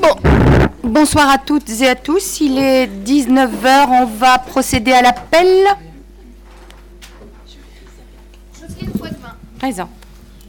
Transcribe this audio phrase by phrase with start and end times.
[0.00, 0.14] Bon,
[0.82, 2.40] bonsoir à toutes et à tous.
[2.40, 5.66] Il est 19h, on va procéder à l'appel.
[8.60, 9.36] Jocelyne Poitvin.
[9.58, 9.90] Présent.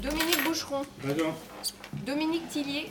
[0.02, 0.82] Dominique Boucheron.
[1.02, 1.36] Présent.
[2.06, 2.90] Dominique Tillier.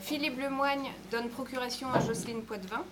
[0.00, 2.82] Philippe Lemoigne donne procuration à Jocelyne Poitvin.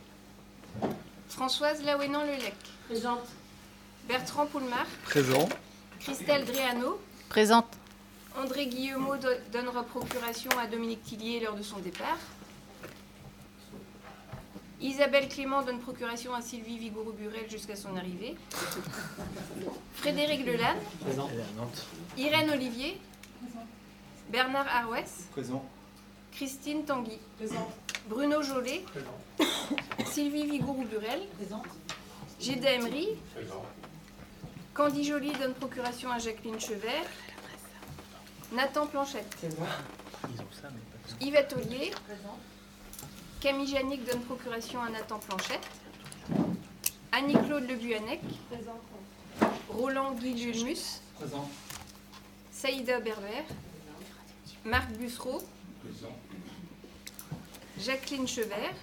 [1.29, 2.55] Françoise Laouénan-Lelec.
[2.89, 3.27] Présente.
[4.09, 4.87] Bertrand Poulmar.
[5.05, 5.49] Présent.
[6.01, 7.01] Christelle Dréano.
[7.29, 7.67] Présente.
[8.37, 12.19] André Guillemot do- donnera procuration à Dominique Tillier lors de son départ.
[14.81, 18.35] Isabelle Clément donne procuration à Sylvie Vigoureux-Burel jusqu'à son arrivée.
[19.95, 20.79] Frédéric Lelanne.
[21.05, 21.31] Présent.
[22.19, 22.99] Irène Olivier.
[24.31, 25.29] Bernard Arouès.
[25.31, 25.65] Présent.
[26.33, 27.19] Christine Tanguy.
[28.09, 28.83] Bruno Jolet.
[30.07, 31.21] Sylvie Vigourou-Burel.
[32.41, 33.09] Gilda Emery.
[34.75, 37.07] Candy Joly donne procuration à Jacqueline Chevert.
[38.53, 39.37] Nathan Planchette.
[41.21, 41.91] Yvette Ollier.
[43.41, 45.67] Camille Janik donne procuration à Nathan Planchette.
[47.13, 48.21] Annie-Claude Le Buanec.
[49.71, 50.53] Roland Guy.
[51.19, 51.51] Présent.
[52.51, 53.43] Saïda Berber.
[54.65, 55.43] Marc Bussereau.
[57.79, 58.75] Jacqueline Chevert.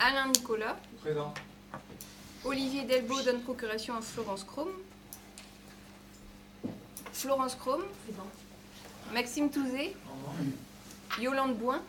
[0.00, 0.76] Alain Nicolas.
[1.00, 1.32] Présent.
[2.44, 4.72] Olivier Delbo donne procuration à Florence Chrome.
[7.18, 7.82] Florence Chrome.
[9.12, 9.96] Maxime Touzé.
[11.20, 11.80] Yolande Boin.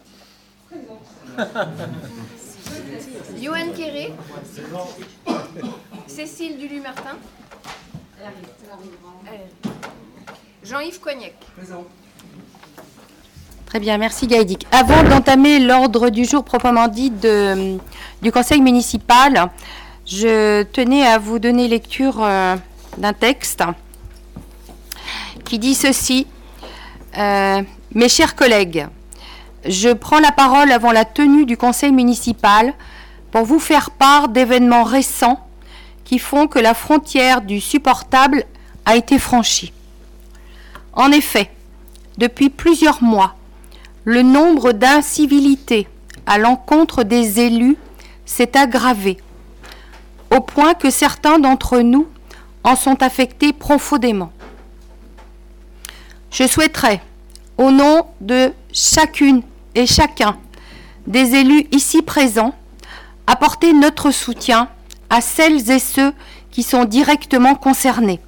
[3.39, 4.13] Johan Quéré.
[6.07, 7.17] Cécile Dulu-Martin.
[8.19, 9.39] Elle arrive.
[10.63, 11.33] Jean-Yves Cognac.
[11.55, 11.85] Présent.
[13.67, 14.65] Très bien, merci Gaïdic.
[14.71, 17.77] Avant d'entamer l'ordre du jour proprement dit de-
[18.21, 19.51] du conseil municipal,
[20.07, 22.55] je tenais à vous donner lecture euh,
[22.97, 23.63] d'un texte
[25.43, 26.27] qui dit ceci.
[27.17, 27.61] Euh,
[27.95, 28.87] mes chers collègues,
[29.65, 32.73] je prends la parole avant la tenue du conseil municipal
[33.31, 35.45] pour vous faire part d'événements récents
[36.05, 38.45] qui font que la frontière du supportable
[38.85, 39.73] a été franchie.
[40.93, 41.51] En effet,
[42.17, 43.35] depuis plusieurs mois,
[44.05, 45.87] le nombre d'incivilités
[46.25, 47.77] à l'encontre des élus
[48.25, 49.17] s'est aggravé,
[50.35, 52.07] au point que certains d'entre nous
[52.63, 54.31] en sont affectés profondément.
[56.31, 57.01] Je souhaiterais,
[57.57, 59.41] au nom de chacune
[59.75, 60.37] et chacun
[61.07, 62.53] des élus ici présents,
[63.27, 64.69] apporter notre soutien
[65.09, 66.13] à celles et ceux
[66.51, 68.19] qui sont directement concernés.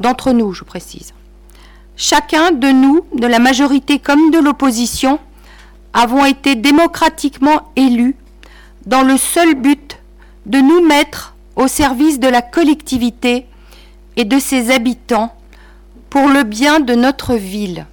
[0.00, 1.12] D'entre nous, je précise.
[1.96, 5.18] Chacun de nous, de la majorité comme de l'opposition,
[5.92, 8.16] avons été démocratiquement élus
[8.86, 9.98] dans le seul but
[10.44, 13.46] de nous mettre au service de la collectivité
[14.16, 15.35] et de ses habitants
[16.16, 17.84] pour le bien de notre ville.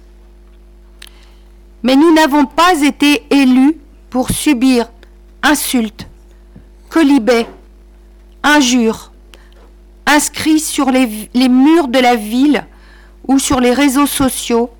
[1.82, 3.76] Mais nous n'avons pas été élus
[4.08, 4.90] pour subir
[5.42, 6.06] insultes,
[6.88, 7.46] colibets,
[8.42, 9.12] injures,
[10.06, 12.64] inscrits sur les, murs de la ville
[13.28, 14.70] ou sur les réseaux sociaux,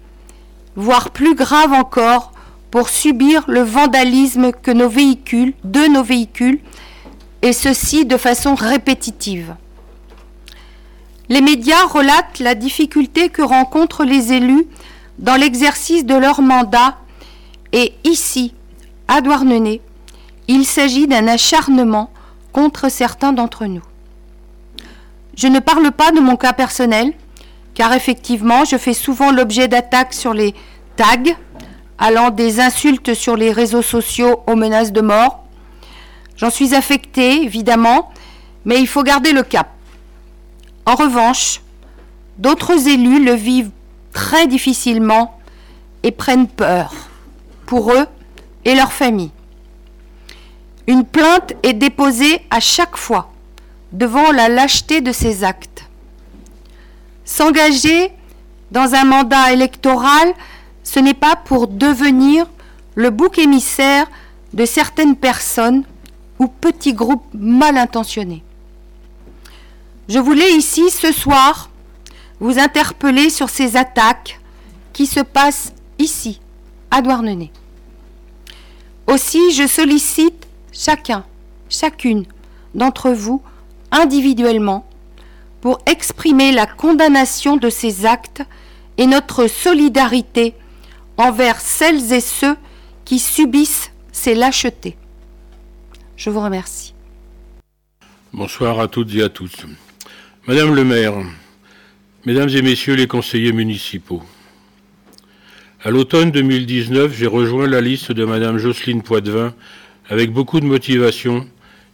[0.75, 2.33] voire plus grave encore,
[2.71, 6.61] pour subir le vandalisme de nos véhicules,
[7.43, 9.55] et ceci de façon répétitive.
[11.29, 14.67] Les médias relatent la difficulté que rencontrent les élus
[15.19, 16.97] dans l'exercice de leur mandat
[17.73, 18.55] et ici,
[19.09, 19.81] à Douarnenez,
[20.49, 22.11] il s'agit d'un acharnement
[22.53, 23.83] contre certains d'entre nous.
[25.37, 27.13] Je ne parle pas de mon cas personnel,
[27.75, 30.55] car effectivement, je fais souvent l'objet d'attaques sur les
[30.97, 31.35] tags,
[31.99, 35.45] allant des insultes sur les réseaux sociaux aux menaces de mort.
[36.37, 38.11] J'en suis affectée, évidemment,
[38.65, 39.74] mais il faut garder le cap.
[40.87, 41.61] En revanche,
[42.39, 43.71] d'autres élus le vivent
[44.13, 45.39] très difficilement
[46.03, 46.93] et prennent peur
[47.67, 48.07] pour eux
[48.65, 49.31] et leur famille.
[50.87, 53.33] Une plainte est déposée à chaque fois
[53.93, 55.89] devant la lâcheté de ces actes.
[57.25, 58.13] S'engager
[58.71, 60.35] dans un mandat électoral,
[60.83, 62.47] ce n'est pas pour devenir
[62.95, 64.07] le bouc émissaire
[64.53, 65.85] de certaines personnes
[66.39, 68.43] ou petits groupes mal intentionnés.
[70.09, 71.71] Je voulais ici, ce soir,
[72.41, 74.41] vous interpeller sur ces attaques
[74.93, 76.41] qui se passent ici,
[76.91, 77.51] à Douarnenez.
[79.07, 81.25] Aussi, je sollicite chacun,
[81.69, 82.27] chacune
[82.75, 83.43] d'entre vous,
[83.91, 84.87] individuellement,
[85.61, 88.43] pour exprimer la condamnation de ces actes
[88.99, 90.55] et notre solidarité
[91.17, 92.57] envers celles et ceux
[93.05, 94.97] qui subissent ces lâchetés.
[96.17, 96.95] Je vous remercie.
[98.33, 99.65] Bonsoir à toutes et à tous.
[100.47, 101.15] Madame le maire,
[102.27, 104.23] mesdames et messieurs les conseillers municipaux,
[105.83, 109.55] À l'automne 2019, j'ai rejoint la liste de Madame Jocelyne Poitvin
[110.07, 111.49] avec beaucoup de motivation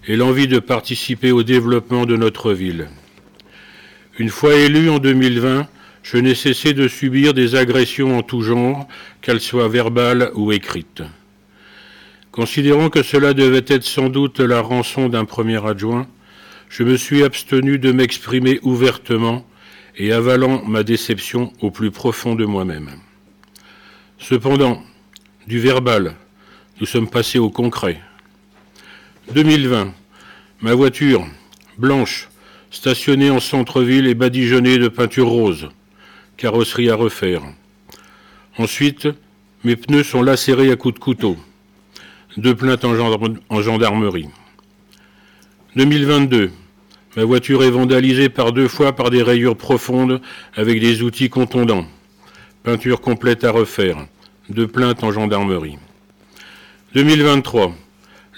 [0.08, 2.88] et l'envie de participer au développement de notre ville.
[4.18, 5.68] Une fois élu en 2020,
[6.02, 8.88] je n'ai cessé de subir des agressions en tout genre,
[9.22, 11.04] qu'elles soient verbales ou écrites.
[12.32, 16.08] Considérant que cela devait être sans doute la rançon d'un premier adjoint,
[16.70, 19.44] je me suis abstenu de m'exprimer ouvertement
[19.98, 22.90] et avalant ma déception au plus profond de moi-même.
[24.18, 24.82] Cependant,
[25.46, 26.14] du verbal,
[26.80, 28.00] nous sommes passés au concret.
[29.34, 29.92] 2020,
[30.62, 31.26] ma voiture,
[31.76, 32.28] blanche,
[32.70, 35.68] stationnée en centre-ville et badigeonnée de peinture rose
[36.36, 37.42] carrosserie à refaire.
[38.56, 39.08] Ensuite,
[39.62, 41.36] mes pneus sont lacérés à coups de couteau.
[42.38, 42.94] Deux plaintes en,
[43.60, 44.28] gendarmerie.
[45.76, 46.50] 2022.
[47.16, 50.20] Ma voiture est vandalisée par deux fois par des rayures profondes
[50.56, 51.86] avec des outils contondants.
[52.64, 53.96] Peinture complète à refaire.
[54.48, 55.78] Deux plaintes en gendarmerie.
[56.94, 57.72] 2023.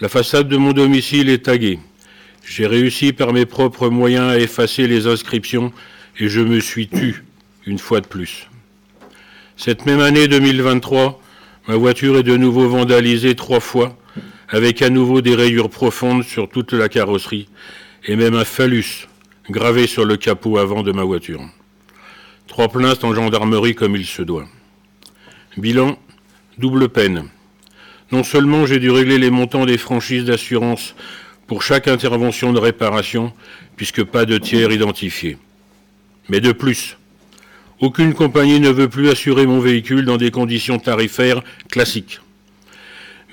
[0.03, 1.79] La façade de mon domicile est taguée.
[2.45, 5.73] J'ai réussi par mes propres moyens à effacer les inscriptions
[6.19, 7.25] et je me suis tu
[7.65, 8.51] une fois de plus.
[9.57, 11.19] Cette même année 2023,
[11.69, 13.97] ma voiture est de nouveau vandalisée trois fois,
[14.53, 17.49] avec à nouveau des rayures profondes sur toute la carrosserie,
[18.05, 19.09] et même un phallus
[19.49, 21.41] gravé sur le capot avant de ma voiture.
[22.47, 24.47] Trois plaintes en gendarmerie comme il se doit.
[25.57, 25.99] Bilan,
[26.59, 27.29] double peine.
[28.13, 30.95] Non seulement j'ai dû régler les montants des franchises d'assurance
[31.47, 33.33] pour chaque intervention de réparation,
[33.77, 35.39] puisque pas de tiers identifiés.
[36.29, 36.99] Mais de plus,
[37.81, 42.21] aucune compagnie ne veut plus assurer mon véhicule dans des conditions tarifaires classiques.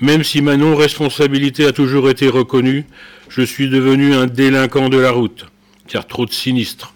[0.00, 2.86] Même si ma non-responsabilité a toujours été reconnue,
[3.28, 5.46] je suis devenu un délinquant de la route,
[5.88, 6.94] car trop de sinistres.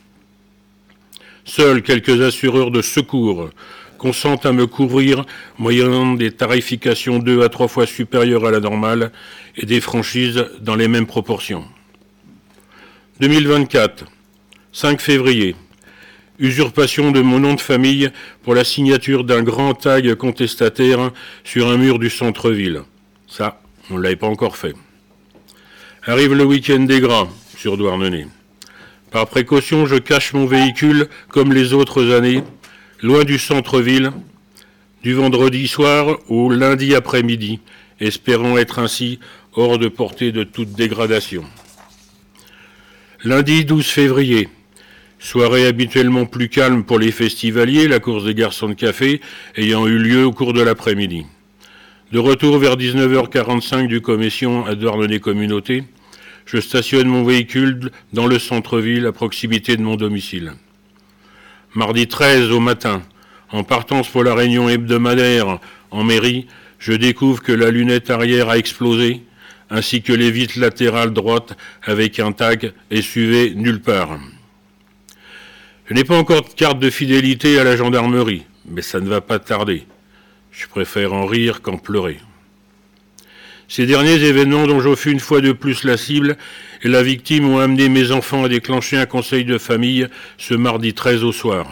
[1.45, 3.51] Seuls quelques assureurs de secours
[3.99, 5.25] consentent à me couvrir
[5.59, 9.13] moyennant des tarifications deux à trois fois supérieures à la normale
[9.57, 11.65] et des franchises dans les mêmes proportions.
[13.21, 14.07] 2024,
[14.73, 15.55] 5 février,
[16.39, 18.11] usurpation de mon nom de famille
[18.43, 21.11] pour la signature d'un grand tag contestataire
[21.45, 22.83] sur un mur du centre-ville.
[23.37, 23.61] Ça,
[23.91, 24.77] on ne l'avait pas encore fait.
[26.05, 27.27] Arrive le week-end des gras
[27.57, 28.29] sur Douarnenez.
[29.11, 32.45] Par précaution, je cache mon véhicule comme les autres années,
[33.03, 34.13] loin du centre-ville,
[35.03, 37.59] du vendredi soir au lundi après-midi,
[37.99, 39.19] espérant être ainsi
[39.55, 41.45] hors de portée de toute dégradation.
[43.25, 44.49] Lundi 12 février,
[45.19, 49.21] Soirée habituellement plus calme pour les festivaliers, la course des garçons de café
[49.57, 51.27] ayant eu lieu au cours de l'après-midi.
[52.15, 55.83] De retour vers 19h45 du commission à Douarnenez Communauté,
[56.47, 60.53] je stationne mon véhicule dans le centre-ville à proximité de mon domicile.
[61.75, 63.03] Mardi 13 au matin,
[63.51, 65.59] en partance pour la réunion hebdomadaire
[65.91, 66.47] en mairie,
[66.79, 69.23] je découvre que la lunette arrière a explosé,
[69.69, 74.21] ainsi que les vitres latérales droites avec un tag SUV nulle part.
[75.87, 79.21] Je n'ai pas encore de carte de fidélité à la gendarmerie, mais ça ne va
[79.21, 79.85] pas tarder.
[80.55, 82.19] Je préfère en rire qu'en pleurer.
[83.67, 86.37] Ces derniers événements dont je fus une fois de plus la cible
[86.83, 90.07] et la victime ont amené mes enfants à déclencher un conseil de famille
[90.39, 91.67] ce mardi 13 au soir.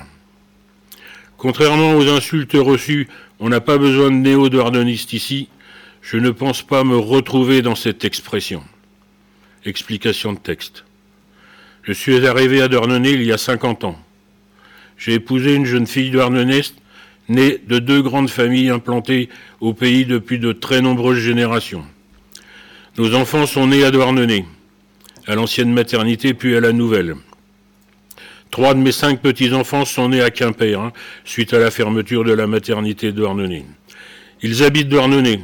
[1.37, 3.09] Contrairement aux insultes reçues,
[3.39, 5.49] on n'a pas besoin de néo-douardenistes ici,
[6.01, 8.65] je ne pense pas me retrouver dans cette expression.
[9.65, 10.85] Explication de texte.
[11.83, 13.99] Je suis arrivé à Douarnenez il y a 50 ans.
[14.97, 16.63] J'ai épousé une jeune fille Douarnenez,
[17.29, 19.29] née de deux grandes familles implantées
[19.61, 21.85] au pays depuis de très nombreuses générations.
[22.99, 24.45] Nos enfants sont nés à Douarnenez,
[25.27, 27.17] à l'ancienne maternité puis à la nouvelle.
[28.51, 30.93] Trois de mes cinq petits-enfants sont nés à Quimper, hein,
[31.25, 33.65] suite à la fermeture de la maternité Douarnenez.
[34.43, 35.41] Ils habitent Douarnenez,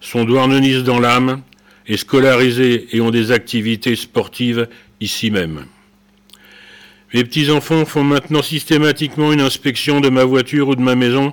[0.00, 1.42] sont douarnenistes dans l'âme,
[1.86, 4.68] et scolarisés et ont des activités sportives
[5.00, 5.66] ici même.
[7.14, 11.32] Mes petits-enfants font maintenant systématiquement une inspection de ma voiture ou de ma maison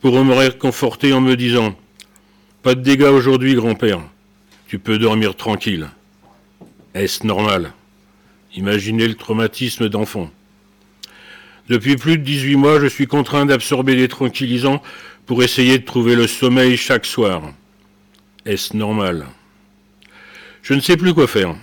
[0.00, 1.76] pour me réconforter en me disant
[2.62, 4.00] Pas de dégâts aujourd'hui, grand-père.
[4.66, 5.88] Tu peux dormir tranquille.
[6.94, 7.72] Est-ce normal?
[8.56, 10.30] Imaginez le traumatisme d'enfant.
[11.68, 14.82] Depuis plus de 18 mois, je suis contraint d'absorber des tranquillisants
[15.26, 17.42] pour essayer de trouver le sommeil chaque soir.
[18.44, 19.26] Est-ce normal?
[20.62, 21.54] Je ne sais plus quoi faire,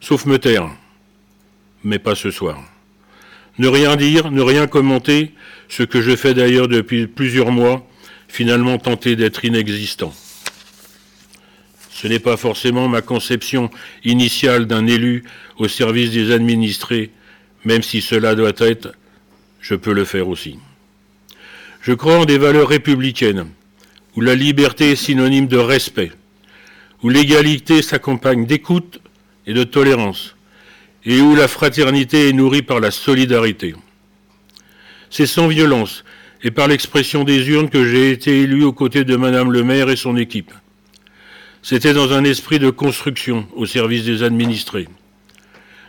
[0.00, 0.70] sauf me taire,
[1.84, 2.58] mais pas ce soir.
[3.58, 5.32] Ne rien dire, ne rien commenter,
[5.68, 7.86] ce que je fais d'ailleurs depuis plusieurs mois,
[8.28, 10.14] finalement tenter d'être inexistant.
[11.90, 13.70] Ce n'est pas forcément ma conception
[14.04, 15.24] initiale d'un élu
[15.56, 17.10] au service des administrés,
[17.64, 18.92] même si cela doit être,
[19.60, 20.58] je peux le faire aussi.
[21.80, 23.48] Je crois en des valeurs républicaines,
[24.14, 26.12] où la liberté est synonyme de respect,
[27.02, 29.00] où l'égalité s'accompagne d'écoute
[29.46, 30.36] et de tolérance,
[31.04, 33.74] et où la fraternité est nourrie par la solidarité.
[35.10, 36.04] C'est sans violence
[36.42, 39.90] et par l'expression des urnes que j'ai été élu aux côtés de Madame le maire
[39.90, 40.52] et son équipe.
[41.62, 44.88] C'était dans un esprit de construction au service des administrés,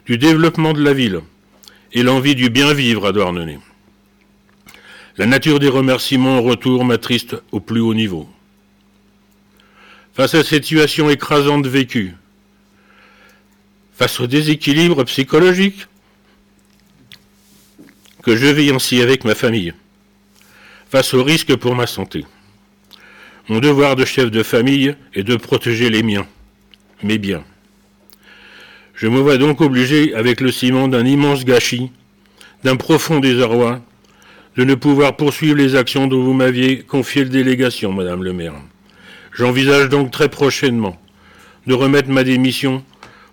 [0.05, 1.21] du développement de la ville
[1.93, 3.59] et l'envie du bien vivre à Douarnenez.
[5.17, 8.29] La nature des remerciements en retour m'attriste au plus haut niveau.
[10.13, 12.15] Face à cette situation écrasante vécue,
[13.99, 15.87] face au déséquilibre psychologique
[18.23, 19.73] que je vis ainsi avec ma famille,
[20.89, 22.25] face au risque pour ma santé.
[23.49, 26.25] Mon devoir de chef de famille est de protéger les miens,
[27.03, 27.43] mes biens.
[28.95, 31.91] Je me vois donc obligé, avec le ciment d'un immense gâchis,
[32.63, 33.81] d'un profond désarroi,
[34.55, 38.55] de ne pouvoir poursuivre les actions dont vous m'aviez confié le délégation, Madame le maire.
[39.33, 40.97] J'envisage donc très prochainement
[41.67, 42.81] de remettre ma démission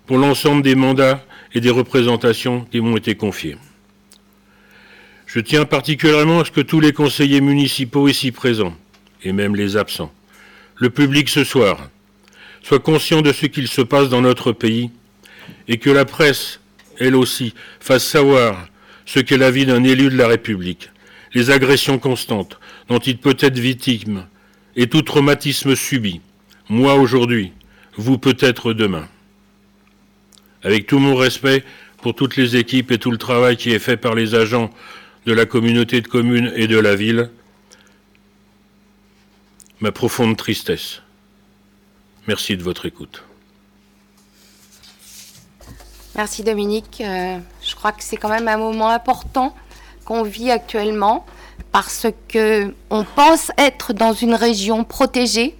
[0.07, 1.23] pour l'ensemble des mandats
[1.53, 3.57] et des représentations qui m'ont été confiés.
[5.25, 8.75] Je tiens particulièrement à ce que tous les conseillers municipaux ici présents,
[9.23, 10.11] et même les absents,
[10.77, 11.89] le public ce soir,
[12.63, 14.89] soient conscients de ce qu'il se passe dans notre pays
[15.67, 16.61] et que la presse,
[16.97, 18.67] elle aussi, fasse savoir
[19.05, 20.89] ce qu'est la vie d'un élu de la République,
[21.33, 24.25] les agressions constantes dont il peut être victime
[24.77, 26.21] et tout traumatisme subi,
[26.69, 27.51] moi aujourd'hui,
[27.97, 29.07] vous peut-être demain.
[30.63, 31.63] Avec tout mon respect
[32.01, 34.69] pour toutes les équipes et tout le travail qui est fait par les agents
[35.25, 37.29] de la communauté de communes et de la ville,
[39.81, 41.01] ma profonde tristesse.
[42.27, 43.23] Merci de votre écoute.
[46.15, 47.01] Merci Dominique.
[47.01, 49.53] Euh, je crois que c'est quand même un moment important
[50.03, 51.25] qu'on vit actuellement
[51.71, 55.55] parce que on pense être dans une région protégée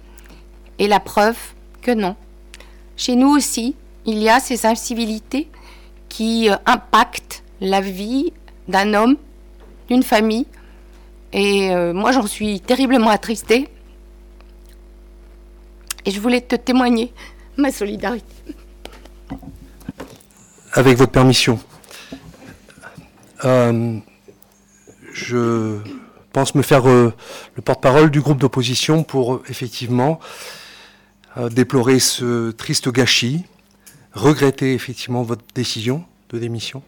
[0.78, 1.36] et la preuve
[1.80, 2.16] que non.
[2.96, 3.76] Chez nous aussi,
[4.08, 5.50] il y a ces incivilités
[6.08, 8.32] qui euh, impactent la vie
[8.66, 9.16] d'un homme
[9.88, 10.46] d'une famille.
[11.34, 13.68] Et euh, moi, j'en suis terriblement attristée.
[16.06, 17.12] Et je voulais te témoigner
[17.58, 18.34] ma solidarité.
[20.72, 21.58] Avec votre permission.
[23.44, 23.98] Euh,
[25.12, 25.80] je
[26.32, 27.12] pense me faire le
[27.62, 30.18] porte-parole du groupe d'opposition pour effectivement
[31.50, 33.44] déplorer ce triste gâchis,
[34.12, 36.82] regretter effectivement votre décision de démission,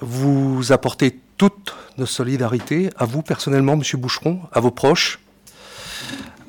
[0.00, 5.20] vous apporter toute notre solidarité à vous personnellement, Monsieur Boucheron, à vos proches,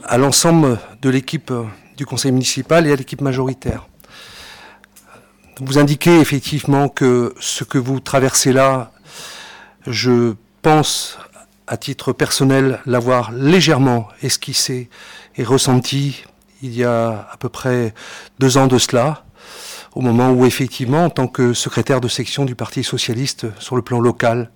[0.03, 1.53] à l'ensemble de l'équipe
[1.97, 3.87] du conseil municipal et à l'équipe majoritaire.
[5.59, 8.91] Vous indiquez effectivement que ce que vous traversez là,
[9.85, 11.17] je pense
[11.67, 14.89] à titre personnel l'avoir légèrement esquissé
[15.37, 16.23] et ressenti
[16.61, 17.93] il y a à peu près
[18.39, 19.23] deux ans de cela,
[19.95, 23.81] au moment où effectivement, en tant que secrétaire de section du Parti socialiste sur le
[23.81, 24.49] plan local,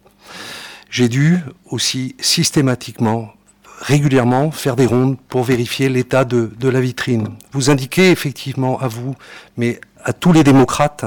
[0.89, 1.39] j'ai dû
[1.70, 3.34] aussi systématiquement,
[3.80, 7.30] régulièrement, faire des rondes pour vérifier l'état de, la vitrine.
[7.51, 9.15] Vous indiquez effectivement à vous,
[9.58, 11.06] mais à tous les démocrates,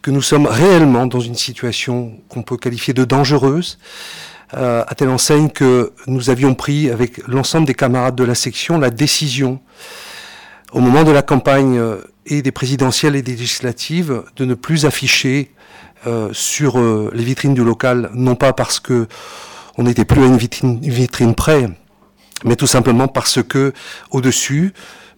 [0.00, 3.78] que nous sommes réellement dans une situation qu'on peut qualifier de dangereuse,
[4.54, 8.78] euh, à telle enseigne que nous avions pris avec l'ensemble des camarades de la section
[8.78, 9.60] la décision,
[10.72, 14.84] au moment de la campagne euh, et des présidentielles et des législatives, de ne plus
[14.84, 15.52] afficher
[16.06, 19.06] euh, sur euh, les vitrines du local, non pas parce que
[19.78, 21.68] on n'était plus à une vitrine, près,
[22.44, 23.74] mais tout simplement parce que
[24.10, 24.72] au-dessus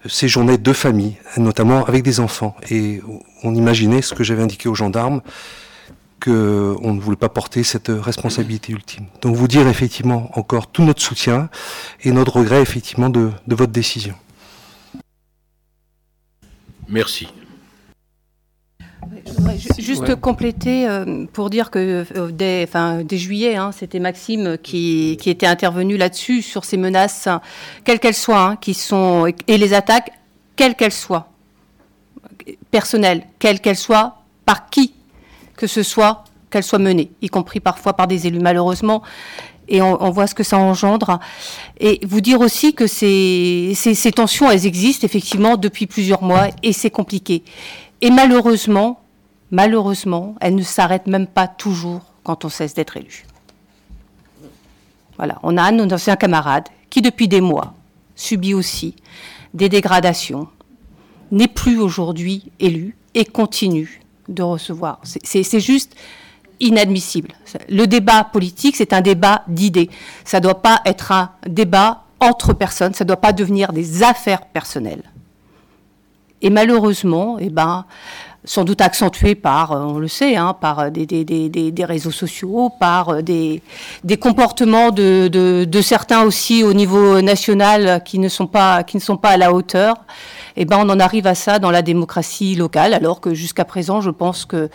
[0.07, 2.57] séjournaient deux familles, notamment avec des enfants.
[2.69, 3.00] Et
[3.45, 5.21] on imaginait ce que j'avais indiqué aux gendarmes,
[6.21, 9.07] qu'on ne voulait pas porter cette responsabilité ultime.
[9.23, 11.50] Donc vous dire effectivement encore tout notre soutien
[12.02, 14.14] et notre regret effectivement de votre décision.
[16.88, 17.28] Merci.
[19.26, 24.00] Je voudrais juste compléter euh, pour dire que euh, dès, enfin, dès juillet, hein, c'était
[24.00, 27.28] Maxime qui, qui, était intervenu là-dessus, sur ces menaces,
[27.85, 30.11] quelles qu'elles soient, hein, qui sont, et les attaques,
[30.57, 31.28] quelles qu'elles soient,
[32.71, 34.95] personnelles, quelles qu'elles soient, par qui
[35.57, 39.02] que ce soit, qu'elles soient menées, y compris parfois par des élus, malheureusement.
[39.69, 41.21] Et on, voit ce que ça engendre.
[41.79, 43.75] Et vous dire aussi que ces,
[44.15, 47.43] tensions, elles existent effectivement depuis plusieurs mois et c'est compliqué.
[48.01, 49.01] Et malheureusement,
[49.51, 53.25] malheureusement, elle ne s'arrête même pas toujours quand on cesse d'être élu.
[55.17, 57.75] Voilà, on a un nos anciens camarades qui, depuis des mois,
[58.15, 58.95] subit aussi
[59.55, 60.49] des dégradations,
[61.31, 65.01] n'est plus aujourd'hui élu et continue de recevoir.
[65.05, 65.97] C'est juste
[66.61, 67.33] inadmissible.
[67.69, 69.91] Le débat politique, c'est un débat d'idées.
[70.25, 74.03] Ça ne doit pas être un débat entre personnes, ça ne doit pas devenir des
[74.03, 75.05] affaires personnelles.
[76.41, 77.85] Et malheureusement, eh ben,
[78.45, 81.85] sans doute accentué par, euh, on le sait, hein, par euh, des, des, des, des,
[81.85, 83.62] réseaux sociaux, par euh, des,
[84.21, 89.03] comportements de, de, de, certains aussi au niveau national qui ne sont pas, qui ne
[89.03, 89.97] sont pas à la hauteur.
[90.57, 94.00] Eh ben, on en arrive à ça dans la démocratie locale, alors que jusqu'à présent,
[94.00, 94.71] je pense que,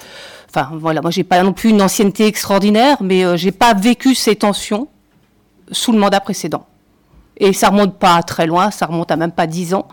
[0.54, 4.16] enfin, voilà, moi, j'ai pas non plus une ancienneté extraordinaire, mais euh, j'ai pas vécu
[4.16, 4.88] ces tensions
[5.72, 6.66] sous le mandat précédent.
[7.38, 9.88] Et ça remonte pas très loin, ça remonte à même pas dix ans.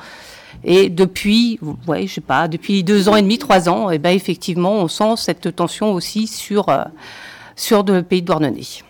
[0.62, 4.10] Et depuis, ouais, je sais pas, depuis deux ans et demi, trois ans, eh ben
[4.10, 6.84] effectivement, on sent cette tension aussi sur, euh,
[7.56, 8.82] sur le pays de Douarnenez.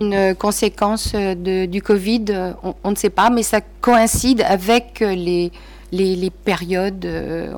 [0.00, 5.00] Une conséquence euh, de, du Covid, euh, on, ne sait pas, mais ça coïncide avec
[5.00, 5.50] les,
[5.90, 7.08] les, les périodes,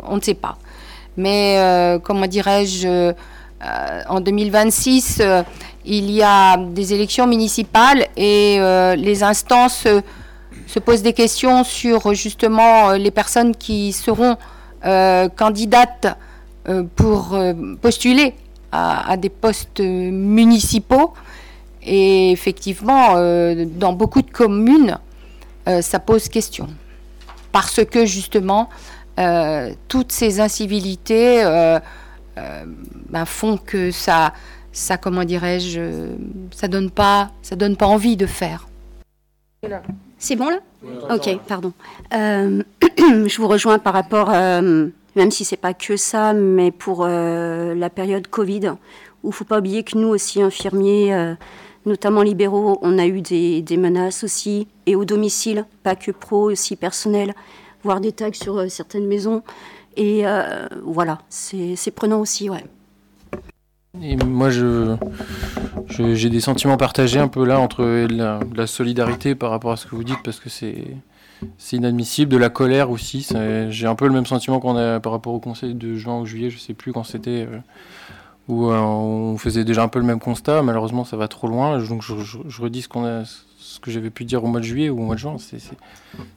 [0.08, 0.56] on ne sait pas.
[1.16, 3.12] Mais comment dirais-je,
[4.08, 5.22] en 2026,
[5.84, 8.58] il y a des élections municipales et
[8.96, 9.86] les instances
[10.66, 14.36] se pose des questions sur justement euh, les personnes qui seront
[14.84, 16.16] euh, candidates
[16.68, 17.38] euh, pour
[17.80, 18.34] postuler
[18.72, 21.14] à, des postes municipaux.
[21.82, 24.98] Et effectivement, dans beaucoup de communes,
[25.80, 26.68] ça pose question.
[27.52, 28.68] Parce que justement,
[29.88, 31.42] toutes ces incivilités
[32.36, 34.32] ben, font que ça,
[34.72, 36.10] ça comment dirais-je,
[36.50, 38.66] ça donne pas, ça donne pas envie de faire.
[40.18, 40.58] C'est bon là?
[41.10, 41.72] Ok, pardon.
[42.14, 42.62] Euh,
[42.98, 47.74] je vous rejoins par rapport, euh, même si c'est pas que ça, mais pour euh,
[47.74, 48.72] la période Covid,
[49.22, 51.34] où il faut pas oublier que nous aussi, infirmiers,
[51.84, 56.76] notamment libéraux, on a eu des, menaces aussi, et au domicile, pas que pro, aussi
[56.76, 57.34] personnel,
[57.86, 59.42] voire des tags sur certaines maisons.
[59.96, 60.24] Et
[60.84, 62.64] voilà, c'est prenant aussi, ouais.
[64.02, 64.96] Et moi, je,
[65.88, 69.96] j'ai des sentiments partagés un peu là entre la, solidarité par rapport à ce que
[69.96, 70.76] vous dites, parce que c'est,
[71.72, 73.26] inadmissible, de la colère aussi.
[73.70, 76.26] J'ai un peu le même sentiment qu'on a par rapport au conseil de juin ou
[76.26, 77.58] juillet, je sais plus quand c'était, euh,
[78.48, 80.62] où euh, on faisait déjà un peu le même constat.
[80.62, 81.78] Malheureusement, ça va trop loin.
[81.78, 83.22] Donc, je redis ce qu'on a
[83.76, 85.36] ce que j'avais pu dire au mois de juillet ou au mois de juin.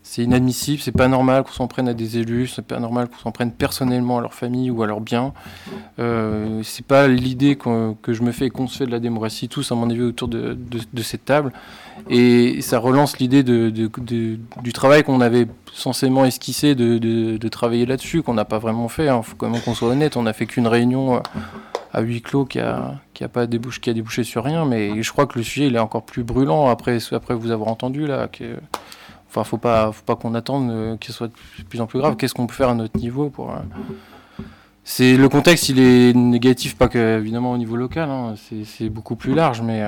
[0.04, 3.17] C'est inadmissible, c'est pas normal qu'on s'en prenne à des élus, c'est pas normal qu'on
[3.17, 5.34] s'en prenne personnellement à leur famille ou à leurs biens.
[5.99, 9.47] Euh, c'est pas l'idée que je me fais et qu'on se fait de la démocratie
[9.47, 10.58] tous, à mon avis, autour de,
[11.02, 11.54] cette table.
[12.10, 18.46] Et ça relance l'idée du travail qu'on avait censément esquissé de, travailler là-dessus, qu'on n'a
[18.46, 19.06] pas vraiment fait.
[19.06, 19.22] Il hein.
[19.22, 21.18] faut quand même qu'on soit honnête, on n'a fait qu'une réunion.
[21.18, 21.20] Euh,
[21.94, 23.00] à huis clos qui a,
[23.32, 24.66] pas débouché, sur rien.
[24.66, 28.08] Mais je crois que le sujet il est encore plus brûlant après, vous avoir entendu
[28.08, 28.28] là.
[28.28, 28.58] Que,
[29.28, 32.16] enfin, faut pas, qu'on attende euh, qu'il soit de plus en plus grave.
[32.16, 33.56] Qu'est-ce qu'on peut faire à notre niveau pour euh,
[34.86, 38.10] c'est le contexte, il est négatif, pas que évidemment au niveau local.
[38.10, 38.34] Hein.
[38.66, 39.84] c'est beaucoup plus large, mais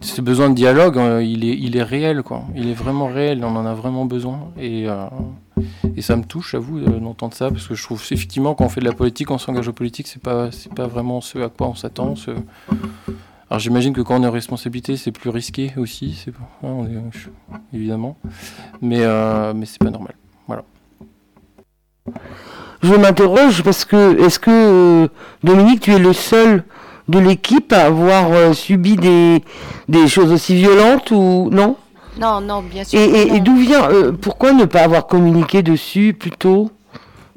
[0.00, 2.44] ce besoin de dialogue, euh, il, est, il est réel, quoi.
[2.54, 4.50] Il est vraiment réel, on en a vraiment besoin.
[4.58, 5.06] Et, euh,
[6.00, 8.80] ça me touche, à vous, d'entendre ça, parce que je trouve effectivement, quand on fait
[8.80, 11.68] de la politique, on s'engage en politique, c'est pas, c'est pas vraiment ce à quoi
[11.68, 12.14] on s'attend.
[13.50, 16.32] Alors j'imagine que quand on est en responsabilité, c'est plus risqué aussi, c'est
[16.62, 16.84] hein,
[17.72, 18.16] évidemment.
[18.82, 20.14] Mais, euh, mais c'est pas normal.
[20.46, 20.64] Voilà.
[22.82, 25.08] Je m'interroge parce que, est-ce que,
[25.42, 26.64] Dominique, tu es le seul
[27.08, 29.42] de l'équipe à avoir euh, subi des,
[29.88, 31.76] des choses aussi violentes ou non?
[32.20, 32.98] Non, non, bien sûr.
[33.00, 36.70] Et, d'où vient euh, Pourquoi ne pas avoir communiqué dessus plutôt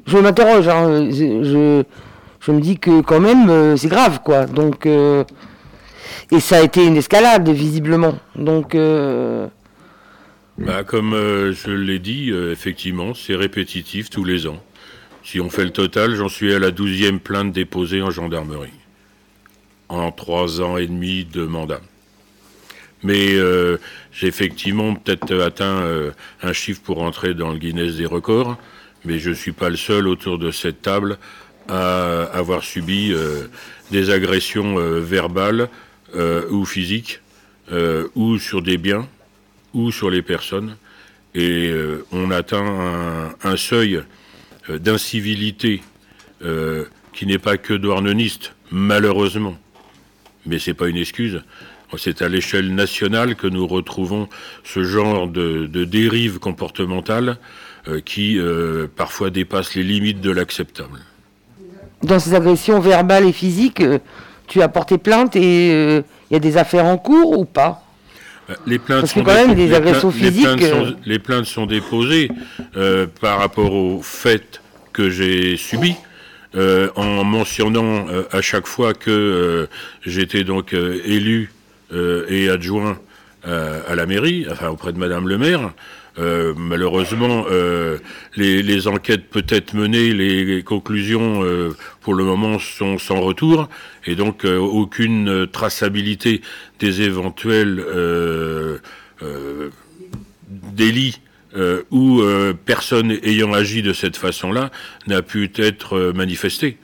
[0.06, 0.68] Je m'interroge.
[0.68, 1.84] Hein, je,
[2.40, 4.46] je me dis que quand même euh, c'est grave quoi.
[4.46, 8.14] Donc et ça a été une escalade visiblement.
[8.34, 8.76] Donc
[10.58, 14.58] bah, comme je l'ai dit, effectivement, c'est répétitif tous les ans.
[15.24, 18.72] Si on fait le total, j'en suis à la douzième plainte déposée en gendarmerie
[19.92, 21.80] en trois ans et demi de mandat.
[23.02, 23.78] Mais euh,
[24.12, 28.56] j'ai effectivement peut-être atteint euh, un chiffre pour entrer dans le Guinness des records,
[29.04, 31.18] mais je ne suis pas le seul autour de cette table
[31.68, 33.48] à avoir subi euh,
[33.90, 35.68] des agressions verbales
[36.50, 37.20] ou physiques,
[38.14, 39.08] ou sur des biens,
[39.72, 40.76] ou sur les personnes.
[41.34, 41.72] Et
[42.10, 44.02] on atteint un, seuil
[44.68, 45.82] d'incivilité
[47.12, 49.56] qui n'est pas que douarneniste, malheureusement
[50.46, 51.42] mais ce n'est pas une excuse.
[51.98, 54.28] C'est à l'échelle nationale que nous retrouvons
[54.64, 57.36] ce genre de, dérive comportementale
[57.88, 61.00] euh, qui euh, parfois dépasse les limites de l'acceptable.
[62.02, 63.98] Dans ces agressions verbales et physiques, euh,
[64.46, 67.84] tu as porté plainte et il y a des affaires en cours ou pas?
[68.66, 70.46] Les plaintes Parce que quand même, des agressions physiques...
[71.06, 72.28] Les plaintes, sont, déposées
[73.20, 74.60] par rapport au fait
[74.92, 75.56] que j'ai
[76.52, 79.68] subi, en mentionnant à chaque fois que
[80.04, 81.52] j'étais donc élu
[81.92, 82.98] et adjoint
[83.44, 85.72] à la mairie, enfin auprès de Madame le maire,
[86.18, 87.98] euh, malheureusement, euh,
[88.36, 93.68] les, enquêtes peut-être menées, les, conclusions euh, pour le moment sont sans retour,
[94.04, 96.42] et donc aucune traçabilité
[96.80, 97.84] des éventuels
[100.48, 101.20] délits
[101.90, 102.22] ou
[102.64, 104.70] personnes ayant agi de cette façon-là
[105.06, 106.78] n'a pu être manifestée.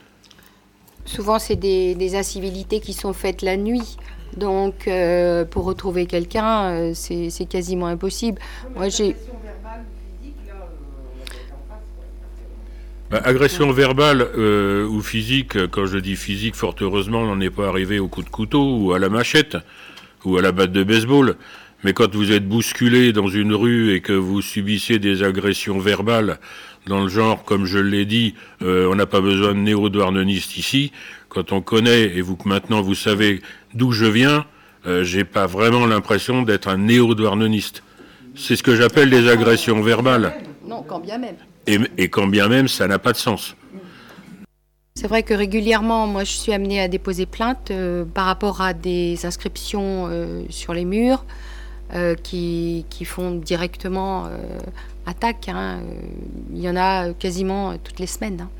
[1.04, 3.96] Souvent, c'est des, des, incivilités qui sont faites la nuit.
[4.36, 8.40] Donc, euh, pour retrouver quelqu'un, euh, c'est quasiment impossible.
[8.76, 9.16] Moi, j'ai.
[13.10, 17.50] Bah, agression verbale euh, ou physique, quand je dis physique, fort heureusement, on n'en est
[17.50, 19.56] pas arrivé au coup de couteau ou à la machette
[20.26, 21.36] ou à la batte de baseball.
[21.84, 26.38] Mais quand vous êtes bousculé dans une rue et que vous subissez des agressions verbales
[26.86, 30.90] dans le genre, comme je l'ai dit, on n'a pas besoin de néo-douarneniste ici,
[31.28, 33.42] quand on connaît et vous que maintenant vous savez
[33.74, 34.46] d'où je viens,
[34.86, 37.82] euh, j'ai pas vraiment l'impression d'être un néo-douarneniste.
[38.34, 40.34] C'est ce que j'appelle des agressions verbales.
[40.64, 41.36] Non, quand bien même.
[41.66, 43.54] Et, quand bien même, ça n'a pas de sens.
[44.94, 48.72] C'est vrai que régulièrement, moi, je suis amenée à déposer plainte euh, par rapport à
[48.72, 51.24] des inscriptions euh, sur les murs
[52.22, 54.28] qui, font directement
[55.06, 55.48] attaque.
[55.48, 55.80] Hein.
[56.52, 58.42] Il y en a quasiment toutes les semaines.
[58.42, 58.50] Hein.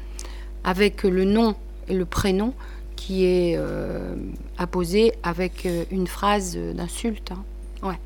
[0.64, 1.55] Avec le nom
[1.88, 2.55] le prénom
[2.97, 4.14] qui est euh,
[4.59, 7.33] apposé avec euh, une phrase d'insulte.
[7.33, 7.45] Hein.
[7.83, 7.99] Ouais.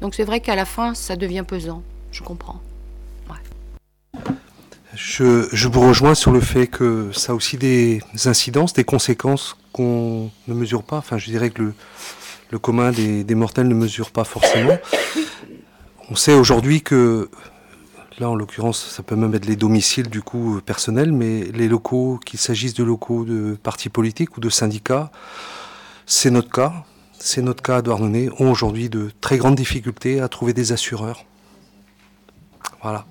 [0.00, 1.82] Donc c'est vrai qu'à la fin, ça devient pesant.
[2.10, 2.60] Je comprends.
[4.96, 9.56] Je, je, vous rejoins sur le fait que ça a aussi des incidences, des conséquences
[9.72, 10.98] qu'on ne mesure pas.
[10.98, 11.74] Enfin, je dirais que le,
[12.54, 14.78] le commun des, mortels ne mesure pas forcément.
[16.08, 17.28] On sait aujourd'hui que
[18.20, 22.20] Là, en l'occurrence, ça peut même être les domiciles du coup personnels, mais les locaux,
[22.24, 25.10] qu'il s'agisse de locaux de partis politiques ou de syndicats,
[26.06, 26.84] c'est notre cas.
[27.18, 31.24] C'est notre cas à Douarnenez, ont aujourd'hui de très grandes difficultés à trouver des assureurs.
[32.82, 33.04] Voilà.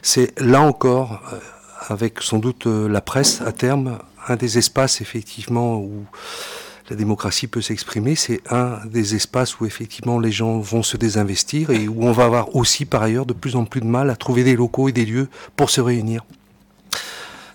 [0.00, 1.40] C'est là encore, euh,
[1.88, 6.06] avec sans doute euh, la presse à terme, un des espaces effectivement où
[6.88, 11.70] la démocratie peut s'exprimer, c'est un des espaces où effectivement les gens vont se désinvestir
[11.70, 14.16] et où on va avoir aussi par ailleurs de plus en plus de mal à
[14.16, 16.24] trouver des locaux et des lieux pour se réunir.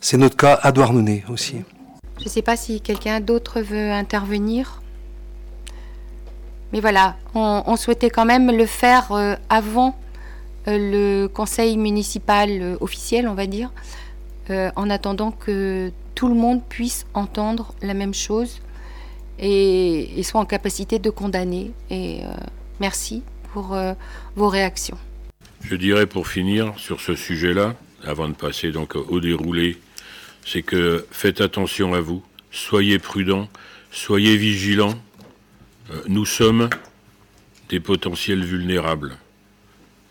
[0.02, 1.58] C'est notre cas à Douarnenez aussi.
[2.20, 4.82] Je ne sais pas si quelqu'un d'autre veut intervenir.
[6.74, 9.96] Mais voilà, on, souhaitait quand même le faire euh, avant
[10.68, 13.72] euh, le conseil municipal euh, officiel, on va dire,
[14.76, 18.60] en attendant que tout le monde puisse entendre la même chose
[19.42, 21.72] et, soient en capacité de condamner.
[21.90, 22.28] Et euh,
[22.80, 23.24] merci
[23.54, 23.94] pour euh,
[24.36, 24.98] vos réactions.
[25.64, 29.78] Je dirais pour finir sur ce sujet-là, avant de passer donc au déroulé,
[30.46, 33.48] c'est que faites attention à vous, soyez prudents,
[33.92, 34.96] soyez vigilants.
[35.92, 36.70] Euh, nous sommes
[37.70, 39.18] des potentiels vulnérables.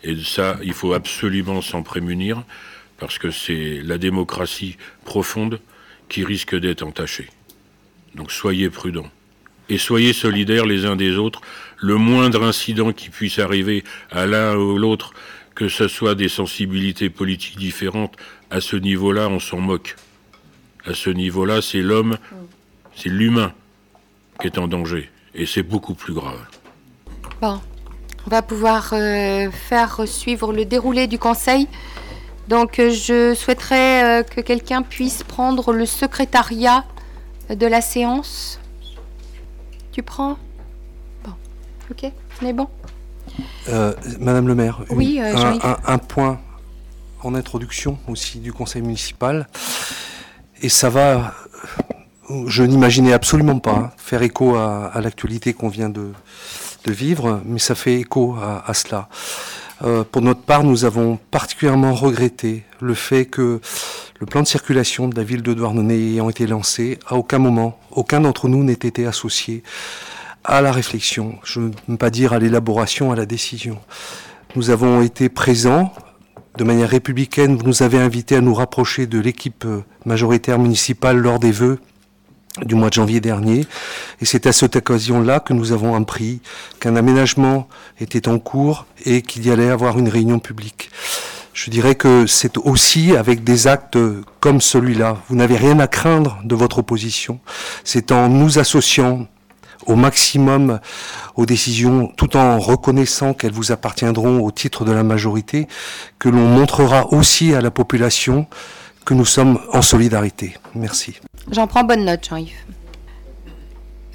[0.03, 2.43] Et ça, il faut absolument s'en prémunir,
[2.97, 5.59] parce que c'est la démocratie profonde
[6.09, 7.29] qui risque d'être entachée.
[8.15, 9.09] Donc soyez prudents
[9.71, 11.39] et soyez solidaires les uns des autres.
[11.77, 15.13] Le moindre incident qui puisse arriver à l'un ou l'autre,
[15.55, 18.17] que ce soit des sensibilités politiques différentes,
[18.49, 19.95] à ce niveau-là, on s'en moque.
[20.85, 22.17] À ce niveau-là, c'est l'homme,
[22.97, 23.53] c'est l'humain
[24.41, 25.09] qui est en danger.
[25.33, 26.41] Et c'est beaucoup plus grave.
[27.41, 27.61] Bon,
[28.27, 31.69] on va pouvoir euh, faire suivre le déroulé du conseil.
[32.49, 36.83] Donc euh, je souhaiterais euh, que quelqu'un puisse prendre le secrétariat
[37.49, 38.60] de la séance.
[39.91, 40.37] Tu prends
[41.23, 41.33] Bon,
[41.89, 42.67] ok, on est bon.
[43.69, 45.33] Euh, Madame le maire, oui, euh,
[45.85, 46.39] un, point
[47.21, 49.47] en introduction aussi du conseil municipal.
[50.61, 51.33] Et ça va,
[52.47, 56.11] je n'imaginais absolument pas hein, faire écho à, l'actualité qu'on vient de,
[56.87, 59.07] vivre, mais ça fait écho à, cela.
[59.83, 63.59] Euh, pour notre part, nous avons particulièrement regretté le fait que
[64.19, 67.79] le plan de circulation de la ville de Douarnenez ayant été lancé, à aucun moment,
[67.89, 69.63] aucun d'entre nous n'ait été associé
[70.43, 73.77] à la réflexion, je ne veux pas dire à l'élaboration, à la décision.
[74.55, 75.93] Nous avons été présents.
[76.57, 79.65] De manière républicaine, vous nous avez invités à nous rapprocher de l'équipe
[80.05, 81.79] majoritaire municipale lors des vœux
[82.65, 83.65] du mois de janvier dernier.
[84.21, 86.41] Et c'est à cette occasion-là que nous avons appris
[86.79, 87.67] qu'un aménagement
[87.99, 90.91] était en cours et qu'il y allait avoir une réunion publique.
[91.53, 93.97] Je dirais que c'est aussi avec des actes
[94.39, 95.17] comme celui-là.
[95.27, 97.39] Vous n'avez rien à craindre de votre opposition.
[97.83, 99.27] C'est en nous associant
[99.85, 100.79] au maximum
[101.35, 105.67] aux décisions, tout en reconnaissant qu'elles vous appartiendront au titre de la majorité,
[106.19, 108.47] que l'on montrera aussi à la population
[109.05, 110.55] que nous sommes en solidarité.
[110.75, 111.15] Merci.
[111.51, 112.51] J'en prends bonne note, Jean-Yves.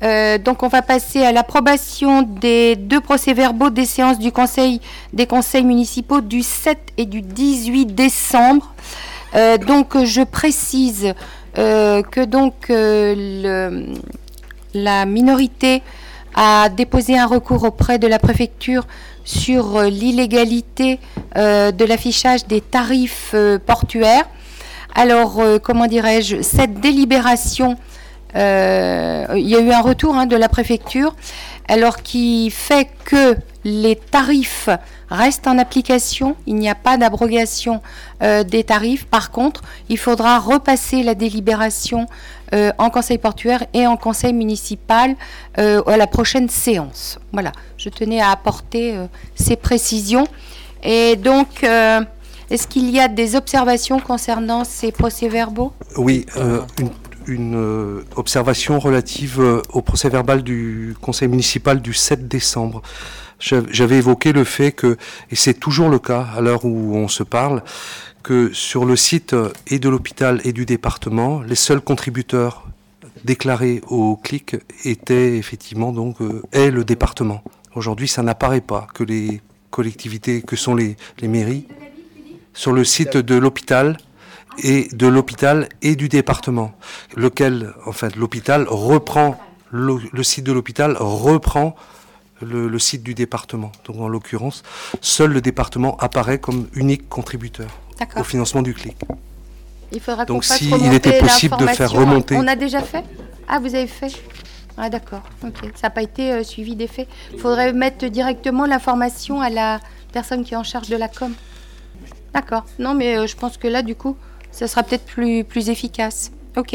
[0.03, 4.83] Euh, donc on va passer à l'approbation des deux procès-verbaux des séances du Conseil
[5.15, 8.75] des conseils municipaux du 7 et du 18 décembre.
[9.35, 11.15] Euh, donc je précise
[11.57, 12.69] euh, que donc
[14.75, 15.83] la minorité
[16.35, 18.87] a déposé un recours auprès de la préfecture
[19.25, 21.01] sur l'illégalité
[21.35, 24.27] de l'affichage des tarifs portuaires.
[24.99, 27.77] Alors, comment dirais-je, cette délibération
[28.37, 31.15] euh, il y a eu un retour hein, de la préfecture,
[31.69, 34.69] alors qui fait que les tarifs
[35.09, 37.81] restent en application, il n'y a pas d'abrogation
[38.23, 39.07] euh, des tarifs.
[39.07, 42.07] Par contre, il faudra repasser la délibération
[42.53, 45.17] euh, en conseil portuaire et en conseil municipal
[45.59, 47.19] à la prochaine séance.
[47.33, 48.95] Voilà, je tenais à apporter
[49.35, 50.27] ces précisions.
[50.83, 51.67] Et donc,
[52.51, 56.27] est-ce qu'il y a des observations concernant ces procès-verbaux Oui,
[56.79, 56.91] une
[57.27, 62.83] une euh, observation relative euh, au procès verbal du conseil municipal du 7 décembre.
[63.39, 64.97] J'avais évoqué le fait que,
[65.31, 67.63] et c'est toujours le cas à l'heure où on se parle,
[68.23, 72.67] que sur le site euh, et de l'hôpital et du département, les seuls contributeurs
[73.25, 77.43] déclarés au clic étaient effectivement donc le département.
[77.75, 81.67] Aujourd'hui, ça n'apparaît pas que les collectivités, que sont les mairies,
[82.57, 83.99] sur le site de l'hôpital
[84.59, 86.73] et de l'hôpital et du département,
[87.15, 89.39] lequel, en fait, l'hôpital reprend,
[89.71, 91.77] le, site de l'hôpital reprend
[92.41, 93.71] le, site du département.
[93.85, 94.63] Donc en l'occurrence,
[95.03, 97.69] seul le département apparaît comme unique contributeur
[98.17, 98.97] au financement du CLIC.
[99.93, 102.37] Il faudra Donc si il était possible de faire remonter...
[102.37, 103.05] On a déjà fait?
[103.49, 104.13] Ah, vous avez fait?
[104.79, 105.71] Ah d'accord, ok.
[105.75, 107.09] Ça n'a pas été euh, suivi des faits.
[107.33, 109.81] Il faudrait mettre directement l'information à la
[110.13, 111.33] personne qui est en charge de la com.
[112.37, 112.67] D'accord.
[112.79, 114.15] Non, mais euh, je pense que là, du coup,
[114.51, 116.31] ça sera peut-être plus, plus efficace.
[116.57, 116.75] Ok.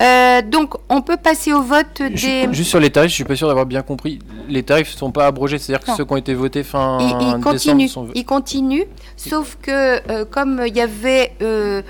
[0.00, 2.48] Euh, donc, on peut passer au vote des.
[2.52, 4.18] Juste sur les tarifs, je suis pas sûr d'avoir bien compris.
[4.48, 7.52] Les tarifs ne sont pas abrogés, c'est-à-dire que ceux qui ont été votés fin ils,
[7.52, 8.08] décembre sont...
[8.14, 11.82] Ils continuent, sauf que euh, comme il y avait, euh,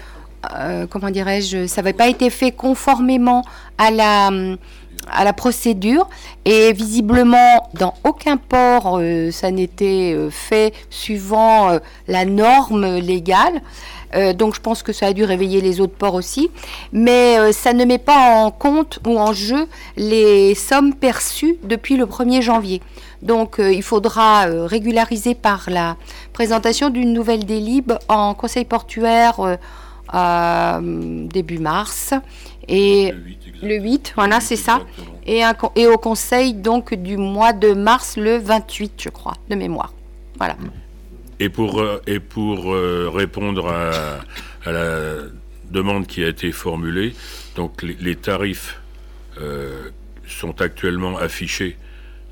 [0.90, 3.44] comment dirais-je, ça n'avait pas été fait conformément
[3.76, 4.30] à la
[5.10, 6.08] à la procédure
[6.44, 13.62] et visiblement dans aucun port ça n'était fait suivant la norme légale.
[14.14, 16.50] Euh, donc je pense que ça a dû réveiller les autres ports aussi.
[16.92, 21.96] Mais euh, ça ne met pas en compte ou en jeu les sommes perçues depuis
[21.96, 22.82] le 1er janvier.
[23.22, 25.96] Donc euh, il faudra régulariser par la
[26.32, 29.58] présentation d'une nouvelle délib en conseil portuaire
[30.12, 32.14] début mars.
[32.68, 33.47] Et le 8,
[34.14, 34.80] voilà, c'est ça.
[35.26, 35.42] Et,
[35.76, 39.92] et, au conseil donc du mois de mars, le 28, je crois, de mémoire.
[40.38, 40.56] Voilà.
[41.40, 44.20] Et pour, euh, et pour euh, répondre à,
[44.70, 45.14] la
[45.70, 47.14] demande qui a été formulée,
[47.56, 48.80] donc les, tarifs
[49.40, 49.90] euh,
[50.26, 51.76] sont actuellement affichés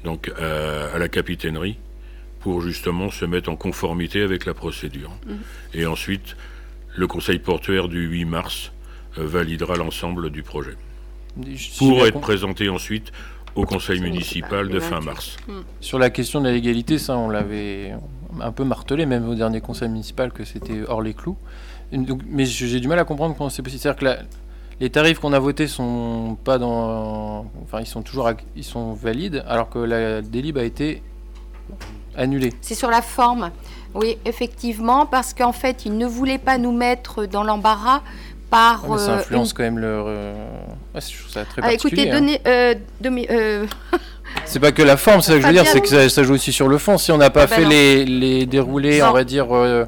[0.05, 1.79] donc à, la capitainerie
[2.41, 5.11] pour justement se mettre en conformité avec la procédure.
[5.27, 5.35] Mmh.
[5.75, 6.37] Et ensuite,
[6.95, 8.73] le conseil portuaire du 8 mars
[9.17, 10.77] validera l'ensemble du projet.
[11.79, 13.13] Pour être présenté ensuite
[13.55, 15.37] au conseil municipal de fin mars.
[15.49, 15.53] Mmh.
[15.81, 17.95] Sur la question de la légalité, ça on l'avait
[18.41, 21.37] un peu martelé, même au dernier conseil municipal, que c'était hors les clous.
[22.29, 23.81] mais j'ai du mal à comprendre comment c'est possible.
[23.81, 24.25] C'est-à-dire que
[24.81, 29.43] les tarifs qu'on a votés sont pas dans, enfin ils sont toujours, ils sont valides,
[29.47, 31.03] alors que la délib a été
[32.15, 32.53] annulée.
[32.61, 33.51] C'est sur la forme.
[33.95, 38.03] Oui, effectivement, parce qu'en fait, ils ne voulaient pas nous mettre dans l'embarras
[38.51, 38.83] par.
[38.99, 40.07] ça euh, influence quand même leur.
[40.09, 40.35] Euh,
[40.95, 42.75] je trouve ça très ah, Écoutez, hein.
[43.01, 43.67] donnez, euh,
[44.45, 46.35] C'est pas que la forme, c'est ça que je veux dire, c'est que ça, joue
[46.35, 46.99] aussi sur le fond.
[46.99, 49.85] Si on n'a pas ah ben fait les, les, déroulés, on va dire, euh,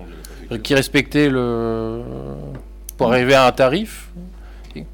[0.62, 2.03] qui respectaient le.
[2.97, 4.09] pour arriver à un tarif,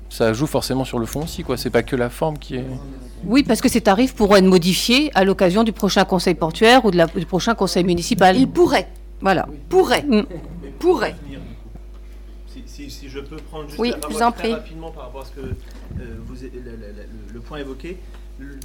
[0.09, 1.57] ça joue forcément sur le fond aussi, quoi.
[1.57, 2.65] C'est pas que la forme qui est.
[3.27, 6.91] Oui, parce que ces tarifs pourront être modifiés à l'occasion du prochain conseil portuaire ou
[6.91, 8.37] de la, du prochain conseil municipal.
[8.37, 8.89] Ils pourraient.
[9.21, 9.47] Voilà.
[9.69, 10.05] Pourraient.
[10.07, 10.25] Mm.
[10.79, 11.15] Pourraient.
[12.85, 15.33] Si, si, je peux prendre juste oui, la parole très rapidement par rapport à ce
[15.33, 17.99] que euh, vous, le, le, point évoqué.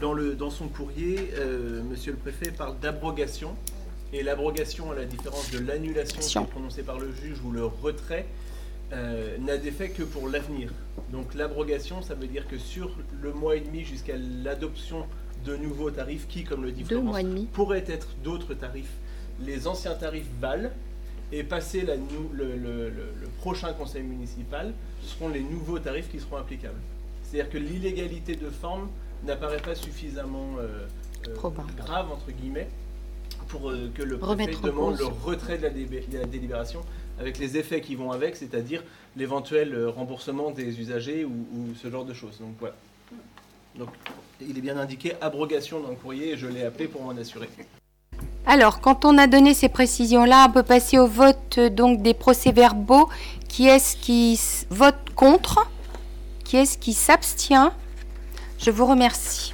[0.01, 3.55] Dans, le, dans son courrier, euh, Monsieur le Préfet parle d'abrogation.
[4.11, 8.25] Et l'abrogation, à la différence de l'annulation prononcée par le juge ou le retrait,
[8.91, 10.71] euh, n'a d'effet que pour l'avenir.
[11.11, 15.05] Donc l'abrogation, ça veut dire que sur le mois et demi jusqu'à l'adoption
[15.45, 17.21] de nouveaux tarifs, qui, comme le dit Florence,
[17.53, 18.97] pourraient être d'autres tarifs,
[19.39, 20.71] les anciens tarifs valent,
[21.31, 23.03] et passer la, le, le,
[23.39, 26.79] prochain conseil municipal, seront les nouveaux tarifs qui seront applicables.
[27.23, 28.89] C'est-à-dire que l'illégalité de forme
[29.23, 30.87] n'apparaît pas suffisamment euh,
[31.27, 32.67] euh, grave, entre guillemets,
[33.47, 36.81] pour euh, que le préfet demande le retrait de la, délibération
[37.19, 38.83] avec les effets qui vont avec, c'est-à-dire
[39.15, 42.39] l'éventuel remboursement des usagers ou, ce genre de choses.
[42.39, 42.75] Donc voilà.
[43.75, 43.89] Donc
[44.41, 47.49] il est bien indiqué abrogation dans le courrier et je l'ai appelé pour m'en assurer.
[48.45, 53.09] Alors, quand on a donné ces précisions-là, on peut passer au vote donc des procès-verbaux.
[53.47, 55.67] Qui est-ce qui vote contre?
[56.43, 57.71] Qui est-ce qui s'abstient?
[58.57, 59.53] Je vous remercie.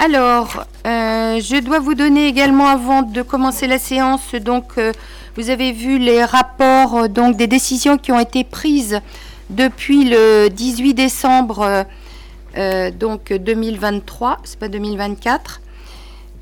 [0.00, 4.92] Alors, euh, je dois vous donner également avant de commencer la séance, donc euh,
[5.36, 9.00] vous avez vu les rapports euh, donc des décisions qui ont été prises
[9.50, 11.84] depuis le 18 décembre
[12.98, 15.60] donc 2023, c'est pas 2024.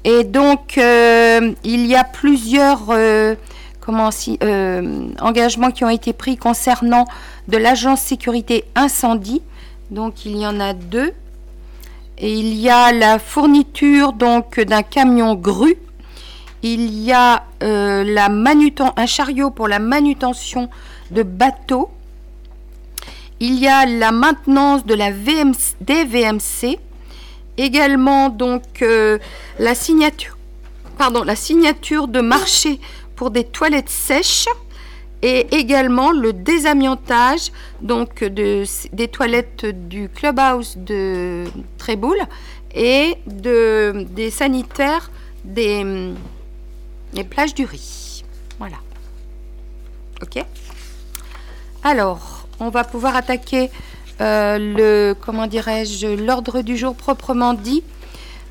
[0.07, 2.95] Et donc il y a plusieurs
[3.81, 4.11] comment
[5.21, 7.05] engagements qui ont été pris concernant
[7.49, 9.43] de l'agence sécurité incendie.
[9.91, 11.13] Donc il y en a deux.
[12.19, 15.77] Et il y a la fourniture donc d'un camion grue.
[16.63, 18.29] Il y a euh, la
[18.97, 20.71] un chariot pour la manutention
[21.11, 21.91] de bateaux.
[23.39, 26.79] Il y a la maintenance de la des VMC.
[27.59, 29.19] Également donc euh,
[29.59, 30.37] la signature,
[30.99, 32.81] pardon, la signature de marché
[33.15, 34.49] pour des toilettes sèches
[35.23, 41.45] et également le désamiantage donc de, des toilettes du clubhouse de
[41.79, 42.19] Tréboul
[42.75, 45.11] et de, des sanitaires
[45.45, 46.13] des,
[47.15, 48.25] des plages du riz.
[48.59, 48.77] Voilà.
[50.23, 50.45] Ok?
[51.83, 53.71] Alors, on va pouvoir attaquer
[54.21, 57.83] euh, le, comment dirais-je, l'ordre du jour proprement dit.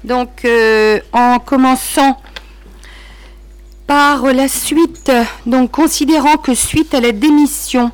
[0.04, 2.20] Donc, euh, en commençant
[3.88, 5.12] par la suite,
[5.46, 7.92] donc considérant que suite à la démission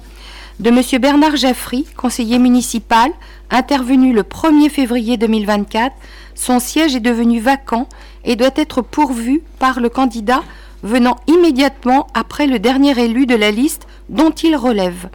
[0.59, 1.01] de M.
[1.01, 3.11] Bernard Jaffry, conseiller municipal,
[3.49, 5.93] intervenu le 1er février 2024,
[6.35, 7.87] son siège est devenu vacant
[8.23, 10.43] et doit être pourvu par le candidat
[10.83, 15.09] venant immédiatement après le dernier élu de la liste dont il relève.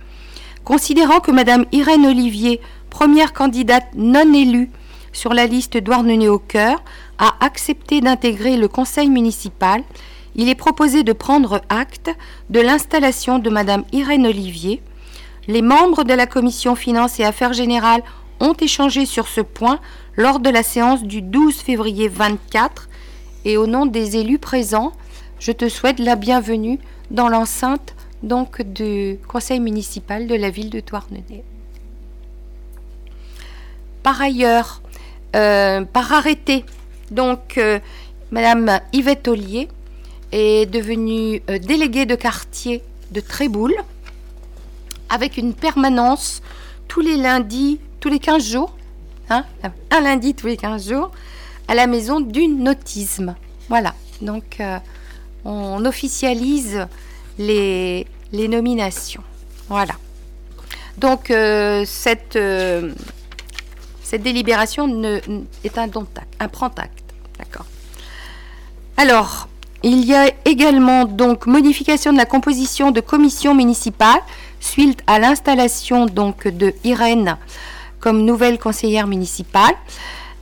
[0.66, 4.68] Considérant que Mme Irène Olivier, première candidate non élue
[5.12, 6.82] sur la liste douarnenez au cœur,
[7.18, 9.84] a accepté d'intégrer le conseil municipal,
[10.34, 12.10] il est proposé de prendre acte
[12.50, 14.82] de l'installation de Madame Irène Olivier.
[15.46, 18.02] Les membres de la commission finances et affaires générales
[18.40, 19.78] ont échangé sur ce point
[20.16, 22.88] lors de la séance du 12 février 24
[23.44, 24.92] et au nom des élus présents,
[25.38, 26.80] je te souhaite la bienvenue
[27.12, 27.94] dans l'enceinte
[28.26, 31.44] donc du conseil municipal de la ville de Douarnenez.
[34.02, 34.82] Par ailleurs,
[35.36, 36.64] euh, par arrêté,
[37.10, 37.78] donc euh,
[38.32, 39.68] Madame Yvette Ollier
[40.32, 43.74] est devenue euh, déléguée de quartier de Tréboul
[45.08, 46.42] avec une permanence
[46.88, 48.76] tous les lundis, tous les 15 jours,
[49.30, 49.44] hein,
[49.90, 51.12] un lundi tous les 15 jours,
[51.68, 53.36] à la maison du nautisme.
[53.68, 54.60] Voilà, donc
[55.44, 56.86] on officialise
[57.38, 59.22] les, les, nominations.
[59.68, 59.94] Voilà.
[60.98, 62.38] Donc euh, cette,
[64.02, 65.20] cette délibération ne,
[65.64, 66.06] est un, don
[66.40, 67.04] un prend acte.
[67.38, 67.66] D'accord.
[68.96, 69.48] Alors,
[69.82, 74.20] il y a également donc modification de la composition de commission municipale
[74.58, 77.36] suite à l'installation donc de Irène
[78.00, 79.74] comme nouvelle conseillère municipale.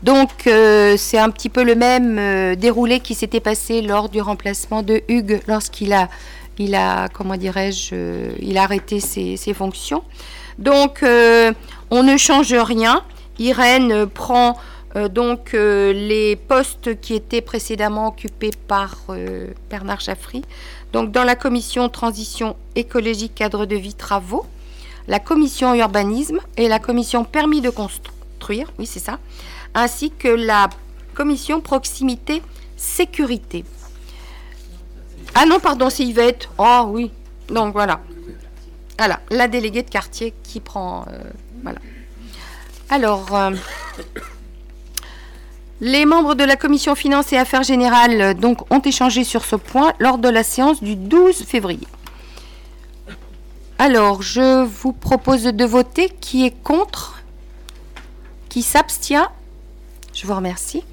[0.02, 4.20] Donc euh, c'est un petit peu le même euh, déroulé qui s'était passé lors du
[4.20, 6.08] remplacement de Hugues lorsqu'il a,
[6.58, 10.02] il a comment dirais-je, euh, il a arrêté ses, fonctions.
[10.58, 13.02] Donc on ne change rien.
[13.38, 14.56] Irène prend
[14.96, 20.42] euh, donc euh, les postes qui étaient précédemment occupés par euh, Bernard Chaffry,
[20.92, 24.46] donc dans la commission transition écologique cadre de vie travaux,
[25.08, 29.18] la commission urbanisme et la commission permis de construire, oui c'est ça,
[29.74, 30.70] ainsi que la
[31.14, 32.40] commission proximité
[32.76, 33.64] sécurité.
[35.34, 36.48] Ah non, pardon, c'est Yvette.
[36.58, 37.10] Oh oui.
[37.48, 38.00] Donc voilà.
[38.98, 41.04] Voilà, la déléguée de quartier qui prend.
[41.62, 41.78] voilà.
[42.90, 43.26] Alors,
[45.80, 49.56] les membres de la commission finances et affaires générales euh, donc, ont échangé sur ce
[49.56, 51.86] point lors de la séance du 12 février.
[53.78, 57.22] Alors, je vous propose de voter qui est contre,
[58.48, 59.28] qui s'abstient.
[60.14, 60.84] Je vous remercie.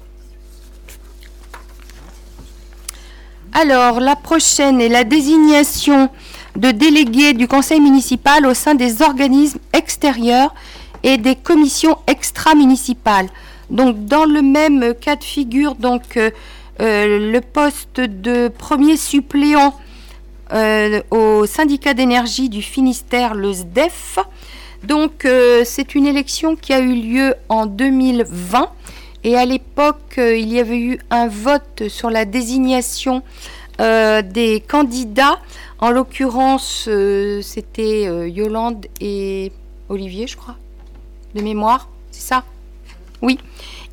[3.54, 6.08] Alors, la prochaine est la désignation
[6.56, 10.54] de délégués du conseil municipal au sein des organismes extérieurs
[11.02, 13.28] et des commissions extra-municipales.
[13.68, 16.30] Donc dans le même cas de figure, donc euh,
[16.80, 19.74] euh, le poste de premier suppléant
[20.52, 24.18] euh, au syndicat d'énergie du Finistère, le SDEF.
[24.84, 25.26] Donc
[25.64, 28.68] c'est une élection qui a eu lieu en 2020
[29.24, 33.22] et à l'époque il y avait eu un vote sur la désignation
[33.78, 35.38] des candidats.
[35.78, 36.88] En l'occurrence,
[37.42, 39.50] c'était Yolande et
[39.88, 40.56] Olivier, je crois,
[41.34, 42.44] de mémoire, c'est ça?
[43.20, 43.38] Oui.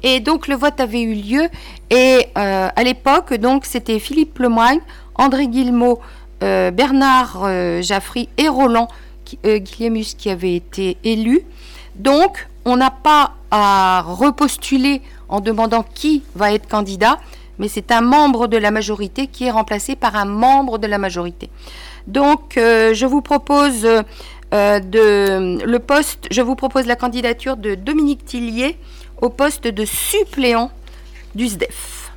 [0.03, 1.49] Et donc le vote avait eu lieu.
[1.89, 4.81] Et à l'époque, donc c'était Philippe Lemoyne,
[5.15, 5.99] André Guillemot,
[6.39, 8.87] Bernard Jaffry et Roland
[9.43, 11.41] Guillemus qui avait été élus.
[11.95, 17.19] Donc, on n'a pas à repostuler en demandant qui va être candidat,
[17.59, 20.97] mais c'est un membre de la majorité qui est remplacé par un membre de la
[20.97, 21.49] majorité.
[22.07, 28.25] Donc, euh, je vous propose euh, le poste, je vous propose la candidature de Dominique
[28.25, 28.77] Tillier
[29.21, 30.71] au poste de suppléant
[31.35, 32.11] du SDEF.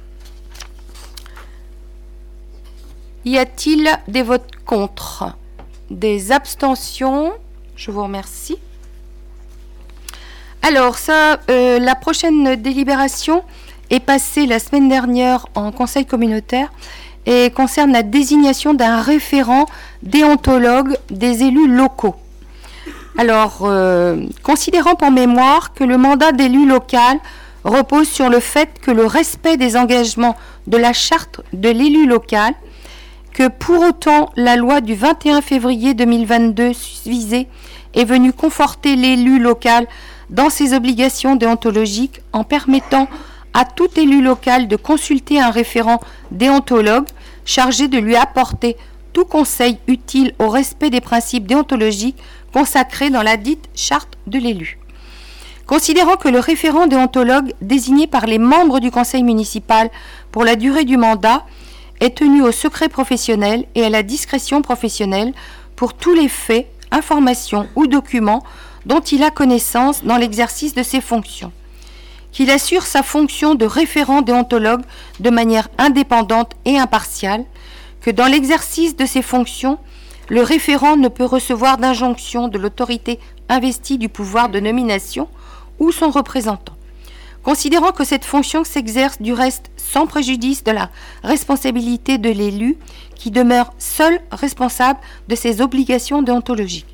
[3.24, 5.36] Y a-t-il des votes contre?
[5.90, 7.32] Des abstentions?
[7.76, 8.58] Je vous remercie.
[10.64, 13.42] Alors, ça, euh, la prochaine délibération
[13.90, 16.72] est passée la semaine dernière en conseil communautaire
[17.26, 19.66] et concerne la désignation d'un référent
[20.04, 22.14] déontologue des élus locaux.
[23.18, 27.18] Alors, euh, considérant pour mémoire que le mandat d'élu local
[27.64, 30.36] repose sur le fait que le respect des engagements
[30.68, 32.54] de la charte de l'élu local,
[33.32, 36.70] que pour autant la loi du 21 février 2022
[37.04, 37.48] visée
[37.94, 39.86] est venue conforter l'élu local
[40.32, 43.06] dans ses obligations déontologiques en permettant
[43.54, 47.06] à tout élu local de consulter un référent déontologue
[47.44, 48.76] chargé de lui apporter
[49.12, 52.16] tout conseil utile au respect des principes déontologiques
[52.52, 54.78] consacrés dans la dite charte de l'élu.
[55.66, 59.90] Considérant que le référent déontologue désigné par les membres du conseil municipal
[60.30, 61.44] pour la durée du mandat
[62.00, 65.32] est tenu au secret professionnel et à la discrétion professionnelle
[65.76, 68.42] pour tous les faits, informations ou documents
[68.86, 71.52] dont il a connaissance dans l'exercice de ses fonctions,
[72.32, 74.82] qu'il assure sa fonction de référent déontologue
[75.20, 77.44] de manière indépendante et impartiale,
[78.00, 79.78] que dans l'exercice de ses fonctions,
[80.28, 85.28] le référent ne peut recevoir d'injonction de l'autorité investie du pouvoir de nomination
[85.78, 86.74] ou son représentant.
[87.42, 90.90] Considérant que cette fonction s'exerce du reste sans préjudice de la
[91.24, 92.78] responsabilité de l'élu,
[93.16, 96.91] qui demeure seul responsable de ses obligations déontologiques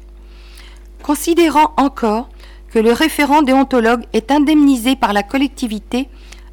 [1.08, 2.28] considérant encore
[2.70, 6.06] que le référent déontologue est indemnisé par la collectivité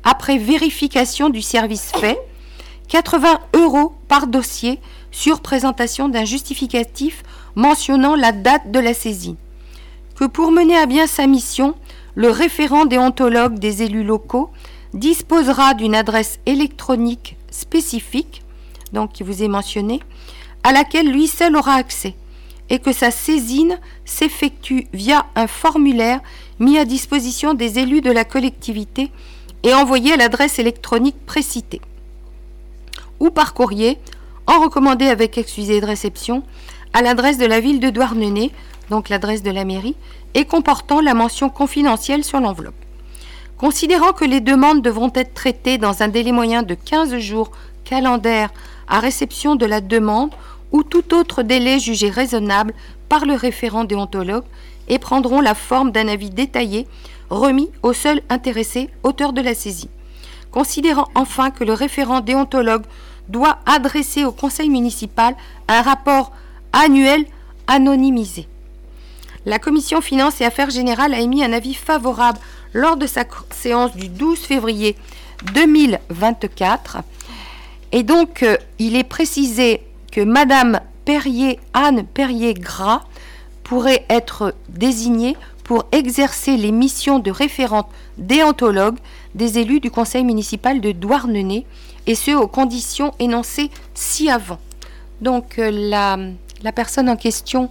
[0.06, 2.18] après vérification du service fait,
[2.88, 4.80] 80 euros par dossier
[5.12, 7.24] sur présentation d'un justificatif
[7.56, 9.36] mentionnant la date de la saisie.
[10.16, 11.76] Que pour mener à bien sa mission,
[12.14, 14.52] le référent déontologue des élus locaux
[14.94, 18.42] disposera d'une adresse électronique spécifique,
[18.94, 20.00] donc qui vous est mentionnée,
[20.64, 22.16] à laquelle lui seul aura accès
[22.70, 26.22] et que sa saisine s'effectue via un formulaire
[26.60, 29.12] mis à disposition des élus de la collectivité
[29.64, 31.82] et envoyé à l'adresse électronique précitée,
[33.20, 33.98] ou par courrier,
[34.48, 36.44] en recommandé avec excusé de réception,
[36.94, 38.52] à l'adresse de la ville de Douarnenez,
[38.90, 39.96] donc l'adresse de la mairie,
[40.34, 42.76] et comportant la mention confidentielle sur l'enveloppe.
[43.58, 47.52] Considérant que les demandes devront être traitées dans un délai moyen de 15 jours
[47.86, 48.52] calendaires
[48.88, 50.32] à réception de la demande
[50.72, 52.74] ou tout autre délai jugé raisonnable
[53.10, 54.44] par le référent déontologue
[54.88, 56.88] et prendront la forme d'un avis détaillé
[57.30, 59.90] remis au seul intéressé auteur de la saisie.
[60.52, 62.86] Considérant enfin que le référent déontologue
[63.28, 65.36] doit adresser au conseil municipal
[65.68, 66.32] un rapport
[66.74, 67.26] annuel
[67.68, 68.48] anonymisé.
[69.46, 72.40] La commission finances et affaires générales a émis un avis favorable
[72.74, 74.96] lors de sa séance du 12 février
[75.54, 76.98] 2024.
[77.92, 79.82] Et donc, euh, il est précisé
[80.22, 83.04] Madame Perrier, Anne Perrier-Gras,
[83.64, 87.88] pourrait être désignée pour exercer les missions de référente
[88.18, 88.98] déontologue
[89.34, 91.66] des élus du conseil municipal de Douarnenez,
[92.08, 94.60] et ce aux conditions énoncées ci-avant.
[95.22, 96.18] Donc euh, la,
[96.64, 97.70] la, personne en question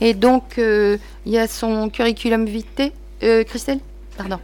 [0.00, 2.90] est donc, euh, il y a son curriculum vitae,
[3.22, 3.80] euh, Christelle?
[4.16, 4.40] Pardon.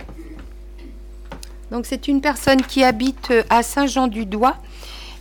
[1.72, 4.56] Donc c'est une personne qui habite à Saint-Jean-du-Doigt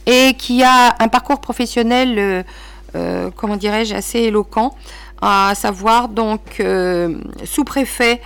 [0.06, 2.43] et qui a un parcours professionnel, euh,
[2.95, 4.76] euh, comment dirais-je, assez éloquent,
[5.22, 8.22] à savoir donc euh, sous-préfet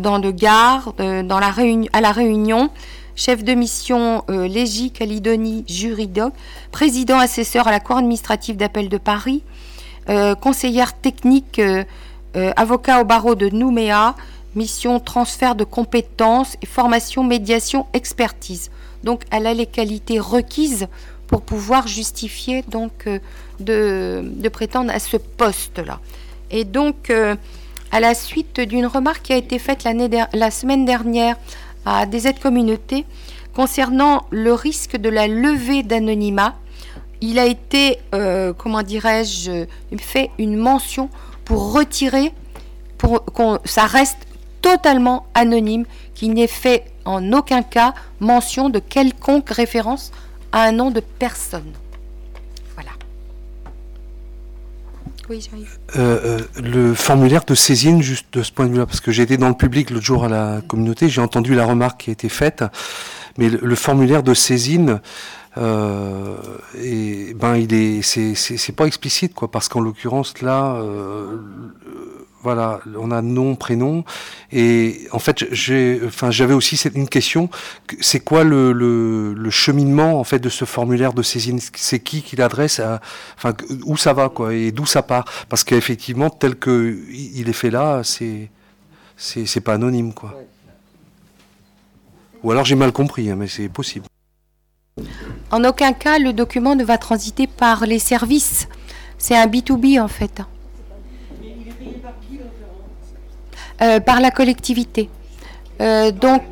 [0.00, 1.54] dans le Gard, dans la
[1.94, 2.68] à la Réunion,
[3.16, 6.34] chef de mission Légie Calidonie Juridoc,
[6.72, 9.44] président assesseur à la Cour administrative d'appel de Paris,
[10.42, 11.62] conseillère technique,
[12.34, 14.14] avocat au barreau de Nouméa,
[14.54, 18.70] mission transfert de compétences et formation médiation expertise.
[19.04, 20.88] Donc elle a les qualités requises
[21.28, 23.20] pour pouvoir justifier donc euh,
[23.60, 26.00] de, prétendre à ce poste-là.
[26.50, 27.36] Et donc, euh,
[27.92, 29.86] à la suite d'une remarque qui a été faite
[30.32, 31.36] la semaine dernière
[31.86, 33.04] à des aides communautés
[33.54, 36.54] concernant le risque de la levée d'anonymat
[37.20, 39.64] il a été, euh, comment dirais-je,
[39.98, 41.08] fait une mention
[41.44, 42.32] pour retirer,
[42.96, 44.18] pour qu'on ça reste
[44.62, 50.12] totalement anonyme, qu'il n'ait fait en aucun cas mention de quelconque référence
[50.52, 51.72] à un nom de personne.
[52.74, 52.90] Voilà.
[55.28, 55.78] Oui, j'arrive.
[55.96, 59.22] Euh, euh, le formulaire de saisine, juste de ce point de vue-là, parce que j'ai
[59.22, 62.12] été dans le public l'autre jour à la communauté, j'ai entendu la remarque qui a
[62.12, 62.64] été faite,
[63.36, 65.00] mais le, formulaire de saisine,
[65.58, 66.36] euh,
[67.34, 70.80] ben il est, c'est pas explicite quoi, parce qu'en l'occurrence là,
[72.42, 74.04] voilà, on a nom, prénom,
[74.52, 77.50] et en fait, j'ai, enfin, j'avais aussi une question.
[78.00, 81.58] C'est quoi le, le, cheminement en fait de ce formulaire de saisine?
[81.74, 82.80] C'est qui qui l'adresse
[83.36, 85.24] Enfin, où ça va quoi et d'où ça part?
[85.48, 88.50] Parce qu'effectivement, tel que il est fait là, c'est
[89.16, 90.34] c'est pas anonyme quoi.
[92.44, 94.06] Ou alors j'ai mal compris, hein, mais c'est possible.
[95.50, 98.68] En aucun cas, le document ne va transiter par les services.
[99.16, 100.42] C'est un B2B en fait.
[103.80, 105.08] Euh, par la collectivité.
[105.80, 106.42] Euh, donc,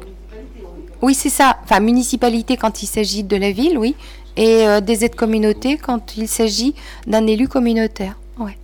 [1.02, 1.56] oui, c'est ça.
[1.64, 3.96] Enfin, municipalité quand il s'agit de la ville, oui.
[4.36, 6.74] Et euh, des aides communautés quand il s'agit
[7.06, 8.16] d'un élu communautaire.
[8.38, 8.56] Ouais.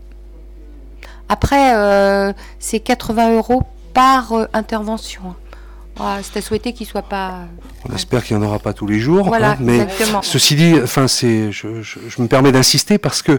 [1.29, 3.63] Après, c'est 80 euros
[3.95, 5.35] par intervention.
[6.05, 7.47] Ah, c'est à souhaiter qu'il soit pas.
[7.89, 9.29] On espère qu'il n'y en aura pas tous les jours.
[9.29, 9.87] Voilà, hein, mais
[10.23, 11.69] ceci dit, enfin, c'est, je,
[12.19, 13.39] me permets d'insister parce que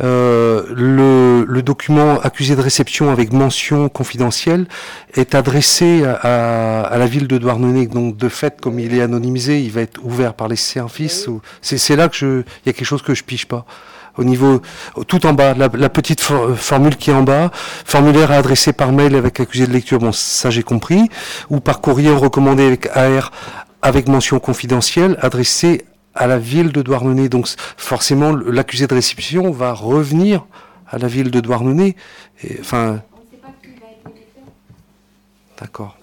[0.00, 4.66] euh, le, document accusé de réception avec mention confidentielle
[5.14, 7.88] est adressé à, la ville de Douarnenez.
[7.88, 11.28] Donc, de fait, comme il est anonymisé, il va être ouvert par les services.
[11.62, 13.66] C'est, c'est là que je, il y a quelque chose que je pige pas
[14.16, 14.62] au niveau
[15.06, 17.50] tout en bas, la, petite formule qui est en bas,
[17.84, 21.08] formulaire à adresser par mail avec accusé de lecture, bon ça j'ai compris,
[21.50, 23.32] ou par courrier recommandé avec AR
[23.82, 25.84] avec mention confidentielle adressé
[26.14, 27.28] à la ville de Douarnenez.
[27.28, 30.46] Donc forcément l'accusé de réception va revenir
[30.88, 31.96] à la ville de Douarnenez.
[32.60, 33.00] enfin.
[35.60, 35.96] D'accord.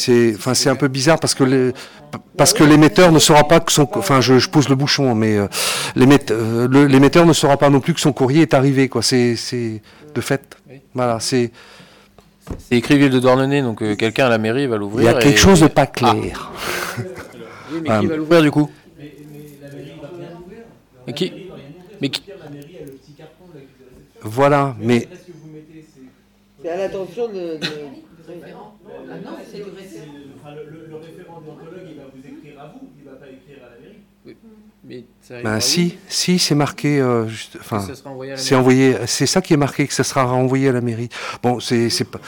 [0.00, 1.72] C'est, enfin, c'est un peu bizarre parce que les,
[2.38, 5.46] parce que l'émetteur ne saura pas que son, enfin, je, pose le bouchon, mais euh,
[5.98, 9.02] euh, l'émetteur ne saura pas non plus que son courrier est arrivé, quoi.
[9.02, 9.82] C'est, c'est
[10.14, 10.56] de fait,
[10.94, 11.50] voilà, c'est.
[12.58, 15.02] C'est écrit ville de Douarnenez, donc euh, quelqu'un à la mairie va l'ouvrir.
[15.02, 16.50] Il y a quelque chose de pas clair.
[17.70, 18.68] oui, mais qui va l'ouvrir du coup
[21.06, 21.32] mais qui
[22.00, 22.22] Mais qui
[24.22, 25.08] Voilà, mais.
[26.62, 27.56] C'est à l'attention de...
[27.56, 27.60] de...
[29.10, 33.10] Ah non, c'est le, le, référent déontologue, il va vous écrire à vous, il ne
[33.10, 33.98] va pas écrire à la mairie.
[34.26, 34.36] Oui.
[34.84, 35.04] Mais
[35.42, 37.26] ben, si, si c'est marqué, euh,
[37.60, 37.86] enfin,
[38.36, 41.08] c'est envoyé, c'est ça qui est marqué que ça sera renvoyé à la mairie.
[41.42, 42.18] Bon, c'est, pas,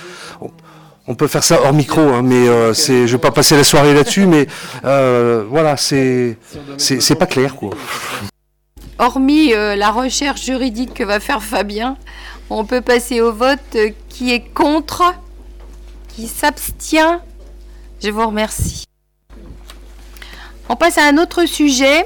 [1.07, 3.65] on, peut faire ça hors micro, hein, mais euh, c'est, je vais pas passer la
[3.65, 4.47] soirée là-dessus, mais
[4.85, 6.37] euh, voilà, c'est,
[6.77, 7.71] c'est, pas clair quoi.
[8.99, 11.97] Hormis euh, la recherche juridique que va faire Fabien,
[12.51, 13.77] on peut passer au vote
[14.09, 15.15] qui est contre
[16.15, 17.21] qui s'abstient.
[18.03, 18.85] Je vous remercie.
[20.69, 22.05] On passe à un autre sujet.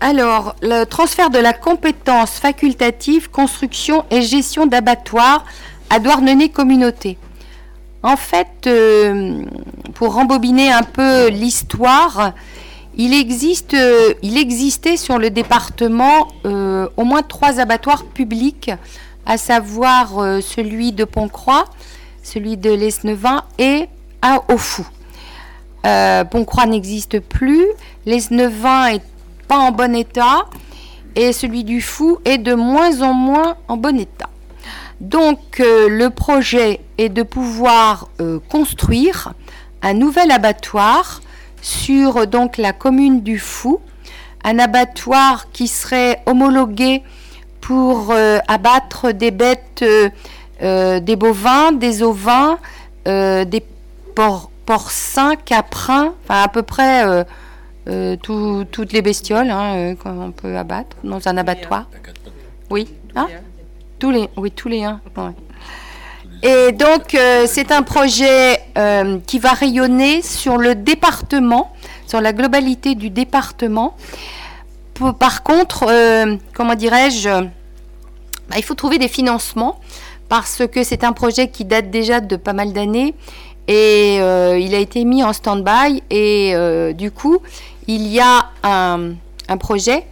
[0.00, 5.44] Alors, le transfert de la compétence facultative construction et gestion d'abattoirs
[5.88, 7.16] à Douarnenez Communauté.
[8.02, 9.42] En fait, euh,
[9.94, 12.34] pour rembobiner un peu l'histoire,
[12.96, 13.12] il,
[13.74, 18.70] euh, existait sur le département euh, au moins trois abattoirs publics,
[19.24, 21.64] à savoir celui de Pontcroix,
[22.26, 23.86] celui de l'Esnevin et
[24.20, 24.86] à Aufou.
[25.86, 27.64] Euh, Pontcroix n'existe plus,
[28.04, 29.02] l'Esnevin est
[29.46, 30.46] pas en bon état
[31.14, 34.28] et celui du Fou est de moins en moins en bon état.
[35.00, 39.32] Donc euh, le projet est de pouvoir euh, construire
[39.82, 41.20] un nouvel abattoir
[41.62, 43.78] sur donc la commune du Fou,
[44.42, 47.02] un abattoir qui serait homologué
[47.60, 48.14] pour
[48.46, 50.08] abattre des bêtes euh,
[50.60, 52.58] des bovins, des ovins,
[53.06, 53.62] euh, des
[54.64, 57.24] porcins, caprins, enfin à peu près
[57.88, 61.88] euh, toutes les bestioles hein, qu'on peut abattre dans un abattoir.
[62.70, 63.28] Oui, hein
[63.98, 65.00] tous les, oui, tous les uns.
[66.42, 68.60] Et donc, c'est un projet
[69.26, 71.72] qui va rayonner sur le département,
[72.06, 73.96] sur la globalité du département.
[75.18, 75.86] Par contre,
[76.54, 77.28] comment dirais-je,
[78.48, 79.80] bah, il faut trouver des financements
[80.28, 83.14] parce que c'est un projet qui date déjà de pas mal d'années
[83.68, 87.40] et euh, il a été mis en stand-by et euh, du coup
[87.88, 89.14] il y a un,
[89.58, 90.04] projet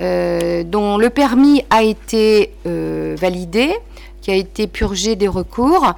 [0.00, 3.74] euh, dont le permis a été validé,
[4.20, 5.94] qui a été purgé des recours,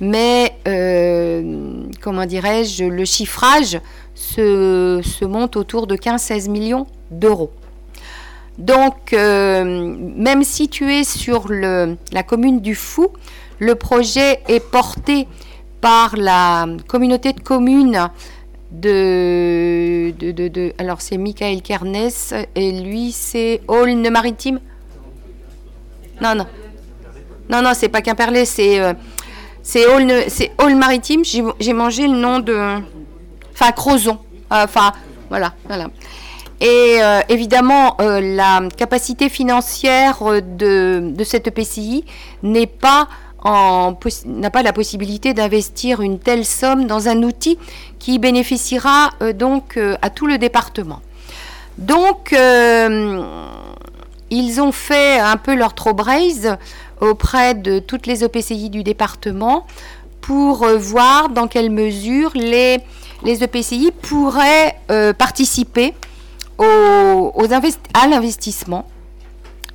[0.00, 0.54] mais
[2.00, 3.78] comment dirais-je, le chiffrage
[4.14, 7.50] se, se monte autour de 15-16 millions d'euros.
[8.58, 13.08] Donc, même situé sur le, la commune du Fou,
[13.58, 15.26] le projet est porté
[15.80, 18.08] par la communauté de communes
[18.72, 22.10] de, alors c'est Michael Kernes
[22.54, 24.60] et lui c'est Aulne Maritime.
[26.20, 26.46] Non non
[27.50, 28.94] non non c'est pas Quimperlé c'est euh,
[29.62, 31.22] c'est Aulne Maritime.
[31.24, 32.78] J'ai mangé le nom de
[33.52, 34.18] enfin Crozon
[34.50, 34.92] enfin
[35.28, 35.88] voilà voilà.
[36.62, 42.04] Et euh, évidemment, euh, la capacité financière de, de cette EPCI
[42.42, 43.08] n'est pas
[43.44, 47.58] n'a pas la possibilité d'investir une telle somme dans un outil
[47.98, 51.00] qui bénéficiera euh, donc euh, à tout le département.
[51.78, 53.22] Donc, euh,
[54.30, 56.56] ils ont fait un peu leur braise
[57.00, 59.66] auprès de toutes les OPCI du département
[60.20, 62.78] pour voir dans quelle mesure les,
[63.24, 64.76] les EPCI pourraient
[65.18, 65.94] participer
[66.58, 68.86] à l'investissement,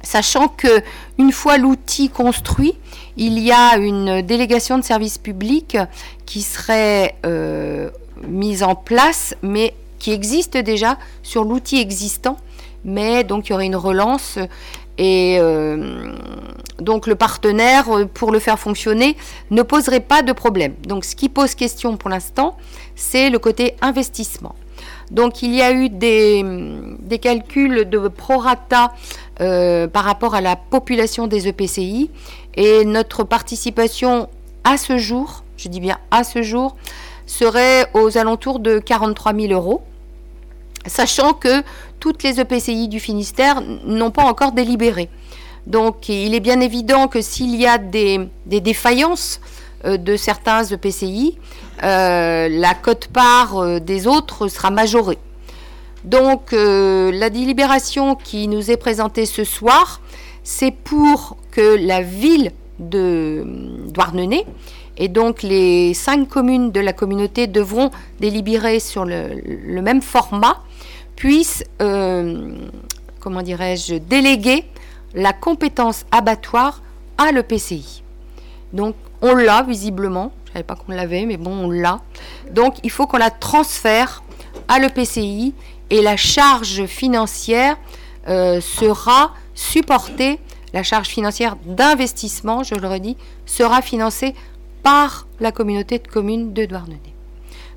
[0.01, 0.81] sachant que
[1.17, 2.77] une fois l'outil construit,
[3.17, 5.77] il y a une délégation de service public
[6.25, 7.89] qui serait euh,
[8.27, 12.37] mise en place, mais qui existe déjà sur l'outil existant,
[12.85, 14.37] mais donc il y aurait une relance
[14.97, 16.13] et euh,
[16.79, 19.15] donc le partenaire, pour le faire fonctionner,
[19.51, 20.73] ne poserait pas de problème.
[20.87, 22.57] Donc ce qui pose question pour l'instant,
[22.95, 24.55] c'est le côté investissement.
[25.11, 26.43] Donc il y a eu des,
[27.21, 28.93] calculs de prorata
[29.39, 32.09] euh, par rapport à la population des EPCI
[32.55, 34.27] et notre participation
[34.63, 36.75] à ce jour, je dis bien à ce jour,
[37.25, 39.81] serait aux alentours de 43 000 euros,
[40.85, 41.63] sachant que
[41.99, 45.09] toutes les EPCI du Finistère n'ont pas encore délibéré.
[45.67, 49.41] Donc il est bien évident que s'il y a des, défaillances
[49.85, 51.37] de certains EPCI,
[51.83, 55.19] euh, la cote-part euh, des autres sera majorée.
[56.03, 59.99] Donc la délibération qui nous est présentée ce soir,
[60.43, 63.43] c'est pour que la ville de
[63.89, 64.45] Douarnenez
[64.97, 70.63] et donc les cinq communes de la communauté devront délibérer sur le, même format,
[71.15, 72.55] puissent, euh,
[73.19, 74.65] comment dirais-je, déléguer
[75.13, 76.81] la compétence abattoir
[77.17, 78.03] à l'EPCI.
[78.73, 82.01] Donc on l'a visiblement, je ne savais pas qu'on l'avait, mais bon, on l'a.
[82.51, 84.23] Donc il faut qu'on la transfère
[84.67, 85.53] à l'EPCI
[85.89, 87.77] et la charge financière
[88.27, 90.39] euh, sera supportée
[90.73, 94.35] la charge financière d'investissement, je le redis, sera financée
[94.83, 96.99] par la communauté de communes de Douarnenez.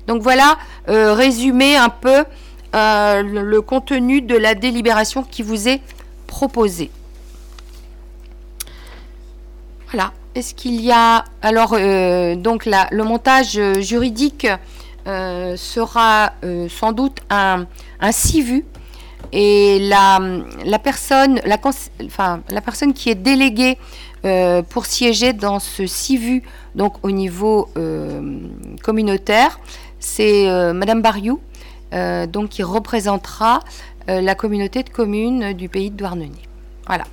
[0.07, 0.57] Donc voilà,
[0.89, 2.25] euh, résumé un peu
[2.75, 5.81] euh, le, contenu de la délibération qui vous est
[6.27, 6.91] proposée.
[9.91, 10.13] Voilà.
[10.33, 14.47] Est-ce qu'il y a alors euh, donc le montage juridique
[15.05, 16.33] sera
[16.69, 17.65] sans doute un,
[17.99, 18.65] un CIVU
[19.31, 20.19] et la,
[20.79, 23.77] personne, la, personne qui est déléguée
[24.25, 26.43] euh, pour siéger dans ce CIVU,
[26.75, 28.39] donc au niveau euh,
[28.83, 29.59] communautaire,
[29.99, 31.39] c'est euh, Madame Bariou,
[32.29, 33.59] donc qui représentera
[34.07, 36.31] la communauté de communes du pays de Douarnenez.
[36.87, 37.03] Voilà.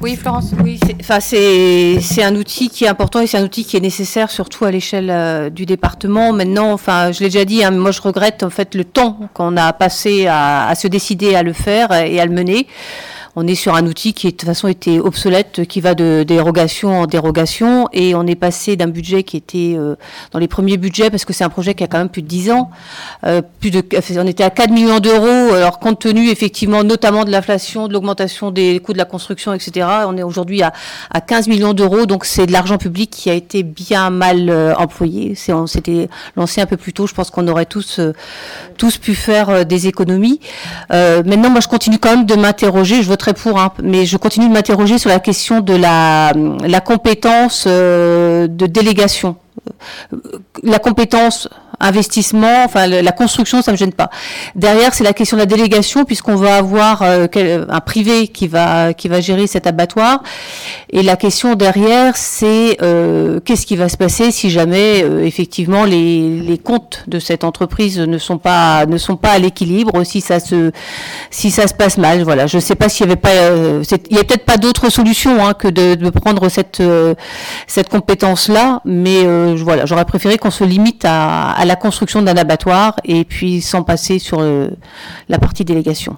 [0.00, 0.52] Oui, Florence.
[0.62, 0.78] Oui,
[1.20, 4.70] c'est un outil qui est important et c'est un outil qui est nécessaire surtout à
[4.70, 6.32] l'échelle euh, du département.
[6.32, 9.56] Maintenant, enfin, je l'ai déjà dit, hein, moi je regrette en fait le temps qu'on
[9.56, 12.66] a passé à, se décider à le faire et à le mener
[13.36, 17.00] on est sur un outil qui, de toute façon, était obsolète, qui va de dérogation
[17.00, 19.96] en dérogation, et on est passé d'un budget qui était euh,
[20.32, 22.26] dans les premiers budgets, parce que c'est un projet qui a quand même plus de
[22.26, 22.70] 10 ans,
[23.24, 23.82] euh, plus de,
[24.18, 28.50] on était à 4 millions d'euros, alors compte tenu effectivement notamment de l'inflation, de l'augmentation
[28.50, 30.72] des coûts de la construction, etc., on est aujourd'hui à,
[31.10, 34.74] à 15 millions d'euros, donc c'est de l'argent public qui a été bien mal euh,
[34.76, 35.34] employé.
[35.34, 38.00] C'est, on s'était lancé un peu plus tôt, je pense qu'on aurait tous,
[38.76, 40.40] tous pu faire des économies.
[40.90, 44.52] maintenant, moi, je continue quand même de m'interroger, voterai pour, hein, mais je continue de
[44.52, 46.32] m'interroger sur la question de la,
[46.80, 49.36] compétence euh, de délégation.
[50.12, 50.18] Euh,
[50.62, 51.48] la compétence
[51.80, 54.10] investissement, enfin la construction, ça me gêne pas.
[54.54, 57.26] Derrière, c'est la question de la délégation, puisqu'on va avoir euh,
[57.68, 60.22] un privé qui va qui va gérer cet abattoir.
[60.90, 65.84] Et la question derrière, c'est euh, qu'est-ce qui va se passer si jamais euh, effectivement
[65.84, 70.20] les, les comptes de cette entreprise ne sont pas ne sont pas à l'équilibre, si
[70.20, 70.72] ça se
[71.30, 72.22] si ça se passe mal.
[72.22, 73.30] Voilà, je sais pas s'il y avait pas,
[74.10, 76.82] il y a peut-être pas d'autre solution hein, que de, prendre cette
[77.66, 79.24] cette compétence là, mais
[79.54, 83.82] voilà, j'aurais préféré qu'on se limite à, à la construction d'un abattoir et puis sans
[83.82, 84.70] passer sur euh,
[85.28, 86.16] la partie délégation.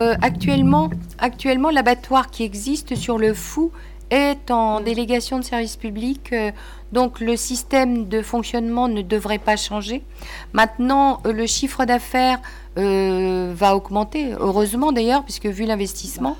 [0.00, 3.72] Euh, actuellement, actuellement l'abattoir qui existe sur le Fou
[4.10, 6.52] est en délégation de service public, euh,
[6.92, 10.04] donc le système de fonctionnement ne devrait pas changer.
[10.52, 12.38] Maintenant, le chiffre d'affaires
[12.76, 16.36] va augmenter, heureusement d'ailleurs, puisque vu l'investissement.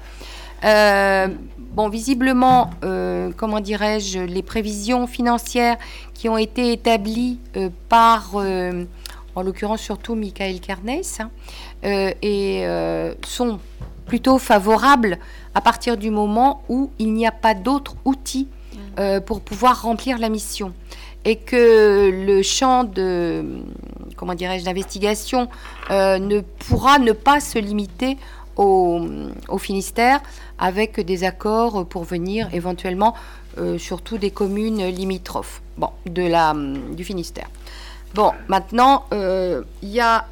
[1.77, 2.71] Bon, visiblement,
[3.37, 5.77] comment dirais-je, les prévisions financières
[6.15, 7.39] qui ont été établies
[7.89, 11.31] par, en l'occurrence surtout Michael Kernes, hein,
[13.25, 13.61] sont
[14.07, 15.19] plutôt favorables
[15.55, 18.49] à partir du moment où il n'y a pas d'autres outils
[18.99, 20.73] euh, pour pouvoir remplir la mission.
[21.25, 23.45] Et que le champ de
[24.17, 25.49] comment dirais-je d'investigation
[25.91, 28.17] euh, ne pourra ne pas se limiter
[28.57, 29.07] au,
[29.59, 30.21] Finistère
[30.59, 33.15] avec des accords pour venir éventuellement
[33.59, 35.63] euh, surtout des communes limitrophes
[36.07, 37.49] du Finistère.
[38.15, 40.27] Bon, maintenant il y a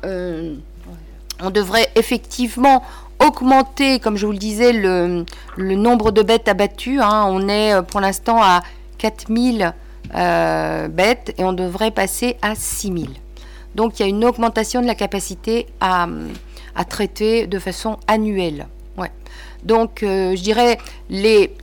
[1.43, 2.83] on devrait effectivement
[3.21, 5.25] augmenter, comme je vous le disais, le,
[5.57, 7.01] nombre de bêtes abattues.
[7.01, 7.27] Hein.
[7.29, 8.63] On est euh, pour l'instant à
[8.99, 9.73] 4000
[10.15, 13.11] euh, bêtes et on devrait passer à 6000.
[13.75, 16.07] Donc il y a une augmentation de la capacité à,
[16.83, 18.67] traiter de façon annuelle.
[19.65, 20.77] Donc euh, je dirais
[21.09, 21.55] les,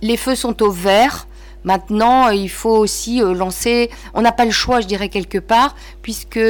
[0.00, 1.26] les feux sont au vert.
[1.62, 3.90] Maintenant, il faut aussi lancer.
[4.14, 6.40] On n'a pas le choix, je dirais quelque part, puisque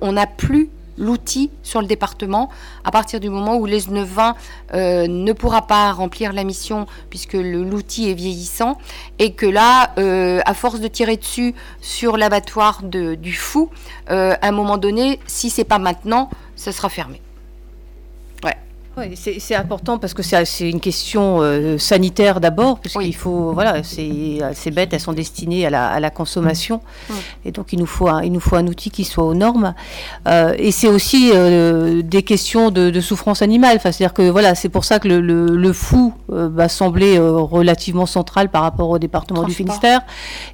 [0.00, 2.48] on n'a plus l'outil sur le département
[2.84, 4.34] à partir du moment où les 920
[4.74, 8.78] euh, ne pourra pas remplir la mission puisque l'outil est vieillissant
[9.18, 13.70] et que là, euh, à force de tirer dessus sur l'abattoir du fou,
[14.10, 17.20] euh, à un moment donné, si c'est pas maintenant, ça sera fermé.
[18.98, 24.40] Oui, c'est important parce que c'est une question euh, sanitaire d'abord, puisqu'il faut, voilà, ces,
[24.72, 26.80] bêtes, elles sont destinées à la, à la consommation,
[27.44, 29.74] et donc il nous faut un, il nous faut un outil qui soit aux normes.
[30.26, 34.54] Euh, et c'est aussi euh, des questions de, de souffrance animale, enfin, c'est-à-dire que voilà,
[34.54, 39.42] c'est pour ça que le, le, fou va sembler relativement central par rapport au département
[39.42, 40.00] du Finistère,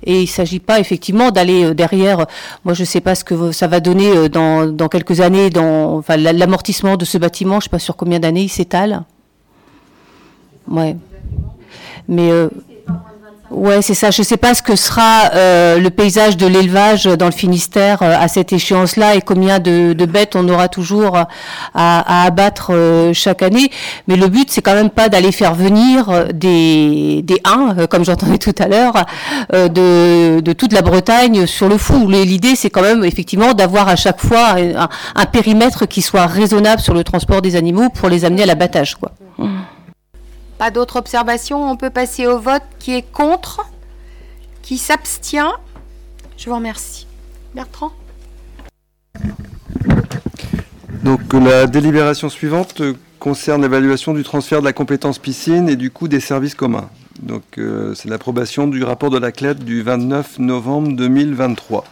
[0.02, 2.26] et il ne s'agit pas effectivement d'aller derrière.
[2.64, 5.98] Moi, je ne sais pas ce que ça va donner dans, dans quelques années, dans
[5.98, 7.54] enfin, l'amortissement de ce bâtiment.
[7.54, 9.04] Je ne sais pas sur combien d'années il s'étale.
[10.68, 10.96] Ouais.
[12.08, 12.48] Mais euh,
[13.52, 14.10] ouais, c'est ça.
[14.10, 18.02] Je ne sais pas ce que sera euh, le paysage de l'élevage dans le Finistère
[18.02, 21.16] euh, à cette échéance-là et combien de, bêtes on aura toujours
[21.74, 22.72] à, abattre
[23.14, 23.70] chaque année.
[24.08, 28.38] Mais le but, c'est quand même pas d'aller faire venir des, des uns, comme j'entendais
[28.38, 28.94] tout à l'heure,
[29.52, 32.08] de, de, toute la Bretagne sur le fou.
[32.08, 34.56] L'idée, c'est quand même effectivement d'avoir à chaque fois
[35.14, 38.96] un, périmètre qui soit raisonnable sur le transport des animaux pour les amener à l'abattage,
[38.96, 39.12] quoi.
[40.62, 42.62] Pas d'autres observations On peut passer au vote.
[42.78, 43.66] Qui est contre
[44.62, 45.54] Qui s'abstient
[46.36, 47.08] Je vous remercie.
[47.52, 47.90] Bertrand
[51.02, 52.80] Donc la délibération suivante
[53.18, 56.90] concerne l'évaluation du transfert de la compétence piscine et du coût des services communs.
[57.20, 61.82] Donc euh, c'est l'approbation du rapport de la CLED du 29 novembre 2023.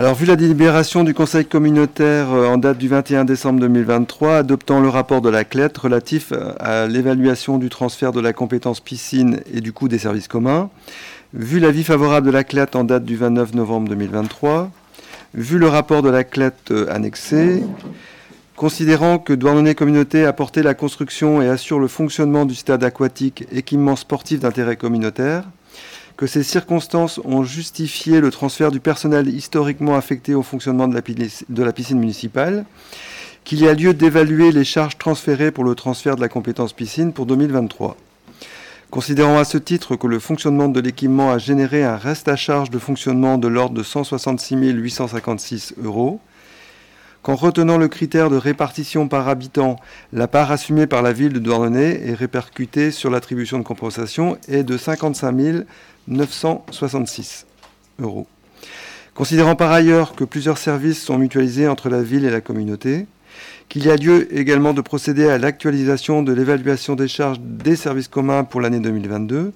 [0.00, 4.80] Alors, vu la délibération du Conseil communautaire euh, en date du 21 décembre 2023, adoptant
[4.80, 9.42] le rapport de la CLET relatif euh, à l'évaluation du transfert de la compétence piscine
[9.52, 10.70] et du coût des services communs,
[11.34, 14.70] vu l'avis favorable de la CLET en date du 29 novembre 2023,
[15.34, 17.62] vu le rapport de la CLET euh, annexé,
[18.56, 23.44] considérant que Douarnenez Communauté a porté la construction et assure le fonctionnement du stade aquatique
[23.52, 25.44] équipement sportif d'intérêt communautaire,
[26.20, 31.72] que ces circonstances ont justifié le transfert du personnel historiquement affecté au fonctionnement de la,
[31.72, 32.66] piscine municipale,
[33.42, 37.14] qu'il y a lieu d'évaluer les charges transférées pour le transfert de la compétence piscine
[37.14, 37.96] pour 2023.
[38.90, 42.68] Considérant à ce titre que le fonctionnement de l'équipement a généré un reste à charge
[42.68, 46.20] de fonctionnement de l'ordre de 166 856 euros,
[47.22, 49.76] qu'en retenant le critère de répartition par habitant,
[50.12, 54.64] la part assumée par la ville de Douarnenez est répercutée sur l'attribution de compensation est
[54.64, 55.58] de 55 000
[56.08, 57.46] 966
[58.00, 58.26] euros.
[59.14, 63.06] Considérant par ailleurs que plusieurs services sont mutualisés entre la ville et la communauté,
[63.68, 68.08] qu'il y a lieu également de procéder à l'actualisation de l'évaluation des charges des services
[68.08, 69.52] communs pour l'année 2022,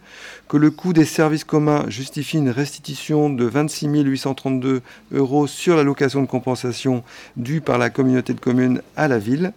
[0.48, 4.82] que le coût des services communs justifie une restitution de 26 832
[5.12, 7.02] euros sur l'allocation de compensation
[7.36, 9.52] due par la communauté de communes à la ville.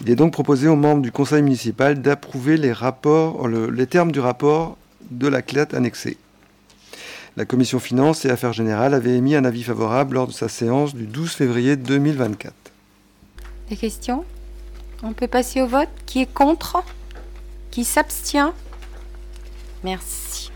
[0.00, 2.72] Il est donc proposé aux membres du conseil municipal d'approuver les,
[3.72, 4.78] les termes du rapport
[5.10, 6.16] de la CLET annexée.
[7.36, 10.94] La commission finances et affaires générales avait émis un avis favorable lors de sa séance
[10.94, 12.52] du 12 février 2024.
[13.68, 14.24] Des questions?
[15.02, 15.88] On peut passer au vote?
[16.06, 16.82] Qui est contre?
[17.70, 18.52] Qui s'abstient?
[19.84, 20.50] Merci.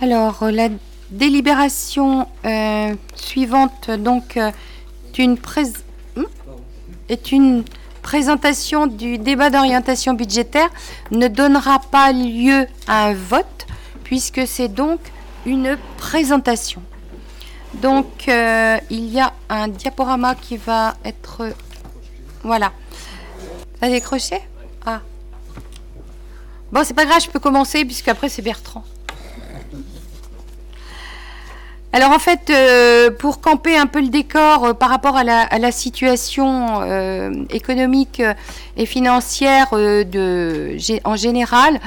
[0.00, 0.68] Alors, la
[1.10, 4.52] délibération euh, suivante donc, euh,
[5.12, 6.24] est une, hmm?
[7.08, 7.64] est une
[8.08, 10.70] présentation du débat d'orientation budgétaire
[11.10, 13.66] ne donnera pas lieu à un vote,
[14.02, 14.98] puisque c'est donc
[15.44, 16.80] une présentation.
[17.74, 21.52] Donc, euh, il y a un diaporama qui va être...
[22.42, 22.72] Voilà.
[23.78, 24.40] Ça décroché
[24.86, 25.02] Ah.
[26.72, 28.84] Bon, c'est pas grave, je peux commencer, puisqu'après c'est Bertrand.
[31.92, 35.72] Alors en fait, euh, pour camper un peu le décor euh, par rapport à la,
[35.72, 36.82] situation
[37.50, 38.22] économique
[38.76, 41.80] et financière en général,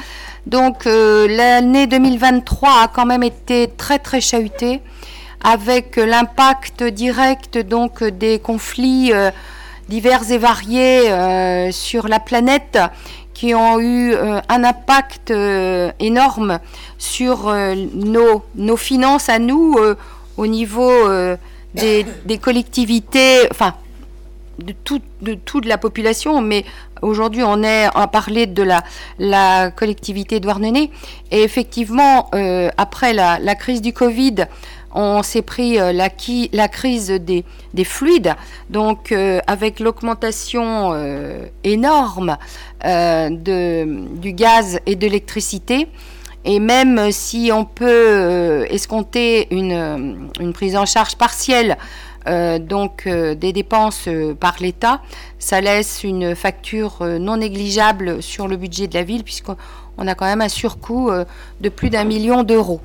[0.48, 4.82] donc l'année 2023 a quand même été très très chahutée
[5.44, 9.32] avec l'impact direct donc des conflits euh,
[9.90, 12.80] divers et variés euh, sur la planète
[13.42, 15.34] qui ont eu euh, un impact
[16.00, 16.60] énorme
[17.00, 17.52] sur
[17.96, 19.80] nos, nos, finances à nous
[20.38, 21.10] au niveau
[21.74, 23.74] des, des, collectivités, enfin
[24.60, 26.66] de, tout, de toute la population, mais
[27.02, 28.64] aujourd'hui on est à parler de
[29.20, 30.92] la, collectivité Douarnenez.
[31.32, 32.30] Et effectivement,
[32.78, 34.46] après la, crise du Covid,
[34.94, 37.44] on s'est pris euh, la, crise des,
[37.84, 38.36] fluides,
[38.70, 42.38] donc euh, avec l'augmentation euh, énorme
[42.84, 45.88] du gaz et de l'électricité.
[46.44, 51.78] Et même si on peut escompter une, prise en charge partielle
[52.26, 54.08] donc des dépenses
[54.40, 55.02] par l'État,
[55.40, 59.56] ça laisse une facture non négligeable sur le budget de la ville puisqu'on
[60.08, 61.12] a quand même un surcoût
[61.62, 62.82] de plus d'un million d'euros.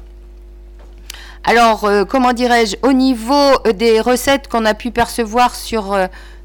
[1.49, 5.97] Alors, euh, comment dirais-je, au niveau euh, des recettes qu'on a pu percevoir sur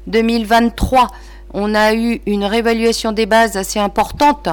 [0.06, 1.06] 2023, euh,
[1.54, 4.48] on a eu une réévaluation des bases assez importante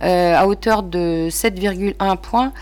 [0.00, 2.52] à hauteur de 7,1 points.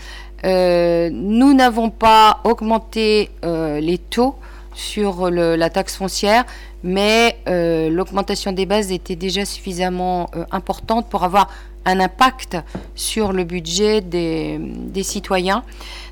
[0.43, 4.35] nous n'avons pas augmenté les taux
[4.73, 6.45] sur la taxe foncière,
[6.83, 11.49] mais l'augmentation des bases était déjà suffisamment importante pour avoir
[11.85, 12.57] un impact
[12.95, 15.63] sur le budget des citoyens.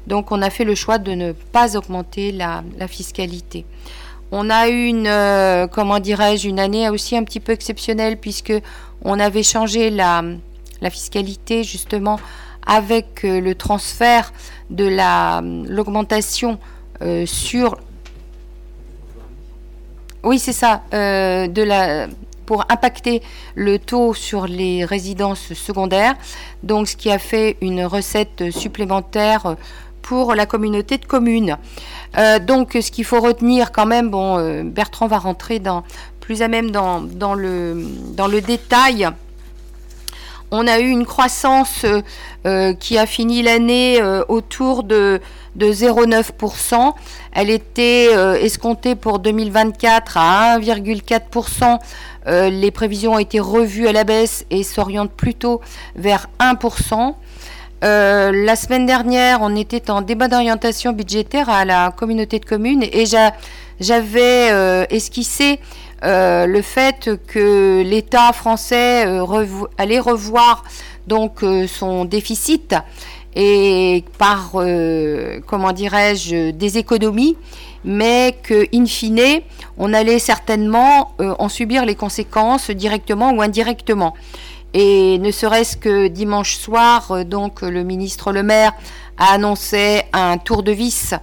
[0.10, 3.66] Donc on a fait le choix de ne pas augmenter la, fiscalité.
[4.32, 8.53] On a eu une, euh, comment dirais-je, une année aussi un petit peu exceptionnelle puisque
[9.03, 10.24] on avait changé la,
[10.89, 12.20] fiscalité justement
[12.66, 14.34] avec euh, le transfert
[14.70, 14.88] de
[15.70, 16.57] l'augmentation
[17.01, 17.78] euh, sur
[20.24, 22.07] oui c'est ça la
[22.45, 23.22] pour impacter
[23.53, 26.15] le taux sur les résidences secondaires
[26.63, 29.55] donc ce qui a fait une recette supplémentaire
[30.09, 31.55] pour la communauté de communes.
[32.17, 35.84] Euh, donc ce qu'il faut retenir quand même, bon, euh, Bertrand va rentrer dans,
[36.20, 37.03] plus à même dans,
[37.36, 39.07] le, détail.
[40.49, 41.86] On a eu une croissance
[42.47, 45.22] euh, qui a fini l'année autour de,
[45.55, 46.93] de 0,9%.
[47.33, 51.79] Elle était escomptée pour 2024 à 1,4%.
[52.51, 55.61] les prévisions ont été revues à la baisse et s'orientent plutôt
[55.95, 57.15] vers 1%.
[57.83, 62.83] Euh, la semaine dernière, on était en débat d'orientation budgétaire à la communauté de communes
[62.83, 65.59] et j'avais euh, esquissé
[66.03, 69.05] euh, le fait que l'État français
[69.77, 70.63] allait revoir
[71.07, 72.75] donc son déficit
[73.41, 74.51] et par
[75.45, 77.37] comment dirais-je des économies,
[77.85, 79.41] mais que in fine
[79.77, 84.13] on allait certainement en subir les conséquences directement ou indirectement.
[84.73, 88.73] Et ne serait-ce que dimanche soir, euh, donc le ministre Le Maire
[89.17, 91.15] a annoncé un tour de vis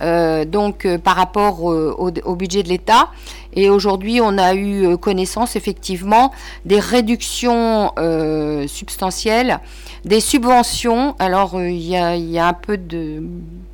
[0.00, 3.08] euh, donc euh, par rapport au, budget de l'État.
[3.54, 6.32] Et aujourd'hui, on a eu connaissance effectivement
[6.64, 7.92] des réductions
[8.66, 9.60] substantielles,
[10.04, 11.14] des subventions.
[11.18, 12.78] Alors il y, a un peu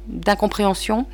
[0.09, 1.07] d'incompréhension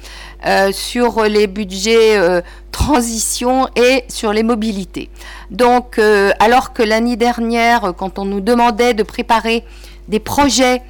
[0.47, 2.41] euh, sur les budgets euh,
[2.73, 5.11] transition et sur les mobilités.
[5.51, 9.65] Donc, euh, alors que l'année dernière, quand on nous demandait de préparer
[10.09, 10.83] des projets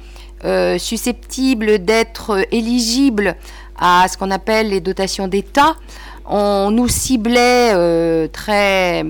[0.77, 3.35] susceptibles d'être éligibles
[3.79, 5.75] à ce qu'on appelle les dotations d'État,
[6.27, 9.03] on nous ciblait très,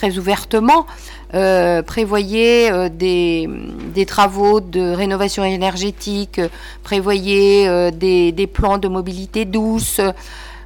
[0.00, 0.86] très ouvertement
[1.34, 6.40] euh, prévoyez euh, des, travaux de rénovation énergétique,
[6.82, 10.00] prévoyez des, des, plans de mobilité douce.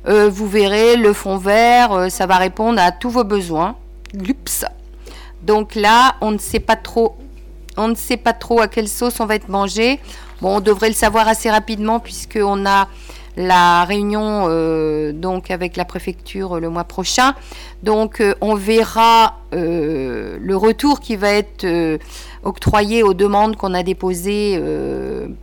[0.07, 3.75] Euh, vous verrez, le fond vert, ça va répondre à tous vos besoins.
[5.43, 7.17] Donc là, on ne sait pas trop,
[7.77, 9.99] on ne sait pas trop à quelle sauce on va être mangé.
[10.41, 12.89] Bon, on devrait le savoir assez rapidement puisqu'on a
[13.37, 17.35] la réunion euh, donc avec la préfecture le mois prochain.
[17.83, 21.67] Donc euh, on verra euh, le retour qui va être
[22.43, 24.61] octroyé aux demandes qu'on a déposées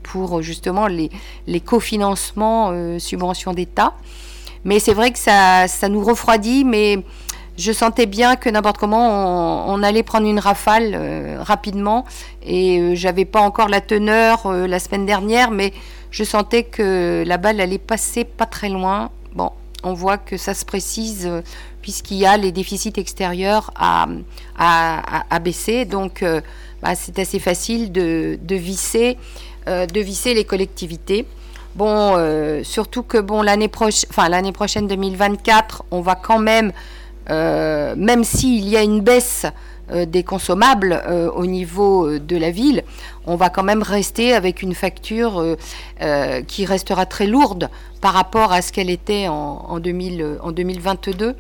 [0.04, 1.10] pour justement les,
[1.60, 3.94] cofinancements subventions d'État.
[4.64, 7.04] Mais c'est vrai que ça, nous refroidit, mais
[7.58, 12.06] je sentais bien que n'importe comment on, allait prendre une rafale euh, rapidement
[12.44, 15.74] et euh, j'avais pas encore la teneur euh, la semaine dernière, mais
[16.12, 19.09] je sentais que la balle allait passer pas très loin.
[19.34, 19.51] Bon,
[19.84, 21.30] on voit que ça se précise
[21.82, 24.07] puisqu'il y a les déficits extérieurs à,
[24.57, 26.24] à, baisser, donc
[26.84, 29.18] bah, c'est assez facile de, de visser,
[29.66, 31.26] de visser les collectivités.
[31.76, 32.16] Bon,
[32.64, 33.72] surtout que bon l'année
[34.30, 36.72] l'année prochaine 2024, on va quand même
[37.30, 39.49] euh, même s'il y a une baisse euh,
[39.89, 42.84] des consommables euh, au niveau de la ville,
[43.25, 45.57] on va quand même rester avec une facture
[46.47, 47.69] qui restera très lourde
[48.01, 51.36] par rapport à ce qu'elle était en, 2022.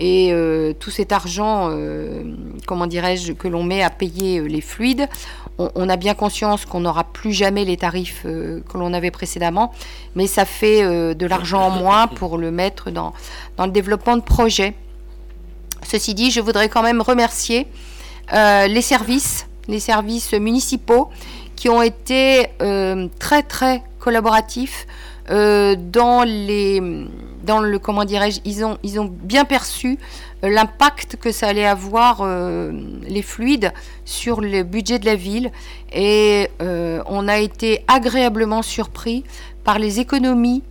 [0.00, 0.32] Et
[0.78, 1.70] tout cet argent,
[2.66, 5.06] comment dirais-je, que l'on met à payer les fluides,
[5.58, 9.72] on, a bien conscience qu'on n'aura plus jamais les tarifs que l'on avait précédemment,
[10.14, 10.82] mais ça fait
[11.14, 13.12] de l'argent en moins pour le mettre dans
[13.58, 14.74] le développement de projets.
[15.90, 17.66] Ceci dit, je voudrais quand même remercier
[18.34, 21.08] euh, les services, les services municipaux
[21.56, 24.86] qui ont été euh, très très collaboratifs
[25.30, 29.98] euh, dans les le comment dirais-je ils ont ils ont bien perçu
[30.42, 32.22] l'impact que ça allait avoir
[33.08, 33.72] les fluides
[34.04, 35.50] sur le budget de la ville.
[35.90, 39.24] Et on a été agréablement surpris
[39.64, 40.62] par les économies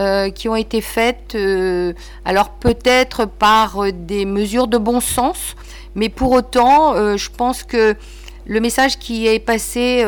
[0.00, 1.92] euh, qui ont été faites, euh,
[2.24, 5.54] alors peut-être par euh, des mesures de bon sens,
[5.94, 7.94] mais pour autant, je pense que
[8.46, 10.04] le message qui est passé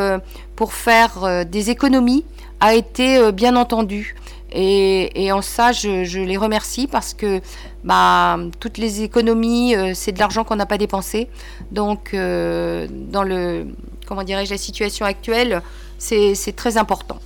[0.57, 2.25] pour faire des économies
[2.59, 4.17] a été bien entendu.
[4.51, 7.41] Et, en ça, je, les remercie parce que
[7.85, 11.29] bah, toutes les économies, c'est de l'argent qu'on n'a pas dépensé.
[11.71, 13.69] Donc, dans le,
[14.09, 15.63] comment dirais-je, la situation actuelle,
[15.99, 17.21] c'est très important.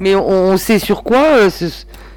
[0.00, 1.50] Mais on, sait sur quoi euh,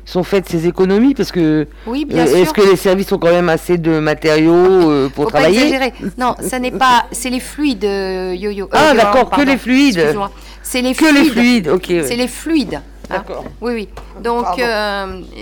[0.06, 3.32] sont faites ces économies parce que oui, bien euh, est-ce que les services ont quand
[3.32, 7.06] même assez de matériaux euh, pour travailler Non, ça n'est pas.
[7.12, 8.70] C'est les fluides, yo-yo.
[8.72, 10.16] Ah d'accord, que les fluides.
[10.64, 11.24] C'est les que fluides.
[11.24, 11.68] les fluides.
[11.70, 11.86] Ok.
[11.88, 12.76] C'est les fluides.
[12.76, 12.82] Hein.
[13.10, 13.46] D'accord.
[13.62, 13.90] Oui, oui.
[14.22, 14.46] Donc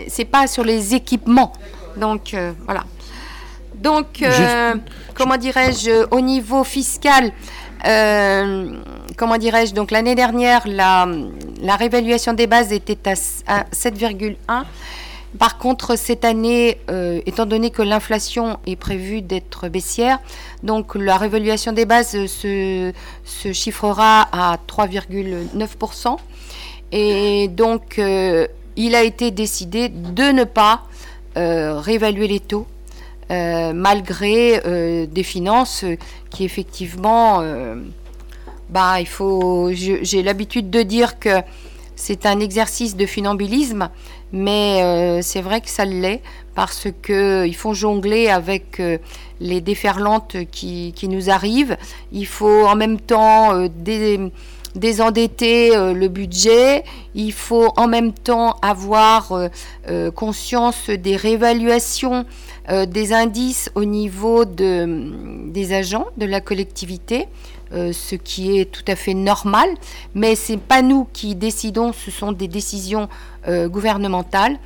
[0.08, 1.54] c'est pas sur les équipements.
[1.98, 2.36] Donc
[2.66, 2.84] voilà.
[3.76, 4.24] Donc
[5.14, 7.32] comment dirais-je au niveau fiscal.
[9.16, 11.08] Comment dirais-je Donc l'année dernière, la,
[11.76, 13.14] réévaluation des bases était à,
[13.72, 14.36] 7,1.
[15.38, 20.20] Par contre, cette année, euh, étant donné que l'inflation est prévue d'être baissière,
[20.64, 22.94] donc la réévaluation des bases se,
[23.52, 26.18] chiffrera à 3,9%.
[26.94, 28.48] Et donc, euh,
[28.78, 30.84] il a été décidé de ne pas
[31.38, 32.68] euh, réévaluer les taux,
[33.30, 34.62] malgré
[35.08, 35.84] des finances
[36.30, 37.42] qui effectivement
[38.70, 39.72] bah, il faut.
[39.74, 41.42] J'ai l'habitude de dire que
[41.96, 43.90] c'est un exercice de funambulisme,
[44.34, 46.22] mais euh, c'est vrai que ça l'est
[46.56, 48.98] parce qu'ils font jongler avec euh,
[49.40, 51.78] les déferlantes qui, qui, nous arrivent.
[52.12, 53.68] Il faut en même temps euh,
[54.76, 56.84] désendetter le budget.
[57.14, 59.32] Il faut en même temps avoir
[60.16, 62.26] conscience des réévaluations
[62.70, 65.14] des indices au niveau de,
[65.50, 67.28] des agents de la collectivité.
[67.74, 69.68] Euh, ce qui est tout à fait normal,
[70.14, 73.10] mais ce n'est pas nous qui décidons, ce sont des décisions
[73.48, 74.58] euh, gouvernementales.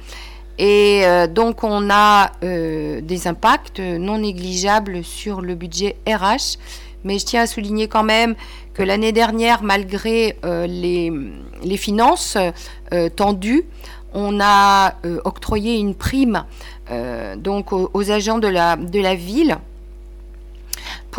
[0.58, 6.58] Et euh, donc on a des impacts non négligeables sur le budget RH.
[7.06, 8.36] Mais je tiens à souligner quand même
[8.74, 12.38] que l'année dernière, malgré les, finances
[13.16, 13.64] tendues,
[14.14, 16.44] on a octroyé une prime
[17.38, 19.58] donc aux, agents de la ville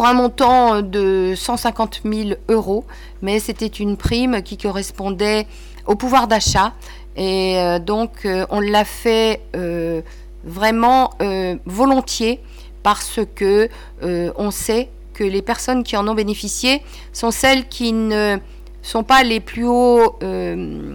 [0.01, 2.87] pour un montant de 150 000 euros,
[3.21, 5.47] mais c'était une prime qui correspondait
[5.85, 6.73] au pouvoir d'achat.
[7.17, 10.01] Et euh, donc, euh, on l'a fait euh,
[10.43, 11.11] vraiment
[11.67, 12.41] volontiers
[12.83, 13.69] parce que
[14.01, 16.81] on sait que les personnes qui en ont bénéficié
[17.13, 18.39] sont celles qui ne
[18.81, 20.19] sont pas les plus hauts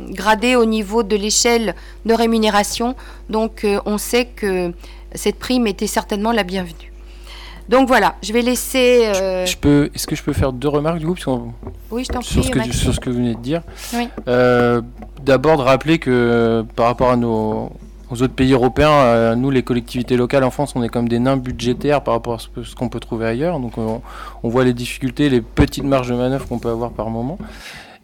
[0.10, 1.76] gradés au niveau de l'échelle
[2.08, 2.96] de rémunération.
[3.30, 4.74] Donc, on sait que
[5.14, 6.95] cette prime était certainement la bienvenue.
[7.70, 9.08] Donc voilà, je vais laisser.
[9.08, 11.16] Euh, je peux, est-ce que je peux faire deux remarques du coup
[11.92, 12.30] Oui, je t'en prie.
[12.30, 13.62] Sur ce, que, sur ce que vous venez de dire.
[13.94, 14.08] Oui.
[14.28, 14.82] Euh,
[15.24, 17.72] d'abord de rappeler que par rapport à nos
[18.12, 21.18] aux autres pays européens, euh, nous les collectivités locales en France, on est comme des
[21.18, 23.60] nains budgétaires par rapport à ce, qu'on peut trouver ailleurs.
[23.60, 24.02] Donc on,
[24.44, 27.40] voit les difficultés, les petites marges de manœuvre qu'on peut avoir par moment.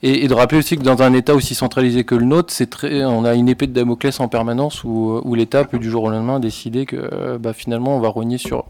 [0.03, 3.05] Et, de rappeler aussi que dans un État aussi centralisé que le nôtre, c'est très,
[3.05, 6.09] on a une épée de Damoclès en permanence où, où l'État peut du jour au
[6.09, 8.66] lendemain décider que bah, finalement on va rogner sur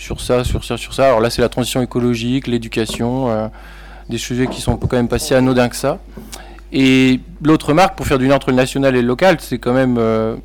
[0.00, 1.08] sur ça, sur ça, sur ça.
[1.08, 3.48] Alors là, c'est la transition écologique, l'éducation, euh,
[4.08, 5.98] des sujets qui sont quand même pas si anodins que ça.
[6.72, 9.74] Et l'autre marque, pour faire du lien entre le national et le local, c'est quand
[9.74, 10.36] même euh,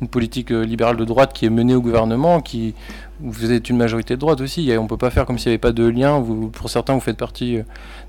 [0.00, 2.74] une politique libérale de droite qui est menée au gouvernement, qui
[3.20, 4.72] vous êtes une majorité de droite aussi.
[4.76, 6.20] On ne peut pas faire comme s'il n'y avait pas de lien.
[6.52, 7.58] Pour certains, vous faites partie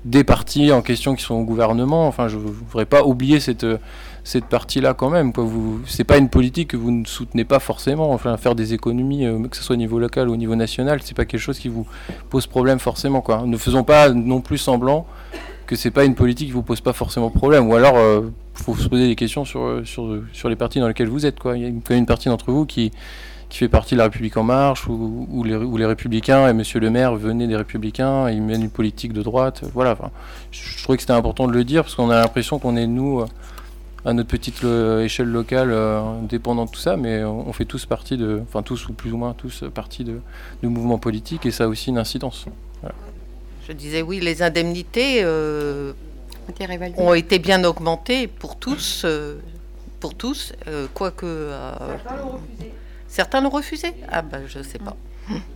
[0.04, 2.08] des partis en question qui sont au gouvernement.
[2.08, 3.64] Enfin, je ne voudrais pas oublier cette,
[4.26, 5.32] cette partie-là quand même.
[5.32, 5.44] Quoi.
[5.44, 8.10] Vous, c'est pas une politique que vous ne soutenez pas forcément.
[8.10, 10.98] Enfin, faire des économies, euh, que ce soit au niveau local ou au niveau national,
[11.04, 11.86] c'est pas quelque chose qui vous
[12.28, 13.20] pose problème forcément.
[13.20, 13.44] Quoi.
[13.46, 15.06] Ne faisons pas non plus semblant
[15.68, 17.68] que c'est pas une politique qui vous pose pas forcément problème.
[17.68, 18.22] Ou alors, euh,
[18.54, 21.38] faut se poser des questions sur, euh, sur, les partis dans lesquels vous êtes.
[21.38, 21.56] Quoi.
[21.56, 22.90] Il y a quand même une partie d'entre vous qui,
[23.48, 26.90] qui fait partie de la République en marche, ou, les, les, Républicains, et Monsieur le
[26.90, 29.62] maire venait des Républicains, il mène une politique de droite.
[29.72, 30.10] Voilà, enfin,
[30.50, 32.88] je, je trouvais que c'était important de le dire, parce qu'on a l'impression qu'on est,
[32.88, 33.24] nous,
[34.06, 34.62] à notre petite
[35.02, 38.88] échelle locale euh, dépendant de tout ça, mais on fait tous partie de, enfin tous
[38.88, 40.20] ou plus ou moins tous partie de,
[40.62, 42.46] de mouvements politiques et ça a aussi une incidence.
[43.66, 45.92] Je disais oui, les indemnités euh,
[46.96, 49.38] ont été bien augmentées pour tous, euh,
[49.98, 50.52] pour tous,
[50.94, 51.50] quoique.
[53.08, 53.92] Certains l'ont refusé.
[54.08, 54.96] Ah ben je sais pas.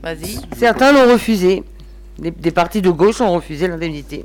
[0.03, 0.41] Vas-y.
[0.57, 1.63] Certains l'ont refusé.
[2.19, 4.25] des partis de gauche ont refusé l'indemnité.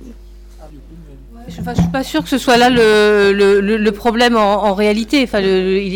[1.48, 5.24] Je ne suis pas sûr que ce soit là le, le, problème en, réalité.
[5.24, 5.42] Enfin,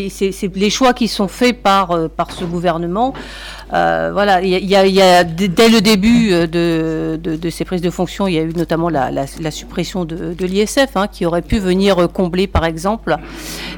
[0.09, 3.13] c'est les choix qui sont faits par, euh, par ce gouvernement
[3.71, 6.47] euh, voilà, il y, a, dès le début euh,
[7.17, 11.07] de, ces prises de fonction, il y a eu notamment la, suppression de, l'ISF, hein,
[11.07, 13.15] qui aurait pu venir combler, par exemple,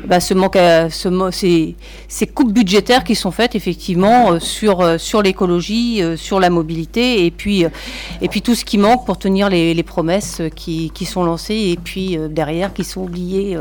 [0.06, 1.76] bah, ce manque, ce,
[2.08, 7.32] ces, coupes budgétaires qui sont faites effectivement euh, sur, sur l'écologie, sur la mobilité, et
[7.32, 7.66] puis,
[8.22, 11.78] et puis tout ce qui manque pour tenir les, promesses qui, qui, sont lancées, et
[11.82, 13.58] puis derrière qui sont oubliées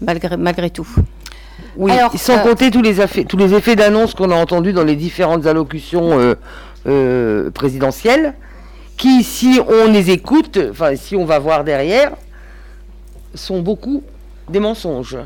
[0.00, 0.88] malgré, malgré tout.
[1.76, 4.96] Oui, sans euh, compter tous les, tous les effets d'annonce qu'on a entendus dans les
[4.96, 6.34] différentes allocutions euh,
[6.86, 8.34] euh, présidentielles,
[8.96, 12.12] qui, si on les écoute, enfin, si on va voir derrière,
[13.34, 14.02] sont beaucoup
[14.48, 15.18] des mensonges.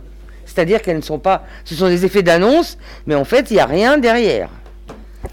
[0.45, 1.45] C'est-à-dire qu'elles ne sont pas.
[1.65, 2.77] Ce sont des effets d'annonce,
[3.07, 4.51] mais en fait, il n'y a rien derrière.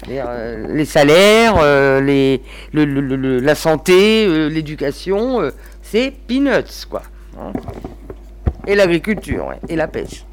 [0.08, 1.62] les salaires,
[2.00, 2.40] les,
[2.72, 5.50] la santé, l'éducation,
[5.82, 7.02] c'est peanuts, quoi.
[7.38, 7.52] Hein.
[8.66, 10.24] Et l'agriculture, et la pêche.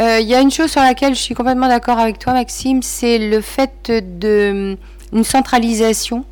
[0.00, 2.82] Il euh, y a une chose sur laquelle je suis complètement d'accord avec toi, Maxime,
[2.82, 4.78] c'est le fait de
[5.12, 6.24] une centralisation.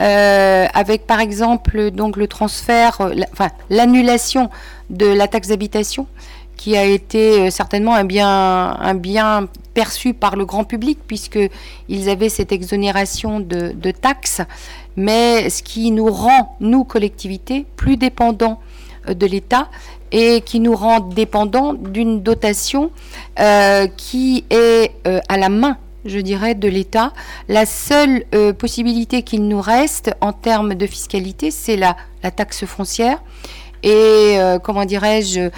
[0.00, 3.14] Euh, avec par exemple donc le transfert, euh,
[3.70, 4.50] l'annulation
[4.90, 6.08] de la taxe d'habitation,
[6.56, 11.38] qui a été certainement un bien, perçu par le grand public puisque
[11.88, 14.42] ils avaient cette exonération de taxes,
[14.96, 18.58] mais ce qui nous rend nous collectivités plus dépendants
[19.08, 19.68] de l'État
[20.14, 22.92] et qui nous rend dépendants d'une dotation
[23.40, 25.76] euh, qui est euh, à la main
[26.06, 27.14] je dirais, de l'État.
[27.48, 32.66] La seule euh, possibilité qu'il nous reste en termes de fiscalité, c'est la, la, taxe
[32.66, 33.22] foncière.
[33.82, 35.48] Et comment dirais-je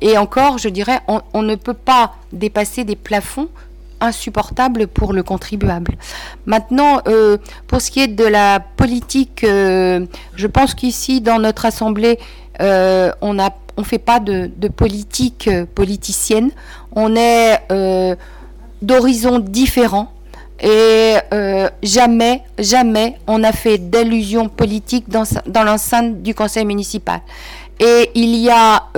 [0.00, 3.48] Et encore, je dirais, on, on, ne peut pas dépasser des plafonds
[4.00, 5.96] insupportables pour le contribuable.
[6.46, 7.00] Maintenant,
[7.66, 12.18] pour ce qui est de la politique, je pense qu'ici, dans notre Assemblée,
[12.60, 13.42] euh, on ne
[13.84, 16.50] fait pas de, politique euh, politicienne.
[16.92, 18.16] On est euh,
[18.82, 20.12] d'horizons différents.
[20.60, 21.14] Et
[21.84, 27.20] jamais, jamais on a fait d'allusion politique dans l'enceinte du conseil municipal.
[27.78, 28.88] Et il y a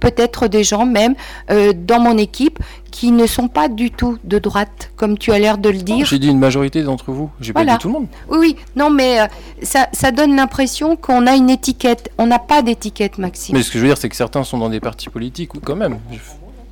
[0.00, 1.14] peut-être des gens même
[1.50, 2.58] dans mon équipe
[2.90, 6.06] qui ne sont pas du tout de droite, comme tu as l'air de le dire.
[6.06, 8.06] J'ai dit une majorité d'entre vous, j'ai pas dit tout le monde.
[8.28, 9.26] Oui, oui, non, mais euh,
[9.62, 12.10] ça, ça, donne l'impression qu'on a une étiquette.
[12.18, 13.56] On n'a pas d'étiquette, Maxime.
[13.56, 15.60] Mais ce que je veux dire, c'est que certains sont dans des partis politiques, ou
[15.60, 15.98] quand même.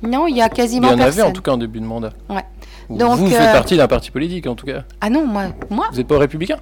[0.03, 0.99] Non, il y a quasiment personne.
[0.99, 2.13] Il y en avait en tout cas en début de mandat.
[2.29, 2.43] Ouais.
[2.89, 4.83] Donc, vous faites euh, partie d'un parti politique, en tout cas.
[5.01, 5.87] Ah non, moi, moi.
[5.91, 6.57] Vous n'êtes pas républicain?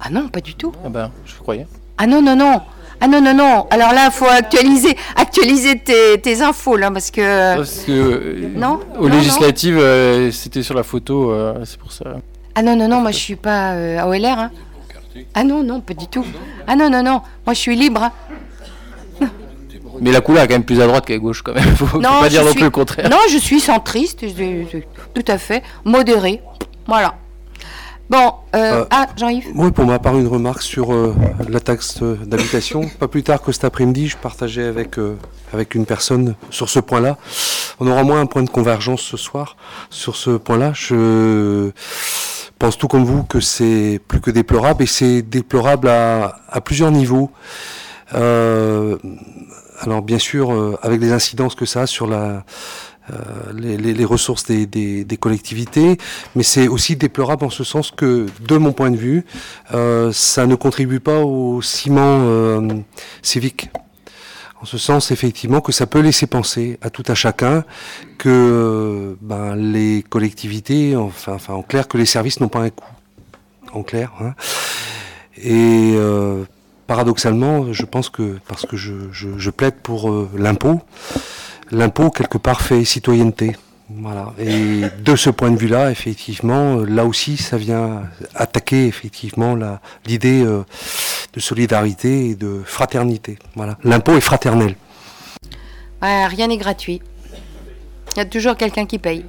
[0.00, 0.72] Ah non, pas du tout.
[0.84, 1.66] Ah ben, je croyais.
[1.98, 2.60] Ah non, non, non.
[3.02, 3.66] Ah non, non, non.
[3.70, 7.56] Alors là, il faut actualiser, actualiser tes, infos, là, parce que...
[7.56, 7.92] Parce que...
[7.92, 12.04] Euh, non Aux législatives, euh, c'était sur la photo, euh, c'est pour ça.
[12.54, 13.70] Ah non, non, non, moi je suis pas
[14.00, 14.38] à OLR.
[14.38, 14.50] Hein.
[15.34, 16.24] Ah non, non, pas du tout.
[16.66, 18.02] Ah non, non, non, moi je suis libre.
[18.02, 18.12] Hein.
[20.00, 21.64] Mais la couleur est quand même plus à droite qu'à gauche, quand même.
[21.76, 23.08] Faut, faut pas dire non plus le contraire.
[23.08, 24.24] Non, je suis centriste,
[25.14, 26.42] tout à fait, modéré.
[26.86, 27.14] Voilà.
[28.10, 31.14] Bon, euh, euh, ah, Jean-Yves Oui, pour ma part, une remarque sur euh,
[31.48, 32.90] la taxe d'habitation.
[32.98, 34.96] Pas plus tard que cet après-midi, je partageais avec,
[35.52, 37.18] avec une personne sur ce point-là.
[37.78, 39.56] On aura moins un point de convergence ce soir
[39.90, 40.72] sur ce point-là.
[40.74, 41.70] Je
[42.58, 46.90] pense tout comme vous que c'est plus que déplorable et c'est déplorable à, à, plusieurs
[46.90, 47.30] niveaux.
[48.12, 48.98] alors
[50.02, 52.42] bien sûr, avec les incidences que ça a sur la
[53.12, 55.98] euh, les, ressources des, collectivités,
[56.34, 59.24] mais c'est aussi déplorable en ce sens que, de mon point de vue,
[59.74, 62.68] euh, ça ne contribue pas au ciment euh,
[63.22, 63.70] civique.
[64.62, 67.64] En ce sens, effectivement, que ça peut laisser penser à tout à chacun
[68.18, 72.84] que ben, les collectivités, enfin, en clair, que les services n'ont pas un coût.
[73.72, 74.12] En clair.
[74.20, 74.34] Hein.
[75.42, 75.94] Et
[76.86, 80.80] paradoxalement, je pense que, parce que je, plaide pour l'impôt,
[81.70, 83.56] l'impôt, quelque part, fait citoyenneté.
[83.88, 84.32] Voilà.
[84.38, 88.02] Et de ce point de vue-là, effectivement, euh, là aussi, ça vient
[88.34, 89.56] attaquer effectivement
[90.06, 90.62] l'idée euh,
[91.32, 93.38] de solidarité et de fraternité.
[93.56, 93.76] Voilà.
[93.82, 94.76] L'impôt est fraternel.
[96.02, 97.02] rien n'est gratuit.
[98.14, 99.24] Il y a toujours quelqu'un qui paye.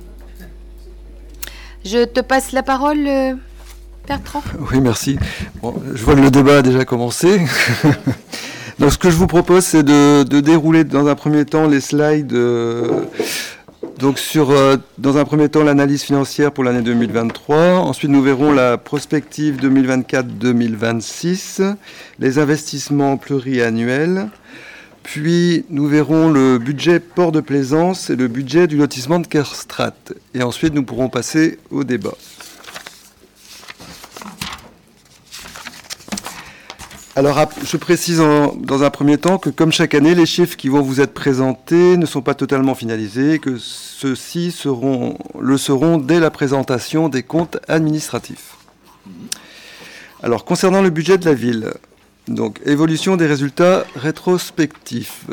[1.83, 3.33] Je te passe la parole, euh,
[4.07, 4.43] Bertrand.
[4.71, 5.17] Oui, merci.
[5.63, 7.41] je vois que le débat a déjà commencé.
[8.81, 12.35] Donc, ce que je vous propose, c'est de, dérouler dans un premier temps les slides.
[13.99, 17.75] Donc sur, euh, dans un premier temps, l'analyse financière pour l'année 2023.
[17.75, 21.75] Ensuite, nous verrons la prospective 2024-2026,
[22.17, 24.29] les investissements pluriannuels.
[25.03, 29.93] Puis nous verrons le budget port de plaisance et le budget du lotissement de Kerstrat.
[30.33, 32.15] Et ensuite, nous pourrons passer au débat.
[37.17, 40.81] Alors, je précise dans un premier temps que, comme chaque année, les chiffres qui vont
[40.81, 44.55] vous être présentés ne sont pas totalement finalisés, que ceux-ci
[45.37, 48.55] le seront dès la présentation des comptes administratifs.
[50.23, 51.73] Alors, concernant le budget de la ville,
[52.29, 55.25] donc évolution des résultats rétrospectifs.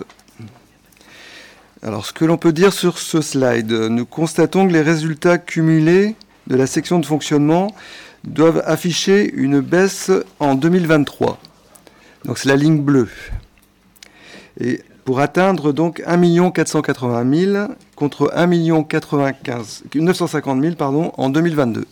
[1.84, 6.16] Alors, ce que l'on peut dire sur ce slide, nous constatons que les résultats cumulés
[6.48, 7.72] de la section de fonctionnement
[8.24, 10.10] doivent afficher une baisse
[10.40, 11.38] en 2023
[12.24, 13.09] donc c'est la ligne bleue.
[14.61, 18.47] Et pour atteindre donc 1 480 000 contre 1
[19.95, 21.86] 950 000 pardon, en 2022.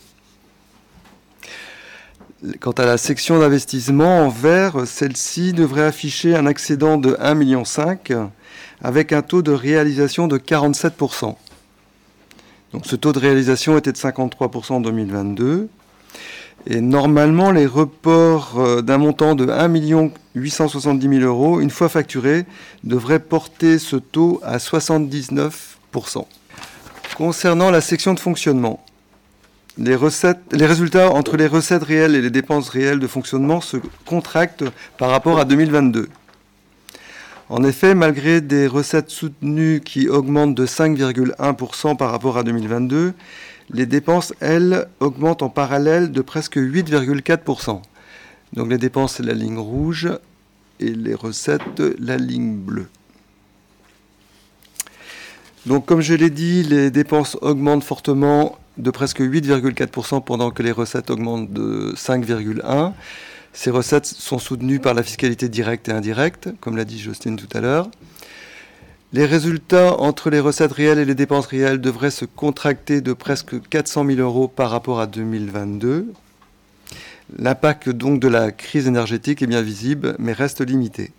[2.60, 7.62] Quant à la section d'investissement en vert, celle-ci devrait afficher un excédent de 1,5 million
[8.82, 11.34] avec un taux de réalisation de 47%.
[12.72, 15.68] Donc ce taux de réalisation était de 53% en 2022.
[16.68, 22.44] Et normalement, les reports euh, d'un montant de 1 870 000 euros, une fois facturés,
[22.82, 25.60] devraient porter ce taux à 79%.
[27.16, 28.84] Concernant la section de fonctionnement,
[29.78, 29.96] les,
[30.52, 34.64] les résultats entre les recettes réelles et les dépenses réelles de fonctionnement se contractent
[34.98, 36.08] par rapport à 2022.
[37.48, 43.14] En effet, malgré des recettes soutenues qui augmentent de 5,1% par rapport à 2022,
[43.70, 47.80] les dépenses, elles, augmentent en parallèle de presque 8,4%.
[48.52, 50.08] Donc les dépenses, c'est la ligne rouge
[50.80, 52.88] et les recettes, la ligne bleue.
[55.66, 60.70] Donc comme je l'ai dit, les dépenses augmentent fortement de presque 8,4% pendant que les
[60.70, 62.92] recettes augmentent de 5,1%.
[63.52, 67.48] Ces recettes sont soutenues par la fiscalité directe et indirecte, comme l'a dit Justine tout
[67.56, 67.90] à l'heure.
[69.16, 73.66] Les résultats entre les recettes réelles et les dépenses réelles devraient se contracter de presque
[73.70, 76.12] 400 000 euros par rapport à 2022.
[77.38, 81.12] L'impact donc de la crise énergétique est bien visible, mais reste limité.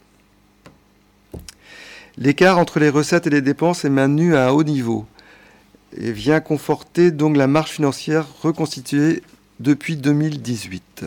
[2.19, 5.07] L'écart entre les recettes et les dépenses est maintenu à un haut niveau
[5.99, 9.23] et vient conforter donc la marge financière reconstituée
[9.59, 11.05] depuis 2018.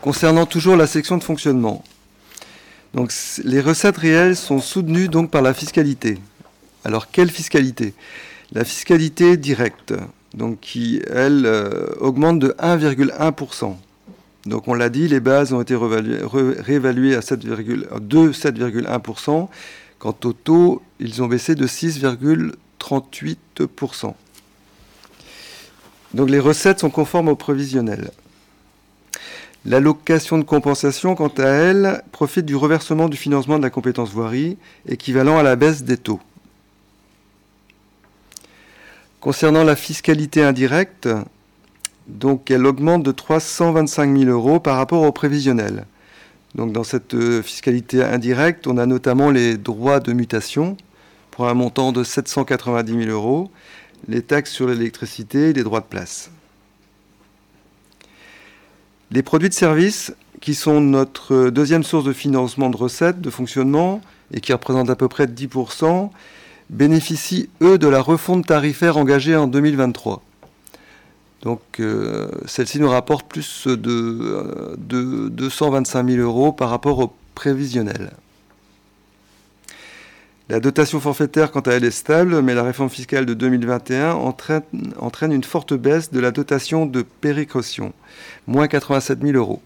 [0.00, 1.84] Concernant toujours la section de fonctionnement,
[2.94, 3.12] donc
[3.42, 6.18] les recettes réelles sont soutenues donc par la fiscalité.
[6.84, 7.92] Alors quelle fiscalité?
[8.52, 9.92] La fiscalité directe,
[10.32, 13.74] donc qui elle euh, augmente de 1,1%.
[14.46, 19.48] Donc on l'a dit, les bases ont été réévaluées à 7,1%.
[19.98, 24.14] Quant au taux, ils ont baissé de 6,38%.
[26.12, 28.10] Donc les recettes sont conformes au prévisionnel.
[29.66, 34.58] L'allocation de compensation, quant à elle, profite du reversement du financement de la compétence voirie,
[34.86, 36.20] équivalent à la baisse des taux.
[39.20, 41.08] Concernant la fiscalité indirecte,
[42.50, 45.86] elle augmente de 325 000 euros par rapport au prévisionnel.
[46.54, 50.76] Dans cette euh, fiscalité indirecte, on a notamment les droits de mutation
[51.30, 53.50] pour un montant de 790 000 euros,
[54.08, 56.30] les taxes sur l'électricité et les droits de place.
[59.14, 64.00] Les produits de service, qui sont notre deuxième source de financement de recettes, de fonctionnement,
[64.32, 66.10] et qui représentent à peu près 10%,
[66.68, 70.20] bénéficient, eux, de la refonte tarifaire engagée en 2023.
[71.42, 78.10] Donc, euh, celle-ci nous rapporte plus de, de 225 000 euros par rapport au prévisionnel.
[80.48, 85.32] La dotation forfaitaire, quant à elle, est stable, mais la réforme fiscale de 2021 entraîne,
[85.32, 87.92] une forte baisse de la dotation de péréquation,
[88.46, 89.62] moins 87 000 euros.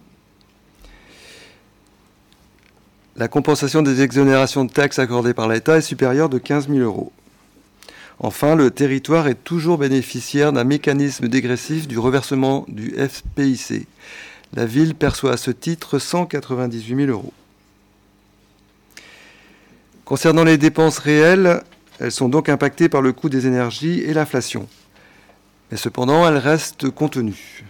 [3.19, 7.13] la compensation des exonérations de taxes accordées par l'État est supérieure de 15 000 euros.
[8.21, 13.89] Enfin, le territoire est toujours bénéficiaire d'un mécanisme dégressif du reversement du FPIC.
[14.55, 17.33] La ville perçoit à ce titre 198 000 euros.
[20.09, 21.63] Concernant les dépenses réelles,
[22.01, 24.67] elles sont donc impactées par le coût des énergies et l'inflation.
[25.71, 27.67] Mais cependant, elles restent contenues.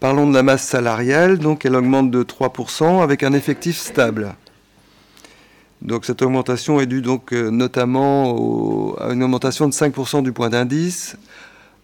[0.00, 4.34] Parlons de la masse salariale, donc elle augmente de 3% avec un effectif stable.
[5.80, 11.16] Donc cette augmentation est due euh, notamment à une augmentation de 5% du point d'indice,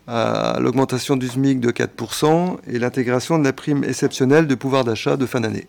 [0.08, 5.16] à l'augmentation du SMIC de 4% et l'intégration de la prime exceptionnelle de pouvoir d'achat
[5.16, 5.68] de fin d'année.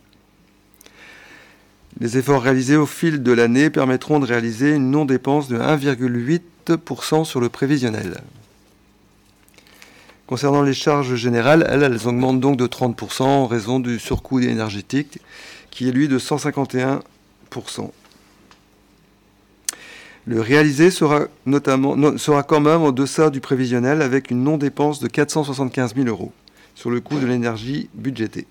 [2.00, 7.40] Les efforts réalisés au fil de l'année permettront de réaliser une non-dépense de 1,8% sur
[7.40, 8.22] le prévisionnel.
[10.26, 15.20] Concernant les charges générales, elles, augmentent donc de 30% en raison du surcoût énergétique
[15.70, 17.02] qui est lui de 151%.
[20.26, 25.08] Le réalisé sera, notamment, sera quand même en deçà du prévisionnel avec une non-dépense de
[25.08, 26.32] 475 000 euros
[26.76, 28.48] sur le coût de l'énergie budgétée.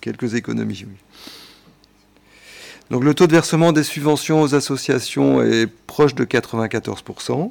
[0.00, 1.03] Quelques économies, oui.
[2.90, 7.50] Donc le taux de versement des subventions aux associations est proche de 94%.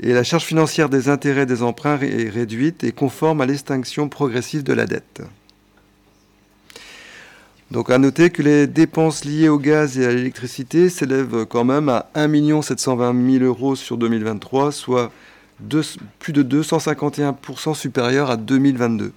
[0.00, 4.62] Et la charge financière des intérêts des emprunts est réduite et conforme à l'extinction progressive
[4.62, 5.22] de la dette.
[7.70, 11.88] Donc à noter que les dépenses liées au gaz et à l'électricité s'élèvent quand même
[11.88, 15.10] à 1 720 000 euros sur 2023, soit
[16.18, 19.12] plus de 251% supérieur à 2022.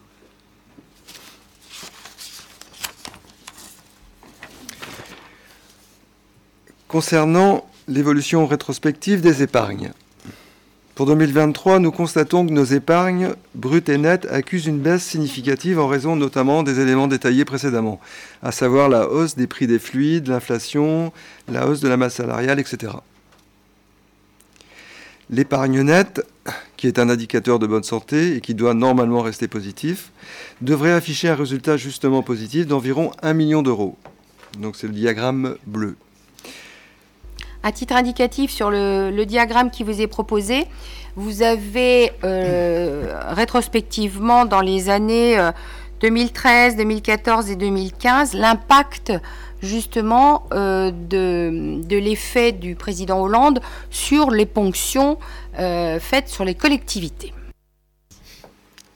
[6.91, 9.93] Concernant l'évolution rétrospective des épargnes,
[10.93, 15.88] pour 2023, nous constatons que nos épargnes brutes et nettes accusent une baisse significative en
[15.88, 18.01] raison notamment des éléments détaillés précédemment,
[18.43, 21.13] à savoir la hausse des prix des fluides, l'inflation,
[21.47, 22.91] la hausse de la masse salariale, etc.
[25.30, 26.27] L'épargne nette,
[26.76, 30.11] qui est un indicateur de bonne santé et qui doit normalement rester positif,
[30.59, 33.97] devrait afficher un résultat justement positif d'environ 1 million d'euros.
[34.59, 35.95] Donc c'est le diagramme bleu.
[37.63, 40.65] À titre indicatif, sur le, diagramme qui vous est proposé,
[41.15, 45.38] vous avez euh, rétrospectivement dans les années
[46.01, 49.13] 2013, euh, 2014 et 2015 l'impact
[49.61, 53.59] justement euh, de, de l'effet du président Hollande
[53.91, 55.19] sur les ponctions
[55.53, 57.31] faites sur les collectivités.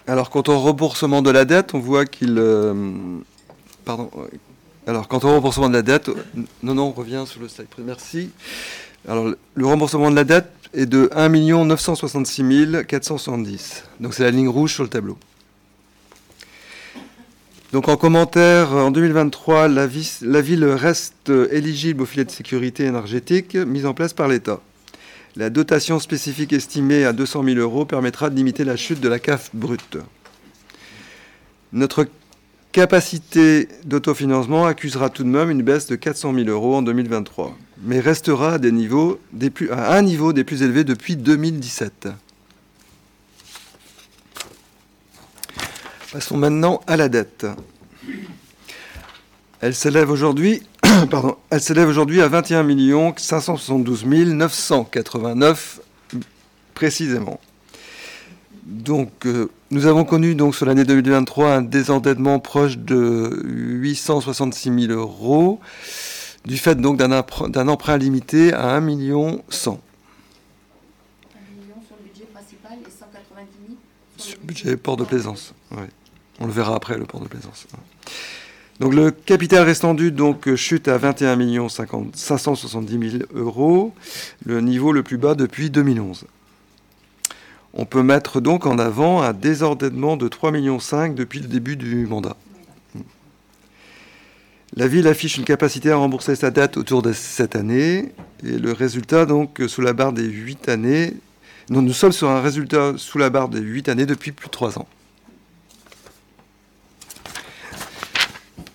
[0.08, 2.42] Alors quant au remboursement de la dette, on voit qu'il...
[3.84, 4.10] pardon,
[4.88, 6.12] alors, quant au remboursement de la dette,
[6.62, 7.68] non, non, on revient sur le slide.
[7.80, 8.30] Merci.
[9.08, 13.84] Alors, le remboursement de la dette est de 1 966 470.
[14.00, 15.18] Donc, c'est la ligne rouge sur le tableau.
[17.72, 19.88] Donc, en commentaire, en 2023, la,
[20.22, 24.60] la ville reste éligible au filet de sécurité énergétique mis en place par l'État.
[25.36, 29.18] La dotation spécifique estimée à 200 000 euros permettra de limiter la chute de la
[29.18, 29.98] CAF brute.
[31.74, 32.08] Notre
[32.76, 38.02] capacité d'autofinancement accusera tout de même une baisse de 400 000 euros en 2023, mais
[38.02, 39.18] restera à, des niveaux
[39.72, 42.10] à un niveau des plus élevés depuis 2017.
[46.12, 47.48] Passons maintenant à la dette.
[49.62, 50.62] Elle s'élève aujourd'hui,
[51.10, 55.80] pardon, elle s'élève aujourd'hui à 21 572 989
[56.74, 57.40] précisément.
[58.66, 64.94] Donc, euh, nous avons connu donc sur l'année 2023 un désendettement proche de 866 000
[64.98, 65.60] euros,
[66.46, 69.72] du fait donc d'un emprunt, limité à 1 million 100.
[71.36, 73.78] 1 million sur le budget principal et 190 000
[74.16, 75.54] sur le budget port de plaisance.
[76.40, 77.68] On le verra après le port de plaisance.
[78.80, 83.94] Donc le capital restant dû donc chute à 21 570 000 euros,
[84.46, 86.28] le niveau le plus bas depuis 2011.
[87.78, 90.78] On peut mettre donc en avant un désordonnement de 3,5 millions
[91.14, 92.38] depuis le début du mandat.
[94.78, 98.72] La ville affiche une capacité à rembourser sa dette autour de cette année, et le
[98.72, 101.14] résultat, donc, sous la barre des 8 années,
[101.70, 104.80] nous sommes sur un résultat sous la barre des 8 années depuis plus de 3
[104.80, 104.88] ans.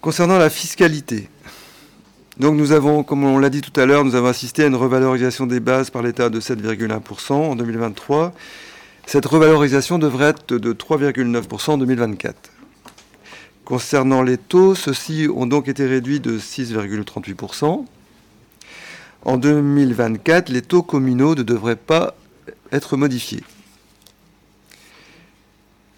[0.01, 1.29] Concernant la fiscalité,
[2.39, 5.47] nous avons, comme on l'a dit tout à l'heure, nous avons assisté à une revalorisation
[5.47, 8.33] des bases par l'État de 7,1% en 2023
[9.11, 12.53] cette revalorisation devrait être de 3,9% en 2024.
[13.65, 17.87] Concernant les taux, ceux-ci ont donc été réduits de 6,38%.
[19.25, 22.15] En 2024, les taux communaux ne devraient pas
[22.71, 23.43] être modifiés.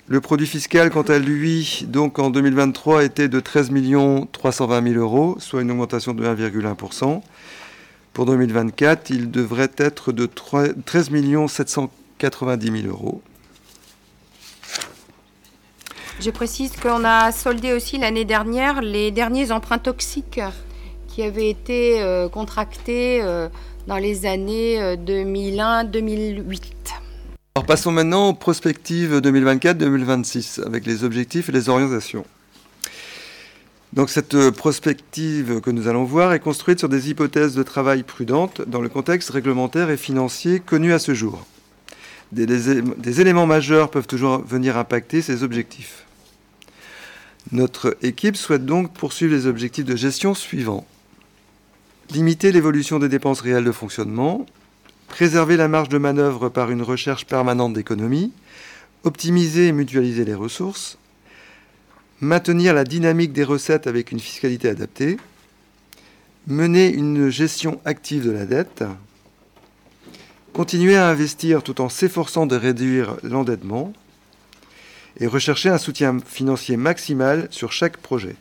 [0.07, 3.73] Le produit fiscal, quant à lui, donc en 2023, était de 13
[4.33, 7.21] 320 000 euros, soit une augmentation de 1,1%.
[8.15, 11.11] Pour 2024, il devrait être de 13
[12.31, 13.21] 790 000 euros.
[16.21, 20.41] Je précise qu'on a soldé aussi l'année dernière les derniers emprunts toxiques
[21.09, 23.49] qui avaient été euh, contractés euh,
[23.89, 25.91] dans les années 2001-2008.
[25.91, 26.63] Euh,
[27.57, 32.25] Alors passons maintenant aux prospectives 2024-2026 avec les objectifs et les orientations.
[33.93, 38.63] Donc cette prospective que nous allons voir est construite sur des hypothèses de travail prudentes
[38.67, 41.45] dans le contexte réglementaire et financier connu à ce jour.
[42.33, 46.07] Des, éléments majeurs peuvent toujours venir impacter ces objectifs.
[47.51, 50.87] Notre équipe souhaite donc poursuivre les objectifs de gestion suivants.
[52.11, 54.47] Limiter l'évolution des dépenses réelles de fonctionnement,
[55.09, 58.33] préserver la marge de manœuvre par une recherche permanente d'économie,
[59.05, 60.97] optimiser et mutualiser les ressources,
[62.23, 65.19] maintenir la dynamique des recettes avec une fiscalité adaptée,
[66.47, 68.85] mener une gestion active de la dette,
[70.53, 73.93] continuer à investir tout en s'efforçant de réduire l'endettement,
[75.21, 78.37] et rechercher un soutien financier maximal sur chaque projet.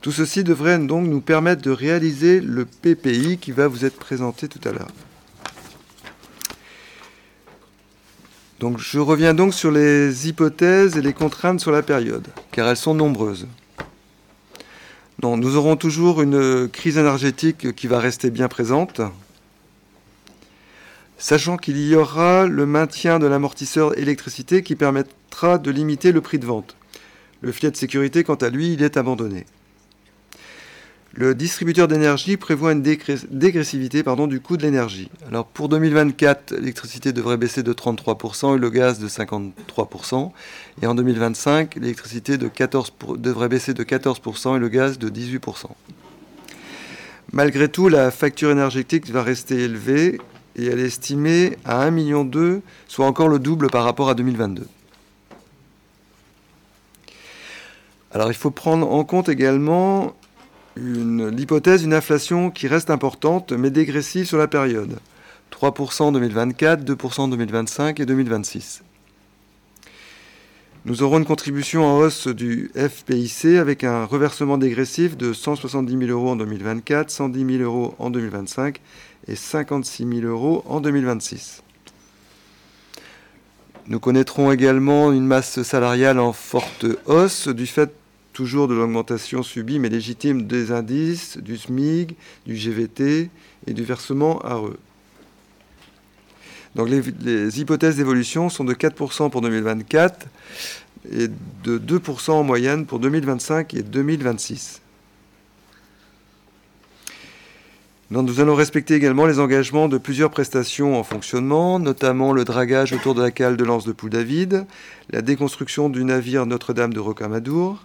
[0.00, 4.48] Tout ceci devrait donc nous permettre de réaliser le PPI qui va vous être présenté
[4.48, 4.90] tout à l'heure.
[8.60, 12.76] Donc je reviens donc sur les hypothèses et les contraintes sur la période, car elles
[12.76, 13.46] sont nombreuses.
[15.22, 19.00] nous aurons toujours une crise énergétique qui va rester bien présente,
[21.18, 26.38] sachant qu'il y aura le maintien de l'amortisseur électricité qui permettra de limiter le prix
[26.38, 26.76] de vente.
[27.40, 29.46] Le filet de sécurité, quant à lui, il est abandonné.
[31.16, 35.08] Le distributeur d'énergie prévoit une dégressivité du coût de l'énergie.
[35.28, 40.32] Alors pour 2024, l'électricité devrait baisser de 33% et le gaz de 53%.
[40.82, 45.66] Et en 2025, l'électricité devrait baisser de 14% et le gaz de 18%.
[47.32, 50.18] Malgré tout, la facture énergétique va rester élevée
[50.56, 52.30] et elle est estimée à 1,2 million,
[52.86, 54.66] soit encore le double par rapport à 2022.
[58.12, 60.14] Alors il faut prendre en compte également
[60.76, 64.98] l'hypothèse d'une inflation qui reste importante mais dégressive sur la période.
[65.52, 68.82] 3% en 2024, 2% en 2025 et 2026.
[70.86, 76.10] Nous aurons une contribution en hausse du FPIC avec un reversement dégressif de 170 000
[76.10, 78.80] euros en 2024, 110 000 euros en 2025
[79.28, 81.62] et 56 000 euros en 2026.
[83.86, 87.92] Nous connaîtrons également une masse salariale en forte hausse du fait
[88.32, 93.30] toujours de l'augmentation subie mais légitime des indices, du SMIG, du GVT
[93.66, 94.76] et du versement RE.
[96.74, 100.26] Donc les, les hypothèses d'évolution sont de 4% pour 2024
[101.12, 104.80] et de 2% en moyenne pour 2025 et 2026.
[108.10, 113.14] Nous allons respecter également les engagements de plusieurs prestations en fonctionnement, notamment le dragage autour
[113.14, 114.66] de la cale de Lance de Poule-David,
[115.10, 117.82] la déconstruction du navire Notre-Dame de Rocamadour,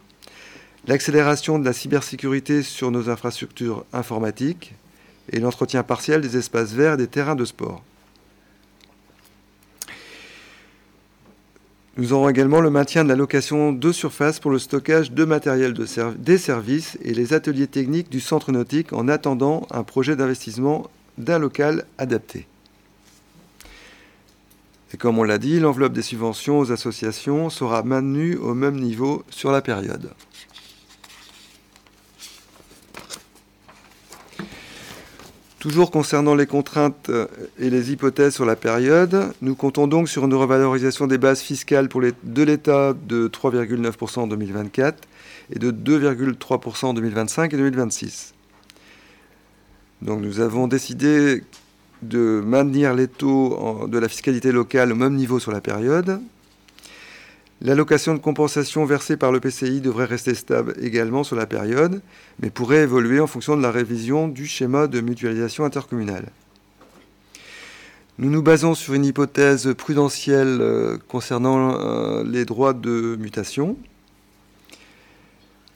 [0.88, 4.74] l'accélération de la cybersécurité sur nos infrastructures informatiques
[5.32, 7.82] et l'entretien partiel des espaces verts et des terrains de sport.
[12.00, 15.74] Nous aurons également le maintien de la location de surface pour le stockage de matériel
[15.74, 21.40] des services et les ateliers techniques du centre nautique en attendant un projet d'investissement d'un
[21.40, 22.48] local adapté.
[24.94, 29.26] Et comme on l'a dit, l'enveloppe des subventions aux associations sera maintenue au même niveau
[29.30, 30.10] sur la période.
[35.60, 37.28] Toujours concernant les contraintes euh,
[37.60, 41.90] et les hypothèses sur la période, nous comptons donc sur une revalorisation des bases fiscales
[41.90, 44.98] pour de l'État de 3,9% en 2024
[45.54, 48.34] et de 2,3% en 2025 et 2026.
[50.02, 51.44] Donc nous avons décidé
[52.04, 56.22] de maintenir les taux de la fiscalité locale au même niveau sur la période,
[57.62, 62.02] L'allocation de compensation versée par le PCI devrait rester stable également sur la période,
[62.42, 66.32] mais pourrait évoluer en fonction de la révision du schéma de mutualisation intercommunale.
[68.18, 73.78] Nous nous basons sur une hypothèse prudentielle euh, concernant euh, les droits de mutation.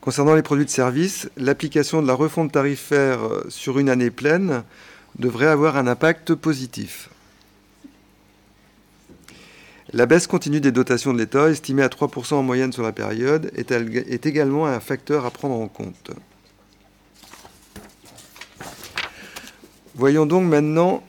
[0.02, 4.64] Concernant les produits de service, l'application de la refonte tarifaire euh, sur une année pleine
[5.20, 7.10] devrait avoir un impact positif.
[9.96, 13.52] La baisse continue des dotations de l'État, estimée à 3% en moyenne sur la période,
[13.56, 16.10] est, également un facteur à prendre en compte.
[19.94, 21.04] Voyons donc maintenant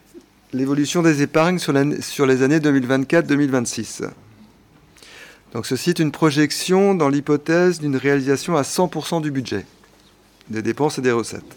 [0.52, 4.10] l'évolution des épargnes sur, les années 2024-2026.
[5.54, 9.64] Donc ceci est une projection dans l'hypothèse d'une réalisation à 100% du budget,
[10.50, 11.56] des dépenses et des recettes.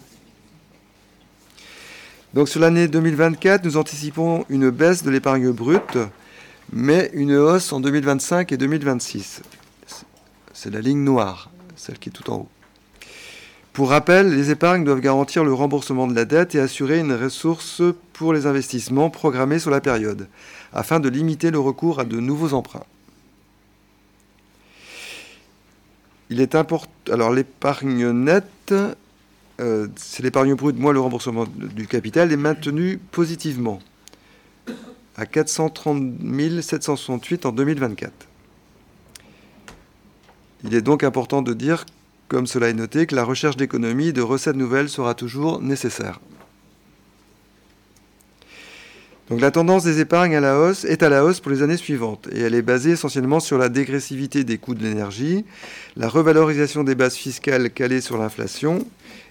[2.32, 5.98] Donc sur l'année 2024, nous anticipons une baisse de l'épargne brute,
[6.72, 9.42] mais une hausse en 2025 et 2026.
[10.52, 12.48] C'est la ligne noire, celle qui est tout en haut.
[13.72, 17.80] Pour rappel, les épargnes doivent garantir le remboursement de la dette et assurer une ressource
[18.12, 20.26] pour les investissements programmés sur la période,
[20.72, 22.84] afin de limiter le recours à de nouveaux emprunts.
[26.30, 26.90] Il est important.
[27.10, 28.74] Alors l'épargne nette,
[29.60, 33.80] euh, c'est l'épargne brute moins le remboursement du capital, est maintenu positivement
[35.18, 38.12] à 430 768 en 2024.
[40.64, 41.84] Il est donc important de dire,
[42.28, 46.20] comme cela est noté, que la recherche d'économies et de recettes nouvelles sera toujours nécessaire.
[49.28, 51.76] Donc la tendance des épargnes à la hausse est à la hausse pour les années
[51.76, 55.44] suivantes et elle est basée essentiellement sur la dégressivité des coûts de l'énergie,
[55.96, 58.86] la revalorisation des bases fiscales calées sur l'inflation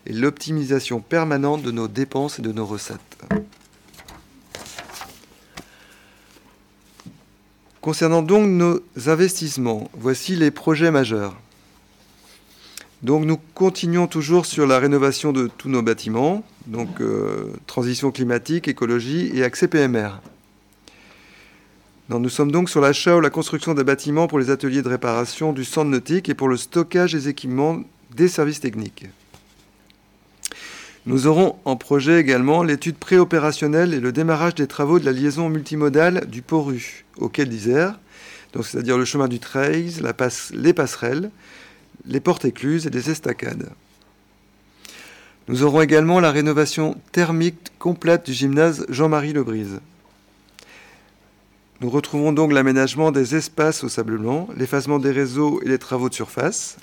[0.05, 3.17] et l'optimisation permanente de nos dépenses et de nos recettes.
[7.87, 11.37] Concernant donc nos investissements, voici les projets majeurs.
[13.01, 18.67] Donc nous continuons toujours sur la rénovation de tous nos bâtiments, donc euh, transition climatique,
[18.67, 20.19] écologie et accès PMR.
[22.09, 25.53] nous sommes donc sur l'achat ou la construction des bâtiments pour les ateliers de réparation
[25.53, 27.83] du centre nautique et pour le stockage des équipements
[28.13, 29.05] des services techniques.
[31.07, 35.47] Nous aurons en projet également l'étude préopérationnelle et le démarrage des travaux de la liaison
[35.47, 37.97] multimodale du Poru au quai d'Isère,
[38.61, 39.93] c'est-à-dire le chemin du Trail,
[40.51, 41.31] les passerelles,
[42.05, 43.69] les portes écluses et les estacades.
[45.47, 49.79] Nous aurons également la rénovation thermique complète du gymnase Jean-Marie Lebrise.
[51.79, 56.09] Nous retrouvons donc l'aménagement des espaces au sable blanc, l'effacement des réseaux et les travaux
[56.09, 56.75] de surface.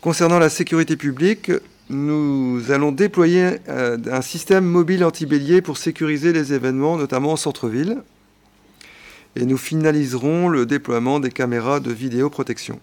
[0.00, 1.50] Concernant la sécurité publique,
[1.90, 7.98] nous allons déployer euh, un système mobile anti-bélier pour sécuriser les événements, notamment en centre-ville.
[9.34, 12.78] Et nous finaliserons le déploiement des caméras de vidéoprotection.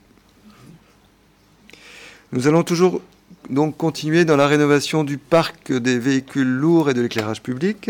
[2.34, 3.02] Nous allons toujours
[3.50, 7.90] donc continuer dans la rénovation du parc des véhicules lourds et de l'éclairage public.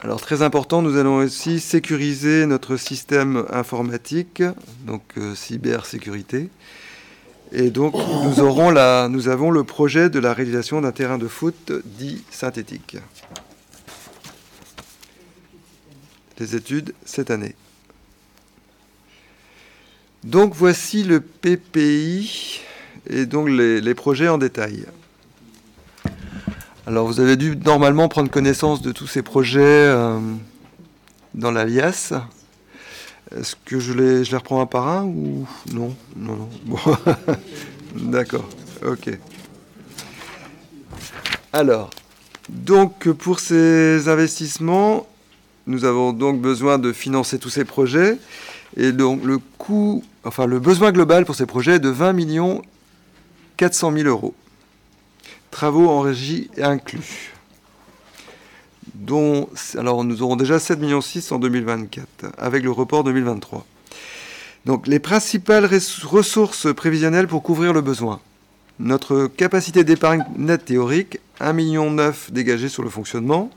[0.00, 4.42] Alors très important, nous allons aussi sécuriser notre système informatique,
[4.86, 6.48] donc euh, cybersécurité.
[7.52, 12.96] Et donc nous, avons le projet de la réalisation d'un terrain de foot dit synthétique.
[16.38, 17.54] Les études cette année.
[20.24, 22.60] Donc voici le PPI
[23.08, 24.84] et donc les, projets en détail.
[26.86, 30.18] Alors vous avez dû normalement prendre connaissance de tous ces projets euh,
[31.34, 32.12] dans l'alias.
[33.34, 35.94] Est-ce que je les, je les reprends un par un ou non?
[36.16, 36.78] Non, non.
[38.10, 38.48] D'accord.
[38.86, 39.10] Ok.
[41.52, 41.90] Alors,
[42.48, 45.06] donc pour ces investissements,
[45.66, 48.18] nous avons donc besoin de financer tous ces projets.
[48.76, 52.62] Et donc le coût, enfin le besoin global pour ces projets est de 20 millions
[53.56, 54.34] 400 000 euros.
[55.50, 57.32] Travaux en régie inclus.
[58.94, 62.06] Dont, alors nous aurons déjà 7 millions 6 en 2024
[62.38, 63.66] avec le report 2023.
[64.64, 65.68] Donc les principales
[66.04, 68.20] ressources prévisionnelles pour couvrir le besoin.
[68.78, 71.96] Notre capacité d'épargne nette théorique, 1,9 million
[72.30, 73.50] dégagé sur le fonctionnement,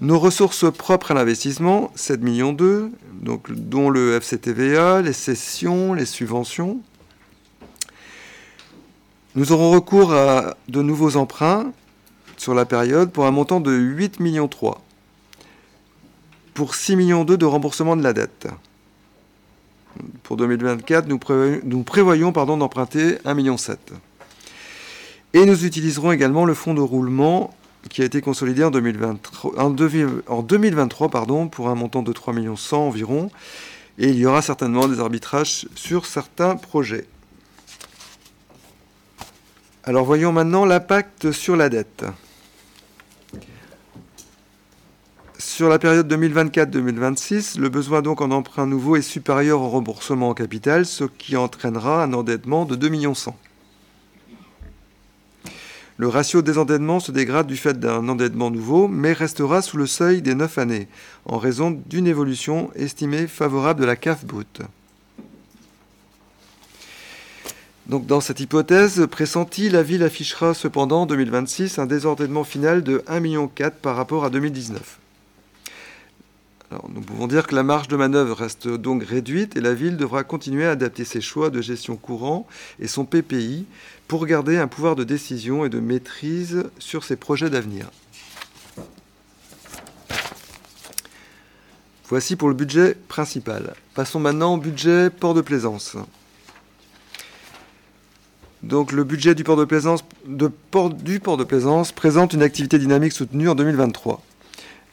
[0.00, 2.56] nos ressources propres à l'investissement, 7 millions
[3.20, 6.80] donc, dont le FCTVA, les cessions, les subventions.
[9.34, 11.72] Nous aurons recours à de nouveaux emprunts
[12.40, 14.82] sur la période pour un montant de 8 millions 3
[16.54, 18.48] pour 6 millions 2 de remboursement de la dette.
[20.22, 23.92] Pour 2024, nous, prévoyons, prévoyons d'emprunter 1 million 7.
[25.34, 27.54] Et nous utiliserons également le fonds de roulement
[27.90, 32.56] qui a été consolidé en 2023, en 2023 pardon, pour un montant de 3 millions
[32.56, 33.30] 100 environ.
[33.98, 37.06] Et il y aura certainement des arbitrages sur certains projets.
[39.84, 42.04] Alors voyons maintenant l'impact sur la dette.
[45.40, 50.34] Sur la période 2024-2026, le besoin donc en emprunt nouveau est supérieur au remboursement en
[50.34, 53.34] capital, ce qui entraînera un endettement de 2 millions 100.
[55.96, 60.20] Le ratio désendettement se dégrade du fait d'un endettement nouveau, mais restera sous le seuil
[60.20, 60.88] des 9 années,
[61.24, 64.60] en raison d'une évolution estimée favorable de la CAF brute.
[67.86, 72.98] Donc dans cette hypothèse pressentie, la ville affichera cependant en 2026 un désordonnement final de
[73.08, 73.50] 1,4 million
[73.80, 74.99] par rapport à 2019.
[76.88, 80.22] Nous pouvons dire que la marge de manœuvre reste donc réduite et la ville devra
[80.22, 82.46] continuer à adapter ses choix de gestion courant
[82.78, 83.66] et son PPI
[84.06, 87.90] pour garder un pouvoir de décision et de maîtrise sur ses projets d'avenir.
[92.08, 93.74] Voici pour le budget principal.
[93.94, 95.96] Passons maintenant au budget port de plaisance.
[98.62, 103.12] Donc le budget du port de plaisance, du port de plaisance présente une activité dynamique
[103.12, 104.22] soutenue en 2023.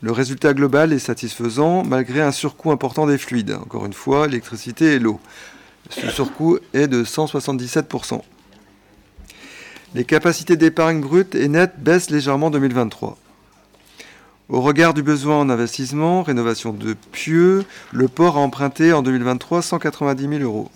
[0.01, 3.57] Le résultat global est satisfaisant malgré un surcoût important des fluides.
[3.59, 5.19] Encore une fois, l'électricité et l'eau.
[5.89, 8.21] Ce surcoût est de 177%.
[9.95, 13.17] Les capacités d'épargne brute et nette baissent légèrement en 2023.
[14.49, 19.61] Au regard du besoin en investissement, rénovation de pieux, le port a emprunté en 2023
[19.61, 20.69] 190 000 euros,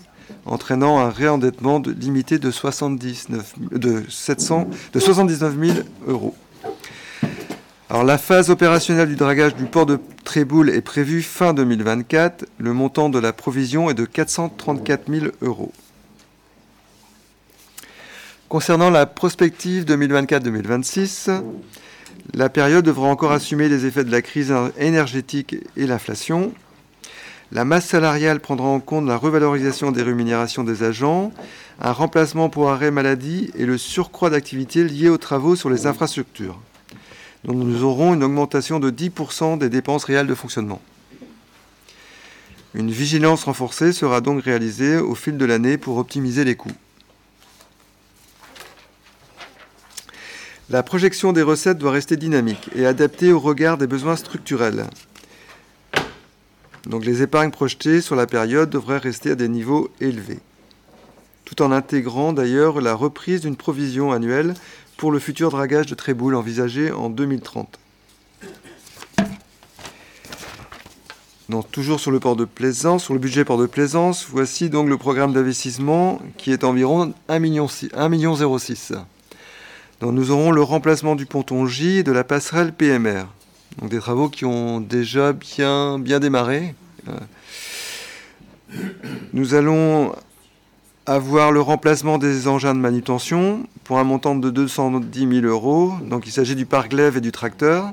[0.44, 6.34] entraînant un réendettement limité de, 79, de, 700, de 79 000 euros.
[7.92, 12.46] La phase opérationnelle du dragage du port de Tréboul est prévue fin 2024.
[12.56, 15.72] Le montant de la provision est de 434 000 euros.
[18.48, 21.42] Concernant la prospective 2024-2026,
[22.32, 26.54] la période devra encore assumer les effets de la crise énergétique et l'inflation.
[27.52, 31.30] La masse salariale prendra en compte la revalorisation des rémunérations des agents,
[31.80, 36.58] un remplacement pour arrêt maladie et le surcroît d'activité lié aux travaux sur les infrastructures.
[37.44, 40.80] Nous aurons une augmentation de 10% des dépenses réelles de fonctionnement.
[42.74, 46.70] Une vigilance renforcée sera donc réalisée au fil de l'année pour optimiser les coûts.
[50.70, 54.86] La projection des recettes doit rester dynamique et adaptée au regard des besoins structurels.
[56.86, 60.40] Donc les épargnes projetées sur la période devraient rester à des niveaux élevés,
[61.44, 64.54] tout en intégrant d'ailleurs la reprise d'une provision annuelle
[65.02, 67.80] pour le futur dragage de Tréboul envisagé en 2030.
[71.48, 74.88] Donc, toujours sur le port de Plaisance, sur le budget port de Plaisance, voici donc
[74.88, 77.66] le programme d'investissement qui est environ 1,06 million.
[77.94, 78.36] 1 million
[80.02, 83.24] nous aurons le remplacement du ponton J et de la passerelle PMR.
[83.80, 86.76] Donc des travaux qui ont déjà bien, bien démarré.
[89.32, 90.14] Nous allons
[91.06, 95.92] avoir le remplacement des engins de manutention pour un montant de 210 000 euros.
[96.02, 97.92] Donc il s'agit du parc lève et du tracteur.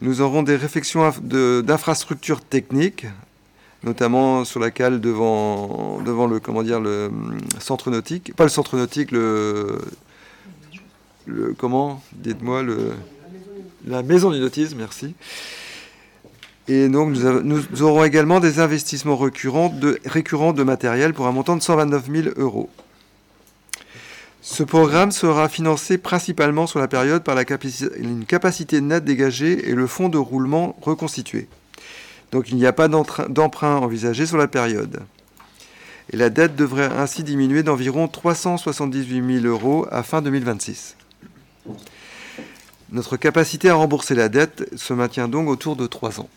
[0.00, 3.06] Nous aurons des réflexions d'infrastructures techniques,
[3.84, 8.50] notamment sur la cale devant, devant le, comment dire, le hum, centre nautique, pas le
[8.50, 9.80] centre nautique, le
[11.26, 12.02] le comment?
[12.14, 12.94] Dites-moi le
[13.86, 15.14] la maison du nautisme, merci.
[16.68, 22.10] Et donc nous, aurons également des investissements récurrents de, matériel pour un montant de 129
[22.10, 22.70] 000 euros.
[24.40, 27.36] Ce programme sera financé principalement sur la période par
[27.96, 31.48] une capacité nette dégagée et le fonds de roulement reconstitué.
[32.32, 35.02] Donc il n'y a pas d'emprunt envisagé sur la période.
[36.12, 40.96] Et la dette devrait ainsi diminuer d'environ 378 000 euros à fin 2026.
[42.90, 46.28] Notre capacité à rembourser la dette se maintient donc autour de 3 ans.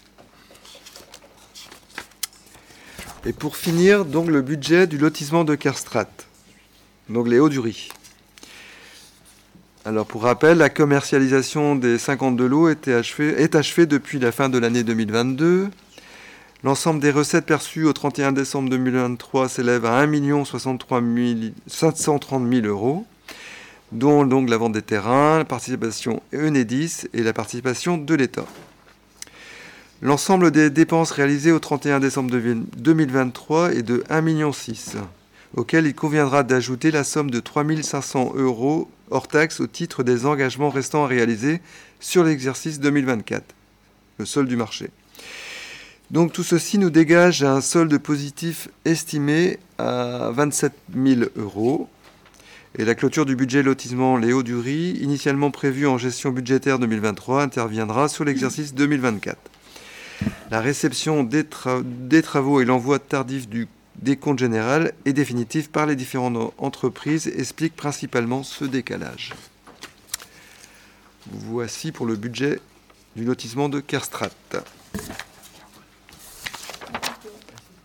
[3.27, 6.07] Et pour finir, donc le budget du lotissement de Kerstrat,
[7.09, 7.89] donc les Hauts-du-Riz.
[9.83, 14.83] Alors pour rappel, la commercialisation des 52 lots est achevée depuis la fin de l'année
[14.83, 15.69] 2022.
[16.63, 21.01] L'ensemble des recettes perçues au 31 décembre 2023 s'élève à 1 63
[21.67, 23.05] 530 000 euros
[23.91, 28.45] dont donc la vente des terrains, la participation Enedis et la participation de l'État.
[30.01, 34.51] L'ensemble des dépenses réalisées au 31 décembre 2023 est de 1,6 million,
[35.55, 40.25] auquel il conviendra d'ajouter la somme de 3 500 euros hors taxe au titre des
[40.25, 41.61] engagements restants à réaliser
[42.01, 43.43] sur l'exercice 2024,
[44.17, 44.89] le solde du marché.
[46.11, 51.87] Donc tout ceci nous dégage un solde positif estimé à 27 000 euros,
[52.77, 58.09] et la clôture du budget lotissement Léo Dury, initialement prévue en gestion budgétaire 2023, interviendra
[58.09, 59.37] sur l'exercice 2024.
[60.51, 61.45] La réception des,
[62.21, 63.67] travaux et l'envoi tardif du
[64.01, 69.33] décompte général et définitif par les différentes entreprises expliquent principalement ce décalage.
[71.31, 72.59] Voici pour le budget
[73.15, 74.29] du lotissement de Kerstrat.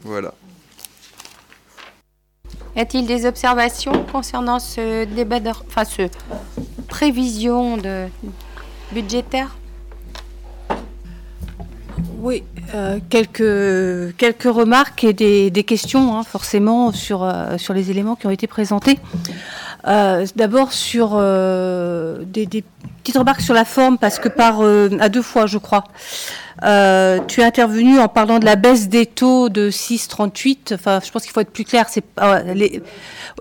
[0.02, 0.34] Voilà.
[2.76, 6.08] Y a-t-il des observations concernant ce débat, de, enfin ce
[6.88, 8.06] prévision de
[8.92, 9.59] budgétaire?
[12.18, 12.42] Oui,
[13.08, 15.12] quelques, quelques remarques et
[15.50, 18.98] des, questions, hein, forcément, sur, sur les éléments qui ont été présentés.
[19.84, 22.64] D'abord sur des, des,
[23.02, 25.84] petites remarques sur la forme, parce que par à deux fois, je crois,
[26.62, 30.74] euh, tu es intervenu en parlant de la baisse des taux de 6,38.
[30.74, 31.86] Enfin, je pense qu'il faut être plus clair.
[31.88, 32.04] C'est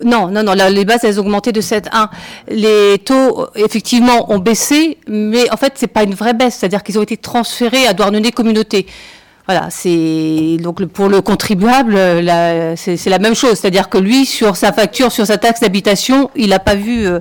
[0.04, 0.54] non, non, non.
[0.54, 2.10] les bases elles ont augmenté de 7,1.
[2.50, 6.56] Les taux effectivement ont baissé, mais en fait c'est pas une vraie baisse.
[6.56, 8.86] C'est-à-dire qu'ils ont été transférés à Douarnenez Communauté.
[9.52, 11.96] Voilà, c'est donc pour le contribuable,
[12.76, 16.50] c'est la même chose, c'est-à-dire que lui, sur sa facture, sur sa taxe d'habitation, il
[16.50, 17.20] n'a pas vu, euh,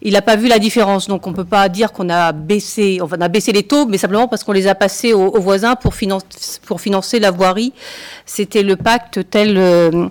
[0.00, 1.08] il n'a pas vu la différence.
[1.08, 3.98] Donc on peut pas dire qu'on a baissé, enfin on a baissé les taux, mais
[3.98, 5.94] simplement parce qu'on les a passés aux, voisins pour,
[6.64, 7.72] pour financer la voirie.
[8.24, 9.56] C'était le pacte tel.
[9.58, 10.08] Euh,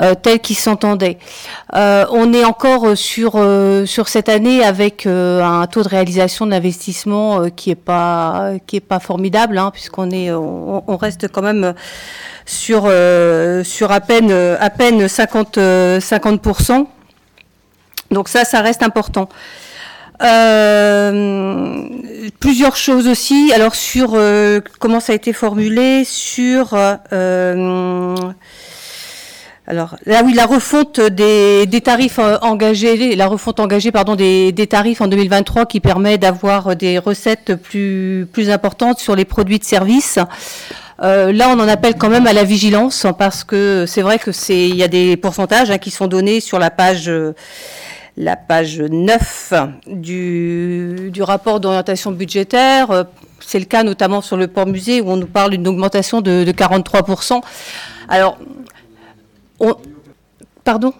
[0.00, 1.18] euh, tel qu'ils s'entendaient.
[1.74, 7.50] Euh, on est encore sur euh, sur cette année avec un taux de réalisation d'investissement
[7.50, 11.74] qui est pas qui est pas formidable, hein, puisqu'on est on, reste quand même
[12.46, 12.82] sur
[13.64, 16.86] sur à peine à peine 50 50%
[18.10, 19.28] donc ça, ça reste important.
[22.40, 23.52] plusieurs choses aussi.
[23.52, 24.16] Alors sur
[24.78, 26.04] comment ça a été formulé?
[26.04, 26.76] Sur
[29.70, 35.02] alors là oui, la refonte des, tarifs euh, engagés, la refonte engagée pardon des, tarifs
[35.02, 40.18] en 2023 qui permet d'avoir des recettes plus plus importantes sur les produits de service.
[41.02, 44.32] Euh, là, on en appelle quand même à la vigilance parce que c'est vrai que
[44.32, 47.12] c'est il y a des pourcentages hein, qui sont donnés sur la page
[48.16, 49.52] la page 9
[49.86, 53.04] du, du rapport d'orientation budgétaire.
[53.40, 56.44] C'est le cas notamment sur le port musée où on nous parle d'une augmentation de,
[56.44, 57.42] de 43%.
[58.08, 58.38] Alors,
[60.64, 60.92] Pardon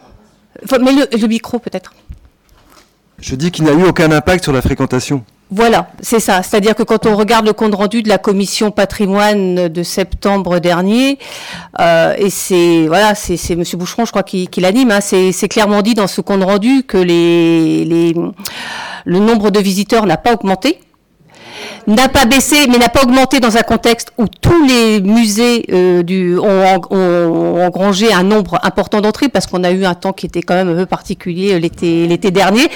[0.80, 1.92] Mais le, micro peut-être.
[3.20, 5.24] Je dis qu'il n'a eu aucun impact sur la fréquentation.
[5.50, 6.42] Voilà, c'est ça.
[6.42, 11.18] C'est-à-dire que quand on regarde le compte rendu de la commission patrimoine de septembre dernier,
[11.80, 14.90] euh, et c'est voilà, c'est Monsieur Boucheron, je crois, qui, l'anime.
[14.90, 18.14] Hein, c'est clairement dit dans ce compte rendu que les, les
[19.04, 20.80] le nombre de visiteurs n'a pas augmenté
[21.86, 26.38] n'a pas baissé, mais n'a pas augmenté dans un contexte où tous les musées euh,
[26.38, 30.54] ont, engrangé un nombre important d'entrées, parce qu'on a eu un temps qui était quand
[30.54, 32.68] même un peu particulier euh, l'été, l'été dernier.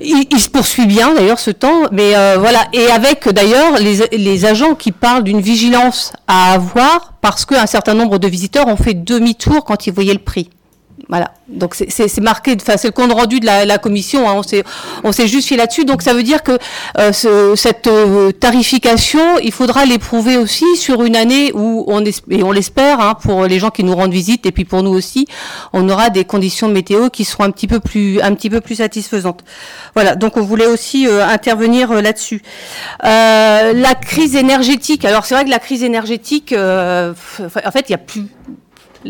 [0.00, 2.66] Il, se poursuit bien d'ailleurs ce temps, mais euh, voilà.
[2.72, 7.94] Et avec d'ailleurs les, les agents qui parlent d'une vigilance à avoir, parce qu'un certain
[7.94, 10.50] nombre de visiteurs ont fait demi-tour quand ils voyaient le prix.
[11.08, 11.30] Voilà.
[11.46, 14.28] Donc c'est marqué, enfin c'est le compte rendu de la, commission.
[14.28, 14.64] Hein, on s'est
[15.12, 15.84] s'est justifié là-dessus.
[15.84, 16.58] Donc ça veut dire que
[16.98, 22.50] euh, cette euh, tarification, il faudra l'éprouver aussi sur une année où on et on
[22.50, 25.26] l'espère hein, pour les gens qui nous rendent visite et puis pour nous aussi,
[25.72, 28.60] on aura des conditions de météo qui seront un petit peu plus un petit peu
[28.60, 29.44] plus satisfaisantes.
[29.94, 30.16] Voilà.
[30.16, 32.42] Donc on voulait aussi euh, intervenir là-dessus.
[33.02, 35.04] la crise énergétique.
[35.04, 37.14] Alors c'est vrai que la crise énergétique, en
[37.70, 38.26] fait, il y a plus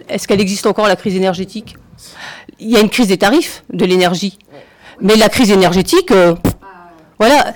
[0.09, 1.77] est-ce qu'elle existe encore, la crise énergétique?
[2.59, 4.39] Il y a une crise des tarifs de l'énergie.
[5.01, 6.35] Mais la crise énergétique, euh,
[7.19, 7.53] voilà.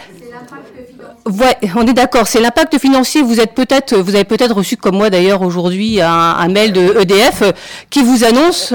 [1.76, 3.22] On est d'accord, c'est l'impact financier.
[3.22, 7.42] Vous avez peut-être reçu comme moi d'ailleurs aujourd'hui un, mail de EDF
[7.88, 8.74] qui vous annonce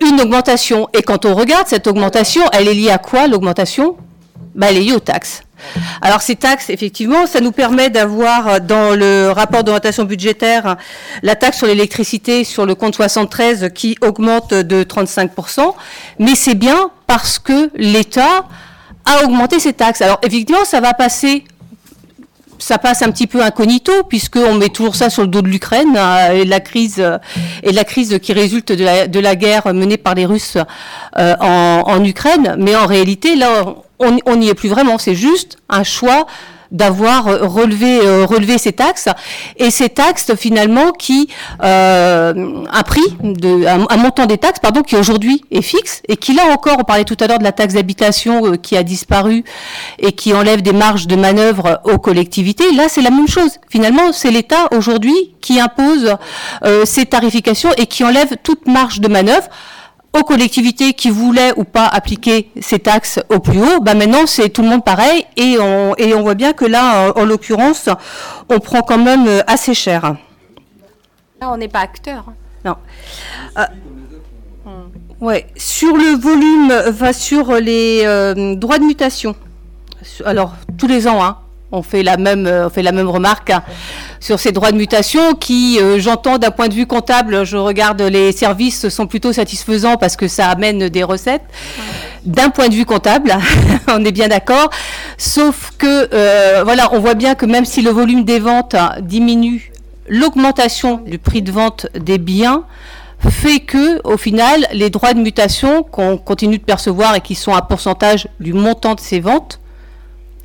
[0.00, 0.88] une augmentation.
[0.92, 3.96] Et quand on regarde cette augmentation, elle est liée à quoi l'augmentation?
[4.54, 5.42] Bah, Elle est liée aux taxes.
[6.02, 10.76] Alors ces taxes, effectivement, ça nous permet d'avoir euh, dans le rapport d'orientation budgétaire
[11.22, 15.74] la taxe sur l'électricité sur le compte 73 qui augmente de 35%,
[16.18, 18.46] mais c'est bien parce que l'État
[19.04, 20.02] a augmenté ses taxes.
[20.02, 21.44] Alors effectivement, ça va passer
[22.60, 25.96] ça passe un petit peu incognito puisqu'on met toujours ça sur le dos de l'Ukraine
[25.96, 27.18] euh, et la crise euh,
[27.62, 30.56] et la crise qui résulte de la, guerre menée par les Russes
[31.16, 32.56] en, en, Ukraine.
[32.58, 34.98] Mais en réalité, là, on n'y est plus vraiment.
[34.98, 36.26] C'est juste un choix
[36.74, 39.08] d'avoir relevé, euh, relevé ces taxes
[39.56, 41.28] et ces taxes finalement qui
[41.62, 46.34] euh, un prix de un, montant des taxes pardon qui aujourd'hui est fixe et qui
[46.34, 49.44] là encore on parlait tout à l'heure de la taxe d'habitation euh, qui a disparu
[50.00, 54.12] et qui enlève des marges de manœuvre aux collectivités là c'est la même chose finalement
[54.12, 56.16] c'est l'État aujourd'hui qui impose
[56.84, 59.48] ces tarifications et qui enlève toute marge de manœuvre
[60.14, 64.48] aux collectivités qui voulaient ou pas appliquer ces taxes au plus haut, bah maintenant c'est
[64.48, 67.88] tout le monde pareil et on, et on voit bien que là, en, l'occurrence,
[68.48, 70.16] on prend quand même euh, assez cher.
[71.40, 72.26] Là, on n'est pas acteur.
[72.64, 72.76] Non.
[73.58, 73.64] Euh,
[75.20, 75.46] ouais.
[75.56, 79.34] Sur le volume, va sur les euh, droits de mutation.
[80.24, 81.38] Alors tous les ans, hein,
[81.74, 83.62] on fait la même, on fait la même remarque hein,
[84.20, 88.32] sur ces droits de mutation qui, j'entends d'un point de vue comptable, je regarde les
[88.32, 91.44] services sont plutôt satisfaisants parce que ça amène des recettes.
[92.24, 93.36] D'un point de vue comptable,
[93.88, 94.70] on est bien d'accord.
[95.18, 99.72] Sauf que, voilà, on voit bien que même si le volume des ventes diminue,
[100.08, 102.64] l'augmentation du prix de vente des biens
[103.30, 107.54] fait que, au final, les droits de mutation qu'on continue de percevoir et qui sont
[107.54, 109.60] un pourcentage du montant de ces ventes,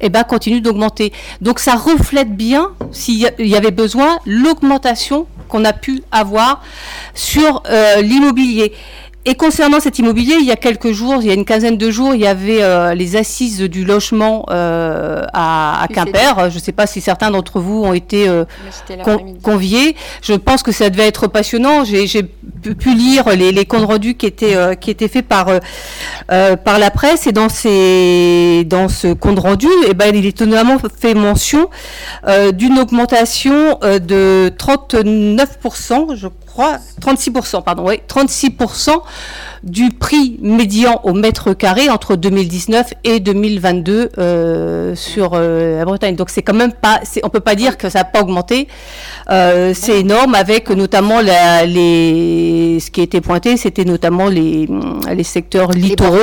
[0.01, 1.11] eh ben, continuent d'augmenter.
[1.41, 6.61] Donc ça reflète bien, s'il y avait besoin, l'augmentation qu'on a pu avoir
[7.13, 8.73] sur euh, l'immobilier.
[9.26, 11.91] Et concernant cet immobilier, il y a quelques jours, il y a une quinzaine de
[11.91, 16.50] jours, il y avait euh, les assises du logement euh, à, Quimper.
[16.50, 18.46] Je ne sais pas si certains d'entre vous ont été euh,
[19.44, 19.98] conviés.
[20.22, 21.84] Je pense que ça devait être passionnant.
[21.84, 25.48] J'ai pu lire les, comptes rendus qui étaient, qui étaient faits par,
[26.28, 27.28] par la presse.
[27.28, 31.70] Et dans, ces, dans ce compte rendu, eh ben, il est étonnamment fait mention
[32.54, 36.28] d'une augmentation de 39%, je
[36.60, 39.02] 36%, pardon, oui, 36%
[39.64, 46.15] du prix médian au mètre carré entre 2019 et 2022 euh, sur euh, la Bretagne.
[46.15, 48.68] Donc c'est quand même pas, on peut pas dire que ça n'a pas augmenté.
[49.30, 54.68] Euh, c'est énorme avec notamment les, ce qui a été pointé, c'était notamment les,
[55.14, 56.18] les secteurs littoraux.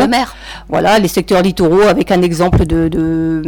[0.69, 3.43] Voilà, les secteurs littoraux avec un exemple de, de,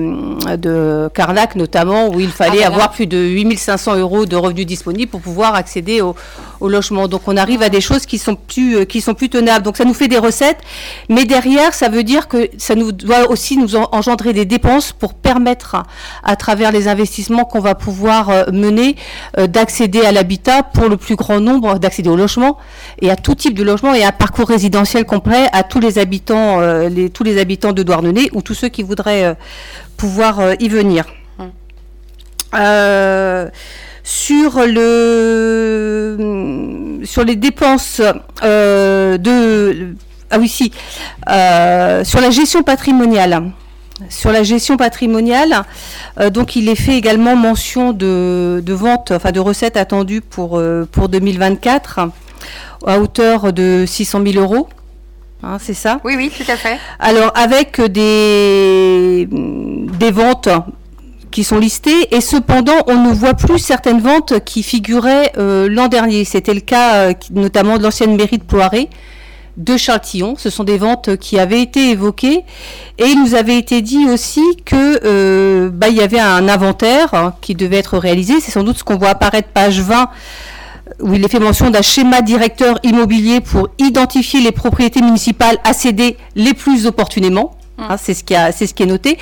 [0.56, 5.10] de Carnac notamment où il fallait ah, avoir plus de 8500 euros de revenus disponibles
[5.10, 6.14] pour pouvoir accéder au,
[6.60, 7.08] au logement.
[7.08, 9.64] Donc on arrive à des choses qui sont plus, qui sont plus tenables.
[9.64, 10.58] Donc ça nous fait des recettes,
[11.08, 15.14] mais derrière, ça veut dire que ça nous doit aussi nous engendrer des dépenses pour
[15.14, 15.76] permettre,
[16.24, 18.96] à travers les investissements qu'on va pouvoir euh, mener,
[19.38, 22.58] euh, d'accéder à l'habitat pour le plus grand nombre, d'accéder au logement
[23.00, 25.98] et à tout type de logement et à un parcours résidentiel complet à tous les
[25.98, 29.36] habitants, euh, les, tous les habitants de Douarnenez ou tous ceux qui voudraient
[29.96, 31.04] pouvoir y venir.
[31.38, 31.50] Hum.
[34.08, 36.16] Sur le
[37.04, 38.00] sur les dépenses
[38.42, 39.94] euh, de
[40.30, 40.72] ah oui si
[41.28, 43.50] euh, sur la gestion patrimoniale
[44.08, 45.64] sur la gestion patrimoniale,
[46.20, 50.62] euh, donc il est fait également mention de, de ventes, enfin de recettes attendues pour,
[50.92, 51.98] pour 2024
[52.86, 54.68] à hauteur de 600 000 euros.
[55.42, 56.00] Hein, c'est ça?
[56.04, 56.78] Oui, oui, tout à fait.
[57.00, 60.48] Alors, avec des, des ventes
[61.30, 65.88] qui sont listés et cependant on ne voit plus certaines ventes qui figuraient euh, l'an
[65.88, 66.24] dernier.
[66.24, 68.88] C'était le cas euh, notamment de l'ancienne mairie de Ploiré
[69.56, 70.34] de Châtillon.
[70.38, 72.44] Ce sont des ventes qui avaient été évoquées
[72.98, 77.12] et il nous avait été dit aussi que euh, bah, il y avait un inventaire
[77.12, 78.40] hein, qui devait être réalisé.
[78.40, 80.08] C'est sans doute ce qu'on voit apparaître page 20
[81.00, 85.72] où il est fait mention d'un schéma directeur immobilier pour identifier les propriétés municipales à
[85.72, 87.56] céder les plus opportunément.
[87.76, 87.82] Mmh.
[87.82, 89.18] Hein, c'est ce qui a, c'est ce qui est noté.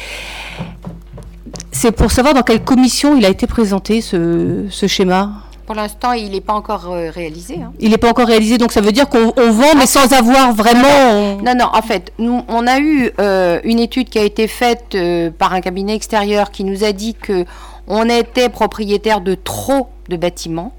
[1.73, 5.33] C'est pour savoir dans quelle commission il a été présenté ce, schéma
[5.67, 7.57] pour l'instant, il n'est pas encore euh, réalisé.
[7.57, 7.73] Hein.
[7.81, 11.43] Il n'est pas encore réalisé, donc ça veut dire qu'on vend, mais sans avoir vraiment.
[11.43, 14.95] Non, non, en fait, nous, on a eu euh, une étude qui a été faite
[14.95, 17.45] euh, par un cabinet extérieur qui nous a dit que
[17.89, 20.73] on était propriétaire de trop de bâtiments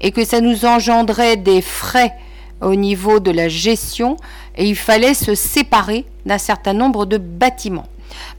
[0.00, 2.12] et que ça nous engendrait des frais
[2.60, 4.16] au niveau de la gestion
[4.56, 7.86] et il fallait se séparer d'un certain nombre de bâtiments.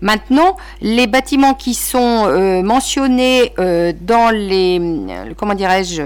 [0.01, 6.01] Maintenant, les bâtiments qui sont euh, mentionnés euh, dans les, euh, comment dirais-je,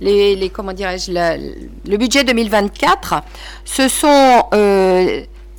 [0.00, 3.22] les, comment dirais-je, le budget 2024,
[3.64, 4.44] ce sont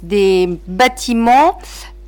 [0.01, 1.57] des bâtiments.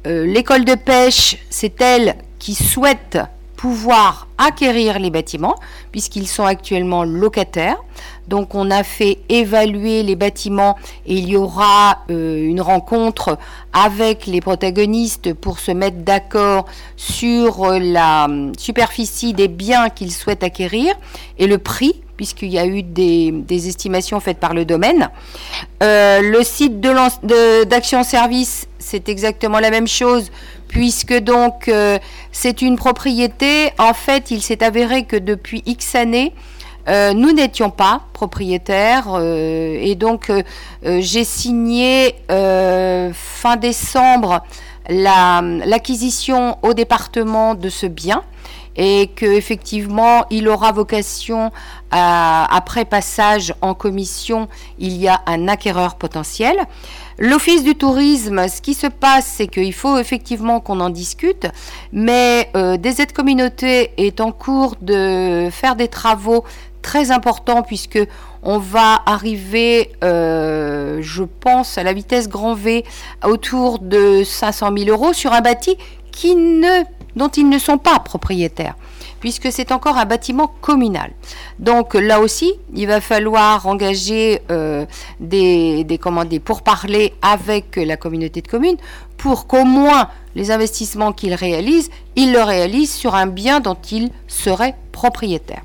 [0.05, 3.19] L'école de pêche, c'est elle qui souhaite
[3.61, 5.55] pouvoir acquérir les bâtiments
[5.91, 7.77] puisqu'ils sont actuellement locataires.
[8.31, 13.37] Donc on a fait évaluer les bâtiments et il y aura euh, une rencontre
[13.73, 20.13] avec les protagonistes pour se mettre d'accord sur euh, la hum, superficie des biens qu'ils
[20.13, 20.95] souhaitent acquérir
[21.39, 25.09] et le prix puisqu'il y a eu des, estimations faites par le domaine.
[25.83, 30.29] Euh, le site d'Action Service, c'est exactement la même chose,
[30.67, 31.71] puisque donc
[32.31, 33.71] c'est une propriété.
[33.79, 36.31] En fait, il s'est avéré que depuis X années,
[36.87, 40.41] euh, nous n'étions pas propriétaires euh, et donc euh,
[40.99, 44.41] j'ai signé fin décembre
[44.89, 48.23] l'acquisition au département de ce bien
[48.75, 51.51] et qu'effectivement il aura vocation
[51.91, 54.47] après passage en commission,
[54.79, 56.55] il y a un acquéreur potentiel.
[57.19, 61.47] L'Office du tourisme, ce qui se passe, c'est qu'il faut effectivement qu'on en discute,
[61.91, 66.45] mais des aides communautés est en cours de faire des travaux
[66.81, 67.99] très important puisque
[68.43, 72.83] on va arriver, euh, je pense, à la vitesse grand V
[73.23, 75.77] autour de 500 000 euros sur un bâti
[77.15, 78.75] dont ils ne sont pas propriétaires
[79.21, 81.11] puisque c'est encore un bâtiment communal.
[81.59, 84.85] Donc là aussi, il va falloir engager euh,
[85.19, 88.77] des, des, comment, des pourparlers avec la communauté de communes
[89.17, 94.09] pour qu'au moins les investissements qu'ils réalisent, ils le réalisent sur un bien dont ils
[94.27, 95.63] seraient propriétaires.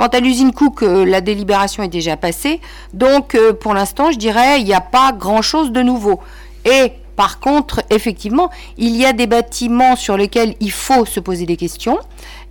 [0.00, 2.62] Quant à l'usine Cook, euh, la délibération est déjà passée,
[2.94, 6.20] donc euh, pour l'instant, je dirais, il n'y a pas grand-chose de nouveau.
[6.64, 8.48] Et par contre, effectivement,
[8.78, 11.98] il y a des bâtiments sur lesquels il faut se poser des questions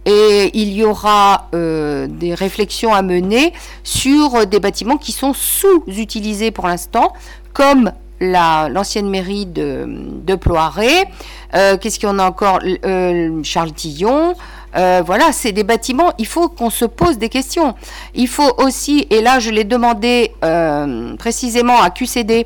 [0.06, 3.52] et il y aura euh, des réflexions à mener
[3.84, 7.14] sur des bâtiments qui sont sous-utilisés pour l'instant,
[7.54, 11.06] comme l'ancienne mairie de, de Ploiré.
[11.52, 12.60] Qu'est-ce qu'il y en a encore?
[13.44, 14.36] Charles Tillon.
[14.74, 17.76] Voilà, c'est des bâtiments, il faut qu'on se pose des questions.
[18.14, 20.34] Il faut aussi, et là je l'ai demandé
[21.18, 22.46] précisément à QCD,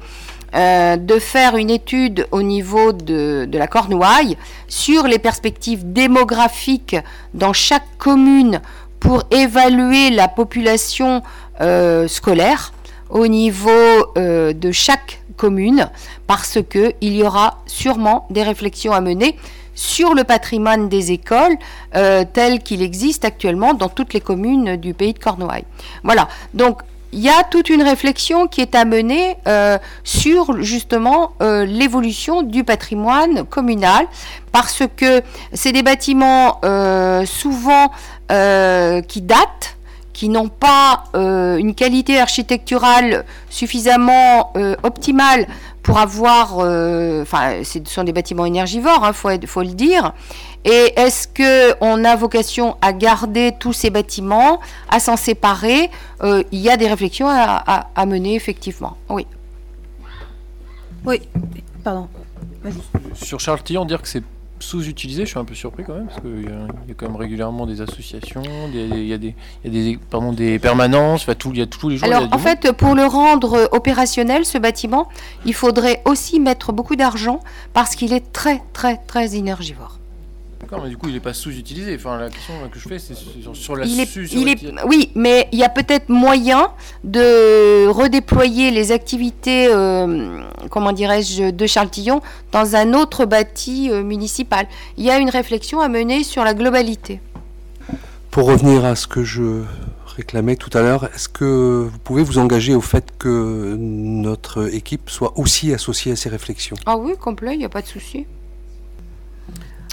[0.56, 4.38] euh, de faire une étude au niveau de, la Cornouaille
[4.68, 6.96] sur les perspectives démographiques
[7.34, 8.62] dans chaque commune
[9.00, 11.24] pour évaluer la population
[11.60, 12.72] euh, scolaire
[13.10, 13.72] au niveau
[14.16, 15.90] euh, de chaque commune
[16.28, 19.36] parce que il y aura sûrement des réflexions à mener
[19.76, 21.58] sur le patrimoine des écoles
[21.92, 25.66] tel qu'il existe actuellement dans toutes les communes du pays de Cornouailles.
[26.04, 26.28] Voilà.
[26.54, 26.82] Donc
[27.14, 32.42] il y a toute une réflexion qui est à mener euh, sur justement euh, l'évolution
[32.42, 34.08] du patrimoine communal
[34.52, 35.22] parce que
[35.54, 37.92] c'est des bâtiments euh, souvent
[39.08, 39.73] qui datent
[40.14, 44.54] qui n'ont pas une qualité architecturale suffisamment
[44.84, 45.48] optimale
[45.82, 50.14] pour avoir, enfin, ce sont des bâtiments énergivores, il hein, faut, faut, le dire,
[50.66, 55.90] et est-ce qu'on a vocation à garder tous ces bâtiments, à s'en séparer
[56.24, 58.96] euh, Il y a des réflexions à, mener, effectivement.
[59.10, 59.28] Oui.
[61.06, 61.22] Oui,
[61.84, 62.08] pardon.
[63.14, 64.24] Sur Charles Tillon, dire que c'est
[64.64, 67.66] sous-utilisé, je suis un peu surpris quand même, parce qu'il y, a quand même régulièrement
[67.66, 68.42] des associations,
[68.74, 69.36] il y a des,
[69.66, 72.08] des, pardon, des permanences, tout, il y a tous les jours.
[72.08, 75.10] Alors en fait, pour le rendre opérationnel, ce bâtiment,
[75.46, 77.40] il faudrait aussi mettre beaucoup d'argent
[77.74, 80.00] parce qu'il est très, très, très énergivore
[80.82, 81.96] mais du coup, il n'est pas sous-utilisé.
[81.96, 83.14] Enfin, la question que je fais, c'est
[83.54, 86.72] sur, la il Oui, mais il y a peut-être moyen
[87.04, 92.22] de redéployer les activités, euh, comment dirais-je, de Charles-Tillon
[92.52, 94.68] dans un autre bâti euh, municipal.
[94.98, 97.20] Il y a une réflexion à mener sur la globalité.
[98.32, 99.64] Pour revenir à ce que je
[100.16, 105.10] réclamais tout à l'heure, est-ce que vous pouvez vous engager au fait que notre équipe
[105.10, 106.76] soit aussi associée à ces réflexions?
[106.86, 108.26] Ah oui, complet, il n'y a pas de souci.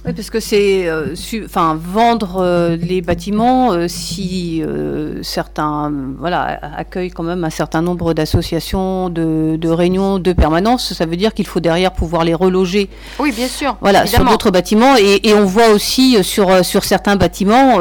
[0.07, 1.15] Oui, parce que c'est, euh,
[1.45, 4.63] enfin, vendre euh, les bâtiments euh, si
[5.23, 11.05] certains, voilà, accueillent quand même un certain nombre d'associations, de, de, réunions, de permanences, ça
[11.05, 12.89] veut dire qu'il faut derrière pouvoir les reloger.
[13.19, 13.77] Oui, bien sûr.
[13.81, 17.81] Voilà, sur d'autres bâtiments, et, et, on voit aussi sur sur certains bâtiments,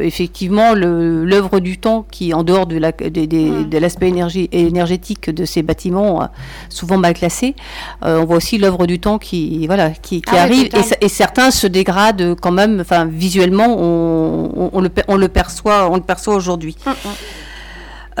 [0.00, 3.68] effectivement, l'œuvre du temps qui, en dehors de la, mm.
[3.68, 6.28] de, l'aspect énergie, énergétique de ces bâtiments,
[6.68, 7.54] souvent mal classés,
[8.02, 11.43] on voit aussi l'œuvre du temps qui, voilà, qui, qui ah arrive, et, et certains
[11.50, 16.76] se dégrade quand même, enfin visuellement, on, le, on le perçoit, on le perçoit aujourd'hui.
[16.86, 16.94] Mm, mm.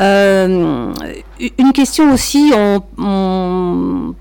[0.00, 0.92] Euh,
[1.58, 4.14] une question aussi, on,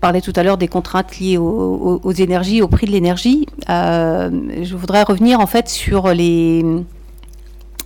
[0.00, 3.46] parlait tout à l'heure des contraintes liées aux, énergies, au prix de l'énergie.
[3.68, 4.30] Euh,
[4.62, 6.64] je voudrais revenir en fait sur les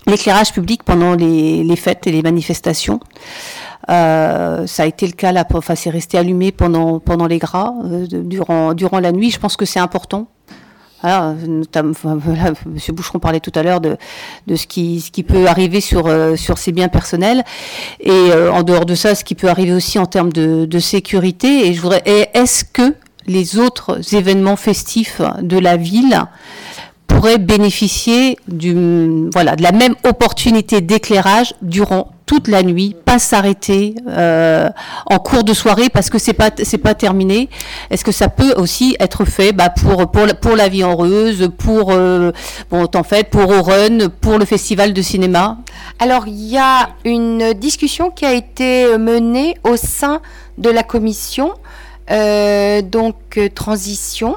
[0.07, 3.01] l'éclairage public pendant les, les, fêtes et les manifestations.
[3.89, 7.73] Euh, ça a été le cas là, enfin c'est resté allumé pendant pendant les gras
[7.85, 9.31] euh, durant durant la nuit.
[9.31, 10.27] Je pense que c'est important.
[11.05, 13.97] Monsieur Boucheron parlait tout à l'heure de,
[14.49, 17.45] de ce qui, ce qui peut arriver sur, euh, sur ses biens personnels.
[18.01, 21.69] Et en dehors de ça, ce qui peut arriver aussi en termes de, de sécurité.
[21.69, 22.03] Et je voudrais,
[22.35, 22.95] est-ce que
[23.27, 26.25] les autres événements festifs de la ville
[27.07, 33.95] pourraient bénéficier du, voilà, de la même opportunité d'éclairage durant toute la nuit, pas s'arrêter
[34.09, 34.69] euh,
[35.07, 37.49] en cours de soirée parce que c'est pas c'est pas terminé.
[37.89, 41.93] Est-ce que ça peut aussi être fait bah, pour pour pour la vie heureuse, pour
[41.93, 42.33] euh,
[42.69, 45.59] bon en fait pour Run, pour le festival de cinéma?
[46.01, 50.21] Alors il y a une discussion qui a été menée au sein
[50.59, 51.55] de la commission
[52.11, 54.37] euh, donc transition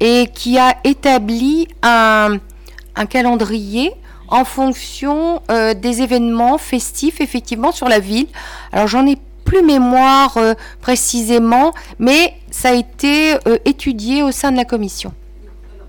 [0.00, 2.38] et qui a établi un
[2.96, 3.92] un calendrier
[4.28, 8.26] en fonction euh, des événements festifs effectivement sur la ville.
[8.72, 14.52] Alors j'en ai plus mémoire euh, précisément, mais ça a été euh, étudié au sein
[14.52, 15.12] de la commission.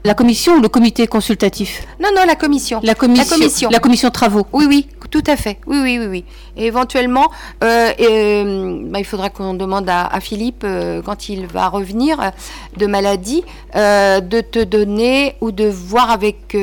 [0.05, 1.85] La commission ou le comité consultatif?
[2.01, 2.79] Non, non, la commission.
[2.83, 3.23] La commission.
[3.25, 4.47] La commission, la commission travaux.
[4.53, 5.59] Oui, oui, tout à fait.
[5.65, 6.25] Oui, oui, oui, oui.
[6.55, 7.31] Et éventuellement,
[7.63, 12.31] euh, euh, bah, il faudra qu'on demande à, Philippe, euh, quand il va revenir
[12.77, 16.55] de maladie, de te donner ou de voir avec,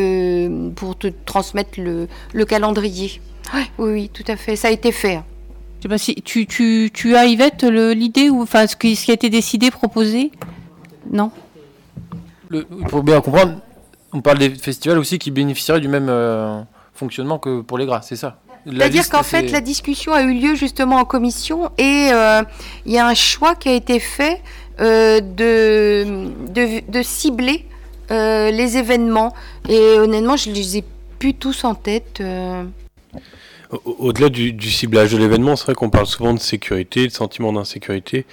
[0.77, 3.21] pour te transmettre le, calendrier.
[3.55, 4.55] Oui, oui, tout à fait.
[4.55, 5.21] Ça a été fait.
[5.79, 9.05] Je sais pas si tu, tu, tu as Yvette l'idée ou enfin ce qui, ce
[9.05, 10.31] qui a été décidé, proposé?
[11.11, 11.31] Non?
[12.53, 13.59] Il faut bien comprendre.
[14.13, 16.09] On parle des festivals aussi qui bénéficieraient du même
[16.97, 20.55] fonctionnement que pour les gras, c'est ça C'est-à-dire qu'en fait, la discussion a eu lieu
[20.55, 22.43] justement en commission et euh,
[22.85, 24.43] il y a un choix qui a été fait
[24.81, 26.31] euh, de,
[26.89, 27.67] de, cibler
[28.11, 29.35] euh, les événements.
[29.69, 30.85] Et honnêtement, je ne les ai
[31.19, 32.23] plus tous en tête.
[33.85, 38.27] Au-delà du, ciblage de l'événement, c'est vrai qu'on parle souvent de sécurité, de sentiment d'insécurité.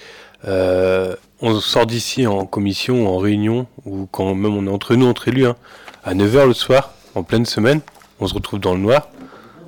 [0.46, 5.28] on sort d'ici en commission, en réunion, ou quand même on est entre nous, entre
[5.28, 5.56] élus, hein,
[6.04, 7.80] à 9h le soir, en pleine semaine
[8.20, 9.08] on se retrouve dans le noir,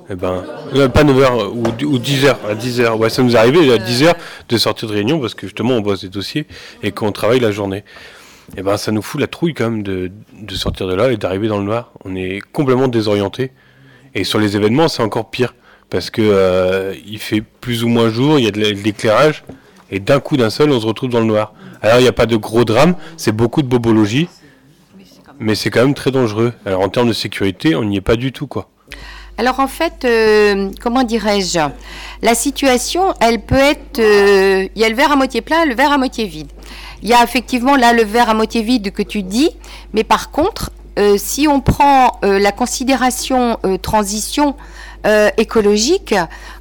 [0.09, 2.93] et eh ben, euh, pas 9h ou, 10h, à 10h.
[2.93, 4.13] Ouais, ça nous arrivé à 10h
[4.47, 6.47] de sortir de réunion parce que justement on bosse des dossiers
[6.81, 7.79] et qu'on travaille la journée.
[7.79, 10.09] Et eh ben, ça nous fout la trouille quand même de,
[10.51, 11.91] sortir de là et d'arriver dans le noir.
[12.05, 13.51] On est complètement désorienté.
[14.15, 15.53] Et sur les événements, c'est encore pire
[15.89, 19.43] parce que euh, il fait plus ou moins jour, il y a de l'éclairage
[19.91, 21.53] et d'un coup d'un seul, on se retrouve dans le noir.
[21.81, 24.29] Alors il n'y a pas de gros drame, c'est beaucoup de bobologie
[25.39, 26.53] mais c'est quand même très dangereux.
[26.65, 28.69] Alors en termes de sécurité, on n'y est pas du tout, quoi.
[29.37, 31.59] Alors en fait, euh, comment dirais-je?
[32.23, 33.99] La situation, elle peut être...
[33.99, 36.51] Euh, il y a le verre à moitié plein, le verre à moitié vide.
[37.03, 39.51] Il y a effectivement là le verre à moitié vide que tu dis,
[39.93, 44.55] mais par contre, euh, si on prend la considération transition
[45.37, 46.15] écologique,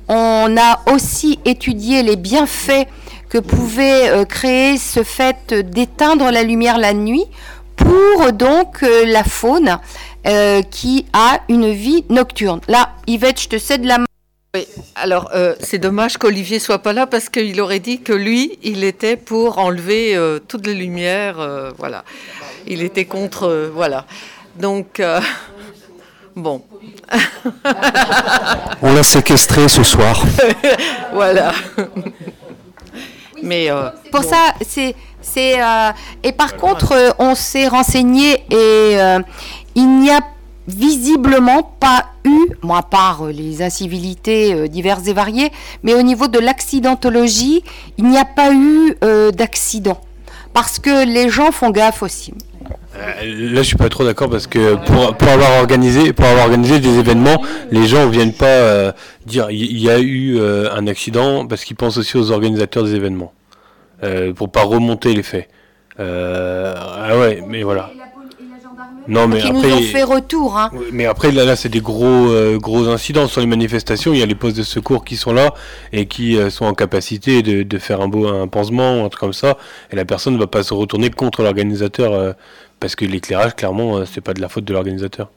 [0.09, 2.87] on a aussi étudié les bienfaits
[3.29, 7.25] que pouvait créer ce fait d'éteindre la lumière la nuit
[7.77, 9.79] pour donc euh, la faune
[10.27, 12.61] euh, qui a une vie nocturne.
[12.69, 14.07] Là, Yvette, je te cède la main.
[14.55, 18.59] Oui, alors euh, c'est dommage qu'Olivier soit pas là parce qu'il aurait dit que lui,
[18.63, 22.05] il était pour enlever toutes les lumières, voilà.
[22.67, 24.07] Il était contre, voilà.
[24.57, 25.03] Donc,
[26.37, 26.65] bon.
[28.83, 30.25] On l'a séquestré ce soir.
[31.13, 31.53] voilà.
[33.43, 33.69] Mais
[34.11, 34.95] pour ça, c'est
[35.37, 35.91] euh,
[36.23, 39.19] et par contre, euh, on s'est renseigné et euh,
[39.75, 40.21] il n'y a
[40.69, 45.53] visiblement pas eu, moi à part les incivilités diverses et variées,
[45.85, 47.63] mais au niveau de l'accidentologie,
[47.99, 48.97] il n'y a pas eu
[49.33, 50.01] d'accident.
[50.53, 52.35] Parce que les gens font gaffe aussi.
[52.97, 56.81] Là, je suis pas trop d'accord parce que pour, pour, avoir organisé pour avoir organisé
[56.81, 57.41] des événements,
[57.71, 58.93] les gens viennent pas
[59.25, 63.33] dire il y, a eu un accident parce qu'ils pensent aussi aux organisateurs des événements.
[64.03, 65.49] Euh, pour pas remonter les faits.
[65.99, 67.91] Euh, ah ouais, mais voilà.
[69.09, 70.59] Non, mais après, nous ont fait retour.
[70.59, 70.71] Hein.
[70.93, 74.13] Mais après, là, là c'est des gros, euh, gros incidents sur les manifestations.
[74.13, 75.55] Il y a les postes de secours qui sont là
[75.93, 79.33] et qui sont en capacité de, de, faire un beau un pansement, un truc comme
[79.33, 79.57] ça.
[79.91, 82.35] Et la personne ne va pas se retourner contre l'organisateur
[82.81, 85.31] parce que l'éclairage, clairement, c'est pas de la faute de l'organisateur.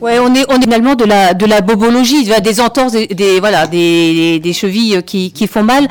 [0.00, 3.66] Ouais, on est on est finalement de la de la bobologie, des entorses, des, voilà,
[3.66, 5.86] des, des, chevilles qui, qui font mal.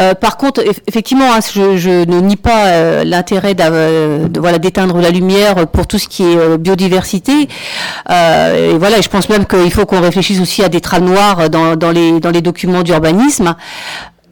[0.00, 5.00] Euh, par contre, effectivement, hein, je, je, ne nie pas euh, l'intérêt de, voilà d'éteindre
[5.00, 7.42] la lumière pour tout ce qui est euh, biodiversité.
[7.42, 11.76] et voilà, je pense même qu'il faut qu'on réfléchisse aussi à des trames noires dans,
[11.76, 13.54] dans les dans les documents d'urbanisme.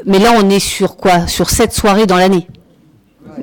[0.06, 1.28] Mais là, on est sur quoi?
[1.28, 2.48] Sur sept soirées dans l'année.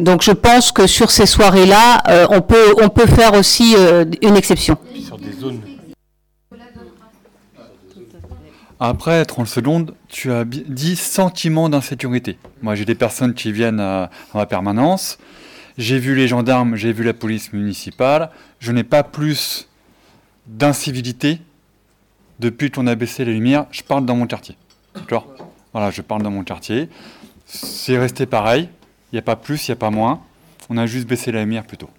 [0.02, 3.78] Donc je pense que sur ces soirées-là, on peut on peut faire aussi
[4.22, 4.76] une exception.
[5.08, 5.62] Sur des zones
[8.80, 12.38] Après 30 secondes, tu as dit sentiment d'insécurité.
[12.62, 15.18] Moi, j'ai des personnes qui viennent à, ma permanence.
[15.80, 18.30] J'ai vu les gendarmes, j'ai vu la police municipale.
[18.60, 19.68] Je n'ai pas plus
[20.46, 21.40] d'incivilité
[22.40, 23.66] depuis qu'on a baissé les lumières.
[23.72, 24.56] Je parle dans mon quartier.
[24.94, 25.28] D'accord?
[25.74, 26.88] Voilà, je parle dans mon quartier.
[27.46, 28.70] C'est resté pareil.
[29.12, 30.22] Il n'y a pas plus, il n'y a pas moins.
[30.70, 31.90] On a juste baissé la lumière plutôt.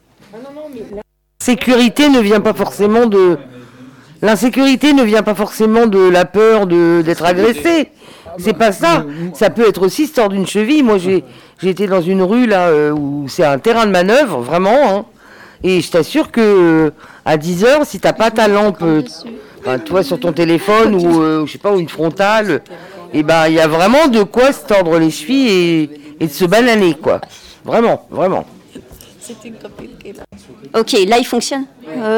[1.40, 3.38] Sécurité ne vient pas forcément de,
[4.20, 7.90] L'insécurité ne vient pas forcément de la peur d'être agressé.
[8.39, 9.05] C'est pas ça.
[9.35, 10.82] Ça peut être aussi sort d'une cheville.
[10.82, 11.24] Moi, j'ai
[11.62, 14.90] été dans une rue là euh, où c'est un terrain de manœuvre, vraiment.
[14.90, 15.05] Hein.
[15.65, 16.90] Et je t'assure que euh,
[17.24, 19.03] à 10 heures, si t'as pas ta lampe, euh,
[19.85, 22.62] toi sur ton téléphone ou je sais pas ou une frontale,
[23.12, 25.90] et eh ben il y a vraiment de quoi se tordre les chevilles et,
[26.20, 27.20] et de se bananer quoi.
[27.65, 28.47] Vraiment, vraiment.
[30.74, 31.65] Ok, là il fonctionne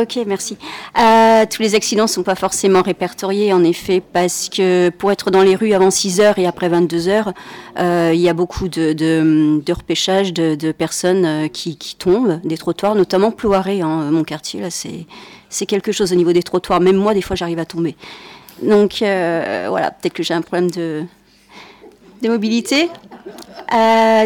[0.03, 0.57] Ok, merci.
[0.99, 5.31] Euh, tous les accidents ne sont pas forcément répertoriés, en effet, parce que pour être
[5.31, 7.33] dans les rues avant 6 heures et après 22 heures,
[7.79, 12.95] euh, il y a beaucoup de, de, repêchage de, personnes euh, qui, tombent des trottoirs,
[12.95, 16.81] notamment Ploiré, hein, mon quartier, là, c'est quelque chose au niveau des trottoirs.
[16.81, 17.97] Même moi, des fois, j'arrive à tomber.
[18.63, 21.05] Donc voilà, peut-être que j'ai un problème de,
[22.23, 22.89] de mobilité.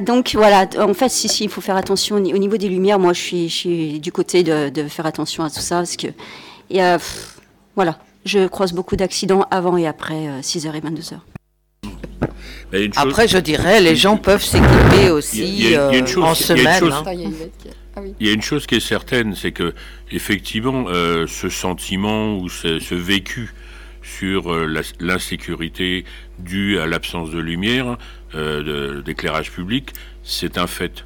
[0.03, 2.99] donc voilà, en fait, si, si, il faut faire attention au niveau des lumières.
[2.99, 5.97] Moi, je suis, je suis du côté de, de, faire attention à tout ça parce
[5.97, 6.09] que,
[6.71, 6.81] et,
[7.77, 11.19] voilà, je croise beaucoup d'accidents avant et après 6h et 22h.
[12.97, 15.77] Après, je dirais, les gens peuvent s'équiper aussi
[16.17, 16.91] en semaine.
[18.19, 19.73] Il y a une chose qui est certaine, c'est que
[20.11, 23.55] effectivement, euh, ce sentiment ou ce, vécu
[24.05, 26.05] sur euh, l'insécurité
[26.39, 27.99] due à l'absence de lumière,
[28.35, 29.91] euh, d'éclairage public,
[30.23, 31.05] c'est un fait.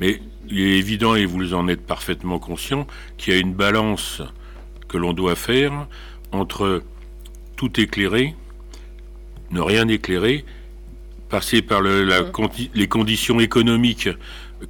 [0.00, 2.86] Mais il est évident, et vous en êtes parfaitement conscient,
[3.16, 4.20] qu'il y a une balance
[4.88, 5.86] que l'on doit faire
[6.32, 6.82] entre
[7.56, 8.34] tout éclairer,
[9.50, 10.44] ne rien éclairer,
[11.28, 14.08] passer par les conditions économiques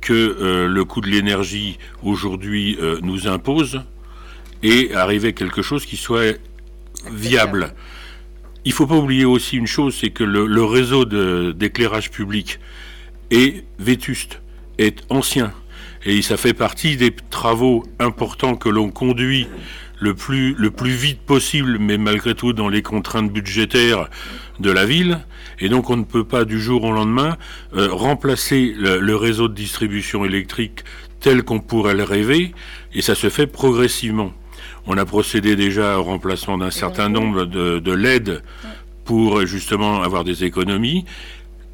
[0.00, 3.82] que euh, le coût de l'énergie aujourd'hui euh, nous impose
[4.62, 6.38] et arriver à quelque chose qui soit
[7.10, 7.74] viable.
[8.64, 11.04] Il ne faut pas oublier aussi une chose, c'est que le, réseau
[11.52, 12.60] d'éclairage public
[13.30, 14.40] est vétuste,
[14.78, 15.52] est ancien.
[16.04, 19.48] Et ça fait partie des travaux importants que l'on conduit
[20.00, 24.08] le plus, le vite possible, mais malgré tout dans les contraintes budgétaires
[24.58, 25.20] de la ville.
[25.60, 27.36] Et donc on ne peut pas du jour au lendemain
[27.74, 30.84] euh, remplacer le, réseau de distribution électrique
[31.20, 32.52] tel qu'on pourrait le rêver,
[32.92, 34.32] et ça se fait progressivement.
[34.86, 38.42] On a procédé déjà au remplacement d'un certain nombre de, de LED
[39.04, 41.04] pour justement avoir des économies,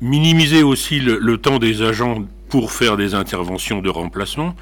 [0.01, 4.55] minimiser aussi le, temps des agents pour faire des interventions de remplacement.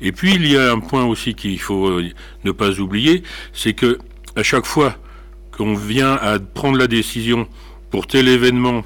[0.00, 2.10] Et puis il y a un point aussi qu'il faut euh,
[2.44, 3.22] ne pas oublier,
[3.52, 3.98] c'est que
[4.36, 4.96] à chaque fois
[5.52, 7.46] qu'on vient à prendre la décision
[7.90, 8.82] pour tel événement,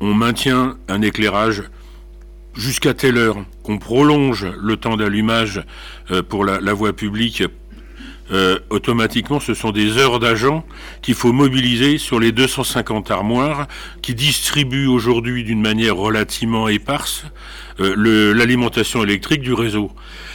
[0.00, 1.62] on maintient un éclairage
[2.54, 5.62] jusqu'à telle heure, qu'on prolonge le temps d'allumage
[6.10, 7.42] euh, pour la, voie publique,
[8.30, 10.64] euh, automatiquement, ce sont des heures d'agents
[11.02, 13.68] qu'il faut mobiliser sur les 250 armoires
[14.00, 17.26] qui distribuent aujourd'hui d'une manière relativement éparse
[17.80, 19.90] euh, l'alimentation électrique du réseau.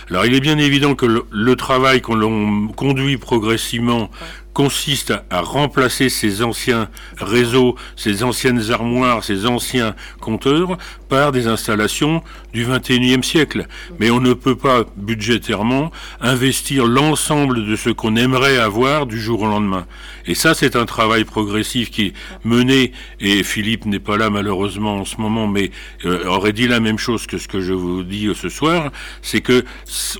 [0.09, 4.09] Alors il est bien évident que le, le travail qu'on conduit progressivement
[4.53, 10.77] consiste à remplacer ces anciens réseaux, ces anciennes armoires, ces anciens compteurs
[11.07, 12.21] par des installations
[12.53, 13.67] du 21e siècle.
[13.99, 19.41] Mais on ne peut pas budgétairement investir l'ensemble de ce qu'on aimerait avoir du jour
[19.41, 19.85] au lendemain.
[20.25, 22.13] Et ça, c'est un travail progressif qui est
[22.43, 25.71] mené, et Philippe n'est pas là malheureusement en ce moment, mais
[26.05, 29.41] euh, aurait dit la même chose que ce que je vous dis ce soir, c'est
[29.41, 29.63] que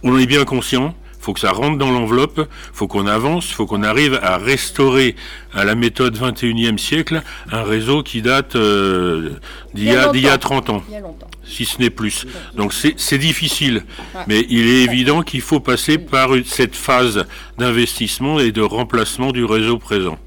[0.03, 3.83] on est bien conscient faut que ça rentre dans l'enveloppe, faut qu'on avance, faut qu'on
[3.83, 5.15] arrive à restaurer
[5.53, 7.21] à la méthode 21e siècle
[7.51, 9.31] un réseau qui date euh,
[9.73, 10.83] d'il y, a 30 ans,
[11.43, 12.25] si ce n'est plus.
[12.55, 13.83] Donc c'est difficile,
[14.27, 17.25] mais il est évident qu'il faut passer par cette phase
[17.57, 20.17] d'investissement et de remplacement du réseau présent.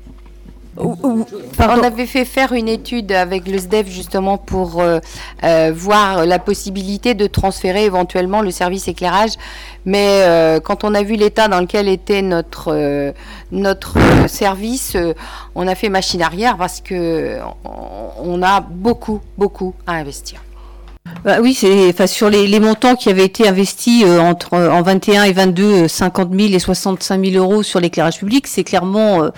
[0.77, 1.24] On
[1.59, 5.01] avait fait faire une étude avec le SDEF justement pour euh,
[5.44, 9.32] euh, voir la possibilité de transférer éventuellement le service éclairage.
[9.85, 13.12] Mais euh, quand on a vu l'état dans lequel était notre,
[13.51, 14.97] notre service,
[15.55, 17.39] on a fait machine arrière parce que
[18.23, 20.40] on a beaucoup, beaucoup à investir.
[21.24, 25.24] Bah oui, c'est enfin, sur les, les, montants qui avaient été investis entre en 21
[25.24, 29.31] et 22, 50 000 et 65 000 euros sur l'éclairage public, c'est clairement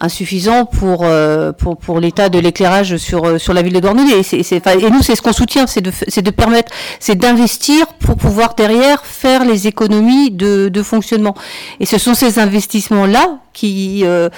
[0.00, 4.20] insuffisant pour, euh, pour, pour l'état de l'éclairage sur, euh, sur la ville de Douarnenez.
[4.32, 8.54] Et, et nous, c'est ce qu'on soutient, c'est de, de permettre, c'est d'investir pour pouvoir
[8.54, 11.34] derrière faire les économies de, de fonctionnement.
[11.80, 14.28] Et ce sont ces investissements-là qui, euh,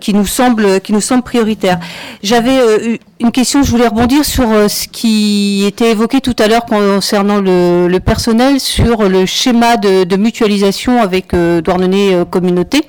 [0.00, 1.80] qui, nous semblent, qui nous semblent prioritaires.
[2.22, 7.40] J'avais une question, je voulais rebondir sur ce qui était évoqué tout à l'heure concernant
[7.40, 12.86] le, le, personnel, sur le schéma de, de mutualisation avec Douarnenez Communauté.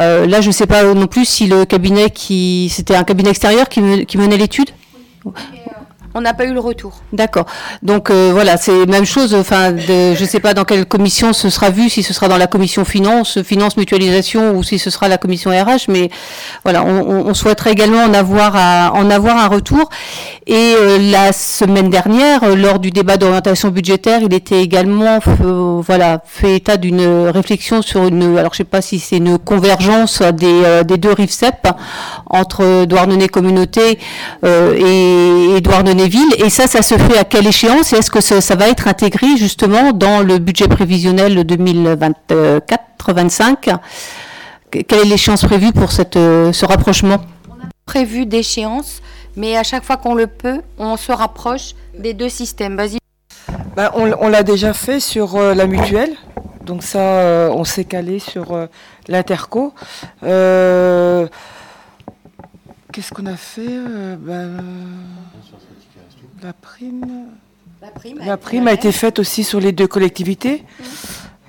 [0.00, 3.30] Euh, là, je ne sais pas non plus si le cabinet qui, c'était un cabinet
[3.30, 4.70] extérieur qui, menait l'étude.
[6.14, 6.92] On n'a pas eu le retour.
[7.12, 7.46] D'accord.
[7.82, 9.34] Donc euh, voilà, c'est même chose.
[9.34, 12.36] Enfin, je ne sais pas dans quelle commission ce sera vu, si ce sera dans
[12.36, 15.88] la commission finance, finance mutualisation, ou si ce sera la commission RH.
[15.88, 16.10] Mais
[16.64, 19.88] voilà, on, souhaiterait également en avoir en avoir un retour.
[20.46, 25.18] Et euh, la semaine dernière, euh, lors du débat d'orientation budgétaire, il était également
[25.80, 28.36] voilà fait état d'une réflexion sur une.
[28.36, 31.68] Alors je sais pas si c'est une convergence des, des deux RIFSEP
[32.26, 33.98] entre Douarnenez Communauté
[34.44, 36.34] et, et Douarnenez villes.
[36.38, 39.36] Et ça, ça se fait à quelle échéance Et est-ce que ça, va être intégré
[39.36, 43.76] justement dans le budget prévisionnel 2024-25
[44.70, 47.18] Quelle est l'échéance prévue pour cette, euh, ce rapprochement?
[47.48, 49.00] On a prévu d'échéance,
[49.36, 52.76] mais à chaque fois qu'on le peut, on se rapproche des deux systèmes.
[52.76, 52.98] Vas-y.
[53.76, 56.14] Ben, on, l'a déjà fait sur euh, la mutuelle.
[56.64, 58.68] Donc ça, euh, on s'est calé sur
[59.08, 59.72] l'interco.
[62.92, 64.62] Qu'est-ce qu'on a fait euh, ben,
[66.42, 67.06] La prime.
[68.24, 70.64] La prime, a, été faite aussi sur les deux collectivités.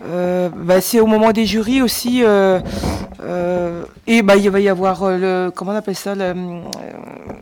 [0.05, 2.23] Euh, bah, c'est au moment des jurys aussi.
[2.23, 2.59] Euh,
[3.21, 5.51] euh, et bah, il va y avoir le.
[5.55, 6.33] Comment on appelle ça Le,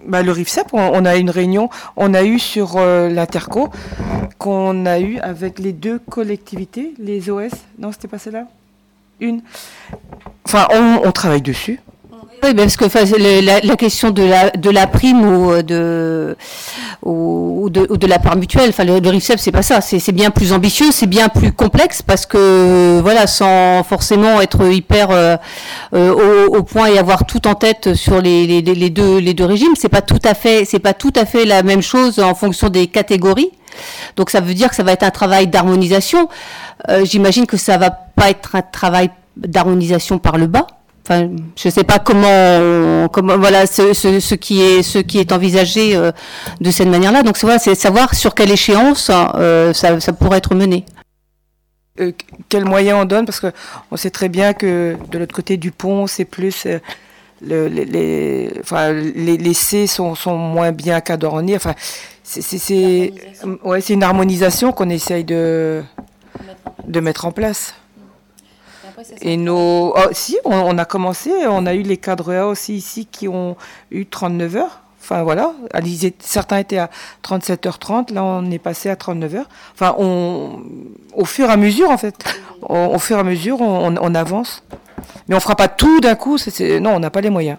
[0.07, 0.68] bah, le RIFSEP.
[0.73, 1.69] On, a une réunion.
[1.98, 3.69] On a eu sur l'Interco
[4.38, 7.52] qu'on a eu avec les deux collectivités, les OS.
[7.80, 8.45] Non, c'était pas celle-là?
[9.19, 9.41] Une.
[10.45, 11.80] Enfin, on travaille dessus.
[12.43, 12.85] Oui, parce que
[13.68, 16.35] la, question de la, de la prime ou euh, de,
[17.03, 19.80] ou, de, ou de la part mutuelle, enfin, le, le RIFSEP, c'est pas ça.
[19.80, 25.11] C'est bien plus ambitieux, c'est bien plus complexe parce que, voilà, sans forcément être hyper
[25.11, 25.38] euh,
[25.93, 29.45] euh, au, point et avoir tout en tête sur les, les, les deux, les deux
[29.45, 32.34] régimes, c'est pas tout à fait, c'est pas tout à fait la même chose en
[32.34, 33.51] fonction des catégories.
[34.15, 36.27] Donc, ça veut dire que ça va être un travail d'harmonisation.
[37.03, 40.65] J'imagine que ça va pas être un travail d'harmonisation par le bas
[41.03, 45.32] Enfin, je ne sais pas comment, comment voilà, ce, ce, qui est, ce qui est
[45.32, 46.11] envisagé euh,
[46.60, 47.23] de cette manière-là.
[47.23, 50.86] Donc, c'est savoir sur quelle échéance euh, ça, ça, pourrait être mené.
[51.99, 52.11] Euh,
[52.49, 53.26] quels moyens on donne?
[53.26, 56.68] Parce qu'on sait très bien que de l'autre côté du pont, c'est plus.
[57.44, 61.56] Le, les, les, enfin, les, les C sont, sont, moins bien cadronnés.
[61.56, 61.73] Enfin,
[62.22, 63.14] c'est
[63.64, 65.82] ouais, une harmonisation qu'on essaye de,
[66.88, 67.73] de mettre en place.
[69.22, 69.94] Et nos.
[69.95, 73.56] Oh, si, on, a commencé, on a eu les cadres A aussi ici qui ont
[73.91, 74.82] eu 39 heures.
[75.03, 75.52] Enfin voilà,
[76.19, 76.91] certains étaient à
[77.23, 79.49] 37h30, là on est passé à 39 heures.
[79.73, 80.61] Enfin, on,
[81.15, 82.23] au fur et à mesure en fait,
[82.61, 84.64] au, fur et à mesure on, avance.
[85.28, 86.38] Mais on fera pas tout d'un coup,
[86.80, 87.57] non, on n'a pas les moyens.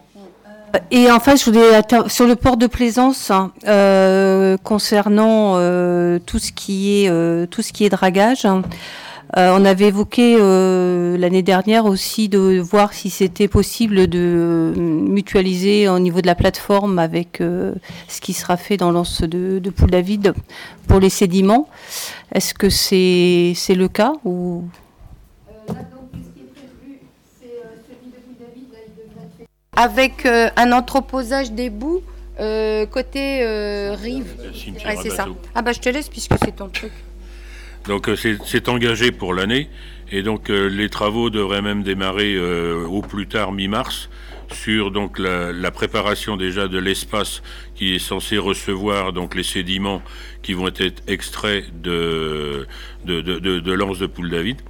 [0.92, 6.52] Et enfin, je voulais sur le port de plaisance hein, euh, concernant euh, tout ce
[6.52, 8.44] qui est euh, tout ce qui est dragage.
[8.44, 8.68] Hein, euh,
[9.34, 15.88] on avait évoqué euh, l'année dernière aussi de voir si c'était possible de euh, mutualiser
[15.88, 19.90] au niveau de la plateforme avec ce qui sera fait dans l'anse de, de Poule
[19.90, 20.34] David
[20.86, 21.68] pour les sédiments.
[22.34, 24.64] Est-ce que c'est c'est le cas ou?
[29.74, 32.02] Avec un entreposage des bouts
[32.36, 33.46] côté
[33.94, 34.26] rive.
[35.02, 35.26] c'est ça.
[35.54, 36.92] Ah bah je te laisse puisque c'est ton truc.
[37.86, 39.68] Donc euh, c'est engagé pour l'année
[40.10, 44.08] et donc euh, les travaux devraient même démarrer euh, au plus tard mi-mars
[44.52, 47.42] sur donc la, préparation déjà de l'espace
[47.74, 50.02] qui est censé recevoir donc les sédiments
[50.42, 52.66] qui vont être extraits de
[53.04, 54.60] de, de, de, l'anse de Poule David.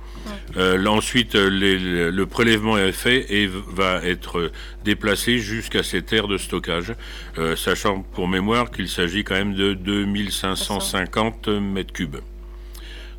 [0.87, 4.53] ensuite, le prélèvement est fait et va être
[4.85, 6.95] déplacé jusqu'à cette aire de stockage,
[7.57, 12.19] sachant pour mémoire qu'il s'agit quand même de 2550 mètres cubes.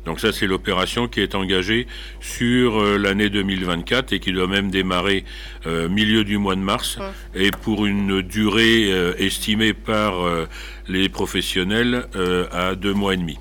[0.04, 1.86] Donc ça, c'est l'opération qui est engagée
[2.20, 5.24] sur euh, l'année 2024 et qui doit même démarrer
[5.66, 6.98] euh, milieu du mois de mars.
[7.34, 10.14] Et pour une durée euh, estimée par
[10.88, 12.06] les professionnels
[12.52, 13.38] à deux mois et demi.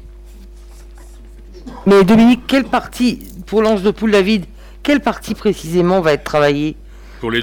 [1.86, 4.46] Mais Dominique, quelle partie, pour l'ange de poule David,
[4.84, 6.76] quelle partie précisément va être travaillée?
[7.20, 7.42] Pour les,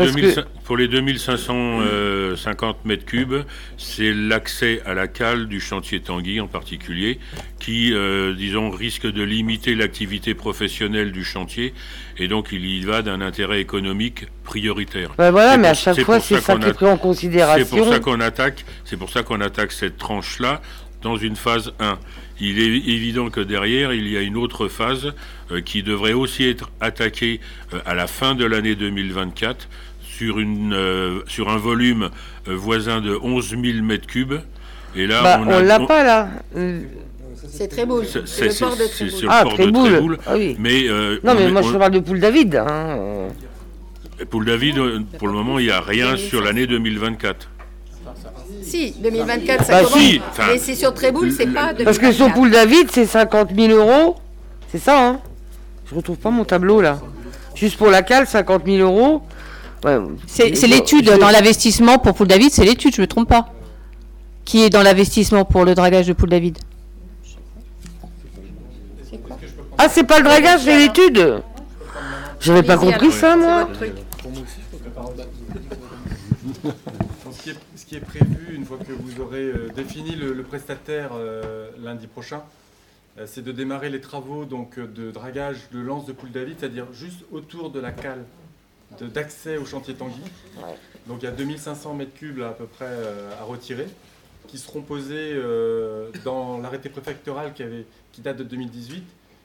[0.71, 3.43] pour les 2550 mètres cubes,
[3.77, 7.19] c'est l'accès à la cale du chantier Tanguy en particulier,
[7.59, 11.75] qui, euh, disons, risque de limiter l'activité professionnelle du chantier,
[12.19, 15.11] et donc il y va d'un intérêt économique prioritaire.
[15.19, 17.67] Ben voilà, mais à chaque fois, c'est ça, qui est pris en considération.
[17.69, 20.63] C'est pour ça qu'on attaque, c'est pour ça qu'on attaque cette tranche-là
[21.03, 21.99] dans une phase 1.
[22.41, 25.13] Il est évident que derrière, il y a une autre phase
[25.51, 27.41] euh, qui devrait aussi être attaquée
[27.75, 29.69] euh, à la fin de l'année 2024
[30.21, 32.11] sur, une, euh, sur un volume
[32.47, 34.35] voisin de 11 000 mètres cubes.
[34.95, 36.29] Et là, bah, on, l'a pas là.
[37.49, 38.03] C'est très beau.
[38.05, 39.29] C'est le port de Tréboul.
[39.31, 40.19] Ah, Tréboul.
[40.27, 40.57] Ah, oui.
[40.59, 40.85] Mais,
[41.25, 42.57] non, mais moi je parle de Poule David.
[42.57, 43.29] Hein.
[44.29, 44.77] Poule David,
[45.19, 47.49] pour le moment, il n'y a rien sur l'année 2024.
[48.63, 49.99] Si, 2024, ça bah, commence.
[49.99, 51.85] Si, mais c'est sur Tréboul, c'est pas 2024.
[51.85, 54.17] Parce que sur Poule David, c'est 50 000 euros.
[54.71, 55.21] C'est ça, hein
[55.91, 57.01] Je retrouve pas mon tableau, là.
[57.55, 59.23] Juste pour la cale, 50 000 euros.
[60.27, 63.53] C'est l'étude dans l'investissement pour Poule David, c'est l'étude, je me trompe pas.
[64.45, 66.59] Qui est dans l'investissement pour le dragage de Poule David.
[69.79, 71.43] Ah, c'est pas le dragage, c'est l'étude.
[72.41, 73.69] J'avais pas compris ça, moi.
[77.91, 82.45] qui est prévu, une fois que vous aurez euh, défini le, prestataire euh, lundi prochain,
[83.19, 86.87] euh, c'est de démarrer les travaux donc, de dragage de lance de poule David, c'est-à-dire
[86.93, 88.25] juste autour de la cale
[89.01, 90.21] d'accès au chantier Tanguy.
[91.07, 92.93] Donc il y a 2500 mètres cubes à peu près
[93.41, 93.87] à retirer,
[94.49, 95.35] qui seront posés
[96.25, 99.05] dans l'arrêté préfectoral qui, avait, qui date de 2018.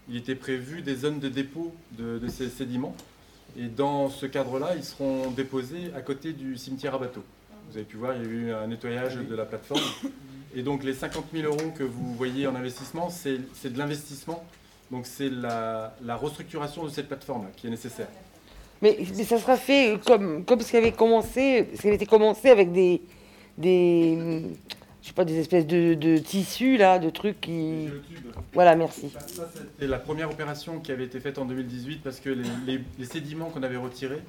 [0.09, 2.95] Il était prévu des zones de dépôt de, de ces sédiments.
[3.57, 7.23] Et dans ce cadre-là, ils seront déposés à côté du cimetière à bateaux.
[7.69, 9.81] Vous avez pu voir, il y a eu un nettoyage de la plateforme.
[10.55, 14.45] Et donc les 50 000 euros que vous voyez en investissement, c'est de l'investissement.
[14.91, 18.07] Donc c'est la, restructuration de cette plateforme qui est nécessaire.
[18.81, 22.49] Mais, ça sera fait comme, comme ce qui avait commencé, ce qui avait été commencé
[22.49, 23.01] avec des,
[23.57, 24.41] des,
[25.01, 27.89] je sais pas, des espèces de, tissus là, de trucs qui.
[28.53, 29.13] Voilà, merci.
[29.79, 33.63] C'est la première opération qui avait été faite en 2018 parce que les, sédiments qu'on
[33.63, 34.21] avait retirés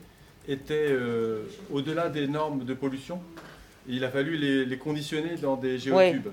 [0.49, 1.43] étaient euh,
[1.73, 3.21] au-delà des normes de pollution.
[3.89, 6.29] il a fallu les, conditionner dans des géotubes.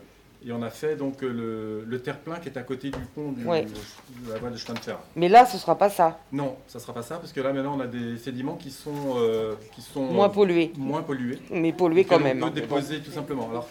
[0.46, 3.44] Et on a fait donc euh, le, terre-plein qui est à côté du pont du,
[3.44, 5.00] de la voie de chemin de fer.
[5.16, 6.20] Mais là, ce ne sera pas ça.
[6.34, 8.70] Non, ça ne sera pas ça, parce que là, maintenant, on a des sédiments qui
[8.70, 10.74] sont, euh, qui sont moins pollués.
[10.78, 11.40] moins pollués.
[11.50, 12.44] Mais pollués quand même.
[12.44, 13.50] On peut hein, déposer tout simplement.
[13.50, 13.70] Alors,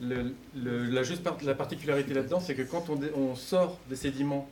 [0.00, 4.48] la, juste la particularité là-dedans, c'est que quand on, on, sort des sédiments,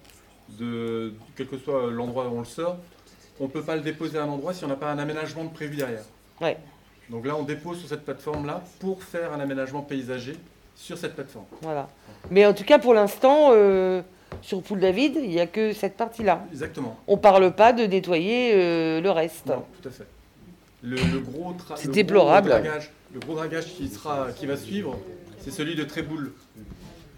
[0.60, 2.76] de, quel que soit l'endroit où on le sort,
[3.40, 5.44] on ne peut pas le déposer à un endroit si on n'a pas un aménagement
[5.44, 6.04] de prévu derrière.
[6.40, 6.56] Ouais.
[7.10, 10.36] Donc là, on dépose sur cette plateforme-là pour faire un aménagement paysager
[10.78, 11.44] sur cette plateforme.
[11.60, 11.88] Voilà.
[12.30, 14.00] Mais en tout cas, pour l'instant, euh,
[14.40, 16.44] sur Poule David, il n'y a que cette partie-là.
[16.52, 16.96] Exactement.
[17.08, 19.46] On ne parle pas de nettoyer euh, le reste.
[19.46, 20.06] Non, tout à fait.
[20.82, 22.50] Le, gros, c'est déplorable.
[22.50, 24.96] dragage, le gros dragage qui, sera, qui va suivre,
[25.40, 26.32] c'est celui de Tréboul.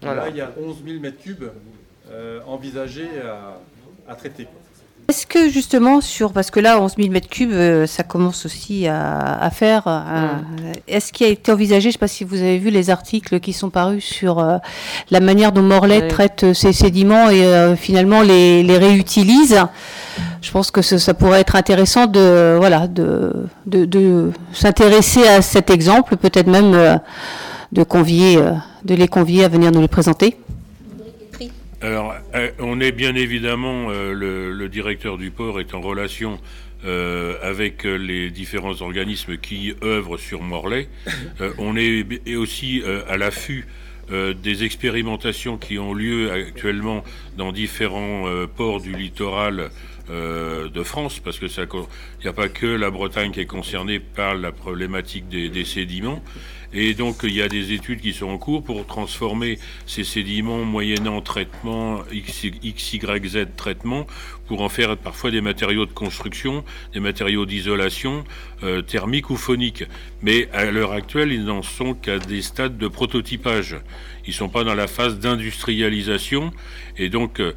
[0.01, 1.51] Là, il y a 11 000 m3
[2.11, 3.59] euh, envisagés à,
[4.11, 4.49] à traiter.
[5.11, 8.87] Est-ce que justement sur, parce que là 11 000 mètres cubes, euh, ça commence aussi
[8.87, 10.29] à, faire, euh,
[10.87, 13.41] est-ce qu'il a été envisagé, je ne sais pas si vous avez vu les articles
[13.41, 14.59] qui sont parus sur euh,
[15.11, 19.59] la manière dont Morlaix traite ces sédiments et finalement les, réutilise.
[20.43, 26.19] Je pense que ça, pourrait être intéressant de, voilà, de, de, s'intéresser à cet exemple,
[26.19, 27.01] peut-être même
[27.73, 28.39] de, convier,
[28.85, 30.37] de les convier à venir nous les présenter.
[31.83, 36.39] Alors, euh, on est bien évidemment, euh, le, directeur du port est en relation
[36.85, 40.89] euh, avec les différents organismes qui œuvrent sur Morlaix.
[41.59, 43.67] on est aussi à l'affût
[44.11, 47.05] des expérimentations qui ont lieu actuellement
[47.37, 48.25] dans différents
[48.57, 49.71] ports du littoral
[50.09, 54.35] de France, parce que il n'y a pas que la Bretagne qui est concernée par
[54.35, 56.23] la problématique des sédiments.
[56.73, 60.65] Et donc il y a des études qui sont en cours pour transformer ces sédiments
[60.65, 64.07] moyennant traitement XYZ traitement
[64.47, 68.25] pour en faire parfois des matériaux de construction, des matériaux d'isolation
[68.65, 69.85] euh, thermique ou phonique.
[70.23, 73.77] Mais à l'heure actuelle, ils n'en sont qu'à des stades de prototypage.
[74.27, 76.51] Ils ne sont pas dans la phase d'industrialisation.
[76.99, 77.53] Et donc, euh,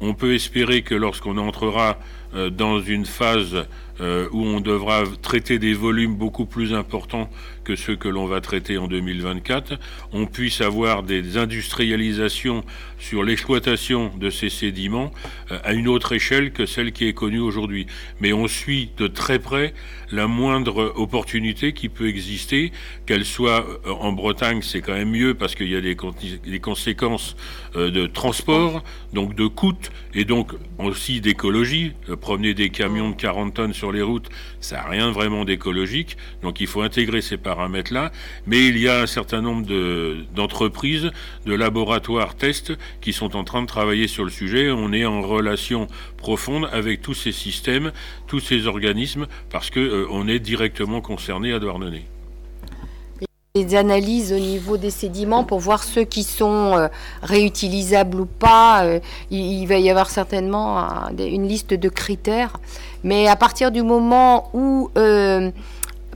[0.00, 2.00] on peut espérer que lorsqu'on entrera
[2.32, 3.66] dans une phase
[4.00, 7.30] euh, où on devra traiter des volumes beaucoup plus importants
[7.62, 9.78] que ceux que l'on va traiter en 2024,
[10.12, 12.64] on puisse avoir des industrialisations
[12.98, 15.12] sur l'exploitation de ces sédiments
[15.50, 17.86] euh, à une autre échelle que celle qui est connue aujourd'hui.
[18.18, 19.74] Mais on suit de très près
[20.10, 22.72] la moindre opportunité qui peut exister,
[23.06, 25.96] qu'elle soit euh, en Bretagne, c'est quand même mieux parce qu'il y a des,
[26.60, 27.36] conséquences
[27.74, 28.82] de transport,
[29.12, 29.72] donc de coûts
[30.14, 31.92] et donc aussi d'écologie.
[32.22, 34.28] Promener des camions de 40 tonnes sur les routes,
[34.60, 38.12] ça n'a rien vraiment d'écologique, donc il faut intégrer ces paramètres-là.
[38.46, 39.66] Mais il y a un certain nombre
[40.34, 41.10] d'entreprises,
[41.46, 44.70] de, laboratoires tests qui sont en train de travailler sur le sujet.
[44.70, 47.92] On est en relation profonde avec tous ces systèmes,
[48.28, 52.04] tous ces organismes, parce qu'on euh, est directement concerné à Douarnenez
[53.54, 56.88] des analyses au niveau des sédiments pour voir ceux qui sont euh,
[57.22, 58.82] réutilisables ou pas.
[58.84, 58.98] Euh,
[59.30, 60.88] il, va y avoir certainement
[61.18, 62.56] une liste de critères.
[63.04, 65.50] Mais à partir du moment où, euh,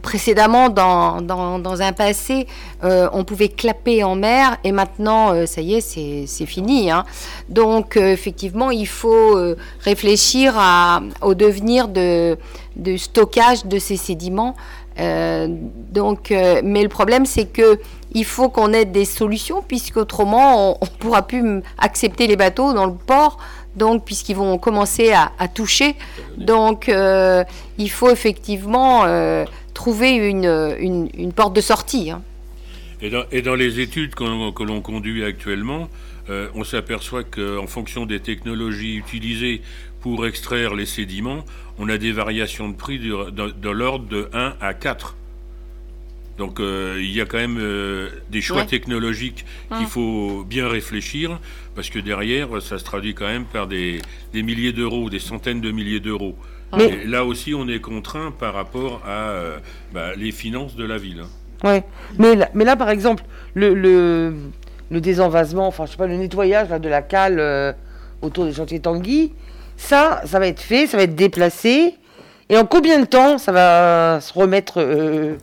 [0.01, 2.47] précédemment, dans, dans, un passé,
[2.83, 6.91] on pouvait clapper en mer et maintenant, ça y est, c'est fini.
[6.91, 7.05] Hein.
[7.51, 9.37] Donc, effectivement, il faut
[9.81, 10.55] réfléchir
[11.21, 12.39] au devenir de,
[12.77, 14.55] de stockage de ces sédiments
[14.99, 17.79] euh, donc, euh, mais le problème, c'est que
[18.13, 22.87] il faut qu'on ait des solutions, puisqu'autrement, on ne pourra plus accepter les bateaux dans
[22.87, 23.39] le port,
[23.75, 25.97] donc puisqu'ils vont commencer à, toucher.
[26.39, 27.45] Donc, euh,
[27.77, 29.05] il faut effectivement
[29.75, 32.11] trouver une, porte de sortie.
[32.11, 32.23] Hein.
[33.03, 35.89] Et, dans, et, dans, les études que l'on conduit actuellement,
[36.55, 39.61] on s'aperçoit qu'en fonction des technologies utilisées
[40.07, 41.45] pour extraire les sédiments,
[41.81, 45.17] on a des variations de prix de, l'ordre de 1 à 4.
[46.39, 49.45] Donc euh, il y a quand même euh, des choix technologiques
[49.77, 51.41] qu'il faut bien réfléchir,
[51.75, 54.01] parce que derrière, ça se traduit quand même par des,
[54.33, 56.37] milliers d'euros, des centaines de milliers d'euros.
[56.77, 59.59] Mais là aussi, on est contraint par rapport à euh,
[59.93, 61.25] bah, les finances de la ville.
[61.25, 61.69] Hein.
[61.69, 61.83] Ouais.
[62.17, 63.25] Mais, là, mais là, par exemple,
[63.55, 67.75] le, le, désenvasement, enfin, je sais pas, le nettoyage de la cale
[68.23, 69.33] autour des chantiers Tanguy,
[69.77, 71.95] ça, ça va être fait, ça va être déplacé.
[72.49, 75.35] Et en combien de temps ça va se remettre euh,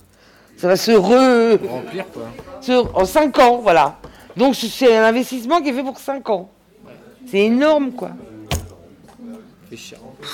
[0.57, 1.59] Ça va se re...
[1.69, 2.23] Remplir, quoi.
[2.61, 3.97] se- en 5 ans, voilà.
[4.37, 6.49] Donc c'est un investissement qui est fait pour 5 ans.
[7.29, 8.11] C'est énorme, quoi.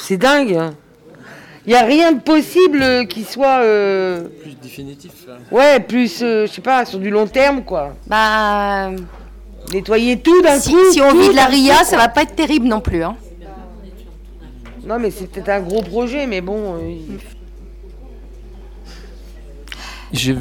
[0.05, 0.53] C'est dingue.
[0.55, 0.73] hein.
[1.65, 3.59] Il n'y a rien de possible qui soit...
[3.63, 5.11] euh, Plus définitif.
[5.27, 5.35] là.
[5.51, 7.93] Ouais, plus, euh, je sais pas, sur du long terme, quoi.
[8.07, 8.89] Bah,
[9.73, 10.91] Nettoyer tout d'un si, coup.
[10.91, 13.03] si on vit de la RIA, coup, ça va pas être terrible non plus.
[13.03, 13.15] Hein.
[14.85, 16.75] Non, mais c'est peut-être un gros projet, mais bon...
[16.75, 17.19] euh, il-
[20.11, 20.35] J'ai-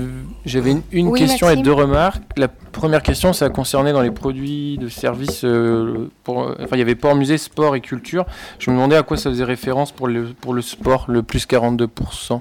[0.47, 1.60] J'avais une, une Oui, question Maxime.
[1.60, 2.23] et deux remarques.
[2.39, 5.43] La première question, ça concernait dans les produits de service.
[5.44, 8.24] euh, pour, euh, enfin, il y avait port, musée, sport et culture.
[8.59, 11.47] Je me demandais à quoi ça faisait référence pour le, pour le sport, le plus
[11.47, 12.40] 42%.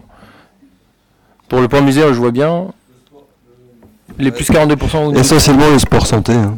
[1.49, 2.67] Pour le port musée, je vois bien.
[4.17, 5.07] Les plus 42%.
[5.07, 6.31] au- Essentiellement le sport santé.
[6.31, 6.57] hein.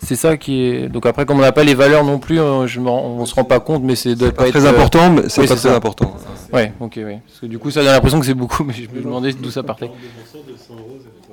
[0.00, 0.88] C'est ça qui est.
[0.88, 3.44] Donc après, comme on n'a pas les valeurs non plus, euh, je on se rend
[3.44, 5.56] pas compte, mais c'est doit pas pas très être, euh, important, mais c'est oui, pas
[5.56, 5.76] très ça.
[5.76, 6.14] important.
[6.52, 7.20] Ouais, ok, ouais.
[7.26, 9.50] Parce que du coup, ça donne l'impression que c'est beaucoup, mais je me demandais d'où
[9.50, 9.90] ça partait.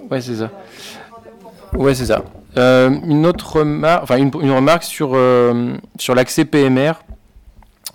[0.10, 0.50] Ouais, c'est ça.
[1.74, 2.24] Ouais, c'est ça.
[2.58, 6.94] Euh, une autre remarque, enfin une, une remarque sur euh, sur l'accès PMR.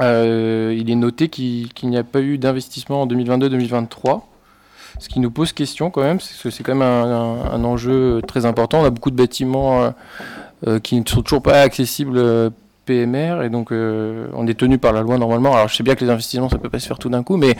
[0.00, 4.22] Euh, il est noté qu'il n'y a pas eu d'investissement en 2022-2023.
[4.98, 7.64] Ce qui nous pose question quand même, parce que c'est quand même un, un- un
[7.64, 8.80] enjeu très important.
[8.80, 9.92] On a beaucoup de bâtiments
[10.82, 12.50] qui ne sont toujours pas accessibles euh,
[12.86, 15.54] PMR, et donc euh, on est tenu par la loi normalement.
[15.54, 17.36] Alors je sais bien que les investissements, ça peut pas se faire tout d'un coup,
[17.36, 17.56] mais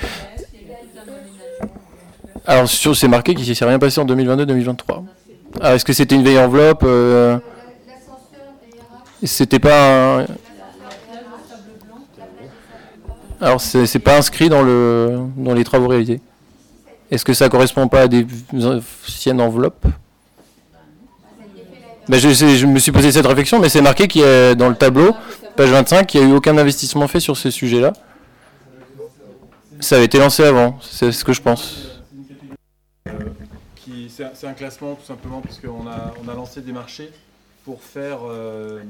[2.47, 5.05] alors sur c'est marqué qu'il ne s'est rien passé en 2022-2023.
[5.61, 7.39] Ah, Est-ce que c'était une vieille enveloppe euh,
[9.23, 10.27] C'était pas un...
[13.41, 16.21] Alors c'est c'est pas inscrit dans le dans les travaux réalisés.
[17.11, 19.87] Est-ce que ça correspond pas à des anciennes enveloppes?
[22.09, 25.15] Ben, je, me suis posé cette réflexion, mais c'est marqué qu'il y dans le tableau,
[25.57, 27.93] page 25, qu'il n'y a eu aucun investissement fait sur ces sujets-là.
[29.81, 31.87] Ça avait été lancé avant, c'est ce que je pense.
[33.77, 37.11] qui- C'est un, classement tout simplement parce qu'on a, lancé des marchés
[37.65, 38.83] pour faire euh,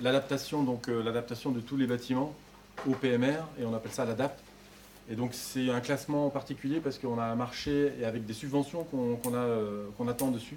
[0.00, 2.34] l'adaptation donc euh, l'adaptation de tous les bâtiments
[2.88, 4.38] au PMR et on appelle ça l'ADAP.
[5.10, 8.32] Et donc c'est un classement en particulier parce qu'on a un marché et avec des
[8.32, 10.56] subventions euh, qu'on attend dessus.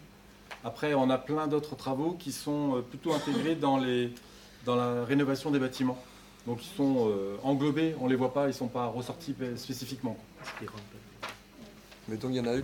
[0.65, 4.11] Après on a plein d'autres travaux qui sont euh, plutôt intégrés dans, les,
[4.65, 5.97] dans la rénovation des bâtiments.
[6.47, 9.35] Donc ils sont euh, englobés, on ne les voit pas, ils ne sont pas ressortis
[9.57, 10.17] spécifiquement.
[12.07, 12.63] Mais donc il y en a eu.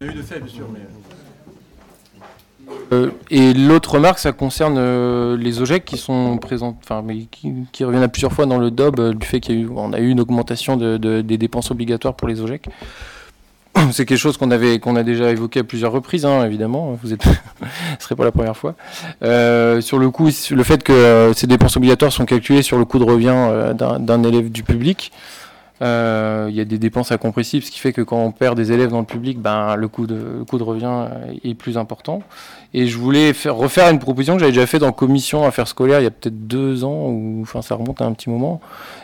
[0.00, 0.80] Il y a eu de fait, bien sûr, mais.
[2.92, 7.52] Euh, et l'autre remarque, ça concerne euh, les OGEC qui sont présents, enfin, mais qui,
[7.72, 9.68] qui reviennent à plusieurs fois dans le DOB euh, du fait qu'il y a eu,
[9.74, 12.68] on a eu une augmentation de- de- des dépenses obligatoires pour les OGEC.
[13.92, 16.98] C'est quelque chose qu'on avait, qu'on a déjà évoqué à plusieurs reprises, hein, évidemment.
[17.02, 17.24] Vous êtes,
[17.98, 18.74] ce serait pas la première fois.
[19.22, 22.84] Euh, sur le coup, le fait que euh, ces dépenses obligatoires sont calculées sur le
[22.84, 25.12] coût de revient euh, d'un élève du public.
[25.82, 28.72] Euh, Il y a des dépenses incompressibles, ce qui fait que quand on perd des
[28.72, 31.76] élèves dans le public, ben, le, coût de, le coût de revient euh, est plus
[31.76, 32.22] important.
[32.74, 36.00] Et je voulais faire, refaire une proposition que j'avais déjà faite en commission affaires scolaires
[36.00, 38.60] il y a peut-être deux ans, ou enfin ça remonte à un petit moment,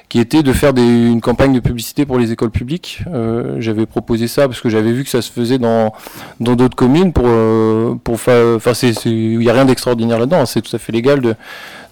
[0.08, 3.02] qui était de faire une campagne de publicité pour les écoles publiques.
[3.12, 5.92] Euh, j'avais proposé ça parce que j'avais vu que ça se faisait dans
[6.40, 8.14] dans d'autres communes pour euh, pour.
[8.14, 8.72] Enfin,
[9.04, 10.40] il n'y a rien d'extraordinaire là-dedans.
[10.40, 10.46] hein.
[10.46, 11.34] C'est tout à fait légal de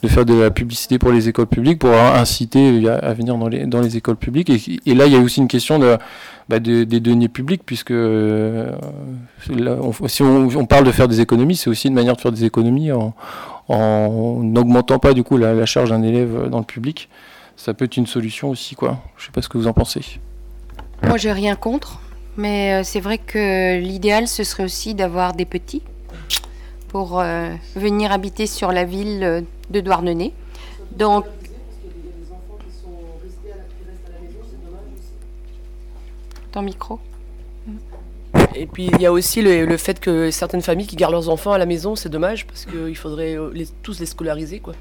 [0.07, 3.49] de faire de la publicité pour les écoles publiques pour inciter à, à venir dans
[3.49, 4.51] les dans les écoles publiques.
[4.51, 5.97] Et, là, il y a aussi une question de
[6.49, 8.71] bah, de- des deniers publics, puisque euh,
[9.51, 12.45] on- si on, parle de faire des économies, c'est aussi une manière de faire des
[12.45, 13.15] économies en
[13.69, 17.09] en n'augmentant pas du coup la, charge d'un élève dans le public.
[17.57, 18.99] Ça peut être une solution aussi, quoi.
[19.17, 20.03] Je sais pas ce que vous en pensez.
[21.03, 22.01] Moi, j'ai rien contre,
[22.37, 25.83] mais euh, c'est vrai que l'idéal, ce serait aussi d'avoir des petits
[26.89, 29.41] pour euh, venir habiter sur la ville euh,
[29.71, 30.33] de Douarnenez.
[30.93, 31.25] Donc,
[36.53, 36.99] ton micro.
[38.55, 41.29] Et puis il y a aussi le, le fait que certaines familles qui gardent leurs
[41.29, 43.53] enfants à la maison, c'est dommage parce qu'il faudrait euh,
[43.83, 44.61] tous les scolariser.
[44.61, 44.75] Quoi.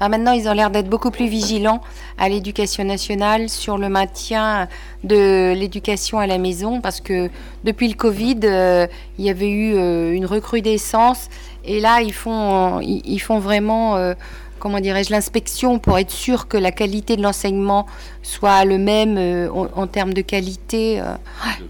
[0.00, 1.80] Ah, maintenant, ils ont l'air d'être beaucoup plus vigilants
[2.18, 4.68] à l'éducation nationale sur le maintien
[5.02, 7.30] de l'éducation à la maison parce que
[7.64, 8.86] depuis le Covid, euh,
[9.18, 11.28] il y avait eu euh, une recrudescence
[11.64, 12.80] et là, ils font,
[13.18, 14.14] font vraiment, euh,
[14.60, 17.86] comment dirais-je, l'inspection pour être sûr que la qualité de l'enseignement
[18.22, 19.18] soit le même
[19.52, 21.02] en, termes de qualité.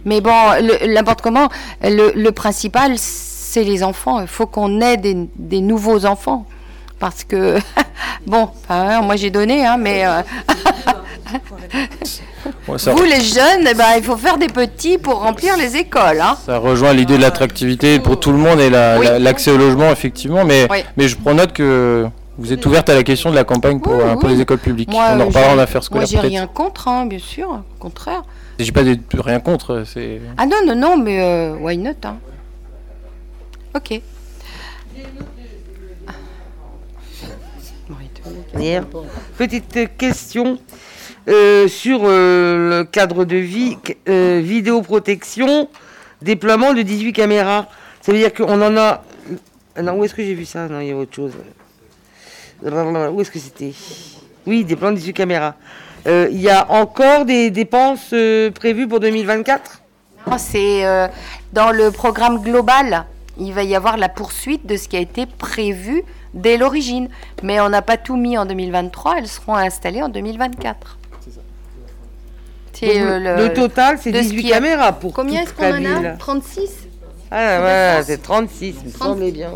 [0.04, 0.30] Mais bon,
[0.86, 1.48] n'importe comment,
[1.82, 4.20] le, principal, c'est les enfants.
[4.20, 6.44] Il faut qu'on ait des nouveaux enfants.
[6.98, 7.58] Parce que,
[8.26, 10.20] bon, enfin, moi j'ai donné, hein, mais euh,
[12.66, 16.20] vous les jeunes, eh ben, il faut faire des petits pour remplir les écoles.
[16.20, 16.36] Hein.
[16.44, 19.06] Ça rejoint l'idée de l'attractivité pour tout le monde et la- Oui.
[19.06, 20.44] la- l'accès au logement, effectivement.
[20.44, 20.84] Mais, Oui.
[20.96, 22.06] mais je prends note que
[22.36, 24.90] vous êtes ouverte à la question de la campagne pour, euh, pour les écoles publiques.
[24.90, 26.28] Moi, On en reparlera en j'ai- affaires Moi scolaires j'ai peut-être.
[26.30, 28.22] rien contre, hein, bien sûr, au contraire.
[28.58, 29.84] J'ai pas de, rien contre.
[29.86, 30.20] C'est.
[30.36, 32.16] Ah non, non, non, mais euh, why not hein.
[33.76, 34.00] Ok.
[39.36, 40.58] Petite question
[41.28, 43.76] euh, sur euh, le cadre de vie,
[44.08, 45.68] euh, vidéoprotection,
[46.22, 47.66] déploiement de 18 caméras.
[48.00, 49.02] Ça veut dire qu'on en a.
[49.82, 50.68] Non, où est-ce que j'ai vu ça?
[50.68, 51.32] Non, il y a autre chose.
[52.62, 53.74] Où est-ce que c'était?
[54.46, 55.54] Oui, déploiement de 18 caméras.
[56.06, 58.14] Il y a encore des dépenses
[58.54, 59.82] prévues pour 2024
[60.38, 61.10] C'est
[61.52, 63.04] dans le programme global.
[63.38, 66.02] Il va y avoir la poursuite de ce qui a été prévu
[66.34, 67.08] dès l'origine.
[67.42, 70.98] Mais on n'a pas tout mis en 2023, elles seront installées en 2024.
[72.72, 76.70] C'est le, le, total, c'est 18 caméras pour Combien est-ce qu'on en a 36
[77.30, 79.50] Ah ouais, c'est 36, il me semblait bien.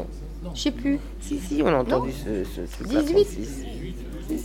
[0.55, 0.99] Je sais plus.
[1.21, 3.27] Si, si, on a entendu ce, ce, 18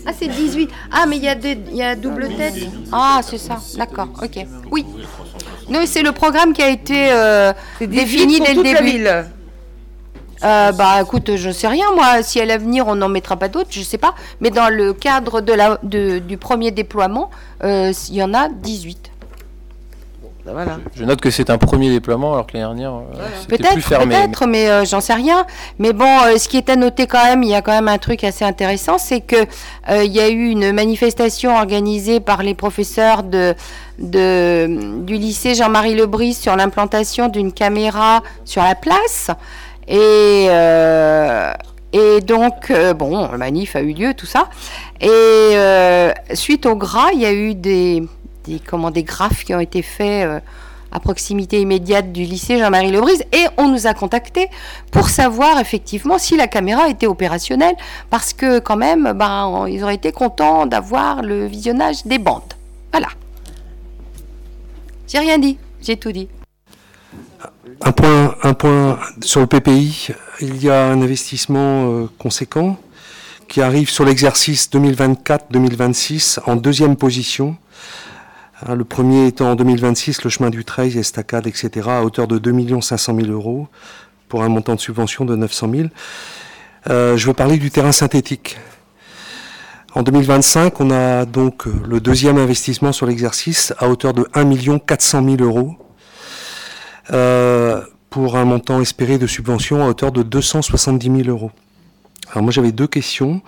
[0.06, 0.70] Ah, c'est 18.
[0.91, 1.36] Ah, mais il y, a
[1.72, 2.54] y a double tête.
[2.91, 3.58] Ah, c'est ça.
[3.78, 4.45] D'accord, ok.
[4.72, 4.86] Oui.
[5.70, 7.52] Non, c'est le programme qui a été euh,
[7.82, 9.08] défini dès le début.
[10.43, 12.22] Euh, bah écoute, je sais rien moi.
[12.23, 14.14] Si à l'avenir on n'en mettra pas d'autres, je sais pas.
[14.41, 17.30] Mais dans le cadre de la, de, du premier déploiement,
[17.64, 19.11] euh, il y en a 18.
[20.47, 20.77] Bah, voilà.
[20.95, 24.15] Je, note que c'est un premier déploiement alors que l'année dernière euh, c'était plus fermé.
[24.15, 25.45] Peut-être, mais euh, j'en sais rien.
[25.77, 27.89] Mais bon, euh, ce qui est à noter quand même, il y a quand même
[27.89, 29.35] un truc assez intéressant, c'est que
[29.89, 33.55] euh, il y a eu une manifestation organisée par les professeurs de,
[33.99, 39.30] de du lycée Jean-Marie Lebris sur l'implantation d'une caméra sur la place.
[39.88, 41.53] Et, euh,
[41.93, 44.49] et donc, euh, bon, le manif a eu lieu, tout ça.
[44.99, 48.03] Et euh, suite au gras, il y a eu des,
[48.45, 50.43] des, comment, des graphes qui ont été faits
[50.91, 53.23] à proximité immédiate du lycée Jean-Marie Lebrise.
[53.31, 54.49] Et on nous a contactés
[54.91, 57.76] pour savoir effectivement si la caméra était opérationnelle.
[58.09, 62.53] Parce que quand même, ben, ils auraient été contents d'avoir le visionnage des bandes.
[62.91, 63.07] Voilà.
[65.07, 66.27] J'ai rien dit, j'ai tout dit.
[67.81, 67.91] Un
[68.53, 70.10] point, sur le PPI,
[70.41, 72.77] il y a un investissement euh, conséquent
[73.48, 77.56] qui arrive sur l'exercice 2024-2026 en deuxième position.
[78.65, 81.89] Hein, le premier étant en 2026 le chemin du Treil, estacade, etc.
[81.89, 83.68] à hauteur de 2 500 000 euros
[84.27, 85.88] pour un montant de subvention de 900 000.
[86.89, 88.57] Euh, je veux parler du terrain synthétique.
[89.94, 95.23] En 2025, on a donc le deuxième investissement sur l'exercice à hauteur de 1 400
[95.23, 95.76] 000 euros
[97.11, 101.51] euh, pour un montant espéré de subvention à hauteur de 270 000 euros.
[102.31, 103.41] Alors moi j'avais deux questions.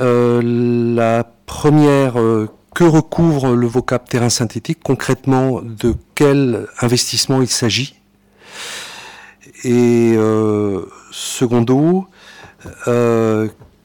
[0.00, 7.48] Euh, la première, euh, que recouvre le vocable terrain synthétique Concrètement, de quel investissement il
[7.48, 7.96] s'agit?
[9.64, 10.16] Et
[11.12, 12.06] secondo,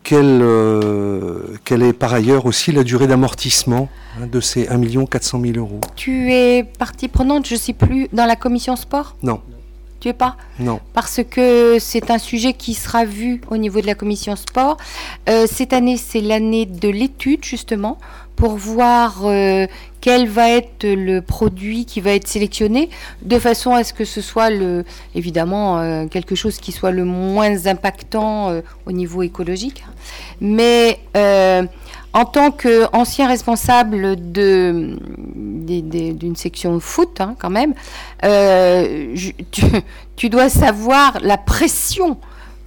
[0.08, 5.42] quelle, euh, quelle, est par ailleurs aussi la durée d'amortissement hein, de ces 1 400
[5.42, 9.18] 000 euros Tu es partie prenante, je ne sais plus, dans la commission sport?
[9.22, 9.42] Non.
[10.00, 10.38] Tu es pas?
[10.60, 10.80] Non.
[10.94, 14.78] Parce que c'est un sujet qui sera vu au niveau de la commission sport.
[15.28, 17.98] Euh, cette année, c'est l'année de l'étude, justement,
[18.38, 19.68] pour voir euh,
[20.08, 22.90] quel va être le produit qui va être sélectionné,
[23.24, 24.48] de façon à ce que ce soit
[25.14, 29.84] évidemment euh, quelque chose qui soit le moins impactant euh, au niveau écologique.
[30.40, 31.64] Mais euh,
[32.14, 34.98] en tant qu'ancien responsable de,
[35.36, 37.74] d'une section foot, hein, quand même,
[40.16, 42.18] tu, dois savoir la pression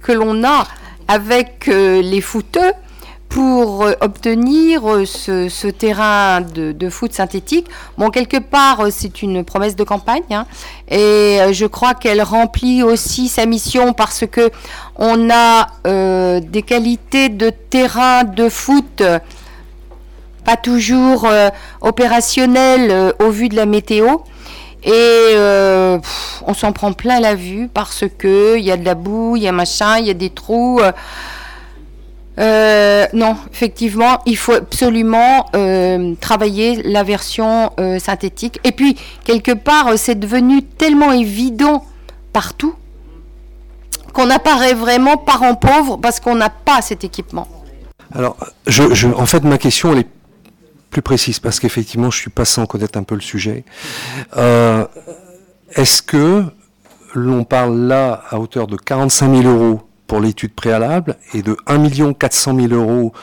[0.03, 0.67] que l'on a
[1.07, 2.73] avec les footeux
[3.31, 7.65] pour euh, obtenir euh, ce, terrain de, foot synthétique.
[7.97, 10.45] Bon, quelque part, euh, c'est une promesse de campagne, hein,
[10.89, 14.51] et je crois qu'elle remplit aussi sa mission parce que
[14.97, 15.67] on a
[16.41, 19.01] des qualités de terrain de foot
[20.43, 21.49] pas toujours euh,
[21.81, 24.17] opérationnelles au vu de la météo.
[24.83, 29.37] Et on s'en prend plein la vue parce que il y a de la boue,
[29.37, 30.81] il y a machin, il y a des trous.
[32.41, 38.59] Euh, non, effectivement, il faut absolument euh, travailler la version euh, synthétique.
[38.63, 41.85] Et puis, quelque part, c'est devenu tellement évident
[42.33, 42.73] partout
[44.13, 47.47] qu'on apparaît vraiment parent pauvre parce qu'on n'a pas cet équipement.
[48.13, 48.35] Alors,
[48.67, 50.07] je, en fait, ma question, elle est
[50.89, 53.63] plus précise parce qu'effectivement, je suis pas sans connaître un peu le sujet.
[54.35, 54.85] Euh,
[55.75, 56.43] Est-ce que
[57.13, 59.81] l'on parle là à hauteur de 45 000 euros
[60.11, 63.13] pour l'étude préalable et de 1 400 000 euros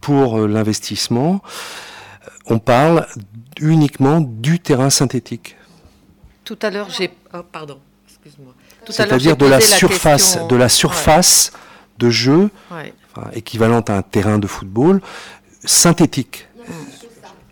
[0.00, 1.40] pour euh, l'investissement,
[2.46, 3.06] on parle
[3.60, 5.54] uniquement du terrain synthétique.
[6.42, 7.12] Tout à l'heure, j'ai.
[7.32, 8.54] Oh, pardon, excuse-moi.
[8.88, 10.48] C'est-à-dire de la surface, question...
[10.48, 11.60] de la surface ouais.
[11.98, 12.92] de jeu, ouais.
[13.14, 15.00] enfin, équivalente à un terrain de football,
[15.64, 16.48] synthétique.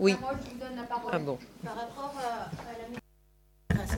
[0.00, 0.16] Oui.
[1.12, 1.38] Ah bon.
[1.62, 2.50] Par rapport à,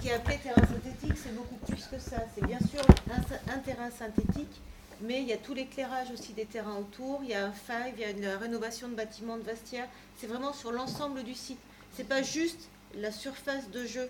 [0.06, 2.16] est appelé terrain synthétique, c'est beaucoup plus que ça.
[2.34, 4.60] C'est bien sûr un, terrain synthétique,
[5.02, 7.20] mais il y a tout l'éclairage aussi des terrains autour.
[7.22, 9.88] Il y a un five, il y a une rénovation de bâtiments, de vestiaires.
[10.18, 11.58] C'est vraiment sur l'ensemble du site.
[11.96, 14.08] C'est pas juste la surface de jeu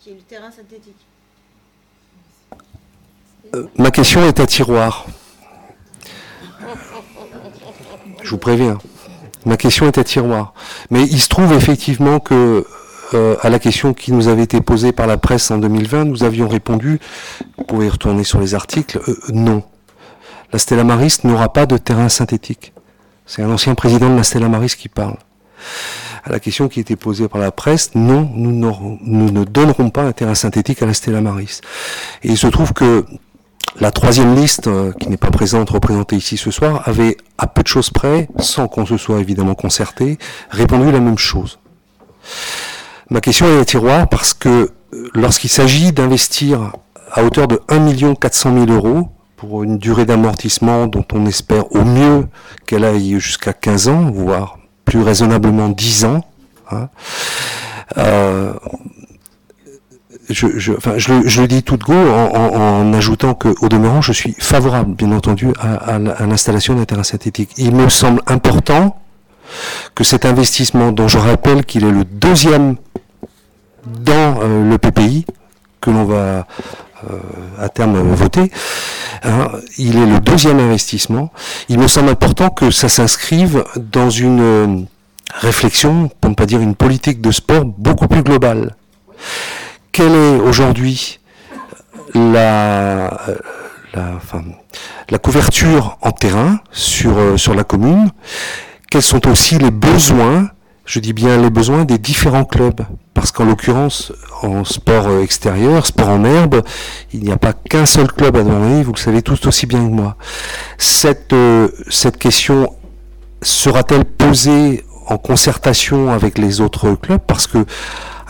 [0.00, 0.96] qui est le terrain synthétique.
[3.54, 5.06] Euh, ma question est à tiroir.
[8.22, 8.78] Je vous préviens.
[9.44, 10.54] Ma question est à tiroir.
[10.90, 12.64] Mais il se trouve effectivement que
[13.14, 16.22] euh, à la question qui nous avait été posée par la presse en 2020, nous
[16.22, 17.00] avions répondu,
[17.58, 19.64] vous pouvez retourner sur les articles, euh, non.
[20.52, 22.72] La Stella Maris n'aura pas de terrain synthétique.
[23.26, 25.16] C'est un ancien président de la Stella Maris qui parle.
[26.24, 30.12] À la question qui était posée par la presse, non, nous, ne donnerons pas un
[30.12, 31.60] terrain synthétique à la Stella Maris.
[32.24, 33.06] Et il se trouve que
[33.78, 37.62] la troisième liste, euh, qui n'est pas présente, représentée ici ce soir, avait, à peu
[37.62, 40.18] de choses près, sans qu'on se soit évidemment concerté,
[40.50, 41.60] répondu la même chose.
[43.10, 46.72] Ma question est à tiroir parce que euh, lorsqu'il s'agit d'investir
[47.12, 49.08] à hauteur de 1 400 000 euros
[49.40, 52.28] pour une durée d'amortissement dont on espère au mieux
[52.66, 56.20] qu'elle aille jusqu'à 15 ans, voire plus raisonnablement 10 ans,
[56.70, 56.90] hein,
[57.96, 58.52] euh,
[60.28, 65.10] je, le, dis tout de go en, ajoutant que, au demeurant, je suis favorable, bien
[65.10, 67.50] entendu, à, l'installation d'un terrain synthétique.
[67.56, 69.00] Il me semble important
[69.94, 72.76] que cet investissement, dont je rappelle qu'il est le deuxième
[73.86, 75.24] dans euh, le PPI,
[75.80, 76.46] que l'on va
[77.58, 78.50] à terme voter,
[79.24, 79.48] hein,
[79.78, 81.32] il est le deuxième investissement.
[81.68, 84.76] Il me semble important que ça s'inscrive dans une euh,
[85.40, 88.74] réflexion, pour ne pas dire une politique de sport beaucoup plus globale
[89.92, 91.20] quelle est aujourd'hui
[92.14, 93.20] la,
[95.08, 98.10] la, couverture en terrain sur, euh, sur la commune?
[98.90, 100.48] Quels sont aussi les besoins,
[100.84, 102.80] je dis bien les besoins des différents clubs
[103.14, 106.62] Parce qu'en l'occurrence, en sport euh, extérieur, sport en herbe,
[107.12, 109.80] il n'y a pas qu'un seul club à demander, vous le savez tous aussi bien
[109.80, 110.16] que moi.
[110.78, 112.74] Cette, euh, cette question
[113.42, 117.20] sera-t-elle posée en concertation avec les autres clubs?
[117.26, 117.64] Parce que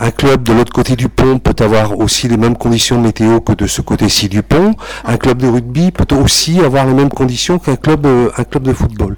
[0.03, 3.53] un club de l'autre côté du pont peut avoir aussi les mêmes conditions météo que
[3.53, 4.75] de ce côté-ci du pont.
[5.05, 8.63] Un club de rugby peut aussi avoir les mêmes conditions qu'un club, euh, un club
[8.63, 9.17] de football.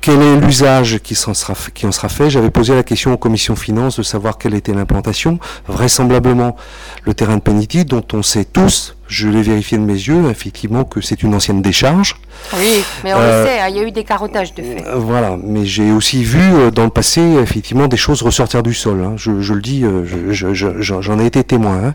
[0.00, 2.30] Quel est l'usage qui, en sera, qui en sera fait?
[2.30, 5.40] J'avais posé la question aux commissions finances de savoir quelle était l'implantation.
[5.66, 6.56] Vraisemblablement,
[7.04, 10.84] le terrain de Penity, dont on sait tous, je l'ai vérifié de mes yeux, effectivement,
[10.84, 12.16] que c'est une ancienne décharge.
[12.56, 14.84] Oui, mais on le euh, sait, hein, il y a eu des carottages de fait.
[14.86, 18.74] Euh, voilà, mais j'ai aussi vu euh, dans le passé, effectivement, des choses ressortir du
[18.74, 19.02] sol.
[19.02, 19.14] Hein.
[19.16, 19.84] Je, le dis,
[20.30, 21.94] j'en ai été témoin.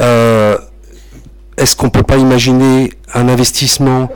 [0.00, 0.56] Hein.
[1.56, 4.10] Est-ce qu'on ne peut pas imaginer un investissement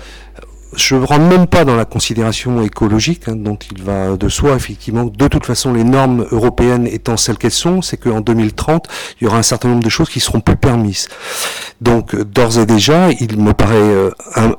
[0.77, 4.55] je ne rentre même pas dans la considération écologique, hein, dont il va de soi,
[4.55, 5.05] effectivement.
[5.05, 8.87] De toute façon, les normes européennes étant celles qu'elles sont, c'est qu'en 2030,
[9.21, 11.09] il y aura un certain nombre de choses qui seront plus permises.
[11.81, 14.11] Donc, d'ores et déjà, il me paraît euh,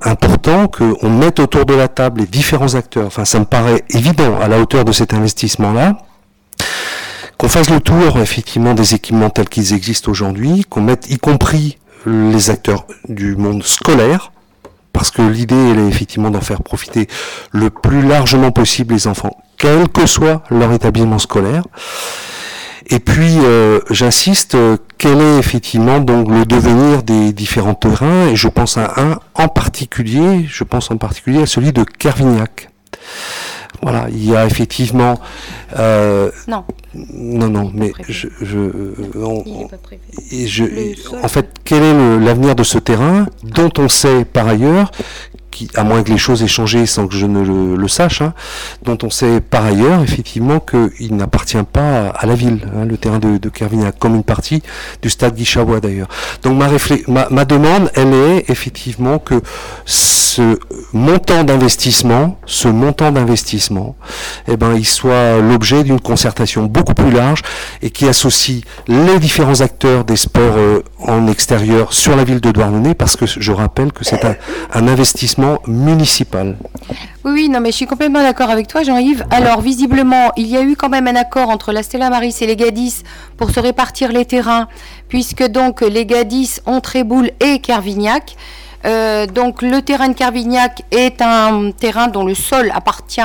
[0.02, 3.08] important qu'on mette autour de la table les différents acteurs.
[3.08, 5.98] Enfin, ça me paraît évident à la hauteur de cet investissement-là
[7.42, 11.80] qu'on fasse le tour effectivement des équipements tels qu'ils existent aujourd'hui, qu'on mette y compris
[12.06, 14.32] les acteurs du monde scolaire,
[14.94, 17.08] parce que l'idée, elle est effectivement d'en faire profiter
[17.52, 21.64] le plus largement possible les enfants, quel que soit leur établissement scolaire.
[22.88, 24.58] Et puis, euh, j'insiste,
[24.98, 29.48] quel est effectivement donc le devenir des différents terrains Et je pense à un en
[29.48, 32.70] particulier, je pense en particulier à celui de Kervignac.
[33.82, 35.20] Voilà, il y a effectivement.
[35.78, 36.64] Euh, non.
[36.94, 38.60] Non, non, mais je, je,
[40.32, 40.66] et je,
[41.24, 44.92] en fait, quel est l'avenir de ce terrain dont on sait par ailleurs
[45.76, 48.34] à moins que les choses aient changé sans que je ne le, sache, hein,
[48.84, 53.20] dont on sait par ailleurs effectivement qu'il n'appartient pas à la ville, hein, le terrain
[53.20, 54.62] de, de Kervignac, comme une partie
[55.02, 56.08] du stade Guichabois d'ailleurs.
[56.44, 59.42] Donc ma, ma, demande, elle est effectivement que
[59.86, 60.58] ce
[60.94, 63.96] montant d'investissement, ce montant d'investissement,
[64.48, 67.42] eh ben, il soit l'objet d'une concertation beaucoup plus large
[67.82, 72.52] et qui associe les différents acteurs des sports euh, en extérieur sur la ville de
[72.52, 74.22] Douarnenez, parce que je rappelle que c'est
[74.74, 76.58] un investissement municipal.
[77.24, 79.26] Oui, oui, non, mais je suis complètement d'accord avec toi, Jean-Yves.
[79.30, 82.48] Alors, visiblement, il y a eu quand même un accord entre la Stella Maris et
[82.48, 83.04] les Gadis
[83.38, 84.68] pour se répartir les terrains,
[85.08, 88.36] puisque donc les Gadis ont Tréboul et Kervignac.
[88.86, 93.22] Euh, donc le terrain de Carvignac est un terrain dont le sol appartient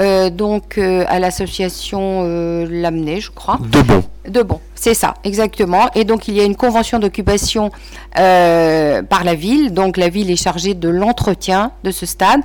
[0.00, 3.58] euh, donc euh, à l'association euh, Lamennais, je crois.
[3.60, 4.04] De bon.
[4.28, 5.88] De bon, c'est ça, exactement.
[5.94, 7.70] Et donc il y a une convention d'occupation
[8.18, 9.72] euh, par la ville.
[9.72, 12.40] Donc la ville est chargée de l'entretien de ce stade.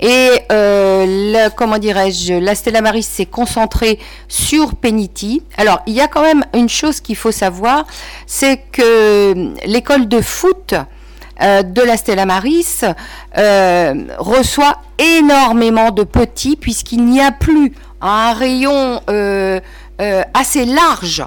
[0.00, 5.42] Et euh, la- comment dirais-je, la Stella Maris s'est concentrée sur Penity.
[5.56, 7.86] Alors il y a quand même une chose qu'il faut savoir,
[8.26, 10.74] c'est que l'école de foot
[11.42, 12.80] euh, de la Stella Maris
[13.38, 19.60] euh, reçoit énormément de petits puisqu'il n'y a plus un rayon euh,
[20.34, 21.24] assez large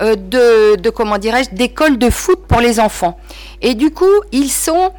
[0.00, 3.18] de, de comment dirais-je d'écoles de foot pour les enfants.
[3.62, 4.92] Et du coup, ils sont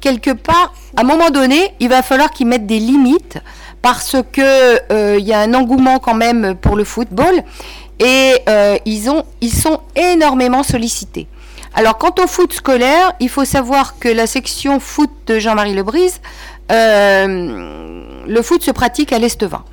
[0.00, 3.38] quelque part, à un moment donné, il va falloir qu'ils mettent des limites
[3.82, 7.42] parce que il y a un engouement quand même pour le football
[7.98, 8.36] et
[8.86, 11.26] ils, ont, ils sont énormément sollicités.
[11.74, 16.20] Alors, quant au foot scolaire, il faut savoir que la section foot de Jean-Marie Lebrise,
[16.72, 19.64] euh, le foot se pratique à l'Estevin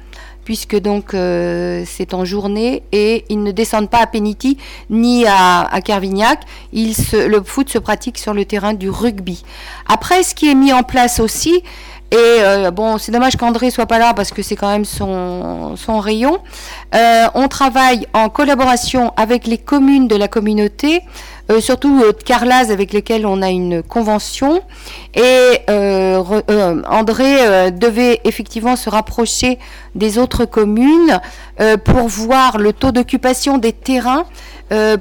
[0.46, 4.58] puisque donc euh, c'est en journée et ils ne descendent pas à Penity
[4.90, 9.44] ni à, à se- le foot se pratique sur le terrain du rugby.
[9.90, 11.62] Après, ce qui est mis en place aussi,
[12.12, 15.76] et euh, bon, c'est dommage qu'André soit pas là parce que c'est quand même son,
[15.76, 16.38] son rayon.
[16.96, 21.02] Euh, on travaille en collaboration avec les communes de la communauté,
[21.50, 24.62] euh, surtout euh, Carlaz avec lesquelles on a une convention.
[25.16, 29.58] Et euh, euh, André euh, devait effectivement se rapprocher
[29.96, 31.20] des autres communes
[31.86, 34.26] pour voir le taux d'occupation des terrains.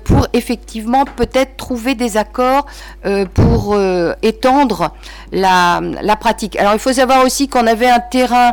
[0.05, 2.65] pour effectivement peut-être trouver des accords
[3.35, 3.79] pour
[4.23, 4.93] étendre
[5.33, 5.83] la,
[6.19, 6.57] pratique.
[6.57, 8.53] Alors il faut savoir aussi qu'on avait un terrain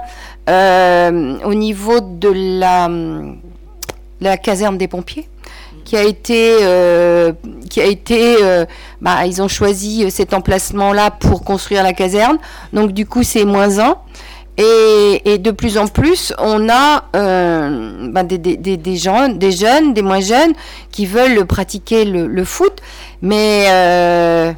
[1.45, 2.59] au niveau de
[4.19, 5.29] la caserne des pompiers
[5.93, 7.33] qui a été, euh,
[7.69, 8.65] qui a été, euh,
[8.99, 12.39] bah, ils ont choisi cet emplacement-là pour construire la caserne.
[12.73, 13.97] Donc du coup, c'est moins un.
[14.57, 19.93] Et, de plus en plus, on a euh, bah, des, des, des, gens, des jeunes,
[19.93, 20.53] des moins jeunes,
[20.91, 22.81] qui veulent pratiquer le, foot,
[23.21, 24.51] mais euh,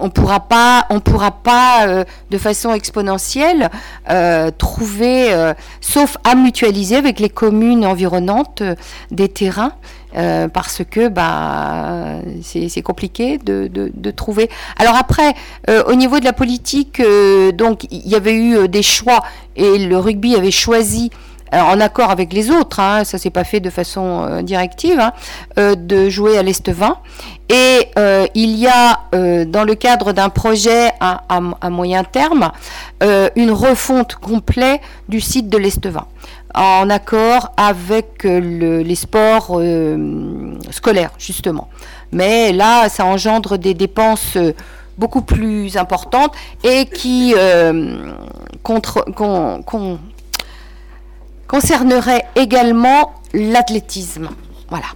[0.00, 3.70] on pourra pas, on pourra pas euh, de façon exponentielle
[4.10, 8.74] euh, trouver, euh, sauf à mutualiser avec les communes environnantes euh,
[9.10, 9.72] des terrains.
[10.16, 14.50] Euh, parce que bah c'est compliqué de, de, trouver.
[14.76, 15.34] Alors après,
[15.68, 19.20] euh, au niveau de la politique, euh, donc il y avait eu des choix
[19.56, 21.10] et le rugby avait choisi
[21.52, 26.08] en accord avec les autres, hein, ça s'est pas fait de façon directive, hein, de
[26.08, 26.94] jouer à l'Est-20.
[27.48, 27.88] Et
[28.36, 29.00] il y a,
[29.46, 32.52] dans le cadre d'un projet à, à- moyen terme,
[33.34, 36.02] une refonte complète du site de l'Est-20,
[36.54, 41.68] en accord avec euh, le- les sports euh, scolaires, justement.
[42.12, 44.52] Mais là, ça engendre des dépenses euh,
[44.98, 47.34] beaucoup plus importantes et qui
[48.62, 49.98] contre, con- con-
[51.48, 54.28] concernerait également l'athlétisme.
[54.68, 54.86] Voilà.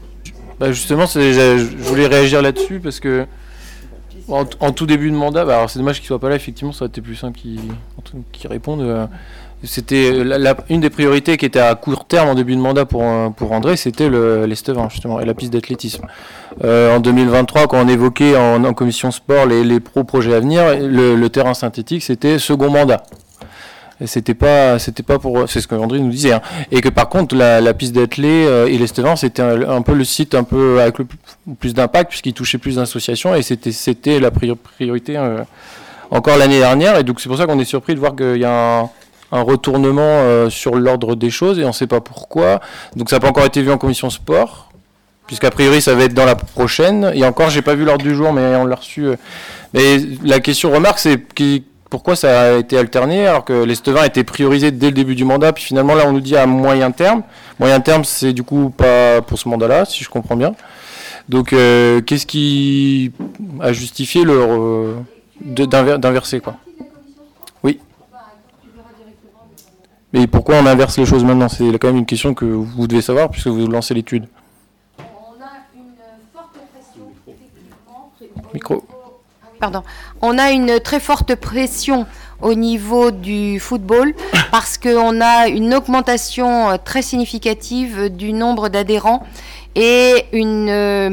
[0.60, 3.26] Bah justement, je voulais réagir là-dessus parce que
[4.28, 6.36] en, tout début de mandat, bah c'est dommage qu'il soit pas là.
[6.36, 7.60] Effectivement, ça aurait été plus simple qu'il
[8.32, 9.08] qu'il réponde.
[9.64, 13.02] C'était la- une des priorités qui était à court terme en début de mandat pour,
[13.02, 16.06] euh, André, c'était le- l'Estevin justement et la piste d'athlétisme.
[16.64, 20.62] Euh, en 2023, quand on évoquait en, commission sport les, les pro projets à venir,
[20.80, 23.02] le, terrain synthétique c'était second mandat.
[24.06, 26.40] C'était pas, c'était pas pour, c'est ce que André nous disait, hein.
[26.72, 30.34] et que par contre la, piste d'athlé euh, et l'Estevin c'était un, peu le site
[30.34, 31.06] un peu avec le
[31.58, 35.42] plus, d'impact puisqu'il touchait plus d'associations et c'était, c'était la prior- priorité euh,
[36.10, 38.44] encore l'année dernière et donc c'est pour ça qu'on est surpris de voir qu'il y
[38.44, 38.90] a un,
[39.34, 42.60] un retournement euh, sur l'ordre des choses et on sait pas pourquoi.
[42.96, 44.70] Donc ça n'a pas encore été vu en commission sport
[45.26, 47.10] puisqu'a priori ça va être dans la prochaine.
[47.14, 49.06] Et encore, j'ai pas vu l'ordre du jour, mais on l'a reçu.
[49.06, 49.16] euh.
[49.72, 51.20] Mais la question remarque, c'est
[51.90, 55.52] pourquoi ça a été alterné alors que l'Estevin était priorisé dès le début du mandat,
[55.52, 57.22] puis finalement là on nous dit à moyen terme.
[57.58, 60.54] Moyen terme, c'est du coup pas pour ce mandat-là, si je comprends bien.
[61.28, 63.12] Donc euh, qu'est-ce qui
[63.60, 64.94] a justifié le
[65.40, 66.56] d'inverser quoi
[67.62, 67.80] Oui.
[70.14, 71.48] Mais pourquoi on inverse les choses maintenant?
[71.48, 74.28] C'est quand même une question que vous devez savoir puisque vous lancez l'étude.
[78.54, 78.84] Micro.
[79.58, 79.82] Pardon.
[80.22, 82.06] On a une très forte pression
[82.40, 84.14] au niveau du football
[84.52, 89.26] parce qu'on a une augmentation euh, très significative du nombre d'adhérents
[89.74, 91.10] et une, euh,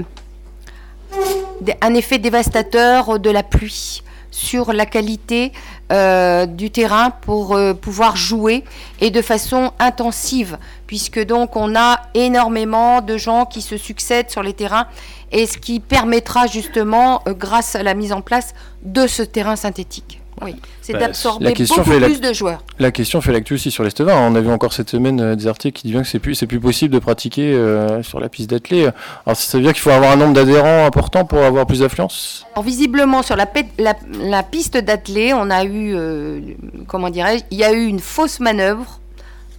[1.81, 4.03] un effet dévastateur de la pluie.
[4.31, 5.51] Sur la qualité
[5.91, 8.63] euh, du terrain pour euh, pouvoir jouer
[9.01, 14.41] et de façon intensive, puisque donc on a énormément de gens qui se succèdent sur
[14.41, 14.87] les terrains
[15.31, 18.53] et ce qui permettra justement, euh, grâce à la mise en place
[18.83, 20.20] de ce terrain synthétique.
[20.43, 22.63] Oui, c'est Bah, d'absorber beaucoup fait plus de joueurs.
[22.79, 24.15] La question fait l'actu aussi sur l'Estevin.
[24.15, 26.59] On a vu encore cette semaine euh, des articles qui disent que c'est plus, plus
[26.59, 28.89] possible de pratiquer euh, sur la piste d'athlée.
[29.25, 32.45] Alors ça veut dire qu'il faut avoir un nombre d'adhérents important pour avoir plus d'affluence?
[32.53, 36.39] Alors, visiblement, sur la, pe- la- la piste d'athlée, on a eu, euh,
[36.87, 38.99] comment dirais-je, il y a eu une fausse manœuvre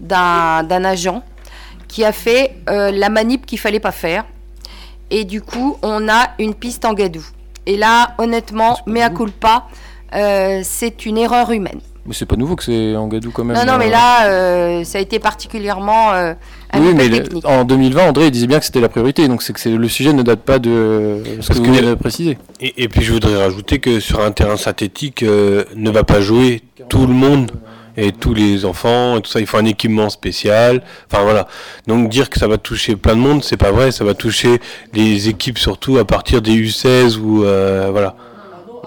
[0.01, 1.23] d'un agent
[1.89, 4.25] qui a fait euh, la manip qu'il fallait pas faire.
[5.11, 7.25] Et du coup, on a une piste en gadou.
[7.67, 9.67] Et là, honnêtement, mea culpa,
[10.15, 11.81] euh, c'est une erreur humaine.
[12.05, 13.57] Mais c'est pas nouveau que c'est en gadou quand même.
[13.57, 13.91] Non, non, mais euh.
[13.91, 16.35] là, euh, ça a été particulièrement euh,
[16.73, 17.45] un Oui, peu mais le- technique.
[17.47, 20.13] en 2020, André il disait bien que c'était la priorité, donc c'est que le sujet
[20.13, 22.39] ne date pas de ce que vous venez de préciser.
[22.61, 26.21] Et, et puis je voudrais rajouter que sur un terrain synthétique, euh, ne va pas
[26.21, 27.53] jouer tout le monde
[27.97, 29.39] et tous les enfants et tout ça.
[29.39, 30.83] Il faut un équipement spécial.
[31.09, 31.47] Enfin voilà.
[31.87, 33.93] Donc dire que ça va toucher plein de monde, c'est pas vrai.
[33.93, 34.61] Ça va toucher
[34.93, 38.17] les équipes surtout à partir des U16 ou euh, voilà.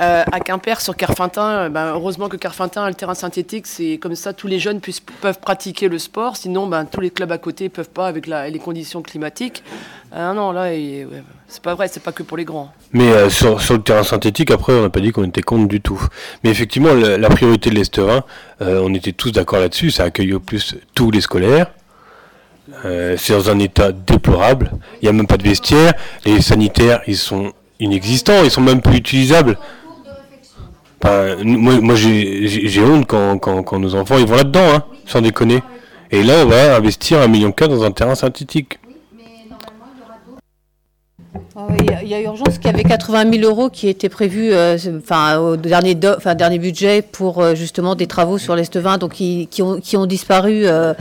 [0.00, 3.98] Euh, à Quimper, sur Carfintin, euh, ben, heureusement que Carfintin a le terrain synthétique, c'est
[3.98, 6.36] comme ça tous les jeunes puissent, peuvent pratiquer le sport.
[6.36, 9.62] Sinon, ben, tous les clubs à côté peuvent pas avec les conditions climatiques.
[10.10, 11.06] Ah non, là, ouais,
[11.46, 12.72] c'est pas vrai, c'est pas que pour les grands.
[12.92, 15.80] Mais euh, sur, le terrain synthétique, après, on n'a pas dit qu'on était contre du
[15.80, 16.00] tout.
[16.42, 18.24] Mais effectivement, la, priorité de l'Esterin,
[18.62, 21.70] euh, on était tous d'accord là-dessus, ça accueille au plus tous les scolaires.
[23.16, 24.72] C'est dans un état déplorable.
[25.00, 25.92] Il n'y a même pas de vestiaire.
[26.24, 29.58] Les sanitaires, ils sont inexistants, ils sont même plus utilisables.
[31.04, 35.20] Enfin, moi, moi j'ai honte quand, quand, quand nos enfants ils vont là-dedans, hein, sans
[35.20, 35.62] déconner.
[36.10, 38.78] Et là, on va investir un million quatre dans un terrain synthétique.
[41.56, 41.66] Ah
[42.02, 45.38] Il y a- urgence qu'il y avait 80 000 euros qui étaient prévus euh, enfin,
[45.38, 49.46] au dernier, do- enfin, dernier budget pour euh, justement des travaux sur l'Est-Vin, donc qui,
[49.50, 50.94] qui ont, qui ont disparu euh,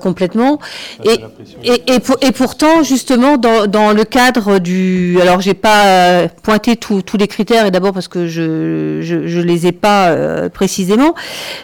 [0.00, 0.58] complètement.
[1.04, 1.18] Et,
[1.64, 5.18] et, et, pour- et pourtant, justement, dans, dans le cadre du...
[5.20, 9.66] Alors, j'ai pas pointé tous les critères, et d'abord parce que je je, je les
[9.66, 11.14] ai pas précisément,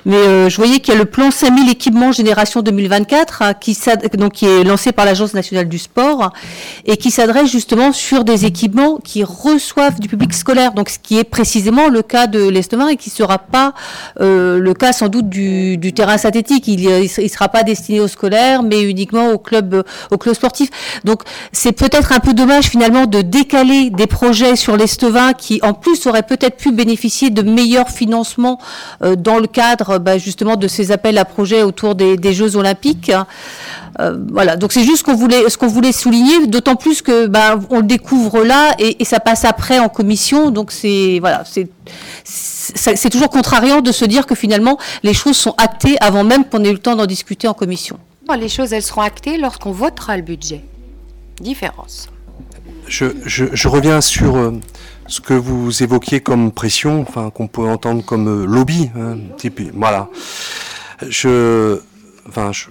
[0.07, 3.77] mais je voyais qu'il y a le plan 5000 équipements génération 2024, hein, qui,
[4.19, 6.33] donc, qui est lancé par l'Agence nationale du sport,
[6.87, 11.19] et qui s'adresse justement sur des équipements qui reçoivent du public scolaire, donc ce qui
[11.19, 13.75] est précisément le cas de l'Estemin et qui ne sera pas
[14.21, 16.69] euh, le cas sans doute du, terrain synthétique.
[16.69, 19.83] Il ne sera pas destiné aux scolaires, mais uniquement aux clubs,
[20.35, 20.71] sportifs.
[21.05, 25.73] Donc c'est peut-être un peu dommage finalement de décaler des projets sur l'Estevin qui en
[25.75, 28.59] plus auraient peut-être pu bénéficier de meilleurs financements
[29.03, 33.11] euh, dans le cadre bah, justement de ces appels à projets autour des Jeux olympiques.
[34.01, 37.27] Euh, voilà, donc c'est juste ce qu'on voulait, ce qu'on voulait souligner, d'autant plus que
[37.27, 41.45] ben, on le découvre là et, et ça passe après en commission, donc c'est voilà,
[41.45, 41.69] c'est
[42.25, 46.65] c'est toujours contrariant de se dire que finalement les choses sont actées avant même qu'on
[46.65, 47.99] ait eu le temps d'en discuter en commission.
[48.39, 50.65] Les choses, elles seront actées lorsqu'on votera le budget.
[51.41, 52.09] Différence.
[52.87, 54.53] Je, je- je reviens sur euh,
[55.07, 58.91] ce que vous évoquiez comme pression, enfin qu'on peut entendre comme euh, lobby.
[58.97, 60.09] hein, type- voilà.
[61.07, 61.81] Je,
[62.29, 62.67] enfin, je,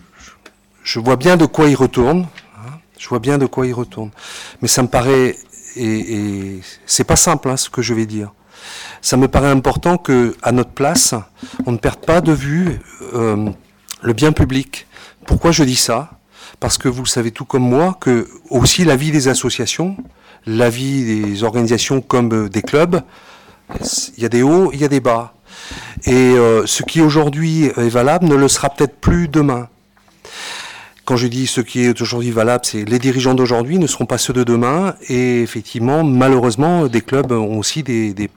[0.83, 2.27] je- vois bien de quoi il retourne.
[2.57, 4.11] hein, je vois bien de quoi il retourne.
[4.61, 5.35] Mais ça me paraît
[5.75, 8.31] et, et c'est pas simple hein, ce que je vais dire.
[9.01, 11.15] Ça me paraît important que, à notre place,
[11.65, 12.79] on ne perde pas de vue
[13.15, 13.49] euh,
[14.03, 14.85] le bien public.
[15.25, 16.11] Pourquoi je dis ça?
[16.59, 19.97] Parce que vous savez tout comme moi que aussi la vie des associations,
[20.45, 23.01] la vie des organisations comme euh, des clubs,
[24.17, 25.33] il y a des hauts, il y a des bas.
[26.05, 29.69] Et euh, ce qui aujourd'hui est valable ne le sera peut-être plus demain.
[31.11, 34.17] Quand je dis ce qui est aujourd'hui valable, c'est les dirigeants d'aujourd'hui ne seront pas
[34.17, 34.95] ceux de demain.
[35.09, 38.29] Et effectivement, malheureusement, des clubs ont aussi des,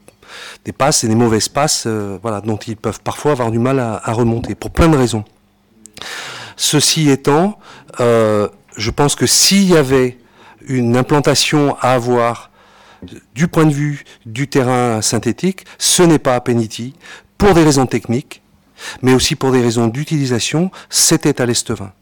[0.77, 4.11] passes et des mauvaises passes euh, voilà, dont ils peuvent parfois avoir du mal à,
[4.11, 5.23] remonter, pour plein de raisons.
[6.57, 7.57] Ceci étant,
[8.01, 10.17] euh, je pense que s'il y avait
[10.67, 12.51] une implantation à avoir
[13.35, 16.93] du point de vue du terrain synthétique, ce n'est pas à Penity,
[17.37, 18.41] pour des raisons techniques,
[19.01, 21.93] mais aussi pour des raisons d'utilisation, c'était à l'Estevin.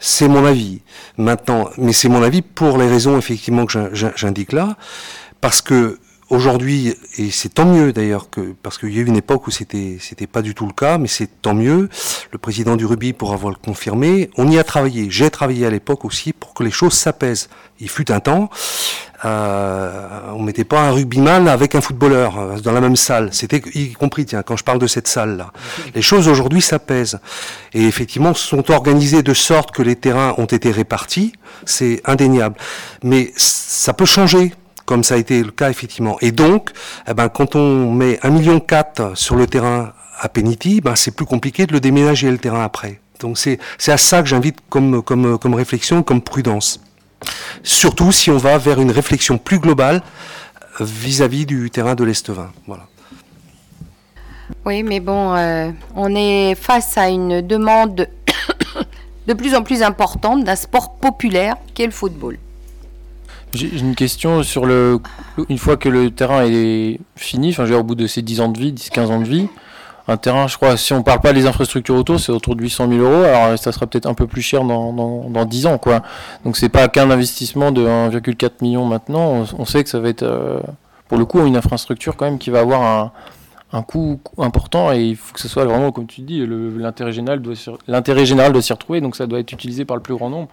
[0.00, 0.80] C'est mon avis.
[1.18, 4.76] Maintenant, mais c'est mon avis pour les raisons effectivement que j'in- j'in- j'indique là,
[5.42, 5.98] parce que
[6.30, 9.50] aujourd'hui, et c'est tant mieux d'ailleurs, que, parce qu'il y a eu une époque où
[9.50, 11.88] c'était, c'était pas du tout le cas, mais c'est tant mieux.
[12.30, 14.30] Le président du rugby pourra avoir le confirmé.
[14.36, 15.10] On y a travaillé.
[15.10, 17.48] J'ai travaillé à l'époque aussi pour que les choses s'apaisent.
[17.80, 18.50] Il fut un temps,
[19.24, 23.30] euh, on mettait pas un rugbyman avec un footballeur euh, dans la même salle.
[23.32, 25.52] C'était y compris, tiens, quand je parle de cette salle-là.
[25.94, 27.18] Les choses aujourd'hui s'apaisent.
[27.74, 31.32] Et effectivement, sont organisées de sorte que les terrains ont été répartis.
[31.66, 32.56] C'est indéniable.
[33.02, 34.52] Mais ça peut changer
[34.90, 36.16] comme ça a été le cas effectivement.
[36.20, 36.70] Et donc,
[37.08, 38.60] eh ben, quand on met 1,4 million
[39.14, 43.00] sur le terrain à Penity, ben, c'est plus compliqué de le déménager le terrain après.
[43.20, 46.80] Donc c'est à ça que j'invite comme, comme, comme réflexion, comme prudence.
[47.62, 50.02] Surtout si on va vers une réflexion plus globale
[50.80, 52.50] vis-à-vis du terrain de l'Estevin.
[52.66, 52.88] Voilà.
[54.66, 58.08] Oui, mais bon, euh, on est face à une demande
[59.28, 62.38] de plus en plus importante d'un sport populaire qu'est le football.
[63.52, 64.98] J'ai une question sur le.
[65.48, 68.58] Une fois que le terrain est fini, enfin, au bout de ces 10 ans de
[68.58, 69.48] vie, 10-15 ans de vie,
[70.06, 72.88] un terrain, je crois, si on parle pas des infrastructures autour, c'est autour de 800
[72.88, 73.24] 000 euros.
[73.24, 76.02] Alors, ça sera peut-être un peu plus cher dans, dans, 10 ans, quoi.
[76.44, 79.44] Donc, c'est pas qu'un investissement de 1,4 million maintenant.
[79.58, 80.60] On, sait que ça va être, euh,
[81.08, 83.12] pour le coup, une infrastructure quand même qui va avoir un,
[83.72, 87.40] un coût important et il faut que ce soit vraiment, comme tu dis, l'intérêt général,
[87.40, 90.48] doit s'y retrouver, donc ça doit être utilisé par le plus grand nombre.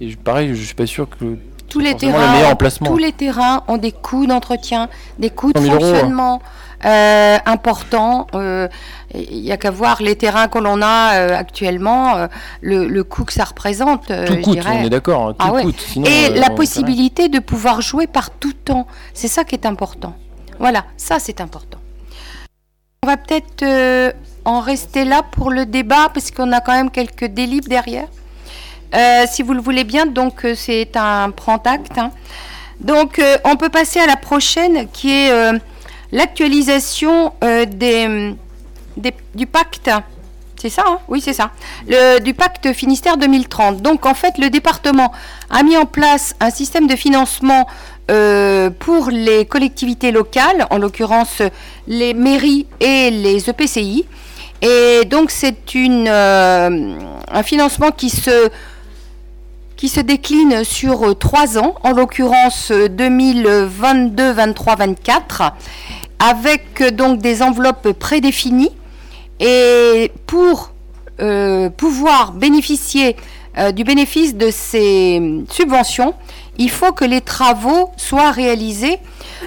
[0.00, 1.36] Et pareil, je suis pas sûr que
[1.72, 6.42] tous les terrains, tous les terrains ont des coûts d'entretien, des coûts de fonctionnement
[6.84, 8.26] euh, importants.
[8.34, 8.68] Euh,
[9.14, 12.28] il n'y a qu'à voir les terrains que l'on a euh, actuellement,
[12.60, 14.08] le, coût que ça représente.
[14.08, 15.28] Tout coûte, on est d'accord.
[15.28, 15.52] Hein, ah
[16.04, 20.14] Et la possibilité de pouvoir jouer par tout temps, c'est ça qui est important.
[20.58, 21.78] Voilà, ça c'est important.
[23.02, 27.24] On va peut-être en rester là pour le débat, parce qu'on a quand même quelques
[27.24, 28.08] délibres derrière.
[28.94, 31.96] Euh, si vous le voulez bien, donc euh, c'est un prend acte.
[31.96, 32.10] Hein.
[32.80, 35.32] Donc euh, on peut passer à la prochaine qui est
[36.10, 38.34] l'actualisation des,
[39.34, 39.90] du pacte.
[40.60, 40.98] C'est ça, hein?
[41.08, 41.50] Oui, c'est ça.
[42.22, 43.82] Du pacte Finistère 2030.
[43.82, 45.10] Donc, en fait, le département
[45.50, 47.66] a mis en place un système de financement
[48.06, 51.42] pour les collectivités locales, en l'occurrence
[51.88, 54.06] les mairies et les EPCI.
[54.60, 58.50] Et donc, c'est un financement qui se
[59.82, 65.42] qui se décline sur euh, trois ans, en l'occurrence 2022, 23, 24,
[66.20, 68.70] avec euh, donc des enveloppes prédéfinies.
[69.40, 70.70] Et pour
[71.20, 73.16] euh, pouvoir bénéficier
[73.74, 75.20] du bénéfice de ces
[75.50, 76.14] subventions,
[76.58, 78.98] il faut que les travaux soient réalisés,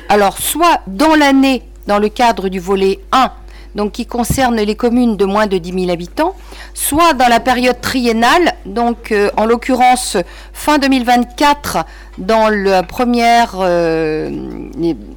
[0.10, 3.32] alors soit dans l'année, dans le cadre du volet 1
[3.76, 6.34] donc qui concerne les communes de moins de 10 000 habitants,
[6.74, 10.18] soit dans la période triennale, donc euh, en l'occurrence
[10.54, 11.80] fin 2024
[12.18, 14.32] dans la première, euh,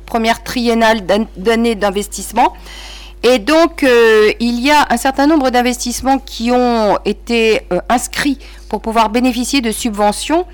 [0.07, 1.03] première triennale
[1.37, 2.53] d'année d'investissement.
[3.23, 8.39] Et donc, euh, il y a un certain nombre d'investissements qui ont été inscrits
[8.69, 10.47] pour pouvoir bénéficier de subventions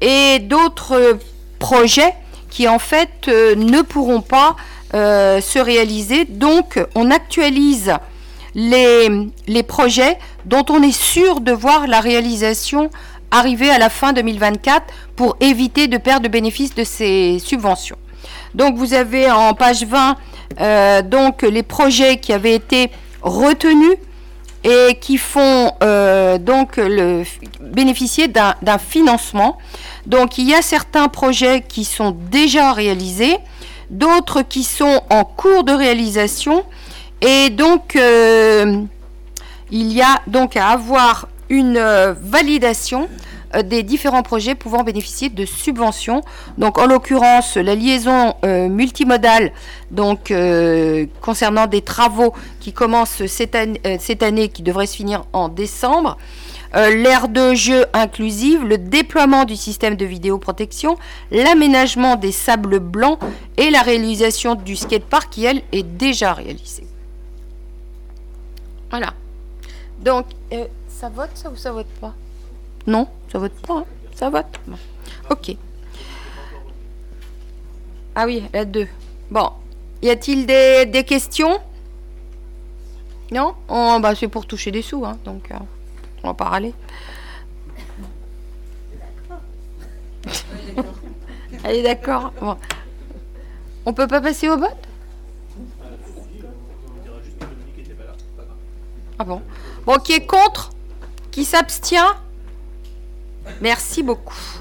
[0.00, 1.18] et d'autres
[1.60, 2.14] projets
[2.50, 4.56] qui, en fait, ne pourront pas
[4.94, 6.24] euh, se réaliser.
[6.24, 7.94] Donc, on actualise
[8.54, 12.90] les, projets dont on est sûr de voir la réalisation
[13.30, 17.98] arriver à la fin 2024 pour éviter de perdre le bénéfice de ces subventions.
[18.54, 20.16] Donc, vous avez en page 20
[20.60, 23.96] euh, donc les projets qui avaient été retenus
[24.64, 26.80] et qui font euh, donc
[27.60, 29.58] bénéficier d'un financement.
[30.06, 33.38] Donc il y a certains projets qui sont déjà réalisés,
[33.90, 36.64] d'autres qui sont en cours de réalisation.
[37.20, 38.82] Et donc, euh,
[39.70, 43.08] il y a donc à avoir une euh, validation
[43.54, 46.22] euh, des différents projets pouvant bénéficier de subventions.
[46.58, 49.52] Donc, en l'occurrence, la liaison multimodale,
[49.90, 50.32] donc
[51.20, 56.18] concernant des travaux qui commencent cette année, cette année, qui devrait se finir en décembre.
[56.74, 60.96] Euh, l'aire de jeu inclusive, le déploiement du système de vidéoprotection,
[61.30, 63.18] l'aménagement des sables blancs
[63.56, 66.86] et la réalisation du skatepark qui, elle, est déjà réalisée.
[68.90, 69.14] Voilà.
[70.00, 72.14] Donc, euh, ça vote ça ou ça vote pas?
[72.86, 73.78] Non, ça vote pas.
[73.78, 73.84] Hein.
[74.14, 74.46] ça vote.
[75.30, 75.56] Ok.
[78.14, 78.86] Ah oui, la 2.
[79.30, 79.50] Bon.
[80.02, 81.60] Y a-t-il des, questions?
[83.30, 83.54] Non?
[83.68, 85.50] Oh, bah, C'est pour toucher des sous, hein, donc...
[85.50, 85.56] Euh.
[86.22, 86.74] On va parler.
[91.64, 92.32] Allez, d'accord.
[92.40, 92.56] Bon.
[93.86, 94.76] On peut pas passer au vote?
[99.18, 99.42] Ah bon?
[99.86, 100.70] Bon, qui est contre?
[101.30, 102.14] Qui s'abstient?
[103.60, 104.57] Merci beaucoup.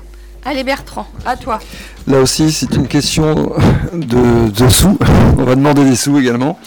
[0.50, 1.60] Allez Bertrand, à toi.
[2.08, 3.52] Là aussi, c'est une question
[3.92, 4.98] de, sous.
[5.38, 6.58] On va demander des sous également.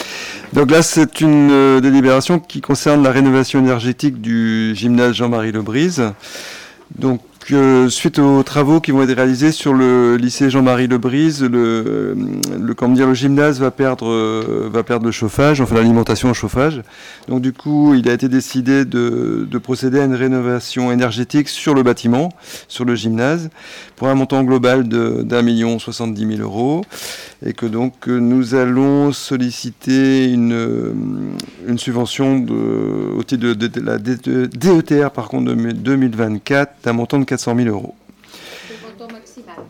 [0.52, 6.12] Donc là, c'est une euh, délibération qui concerne la rénovation énergétique du gymnase Jean-Marie Lebrise.
[6.98, 7.22] Donc
[7.88, 12.14] suite aux travaux qui vont être réalisés sur le lycée Jean-Marie Lebrise, le,
[12.58, 16.82] le, gymnase va perdre, euh, va perdre le chauffage, enfin l'alimentation au chauffage.
[17.28, 21.74] Donc du coup, il a été décidé de, de procéder à une rénovation énergétique sur
[21.74, 22.30] le bâtiment,
[22.68, 23.50] sur le gymnase,
[23.96, 26.82] pour un montant global d'un million soixante-dix mille euros.
[27.44, 31.34] Et que donc nous allons solliciter une,
[31.66, 32.52] une subvention de,
[33.16, 37.94] au titre de, la DETR par contre de 2024 d'un montant de 400 000 euros.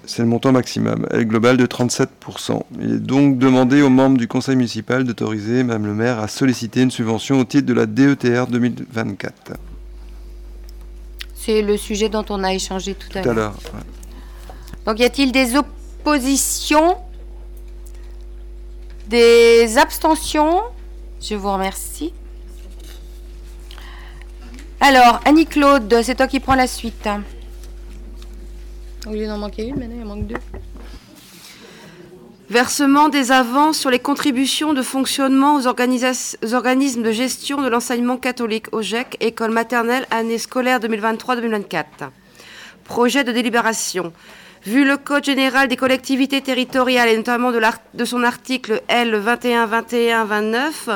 [0.06, 2.62] C'est le montant maximum, global de 37%.
[2.80, 6.82] Il est donc demandé aux membres du conseil municipal d'autoriser Mme le maire à solliciter
[6.82, 9.52] une subvention au titre de la DETR 2024.
[11.34, 13.54] C'est le sujet dont on a échangé tout à l'heure.
[14.84, 16.96] Donc y a-t-il des oppositions?
[19.08, 20.62] Des abstentions?
[21.20, 22.12] Je vous remercie.
[24.80, 27.08] Alors, Annie-Claude, c'est toi qui prends la suite.
[29.06, 30.36] Au lieu d'en manquer une, maintenant il en manque deux.
[32.50, 38.66] Versement des avances sur les contributions de fonctionnement aux, organismes de gestion de l'enseignement catholique
[38.72, 41.84] au GEC, école maternelle, année scolaire 2023-2024.
[42.84, 44.12] Projet de délibération.
[44.66, 47.60] Vu le Code général des collectivités territoriales et notamment de,
[47.94, 50.88] de son article L 21 21 29,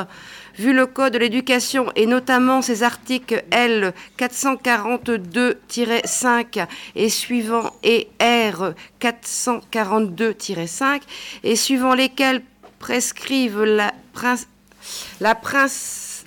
[0.57, 8.73] vu le Code de l'éducation et notamment ses articles L 442-5 et suivant et R
[9.01, 11.01] 442-5
[11.43, 12.41] et suivant lesquels
[12.79, 13.93] prescrivent la,
[15.19, 15.39] la,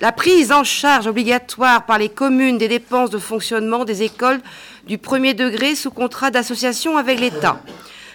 [0.00, 4.40] la prise en charge obligatoire par les communes des dépenses de fonctionnement des écoles
[4.86, 7.60] du premier degré sous contrat d'association avec l'État.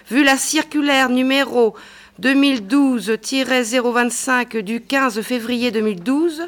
[0.10, 1.76] Vu la circulaire numéro
[2.24, 6.44] 2012-025 du 15 février 2012,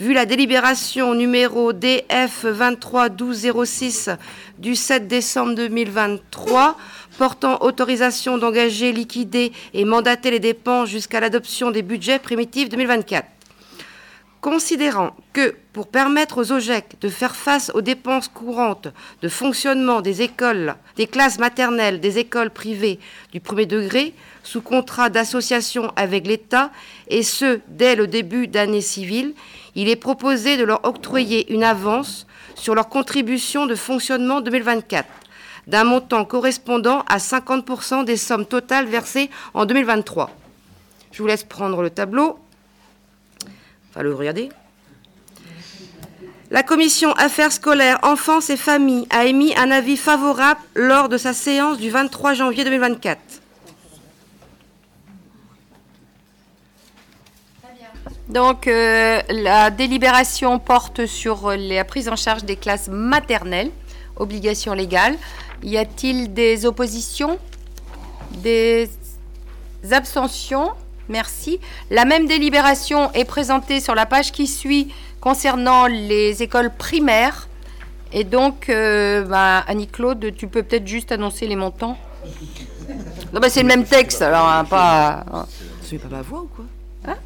[0.00, 4.10] vu la délibération numéro DF 231206
[4.58, 6.76] du 7 décembre 2023
[7.16, 13.24] portant autorisation d'engager, liquider et mandater les dépenses jusqu'à l'adoption des budgets primitifs 2024.
[14.40, 18.88] Considérant que pour permettre aux OGEC de faire face aux dépenses courantes
[19.20, 22.98] de fonctionnement des écoles, des classes maternelles, des écoles privées
[23.32, 26.70] du premier degré, sous contrat d'association avec l'État,
[27.08, 29.34] et ce, dès le début d'année civile,
[29.74, 35.06] il est proposé de leur octroyer une avance sur leur contribution de fonctionnement 2024,
[35.66, 40.30] d'un montant correspondant à 50% des sommes totales versées en 2023.
[41.12, 42.38] Je vous laisse prendre le tableau.
[44.00, 44.48] Enfin, le regarder.
[46.50, 51.34] La commission Affaires scolaires, enfance et familles a émis un avis favorable lors de sa
[51.34, 53.20] séance du 23 janvier 2024.
[58.30, 63.70] Donc, euh, la délibération porte sur la prise en charge des classes maternelles,
[64.16, 65.18] obligation légale.
[65.62, 67.38] Y a-t-il des oppositions
[68.38, 68.88] Des
[69.90, 70.70] abstentions?
[71.10, 71.58] Merci.
[71.90, 77.48] La même délibération est présentée sur la page qui suit concernant les écoles primaires.
[78.12, 81.98] Et donc, euh, bah, Annie-Claude, tu peux peut-être juste annoncer les montants
[83.32, 85.24] Non, bah, c'est le même texte, alors hein, pas.
[85.82, 86.64] C'est pas ma voix ou quoi?
[87.06, 87.16] Hein?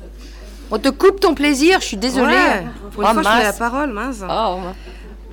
[0.70, 2.34] On te coupe ton plaisir, je suis désolée.
[2.34, 4.22] Ouais, pour une oh, fois, je la parole, mince.
[4.28, 4.60] Oh,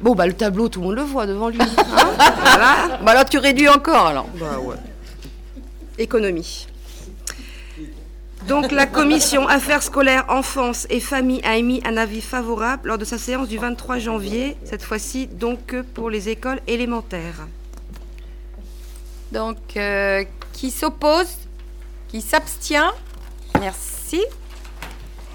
[0.01, 1.59] bon, bah le tableau, tout le monde le voit devant lui.
[2.19, 2.33] Hein?
[2.43, 2.99] Voilà.
[3.01, 4.27] Bah alors tu réduis encore, alors.
[4.37, 4.75] Bah ouais.
[5.97, 6.67] Économie.
[8.47, 13.05] Donc la commission Affaires scolaires, enfance et famille a émis un avis favorable lors de
[13.05, 17.47] sa séance du 23 janvier, cette fois-ci donc pour les écoles élémentaires.
[19.31, 21.37] Donc euh, qui s'oppose
[22.09, 22.91] Qui s'abstient?
[23.59, 24.21] Merci.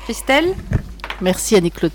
[0.05, 0.55] Christelle?
[1.21, 1.93] Merci Annie-Claude.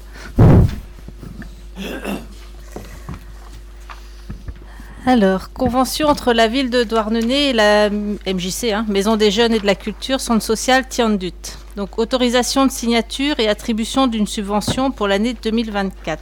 [5.07, 9.59] Alors, convention entre la ville de Douarnenez et la MJC, hein, Maison des Jeunes et
[9.59, 11.33] de la Culture, Centre social Tiandut.
[11.75, 16.21] Donc, autorisation de signature et attribution d'une subvention pour l'année 2024.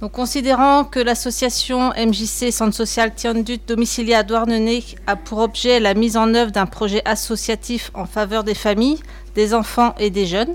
[0.00, 5.94] Donc, considérant que l'association MJC Centre social Tiandut domicilié à Douarnenez a pour objet la
[5.94, 9.00] mise en œuvre d'un projet associatif en faveur des familles,
[9.34, 10.54] des enfants et des jeunes,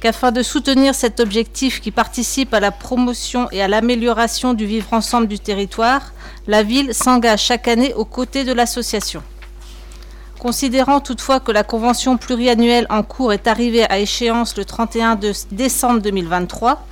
[0.00, 4.92] qu'afin de soutenir cet objectif qui participe à la promotion et à l'amélioration du vivre
[4.92, 6.12] ensemble du territoire,
[6.46, 9.22] la ville s'engage chaque année aux côtés de l'association.
[10.38, 15.18] Considérant toutefois que la convention pluriannuelle en cours est arrivée à échéance le 31
[15.50, 16.86] décembre 2023,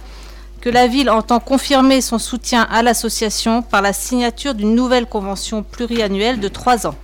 [0.60, 5.62] que la ville entend confirmer son soutien à l'association par la signature d'une nouvelle convention
[5.62, 6.94] pluriannuelle de trois ans.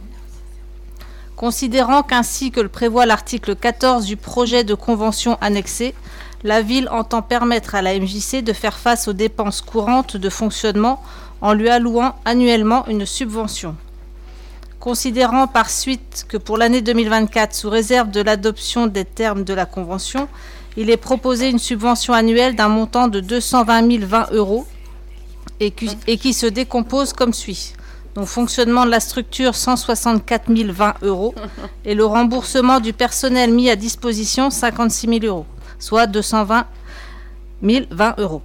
[1.41, 5.95] Considérant qu'ainsi que le prévoit l'article 14 du projet de convention annexé,
[6.45, 11.03] la ville entend permettre à la MJC de faire face aux dépenses courantes de fonctionnement
[11.41, 13.75] en lui allouant annuellement une subvention.
[14.81, 19.65] Considérant par suite que pour l'année 2024, sous réserve de l'adoption des termes de la
[19.65, 20.29] Convention,
[20.77, 24.67] il est proposé une subvention annuelle d'un montant de 220 020 euros
[25.59, 27.73] et qui, et qui se décompose comme suit.
[28.15, 31.35] Donc fonctionnement de la structure 164 020 euros
[31.85, 35.47] et le remboursement du personnel mis à disposition 56 000 euros,
[35.79, 36.67] soit 220
[37.63, 38.43] 020 euros.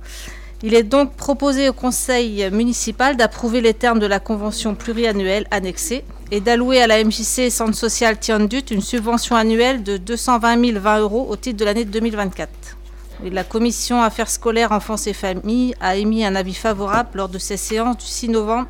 [0.63, 6.03] Il est donc proposé au Conseil municipal d'approuver les termes de la convention pluriannuelle annexée
[6.31, 11.27] et d'allouer à la MJC Centre social Tiandut une subvention annuelle de 220 020 euros
[11.29, 12.49] au titre de l'année 2024.
[13.23, 17.37] Et la commission Affaires scolaires, enfance et familles a émis un avis favorable lors de
[17.37, 18.67] ses séances du 6 novembre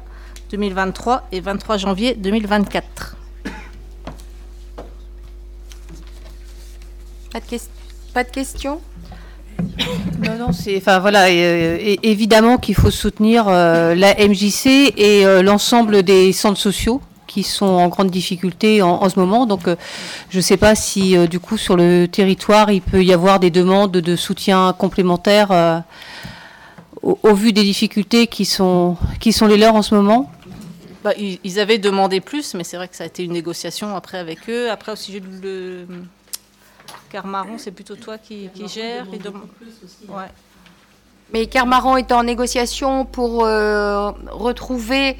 [0.51, 3.15] 2023 et 23 janvier 2024.
[7.31, 7.69] Pas de, ques-
[8.13, 8.79] pas de questions?
[10.23, 15.41] Non, non, c'est, enfin voilà, euh, évidemment qu'il faut soutenir euh, la MJC et euh,
[15.41, 19.45] l'ensemble des centres sociaux qui sont en grande difficulté en, ce moment.
[19.45, 19.63] Donc,
[20.29, 23.49] je ne sais pas si du coup sur le territoire il peut y avoir des
[23.51, 25.79] demandes de soutien complémentaires euh,
[27.01, 30.31] au, au vu des difficultés qui sont qui sont les leurs en ce moment.
[31.05, 33.95] Bah, ils, ils avaient demandé plus, mais c'est vrai que ça a été une négociation
[33.95, 34.71] après avec eux.
[34.71, 35.85] Après, au sujet de le...
[37.11, 39.05] Carmaron, c'est plutôt toi qui, qui gère.
[39.13, 39.43] ils demandent-
[40.09, 40.25] Ouais.
[41.31, 45.15] Mais Carmaran est en négociation pour euh, retrouver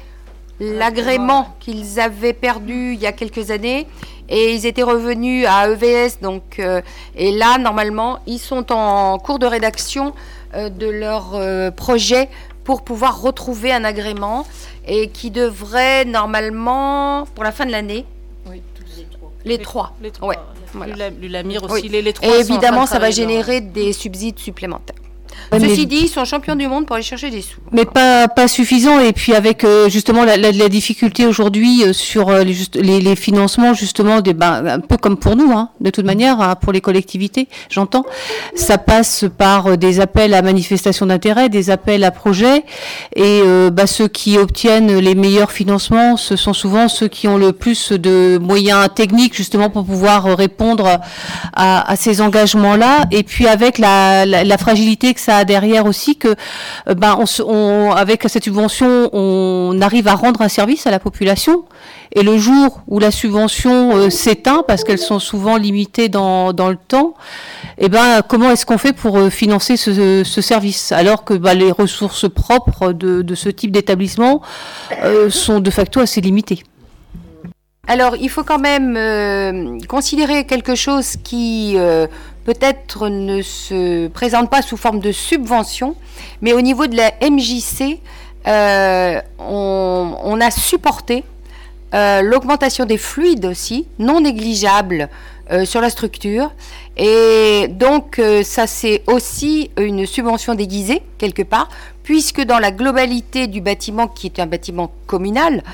[0.58, 3.86] l'agrément qu'ils avaient perdu il y a quelques années
[4.28, 6.80] et ils étaient revenus à EVS donc euh,
[7.14, 10.14] et là normalement ils sont en cours de rédaction
[10.54, 12.28] euh, de leur euh, projet
[12.66, 14.44] pour pouvoir retrouver un agrément
[14.86, 18.04] et qui devrait normalement pour la fin de l'année
[19.44, 20.28] les trois Les trois.
[20.28, 20.36] Ouais,
[20.72, 20.92] Voilà.
[20.92, 21.08] voilà.
[21.10, 21.88] L'Ula- L'Ulamir aussi, Oui.
[21.88, 24.96] les, les trois et évidemment ça va dans- générer des subsides supplémentaires
[25.52, 27.84] Ouais, mais- ceci dit ils sont champions du monde pour aller chercher des sous Mais
[27.84, 28.98] pas, pas suffisant.
[29.00, 32.76] Et puis avec euh, justement la, la- la difficulté aujourd'hui euh, sur euh, les, juste-
[32.76, 36.40] les, les financements, justement, des, ben, un peu comme pour nous, hein, de toute manière,
[36.40, 38.04] hein, pour les collectivités, j'entends,
[38.54, 42.64] ça passe par euh, des appels à manifestation d'intérêt, des appels à projets.
[43.14, 47.36] Et euh, bah, ceux qui obtiennent les meilleurs financements, ce sont souvent ceux qui ont
[47.36, 50.98] le plus de moyens techniques, justement, pour pouvoir répondre
[51.54, 53.04] à, à ces engagements-là.
[53.12, 56.32] Et puis avec la, la, la fragilité que ça derrière aussi, que
[56.88, 61.64] euh, ben, on, avec cette subvention, on arrive à rendre un service à la population.
[62.12, 66.70] Et le jour où la subvention euh, s'éteint, parce qu'elles sont souvent limitées dans, dans
[66.70, 67.14] le temps,
[67.78, 70.92] eh ben, comment est-ce qu'on fait pour euh, financer ce, ce service?
[70.92, 74.40] Alors que bah, les ressources propres de, de ce type d'établissement
[75.28, 76.62] sont de facto assez limitées.
[77.88, 78.96] Alors, il faut quand même
[79.86, 81.76] considérer quelque chose qui
[82.46, 85.96] peut-être ne se présente pas sous forme de subvention,
[86.42, 87.98] mais au niveau de la MJC,
[88.46, 91.24] euh, on, a supporté
[91.92, 95.08] euh, l'augmentation des fluides aussi, non négligeable
[95.50, 96.52] euh, sur la structure.
[96.96, 101.68] Et donc, ça c'est aussi une subvention déguisée, quelque part,
[102.04, 105.64] puisque dans la globalité du bâtiment, qui est un bâtiment communal,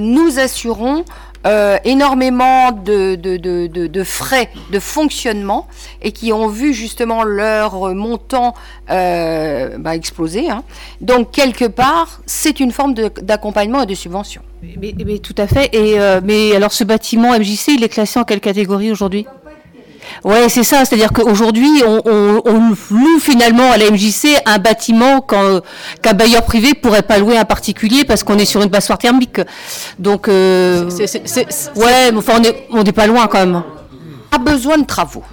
[0.00, 1.04] nous assurons
[1.46, 5.66] euh, énormément de, de, de, de- frais de fonctionnement
[6.02, 8.54] et qui ont vu justement leur montant
[8.90, 10.50] euh, bah, exploser.
[10.50, 10.62] hein.
[11.00, 14.42] Donc, quelque part, c'est une forme d'accompagnement et de subvention.
[14.80, 15.74] Mais, mais tout à fait.
[15.74, 19.26] Et euh, mais alors ce bâtiment MJC, il est classé en quelle catégorie aujourd'hui?
[20.24, 20.84] Ouais, c'est ça.
[20.84, 26.74] C'est-à-dire qu'aujourd'hui, on, on, on loue finalement à la MJC un bâtiment qu'un bailleur privé
[26.74, 29.40] pourrait pas louer à un particulier parce qu'on est sur une passoire thermique.
[29.98, 30.88] Donc, euh,
[31.76, 33.62] ouais, mais enfin, on est, on n'est pas loin quand même.
[34.30, 35.24] Pas besoin de travaux.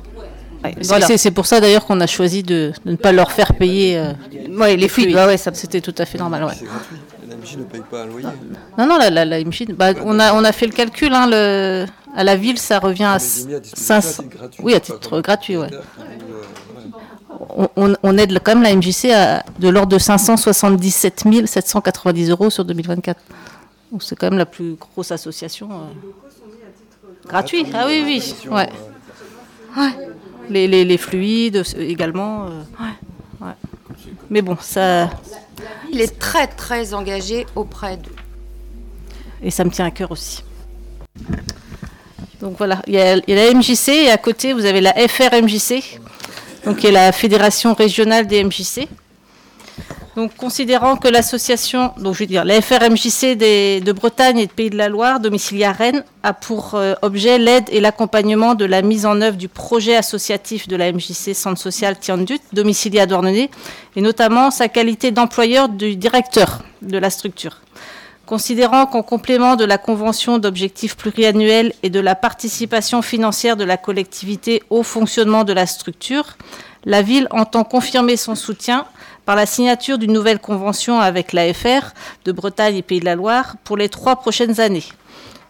[0.81, 1.05] C'est- Voilà.
[1.07, 3.97] C'est c'est pour ça d'ailleurs qu'on a choisi de, de ne pas leur faire payer
[3.97, 4.11] euh,
[4.57, 6.43] Ouais, les fluides, ouais, ça- c'était tout à fait normal.
[6.43, 6.53] ouais.
[7.39, 8.27] MJ ne paye pas un loyer.
[8.77, 11.13] Non, non, la, la, la MJ, bah, on, a, on a fait le calcul.
[11.13, 11.85] Hein, le,
[12.15, 14.23] à la ville, ça revient à les mis à disposition à 500.
[14.23, 15.69] titre gratuit, Oui, à titre gratuit, ouais.
[15.73, 15.81] Euh,
[17.75, 22.65] On, on- aide quand même la MJC à de l'ordre de 577 790 euros sur
[22.65, 23.19] 2024.
[23.91, 25.69] Donc c'est quand même la plus grosse association.
[25.71, 28.33] euh, Gratuit Ah oui, oui.
[28.51, 28.69] Ouais.
[29.77, 29.91] Ouais.
[30.49, 32.45] Les, les, les fluides euh, également.
[32.47, 33.47] euh, ouais.
[33.47, 33.53] Ouais.
[34.29, 35.09] Mais bon, ça.
[35.91, 38.15] Il est très, très engagé auprès d'eux.
[39.41, 40.43] Et ça me tient à cœur aussi.
[42.41, 45.99] Donc voilà, il y, a, la MJC et à côté vous avez la FRMJC,
[46.65, 48.87] donc qui est la Fédération régionale des MJC.
[50.15, 54.69] Donc, considérant que l'association, donc je veux dire, la FRMJC de Bretagne et de Pays
[54.69, 58.81] de la Loire, domiciliée à Rennes, a pour euh, objet l'aide et l'accompagnement de la
[58.81, 63.51] mise en œuvre du projet associatif de la MJC Centre Social Tiandut, domicilié à Douarnenez,
[63.95, 67.61] et notamment sa qualité d'employeur du directeur de la structure.
[68.25, 73.77] Considérant qu'en complément de la convention d'objectifs pluriannuels et de la participation financière de la
[73.77, 76.37] collectivité au fonctionnement de la structure,
[76.85, 78.85] la ville entend confirmer son soutien
[79.29, 81.93] par la signature d'une nouvelle convention avec l'AFR
[82.25, 84.85] de Bretagne et Pays de la Loire pour les trois prochaines années.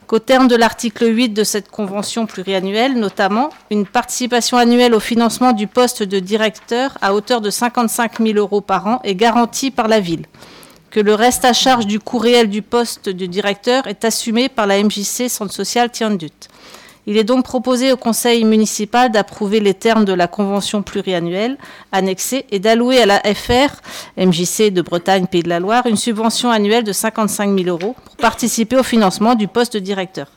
[0.06, 5.54] Qu'au terme de l'article 8 de cette convention pluriannuelle, notamment, une participation annuelle au financement
[5.54, 9.88] du poste de directeur à hauteur de 55 000 euros par an est garantie par
[9.88, 10.26] la ville
[10.92, 14.68] que le reste à charge du coût réel du poste de directeur est assumé par
[14.68, 16.50] la MJC Centre Social Tiandut.
[17.10, 21.58] Il est donc proposé au conseil municipal d'approuver les termes de la convention pluriannuelle
[21.92, 23.82] annexée et d'allouer à la FR,
[24.16, 28.16] MJC de Bretagne Pays de la Loire, une subvention annuelle de 55 000 euros pour
[28.18, 30.28] participer au financement du poste de directeur.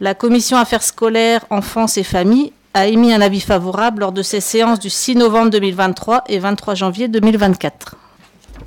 [0.00, 4.40] La commission affaires scolaires, enfance et famille a émis un avis favorable lors de ses
[4.40, 7.96] séances du 6 novembre 2023 et 23 janvier 2024.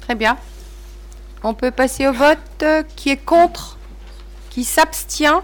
[0.01, 0.37] Très bien.
[1.43, 2.37] On peut passer au vote.
[2.95, 3.79] Qui est contre?
[4.51, 5.41] Qui s'abstient?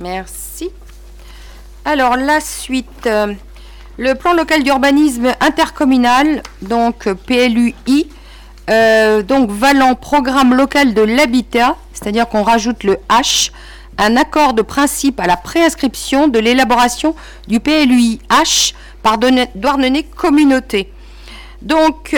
[0.00, 0.70] Merci.
[1.84, 3.06] Alors, la suite.
[3.06, 3.34] euh,
[3.98, 8.08] Le plan local d'urbanisme intercommunal, donc euh, PLUI,
[8.70, 13.50] euh, donc valant programme local de l'habitat, c'est-à-dire qu'on rajoute le H,
[13.98, 17.14] un accord de principe à la préinscription de l'élaboration
[17.46, 18.72] du PLUI H
[19.02, 20.90] par Douarnenez Communauté.
[21.60, 22.16] Donc,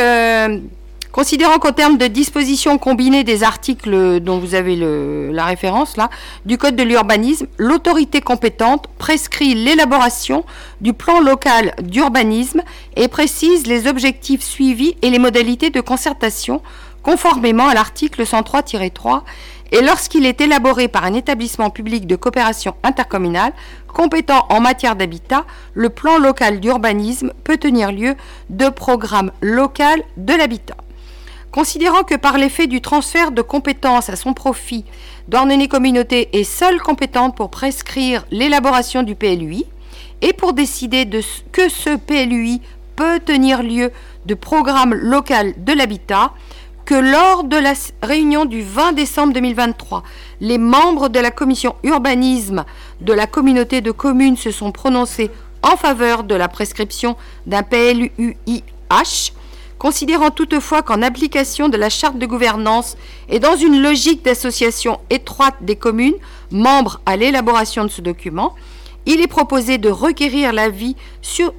[1.13, 6.09] considérant qu'au terme de dispositions combinées des articles dont vous avez le- la référence là,
[6.47, 10.45] du Code de l'urbanisme, l'autorité compétente prescrit l'élaboration
[10.81, 12.63] du plan local d'urbanisme
[12.97, 16.63] et précise les objectifs suivis et les modalités de concertation
[17.03, 19.23] conformément à l'article 103-3
[19.73, 23.53] et lorsqu'il est élaboré par un établissement public de coopération intercommunale
[23.93, 28.15] compétent en matière d'habitat, le plan local d'urbanisme peut tenir lieu
[28.51, 30.77] de programme local de l'habitat.
[31.53, 34.85] Considérant que par l'effet du transfert de compétences à son profit,
[35.29, 39.67] Douarnenez Communauté est seule compétente pour prescrire l'élaboration du PLUI
[40.23, 42.63] et pour décider de ce- que ce PLUI
[42.97, 43.93] peut tenir lieu
[44.25, 46.33] de programme local de l'habitat,
[46.87, 50.03] que lors de la réunion du 20 décembre 2023,
[50.41, 52.65] les membres de la commission urbanisme
[53.03, 55.31] de la communauté de communes se sont prononcés
[55.63, 57.17] en faveur de la prescription
[57.47, 59.33] d'un PLUIH,
[59.83, 62.97] considérant toutefois qu'en application de la charte de gouvernance
[63.29, 66.15] et dans une logique d'association étroite des communes,
[66.53, 68.55] membres à l'élaboration de ce document,
[69.07, 70.95] il est proposé de requérir l'avis
[71.25, 71.53] sur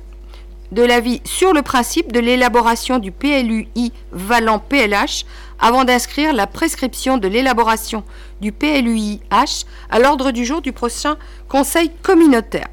[0.72, 5.26] le principe de l'élaboration du PLUI valant PLH
[5.60, 8.06] avant d'inscrire la prescription de l'élaboration
[8.40, 11.18] du PLUIH à l'ordre du jour du prochain
[11.50, 12.70] Conseil communautaire.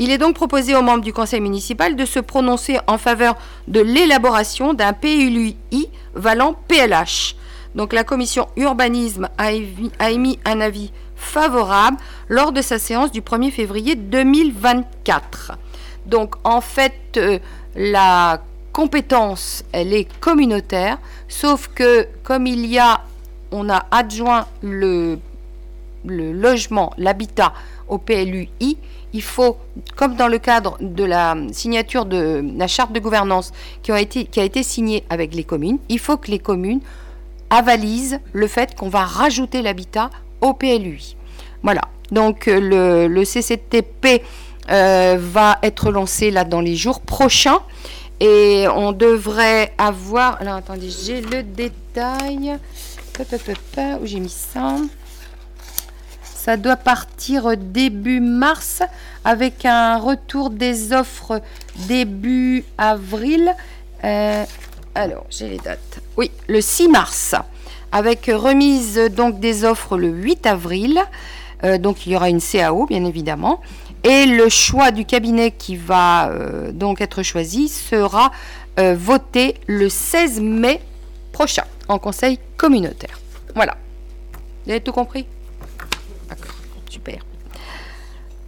[0.00, 3.36] Il est donc proposé aux membres du Conseil municipal de se prononcer en faveur
[3.68, 5.58] de l'élaboration d'un PLUI
[6.14, 7.36] valant PLH.
[7.74, 9.52] Donc la commission urbanisme a
[10.10, 11.98] émis un avis favorable
[12.30, 15.52] lors de sa séance du 1er février 2024.
[16.06, 17.38] Donc en fait, euh,
[17.76, 18.40] la
[18.72, 20.96] compétence, elle est communautaire,
[21.28, 23.02] sauf que comme il y a,
[23.52, 25.18] on a adjoint le
[26.06, 27.52] logement, l'habitat
[27.86, 28.78] au PLUI,
[29.12, 29.56] il faut,
[29.96, 34.24] comme dans le cadre de la signature de la charte de gouvernance qui, a été,
[34.24, 36.80] qui a été signée avec les communes, il faut que les communes
[37.50, 41.16] avalisent le fait qu'on va rajouter l'habitat au PLUI.
[41.62, 41.82] Voilà.
[42.10, 44.22] Donc euh, le, CCTP
[44.70, 47.60] euh, va être lancé là dans les jours prochains
[48.20, 50.40] et on devrait avoir.
[50.40, 52.58] Alors attendez, j'ai le détail.
[54.00, 54.76] Où j'ai mis ça?
[56.42, 58.82] Ça doit partir début mars
[59.26, 61.42] avec un retour des offres
[61.86, 63.54] début avril.
[64.04, 64.46] Euh,
[64.94, 66.00] alors, j'ai les dates.
[66.16, 67.34] Oui, le 6 mars,
[67.92, 71.02] avec remise donc des offres le 8 avril.
[71.62, 73.60] Euh, donc, il y aura une CAO, bien évidemment.
[74.02, 78.32] Et le choix du cabinet qui va euh, donc être choisi sera
[78.78, 80.80] voté le 16 mai
[81.32, 83.20] prochain en conseil communautaire.
[83.54, 83.76] Voilà.
[84.64, 85.26] Vous avez tout compris
[86.30, 86.54] D'accord,
[86.88, 87.18] super.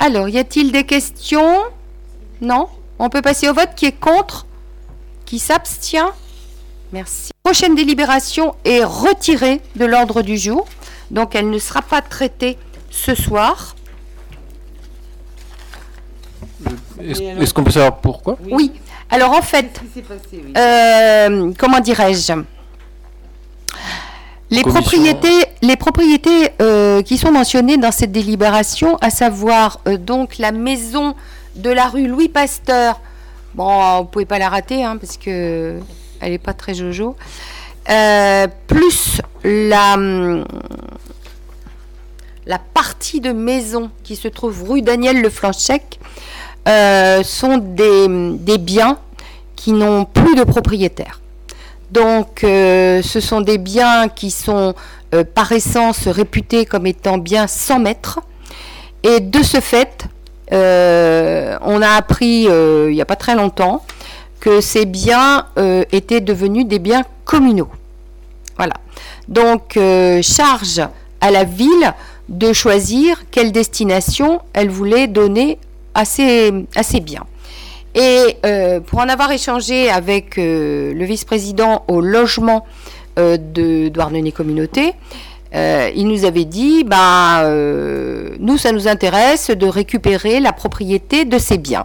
[0.04, 1.60] Alors, y a-t-il des questions?
[2.40, 2.66] Non?
[2.98, 3.68] On peut passer au vote.
[3.76, 4.46] Qui est contre?
[5.24, 6.10] Qui s'abstient?
[6.92, 7.30] Merci.
[7.44, 10.66] Prochaine délibération est retirée de l'ordre du jour,
[11.12, 12.58] donc elle ne sera pas traitée
[12.90, 13.76] ce soir.
[17.00, 18.38] Est-ce est-ce qu'on peut savoir pourquoi?
[18.50, 18.72] Oui.
[19.08, 19.80] Alors en fait,
[20.56, 22.32] euh, comment dirais-je?
[24.52, 30.36] Les propriétés, les propriétés euh, qui sont mentionnées dans cette délibération, à savoir euh, donc
[30.38, 31.14] la maison
[31.56, 33.00] de la rue Louis Pasteur,
[33.54, 35.78] bon, vous pouvez pas la rater hein, parce que
[36.20, 37.16] elle est pas très jojo,
[38.66, 39.96] plus la
[42.44, 45.98] la partie de maison qui se trouve rue Daniel Le Flanchec
[46.66, 48.06] sont des,
[48.38, 48.98] des biens
[49.56, 51.21] qui n'ont plus de propriétaire.
[51.92, 54.74] Donc, euh, ce sont des biens qui sont
[55.14, 58.20] euh, par essence réputés comme étant bien sans mètres.
[59.02, 60.06] Et de ce fait,
[60.52, 63.84] euh, on a appris il n'y a pas très longtemps
[64.40, 65.46] que ces biens
[65.92, 67.70] étaient devenus des biens communaux.
[68.56, 68.74] Voilà.
[69.28, 69.78] Donc,
[70.22, 70.80] charge
[71.20, 71.94] à la ville
[72.28, 75.58] de choisir quelle destination elle voulait donner
[75.94, 76.04] à à
[76.82, 77.26] ces biens.
[77.94, 82.64] Et euh, pour en avoir échangé avec euh, le vice-président au logement
[83.18, 84.94] euh, de Douarnenez Communauté,
[85.54, 87.44] il nous avait dit, bah,
[88.38, 91.84] nous, ça nous intéresse de récupérer la propriété de ces biens.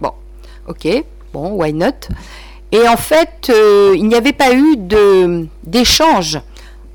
[0.00, 0.12] Bon,
[0.66, 0.88] ok,
[1.34, 2.08] bon, why not?
[2.72, 3.52] Et en fait,
[3.94, 4.78] il n'y avait pas eu
[5.64, 6.40] d'échange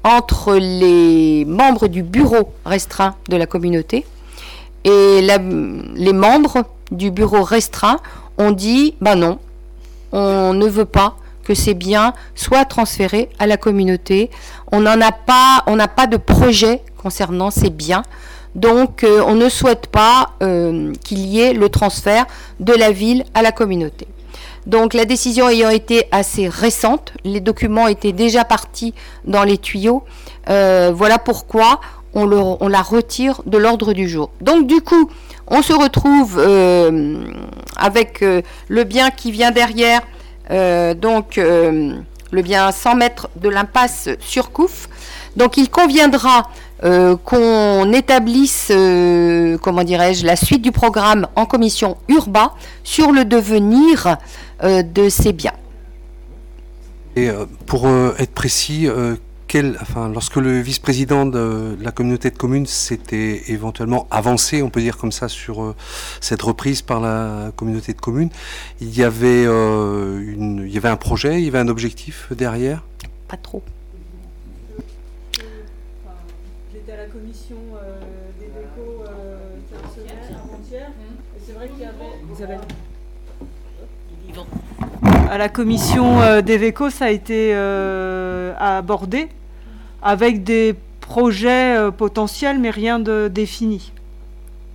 [0.03, 4.03] entre les membres du bureau restreint de la communauté
[4.83, 7.97] et les membres du bureau restreint
[8.37, 9.39] ont dit ben non,
[10.11, 14.29] on ne veut pas que ces biens soient transférés à la communauté.
[14.71, 18.03] On n'en a pas, on n'a pas de projet concernant ces biens.
[18.55, 22.25] Donc, euh, on ne souhaite pas euh, qu'il y ait le transfert
[22.59, 24.07] de la ville à la communauté.
[24.67, 28.93] Donc, la décision ayant été assez récente, les documents étaient déjà partis
[29.25, 30.03] dans les tuyaux.
[30.49, 31.79] Euh, voilà pourquoi
[32.13, 34.31] on, la retire de l'ordre du jour.
[34.41, 35.09] Donc, du coup,
[35.47, 37.23] on se retrouve euh,
[37.75, 40.01] avec euh, le bien qui vient derrière,
[40.49, 44.87] euh, donc le bien 100 mètres de l'impasse sur Couf.
[45.35, 46.49] Donc il conviendra
[47.25, 48.71] qu'on établisse,
[49.61, 54.17] comment dirais-je, la suite du programme en commission urba sur le devenir
[54.63, 55.53] de ces biens.
[57.15, 57.29] Et
[57.67, 58.89] pour être précis,
[59.81, 64.97] enfin, lorsque le vice-président de la communauté de communes s'était éventuellement avancé, on peut dire
[64.97, 65.75] comme ça, sur euh,
[66.21, 68.29] cette reprise par la communauté de communes,
[68.79, 72.31] il y avait, euh, une, il y avait un projet, il y avait un objectif
[72.31, 72.83] derrière?
[73.27, 73.61] Pas trop.
[76.73, 77.99] J'étais à la commission euh,
[78.39, 79.03] des décos
[79.95, 80.87] semaine, avant-hier,
[81.35, 82.57] et c'est vrai qu'il y avait...
[85.29, 87.53] À la commission des VECO, ça a été
[88.57, 89.29] abordé
[90.01, 93.91] avec des projets euh, potentiels, mais rien de défini.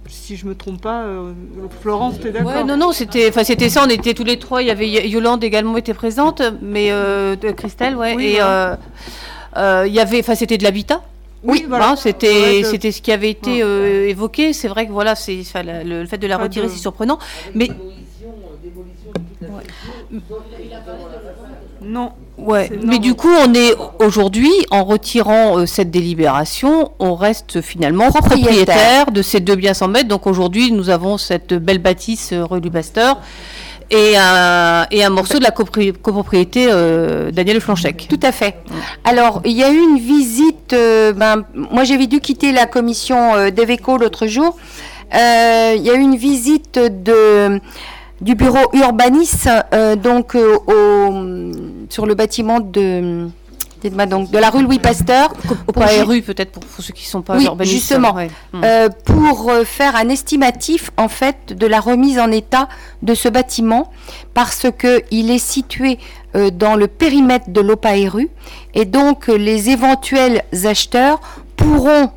[0.09, 1.33] Si je me trompe pas, euh,
[1.81, 3.83] Florence, tu es d'accord Non, non, c'était, enfin, c'était ça.
[3.85, 4.63] On était tous les trois.
[4.63, 8.15] Il y avait Yolande également était présente, mais euh, Christelle, ouais.
[8.15, 11.03] et il y avait, enfin, c'était de l'habitat.
[11.43, 11.91] Oui, voilà.
[11.91, 13.59] Hein, c'était, c'était ce qui avait été
[14.09, 14.53] évoqué.
[14.53, 17.19] C'est vrai que voilà, c'est, le, le, fait de la retirer, c'est surprenant,
[17.55, 17.69] mais.
[21.87, 22.13] Non.
[22.37, 28.11] Ouais, mais du coup, on est aujourd'hui, en retirant euh, cette délibération, on reste finalement
[28.11, 29.11] propriétaire.
[29.11, 30.09] de ces deux biens sans mètres.
[30.09, 33.21] Donc aujourd'hui, nous avons cette belle bâtisse euh, rue du Pasteur
[33.91, 38.07] et un, et un morceau de la copropriété euh, Daniel Flanchec.
[38.09, 38.57] Tout à fait.
[39.05, 43.97] Alors, il y a eu une visite, ben, moi j'avais dû quitter la commission d'Eveco
[43.97, 44.57] l'autre jour.
[45.13, 47.61] il y a eu une visite de
[48.21, 51.13] du bureau urbanisme euh, donc euh, au,
[51.89, 53.29] sur le bâtiment de
[54.09, 55.33] donc, de la rue Louis Pasteur.
[55.69, 58.17] Au rue peut-être pour, ceux qui ne sont pas oui, justement,
[58.65, 62.69] euh, pour faire un estimatif en fait de la remise en état
[63.03, 63.91] de ce bâtiment
[64.35, 65.99] parce qu'il est situé
[66.53, 68.29] dans le périmètre de l'OPAERU
[68.75, 71.21] et donc les éventuels acheteurs
[71.57, 72.11] pourront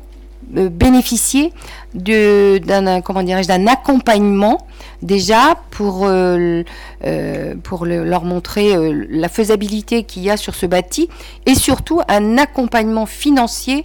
[0.50, 1.52] bénéficier
[1.94, 4.66] d'un accompagnement
[5.02, 6.62] déjà pour, euh,
[7.04, 11.08] euh, leur montrer euh, la faisabilité qu'il y a sur ce bâti
[11.46, 13.84] et surtout un accompagnement financier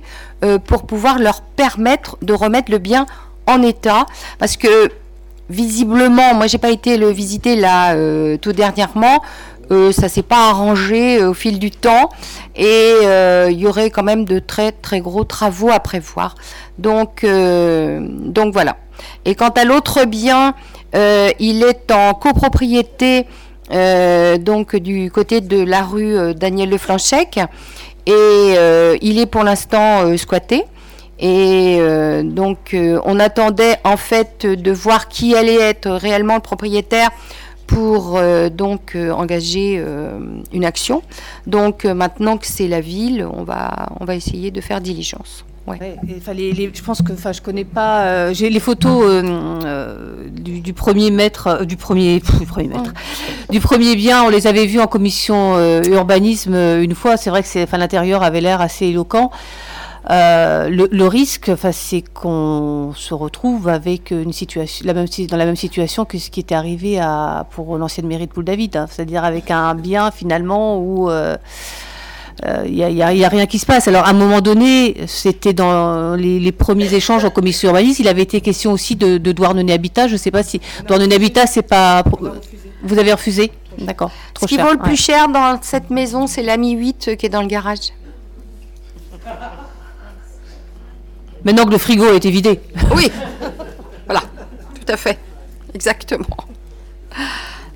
[0.67, 3.07] pour pouvoir leur permettre de remettre le bien
[3.47, 4.05] en état.
[4.37, 4.91] Parce que
[5.49, 7.95] visiblement moi j'ai pas été le visiter là
[8.37, 9.23] tout dernièrement
[9.71, 12.09] euh, ça s'est pas arrangé au fil du temps
[12.55, 12.93] et
[13.49, 16.35] il y aurait quand même de très très gros travaux à prévoir.
[16.77, 18.77] Donc donc voilà.
[19.25, 20.55] Et quant à l'autre bien
[20.95, 23.25] euh, il est en copropriété
[23.71, 27.39] euh, donc du côté de la rue euh, Daniel Leflanchec
[28.05, 28.53] et
[29.01, 30.63] il est pour l'instant squatté.
[31.17, 31.79] Et
[32.23, 37.09] donc on attendait en fait de voir qui allait être réellement le propriétaire
[37.67, 40.19] pour euh, donc euh, engager euh,
[40.53, 41.01] une action.
[41.47, 45.45] Donc maintenant que c'est la ville, on va, on va essayer de faire diligence.
[45.67, 45.97] Ouais.
[46.15, 48.31] je pense que, enfin, je connais pas.
[48.33, 49.23] J'ai les photos
[50.31, 52.93] du, premier maître, du premier, du premier maître,
[53.49, 54.23] du premier bien.
[54.23, 57.17] On les avait vus en commission urbanisme une fois.
[57.17, 59.31] C'est vrai que l'intérieur avait l'air assez éloquent.
[60.11, 65.55] Euh, le, risque, c'est qu'on se retrouve avec une situation, la même, dans la même
[65.55, 68.85] situation que ce qui était arrivé à, pour l'ancienne mairie de Poule-David, hein.
[68.89, 71.13] c'est-à-dire avec un bien finalement où il
[72.45, 73.87] euh, n'y euh, a, rien qui se passe.
[73.87, 78.21] Alors à un moment donné, c'était dans les, premiers échanges en commission urbanisme, il avait
[78.21, 80.07] été question aussi de, de Douarnenez Habitat.
[80.07, 82.03] Je ne sais pas si Douarnenez Habitat, c'est pas.
[82.83, 84.11] Vous avez refusé D'accord.
[84.39, 87.41] Ce qui vaut le plus cher dans cette maison, c'est l'ami 8 qui est dans
[87.41, 87.91] le garage.
[91.45, 92.59] Maintenant que le frigo a été vidé.
[92.95, 93.11] Oui,
[94.05, 94.21] voilà,
[94.73, 95.19] tout à fait,
[95.75, 96.25] exactement.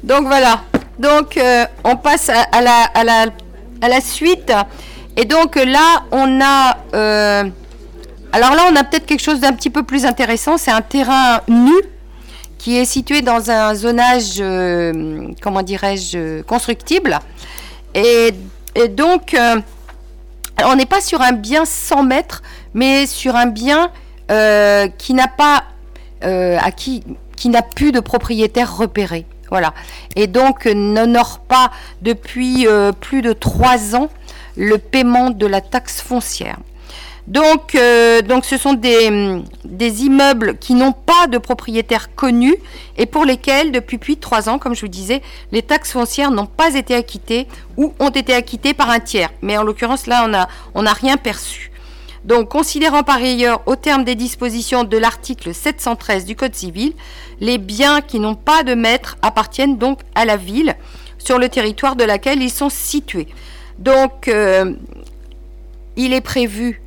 [0.03, 0.63] Donc voilà,
[0.97, 3.25] donc euh, on passe à, la, à, la,
[3.81, 4.51] à, la, suite.
[5.15, 6.77] Et donc là, on a...
[6.95, 7.43] Euh,
[8.31, 10.57] alors là, on a peut-être quelque chose d'un petit peu plus intéressant.
[10.57, 11.73] C'est un terrain nu
[12.57, 17.19] qui est situé dans un zonage, euh, comment dirais-je, constructible.
[17.93, 18.31] Et,
[18.75, 19.35] et donc,
[20.65, 22.41] on n'est pas sur un bien 100 mètres,
[22.73, 23.91] mais sur un bien
[24.31, 25.63] euh, qui n'a pas
[26.23, 27.03] euh, qui,
[27.45, 29.25] n'a plus de propriétaire repéré.
[29.49, 29.73] Voilà.
[30.15, 34.09] Et donc n'honore pas depuis euh, plus de trois ans
[34.55, 36.57] le paiement de la taxe foncière.
[37.27, 42.55] Donc, ce sont des, immeubles qui n'ont pas de propriétaire connu
[42.97, 46.31] et pour lesquels, depuis plus de trois ans, comme je vous disais, les taxes foncières
[46.31, 49.29] n'ont pas été acquittées ou ont été acquittées par un tiers.
[49.43, 51.68] Mais en l'occurrence, là, on n'a on rien perçu.
[52.25, 56.93] Donc, considérant par ailleurs, au terme des dispositions de l'article 713 du Code civil,
[57.39, 60.75] les biens qui n'ont pas de maître appartiennent donc à la ville
[61.17, 63.27] sur le territoire de laquelle ils sont situés.
[63.77, 64.73] Donc, euh,
[65.95, 66.81] il est prévu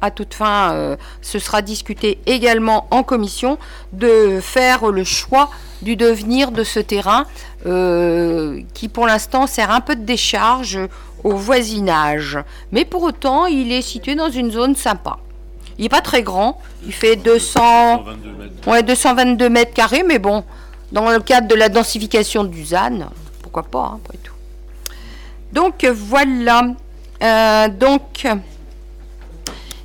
[0.00, 3.58] à toute fin, euh, ce sera discuté également en commission,
[3.92, 5.50] de faire le choix
[5.82, 7.26] du devenir de ce terrain
[7.66, 10.78] euh, qui pour l'instant sert un peu de décharge
[11.24, 12.38] au voisinage.
[12.72, 15.18] Mais pour autant, il est situé dans une zone sympa.
[15.78, 18.68] Il n'est pas très grand, il fait 200, 222 mètres.
[18.68, 20.44] Ouais, 222 mètres carrés, mais bon,
[20.92, 23.10] dans le cadre de la densification du ZAN,
[23.42, 24.34] pourquoi pas, hein, après tout.
[25.52, 26.74] Donc voilà.
[27.22, 28.26] Euh, donc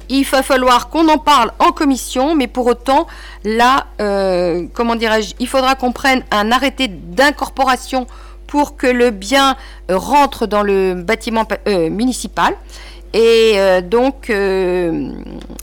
[0.09, 3.07] il va falloir qu'on en parle en commission, mais pour autant,
[3.43, 8.07] là, euh, comment dirais-je, il faudra qu'on prenne un arrêté d'incorporation
[8.55, 9.57] pour que le bien
[9.89, 12.55] rentre dans le bâtiment euh, municipal.
[13.13, 14.31] Et euh, donc,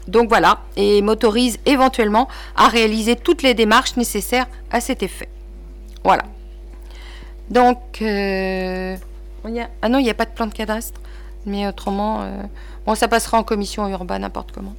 [0.09, 5.31] donc voilà, et m'autorise éventuellement à réaliser toutes les démarches nécessaires à cet effet.
[6.05, 6.25] Voilà.
[7.49, 11.01] Donc, ah non, il n'y a pas de plan de cadastre,
[11.47, 12.27] mais autrement,
[12.85, 14.75] Bon, ça passera en commission urbaine, n'importe comment.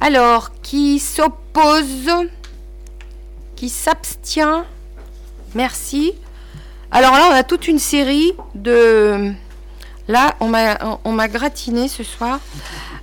[0.00, 2.10] Alors, qui s'oppose
[3.56, 4.64] Qui s'abstient?
[5.54, 6.14] Merci.
[6.96, 9.30] Alors là, on a toute une série de...
[10.08, 12.40] Là, on m'a gratiné ce soir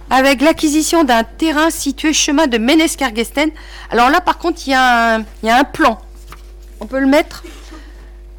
[0.09, 3.51] avec l'acquisition d'un terrain situé chemin de Ménescarguesten.
[3.91, 5.99] Alors là, par contre, il y, a un plan.
[6.79, 7.43] On peut le mettre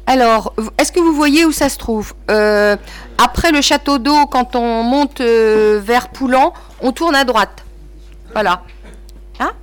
[0.07, 2.13] alors, est-ce que vous voyez où ça se trouve?
[2.29, 2.75] Euh,
[3.17, 7.63] Après le château d'eau, quand on monte euh, vers Poulan, on tourne à droite.
[8.33, 8.61] Voilà.
[9.39, 9.53] Hein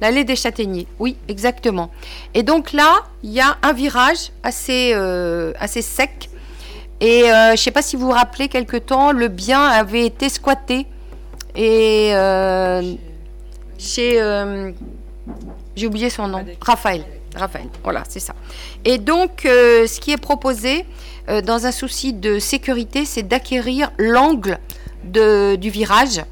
[0.00, 0.86] L'allée des châtaigniers.
[0.98, 1.90] Oui, exactement.
[2.34, 6.30] Et donc là, il y a un virage assez, euh, assez sec.
[7.00, 10.28] Et je ne sais pas si vous vous rappelez, quelque temps, le bien avait été
[10.28, 10.86] squatté.
[11.54, 12.12] Et
[13.78, 14.20] chez...
[15.76, 16.44] J'ai oublié son nom.
[16.60, 17.04] Raphaël.
[17.36, 18.34] Raphaël, voilà, c'est ça.
[18.84, 20.84] Et donc, euh, ce qui est proposé,
[21.28, 24.58] euh, dans un souci de sécurité, c'est d'acquérir l'angle
[25.04, 26.22] du virage euh,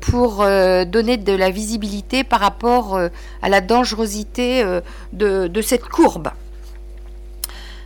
[0.00, 2.98] pour donner de la visibilité par rapport
[3.42, 4.64] à la dangerosité
[5.12, 6.30] de, cette courbe.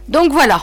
[0.09, 0.63] Donc voilà.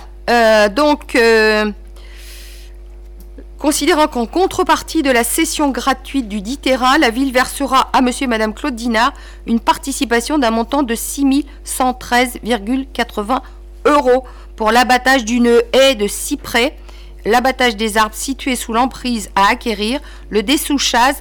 [3.65, 8.25] Considérant qu'en contrepartie de la cession gratuite du dit terrain, la ville versera à monsieur
[8.25, 9.11] et madame Claude Dinard
[9.47, 13.41] une participation d'un montant de 6113,80
[13.85, 14.23] euros
[14.55, 16.77] pour l'abattage d'une haie de cyprès,
[17.25, 21.15] l'abattage des arbres situés sous l'emprise à acquérir, le dessouchage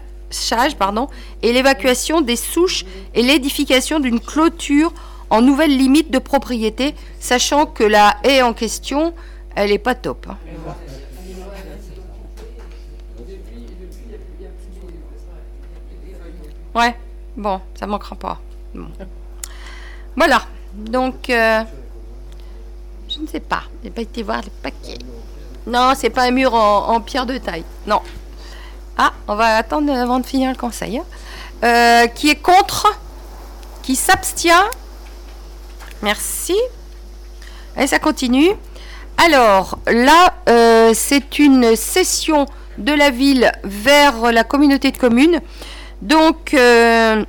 [1.42, 2.84] et l'évacuation des souches
[3.14, 4.92] et l'édification d'une clôture
[5.30, 9.14] en nouvelle limite de propriété, sachant que la haie en question,
[9.54, 10.26] elle n'est pas top.
[16.74, 16.96] Ouais,
[17.36, 18.40] bon, ça manquera pas.
[20.16, 20.42] Voilà.
[20.74, 21.62] Donc, euh,
[23.08, 23.62] je ne sais pas.
[23.80, 24.98] Je n'ai pas été voir les paquets.
[25.66, 27.64] Non, c'est pas un mur en, pierre de taille.
[27.86, 28.00] Non.
[28.98, 30.98] Ah, on va attendre avant de finir le conseil.
[30.98, 31.04] hein.
[31.64, 32.98] Euh, qui est contre
[33.82, 34.68] Qui s'abstient
[36.02, 36.56] Merci.
[37.78, 38.50] Et ça continue.
[39.16, 45.40] Alors, là, euh, c'est une cession de la ville vers la communauté de communes.
[46.02, 47.24] Donc, euh,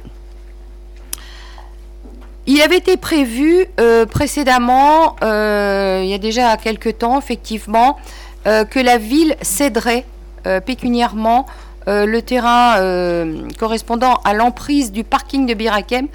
[2.47, 3.65] il avait été prévu
[4.11, 7.97] précédemment, il y a déjà quelques temps, effectivement,
[8.45, 10.05] que la ville céderait
[10.45, 11.47] euh, pécuniairement
[11.87, 16.07] euh, le terrain euh, correspondant à l'emprise du parking de Birakem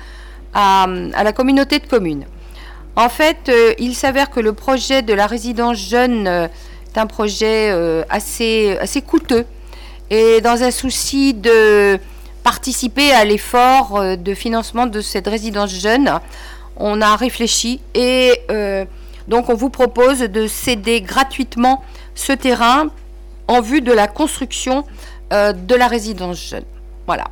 [0.55, 2.25] à, la communauté de communes.
[2.97, 6.49] En fait, euh, il s'avère que le projet de la résidence jeune euh,
[6.93, 9.47] est un projet euh, assez, coûteux.
[10.11, 11.99] Et dans un souci de
[12.43, 16.21] participer à l'effort euh, de financement de cette résidence jeune,
[16.77, 18.85] on a réfléchi et euh,
[19.29, 21.85] donc on vous propose de céder gratuitement
[22.21, 22.89] ce terrain
[23.49, 24.85] en vue de la construction
[25.33, 26.65] euh, de la résidence jeune.
[27.07, 27.25] Voilà.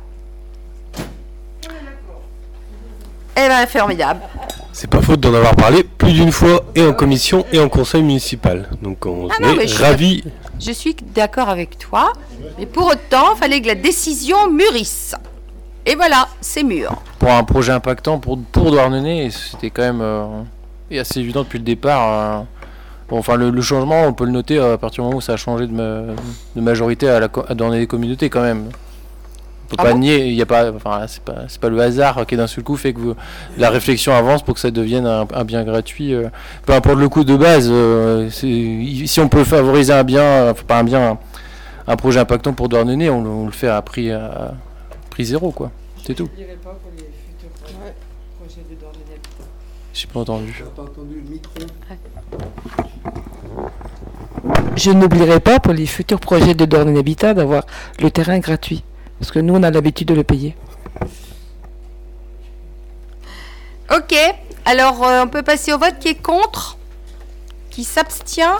[3.37, 4.19] Eh bien, formidable.
[4.73, 8.01] C'est pas faute d'en avoir parlé plus d'une fois et en commission et en conseil
[8.01, 8.69] municipal.
[8.81, 10.23] Donc on Ah non, est ravis.
[10.59, 12.13] Je suis d'accord avec toi,
[12.57, 15.15] mais pour autant, il fallait que la décision mûrisse.
[15.85, 16.91] Et voilà, c'est mûr.
[17.17, 20.43] Pour un projet impactant pour, pour Douarnenez, c'était quand même euh,
[20.99, 22.09] assez évident depuis le départ.
[22.09, 22.41] euh.
[23.09, 25.33] Bon, enfin, le, le changement, on peut le noter à partir du moment où ça
[25.33, 26.13] a changé de, ma-
[26.55, 28.65] de majorité à, la, à Douarnenez communautés quand même.
[28.67, 31.69] On peut Ah pas bon nier, il y a pas, enfin, c'est pas, c'est pas
[31.69, 33.15] le hasard qui d'un seul coup fait que vous-
[33.57, 36.13] la réflexion avance pour que ça devienne un, un bien gratuit.
[36.13, 36.29] euh.
[36.65, 40.79] peu importe le coût de base, euh, si on peut favoriser un bien, enfin, pas
[40.79, 41.17] un bien, un,
[41.87, 44.53] un projet impactant pour Douarnenez, on, le- on le fait à prix, à
[45.11, 45.71] prix zéro, quoi.
[46.05, 46.29] C'est tout.
[49.93, 50.63] J'ai pas entendu.
[54.75, 57.65] Je n'oublierai pas pour les futurs projets de Dorne Habitat d'avoir
[57.99, 58.83] le terrain gratuit.
[59.19, 60.55] Parce que nous, on a l'habitude de le payer.
[63.91, 64.15] Ok,
[64.65, 66.77] alors euh, on peut passer au vote qui est contre,
[67.69, 68.59] qui s'abstient?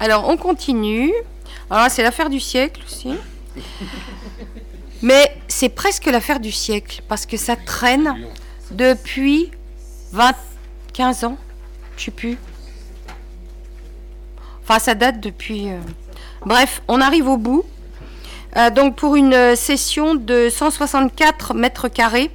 [0.00, 1.12] Alors on continue.
[1.68, 3.14] Alors là, c'est l'affaire du siècle aussi.
[5.02, 8.14] Mais c'est presque l'affaire du siècle parce que ça traîne
[8.70, 9.50] depuis
[10.12, 10.32] 20,
[10.98, 11.36] 15 ans,
[11.96, 12.36] je sais plus.
[14.64, 15.70] Enfin, ça date depuis.
[15.70, 15.78] euh,
[16.44, 17.62] Bref, on arrive au bout.
[18.56, 22.32] Euh, donc pour une euh, session de 164 mètres carrés.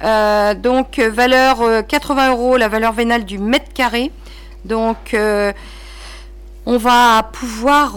[0.00, 4.12] Donc valeur euh, 80 euros, la valeur vénale du mètre carré.
[4.64, 5.16] Donc
[6.66, 7.96] on va pouvoir,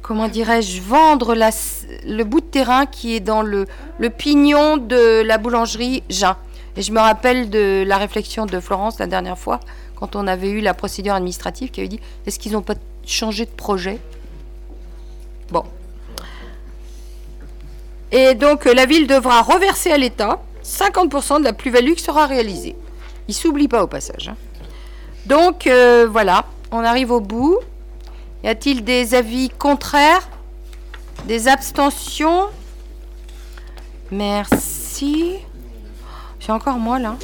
[0.00, 3.66] comment dirais-je, vendre le bout de terrain qui est dans le,
[3.98, 6.36] le pignon de la boulangerie Jean.
[6.76, 9.60] Et je me rappelle de la réflexion de Florence la dernière fois,
[9.96, 12.74] quand on avait eu la procédure administrative, qui avait dit est-ce qu'ils n'ont pas
[13.06, 13.98] changé de projet?
[15.50, 15.64] Bon.
[18.12, 22.26] Et donc euh, la ville devra reverser à l'État 50% de la plus-value qui sera
[22.26, 22.76] réalisée.
[23.28, 24.28] Il s'oublie pas au passage.
[24.28, 24.36] hein.
[25.26, 27.58] Donc euh, voilà, on arrive au bout.
[28.42, 30.28] Y a-t-il des avis contraires?
[31.26, 32.46] Des abstentions?
[34.10, 35.36] Merci.
[36.40, 37.16] C'est encore moi là.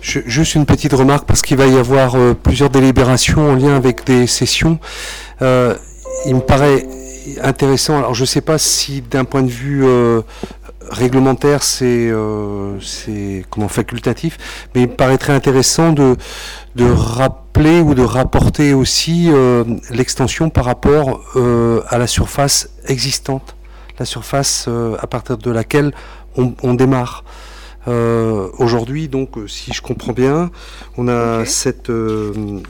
[0.00, 4.04] Juste une petite remarque parce qu'il va y avoir euh, plusieurs délibérations en lien avec
[4.04, 4.78] des sessions.
[5.42, 5.76] Euh,
[6.26, 6.86] il me paraît
[7.42, 7.98] intéressant.
[7.98, 10.22] Alors je ne sais pas si d'un point de vue euh,
[10.90, 12.10] réglementaire c'est
[13.50, 14.38] comment facultatif,
[14.74, 16.16] mais il me paraîtrait intéressant de
[16.74, 19.30] de rappeler ou de rapporter aussi
[19.90, 21.20] l'extension par rapport
[21.88, 23.54] à la surface existante,
[23.98, 25.92] la surface à partir de laquelle
[26.36, 27.24] on démarre.
[27.88, 30.50] Euh, Aujourd'hui, donc, euh, si je comprends bien,
[30.96, 32.60] on a cette, euh,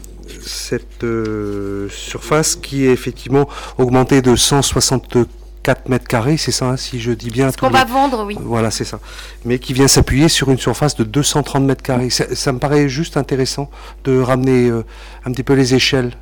[0.40, 7.00] cette euh, surface qui est effectivement augmentée de 164 mètres carrés, c'est ça, hein, si
[7.00, 7.50] je dis bien.
[7.50, 8.36] Ce qu'on va vendre, oui.
[8.40, 9.00] Voilà, c'est ça.
[9.44, 12.10] Mais qui vient s'appuyer sur une surface de 230 mètres carrés.
[12.10, 13.70] Ça, ça me paraît juste intéressant
[14.04, 16.12] de ramener un petit peu les échelles.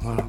[0.00, 0.24] Voilà.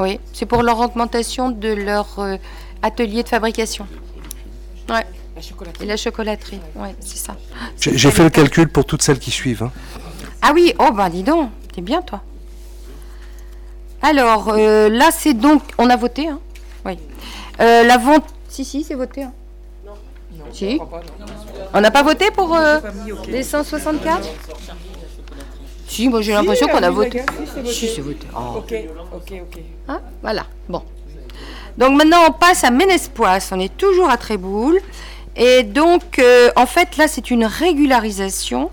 [0.00, 2.36] Oui, c'est pour leur augmentation de leur euh,
[2.82, 3.86] atelier de fabrication.
[4.88, 5.06] Ouais.
[5.80, 7.34] Et la chocolaterie, ouais, c'est ça.
[7.80, 9.62] J'ai fait le calcul pour toutes celles qui suivent.
[9.62, 9.72] hein.
[10.42, 12.20] Ah oui, oh bah dis donc, t'es bien toi.
[14.02, 16.40] Alors euh, là c'est donc, on a voté, hein
[16.84, 16.98] Oui.
[17.60, 19.22] Euh, la vente, si si c'est voté.
[19.22, 19.32] Hein.
[19.86, 19.92] Non.
[20.52, 20.78] Si.
[21.72, 22.80] On n'a pas voté pour euh,
[23.28, 24.28] les 164
[25.86, 27.22] Si, moi j'ai l'impression qu'on a voté.
[27.64, 28.26] Si c'est voté.
[28.36, 28.56] Oh.
[28.58, 28.74] Ok,
[29.14, 29.58] ok, ok.
[29.88, 30.82] Hein voilà, bon.
[31.78, 33.38] Donc maintenant, on passe à Ménespois.
[33.52, 34.80] On est toujours à Tréboul.
[35.36, 38.70] Et donc, euh, en fait, là, c'est une régularisation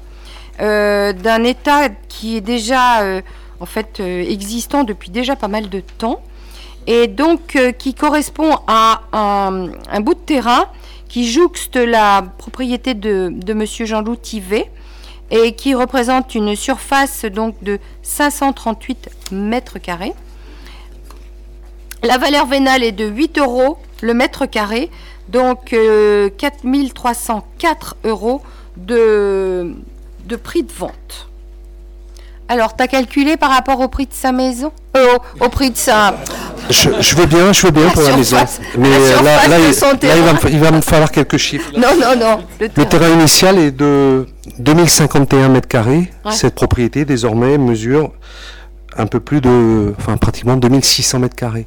[0.60, 3.22] euh, d'un état qui est déjà, euh,
[3.60, 6.22] en fait, existant depuis déjà pas mal de temps.
[6.88, 10.68] Et donc, qui correspond à un, bout de terrain
[11.10, 14.72] qui jouxte la propriété de, de Monsieur Jean-Loup Tivet
[15.30, 20.14] et qui représente une surface donc de 538 mètres carrés.
[22.04, 24.92] La valeur vénale est de 8 euros le mètre carré,
[25.30, 25.76] donc
[26.38, 28.42] 4304 euh, euros
[28.78, 29.74] de,
[30.26, 31.28] de prix de vente.
[32.50, 34.72] Alors, tu as calculé par rapport au prix de sa maison?
[34.96, 36.16] Euh, au, prix de sa...
[36.70, 38.38] Je, veux bien, je veux bien pour la maison.
[38.78, 39.58] Mais là,
[40.50, 41.72] il, va, me falloir quelques chiffres.
[41.76, 42.44] Non, non, non.
[42.60, 43.10] Le, terrain.
[43.10, 44.28] initial est de
[44.60, 46.10] 2051 mètres carrés.
[46.32, 48.12] Cette propriété, désormais, mesure
[48.98, 49.94] un peu plus de...
[49.98, 51.66] Enfin, pratiquement 2600 mètres carrés.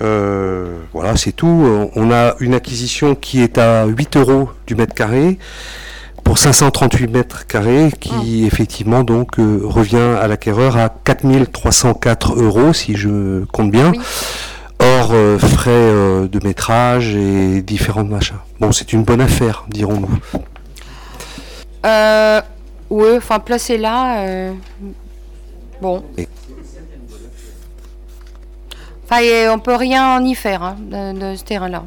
[0.00, 1.90] Euh, voilà, c'est tout.
[1.94, 5.38] On a une acquisition qui est à 8 euros du mètre carré
[6.24, 8.46] pour 538 mètres carrés qui ah.
[8.46, 13.92] effectivement donc euh, revient à l'acquéreur à 4304 euros si je compte bien.
[14.80, 18.36] Hors euh, frais de métrage et différents machins.
[18.60, 20.18] Bon, c'est une bonne affaire, dirons-nous.
[22.90, 24.52] oui, enfin, placé là.
[25.80, 26.02] Bon.
[29.04, 31.82] Enfin, on peut rien y faire hein, de, ce terrain-là.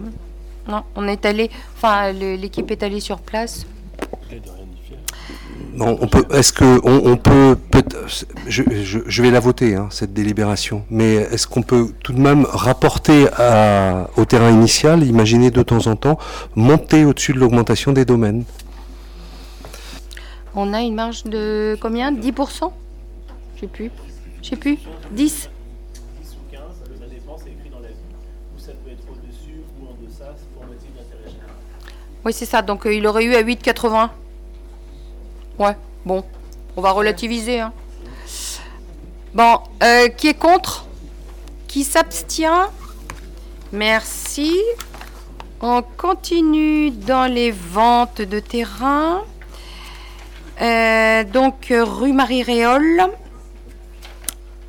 [0.67, 3.65] Non, on est allé, enfin, l'équipe est allée sur place.
[5.73, 6.25] Non, on peut.
[6.33, 7.83] Est-ce que on, peut, peut
[8.47, 13.25] je, vais la voter hein, cette délibération, mais est-ce qu'on peut tout de même rapporter
[14.17, 16.17] au terrain initial, imaginer de temps en temps,
[16.55, 18.43] monter au-dessus de l'augmentation des domaines?
[20.55, 22.11] On a une marge de combien?
[22.11, 22.33] 10
[23.61, 23.91] Je sais plus.
[24.41, 24.77] Je sais plus.
[25.11, 25.49] 10
[32.23, 32.61] Oui, c'est ça.
[32.61, 34.09] Donc euh, il aurait eu à 8,80.
[35.59, 35.75] Ouais,
[36.05, 36.23] bon.
[36.75, 37.59] On va relativiser.
[37.59, 37.73] Hein.
[39.33, 40.85] Bon, euh, qui est contre?
[41.67, 42.69] Qui s'abstient?
[43.71, 44.57] Merci.
[45.61, 49.23] On continue dans les ventes de terrain.
[50.61, 53.09] Euh, donc, rue Marie-Réole.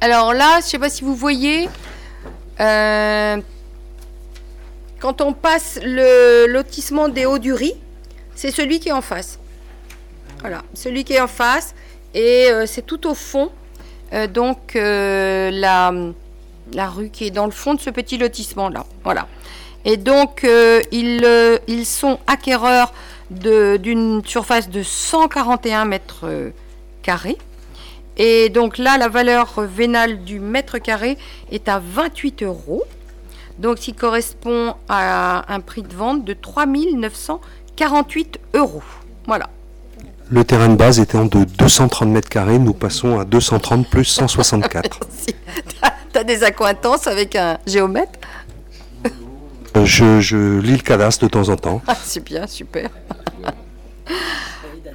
[0.03, 1.69] Alors là, je ne sais pas si vous voyez,
[2.59, 3.41] quand
[5.21, 7.77] on passe le lotissement des Hauts du Riz,
[8.35, 9.39] c'est celui qui est en face.
[10.41, 11.77] Voilà, celui qui est en face.
[12.15, 13.53] Et euh, c'est tout au fond.
[14.13, 15.93] Euh, donc euh, la,
[16.89, 18.85] rue qui est dans le fond de ce petit lotissement-là.
[19.05, 19.29] Voilà.
[19.85, 20.45] Et donc
[20.91, 22.93] ils, ils sont acquéreurs
[23.31, 26.53] d'une surface de 141 mètres
[27.03, 27.39] carrés.
[28.17, 31.17] Et donc là, la valeur vénale du mètre carré
[31.51, 32.85] est à 28 euros
[33.59, 38.83] donc qui correspond à un prix de vente de 3 948 euros.
[39.27, 39.49] Voilà.
[40.31, 45.01] Le terrain de base étant de 230 mètres carrés, nous passons à 230 plus 164.
[46.13, 48.19] Tu as des accointances avec un géomètre?
[49.77, 51.81] Euh, je, lis le cadastre de temps en temps.
[51.87, 52.91] Ah, c'est bien, super.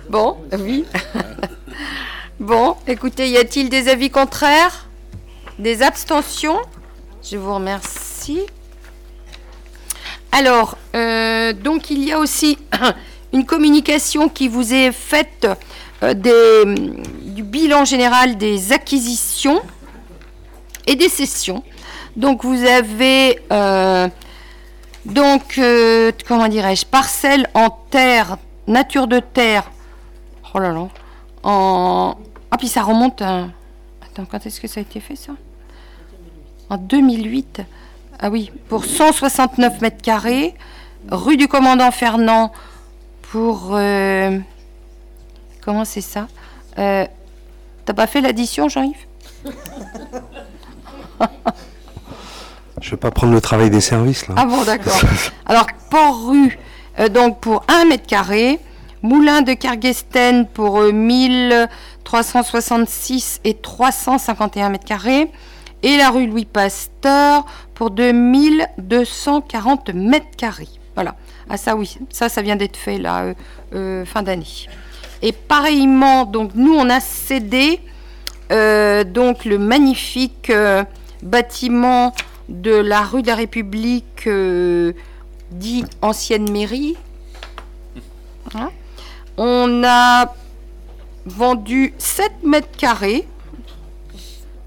[0.10, 0.86] bon, oui.
[2.40, 4.88] bon, écoutez, y a-t-il des avis contraires?
[5.60, 6.60] Des abstentions?
[7.24, 8.42] Je vous remercie.
[10.32, 12.58] Alors, euh, donc il y a aussi
[13.34, 15.48] une communication qui vous est faite
[16.04, 16.76] euh,
[17.24, 19.62] du bilan général des acquisitions
[20.86, 21.64] et des cessions.
[22.16, 24.08] Donc vous avez euh,
[25.06, 25.60] donc
[26.28, 29.72] comment dirais-je parcelle en terre, nature de terre.
[30.54, 30.88] Oh là là.
[31.44, 32.18] En
[32.52, 33.22] ah puis ça remonte.
[33.22, 35.34] Attends, quand est-ce que ça a été fait ça
[36.70, 37.62] En 2008.
[38.20, 40.56] Ah oui, pour 169 mètres carrés,
[41.12, 42.52] rue du commandant Fernand,
[43.22, 43.70] pour.
[43.74, 44.40] Euh,
[45.62, 46.28] comment c'est ça
[46.80, 47.06] euh,
[47.86, 49.06] T'as pas fait l'addition, Jean-Yves?
[52.82, 54.36] Je vais pas prendre le travail des services là.
[54.38, 55.00] Ah bon, d'accord.
[55.46, 56.58] Alors, Port-Rue,
[57.00, 58.60] euh, donc pour 1 mètre carré.
[59.01, 65.30] Moulin de Kerguesten pour 1366 et 351 mètres carrés.
[65.84, 67.45] Et la rue Louis Pasteur
[67.76, 70.67] pour 2240 mètres carrés.
[70.95, 71.16] Voilà.
[71.50, 73.35] Ah ça oui, ça ça vient d'être fait là, euh,
[73.76, 74.67] euh, fin d'année.
[75.22, 77.80] Et pareillement, donc nous on a cédé
[78.51, 80.51] euh, donc le magnifique
[81.22, 82.16] bâtiment
[82.50, 84.27] de la rue de la République
[85.51, 86.95] dit ancienne mairie.
[88.56, 88.72] Hein?
[89.38, 90.34] On a
[91.26, 93.28] vendu 7 mètres carrés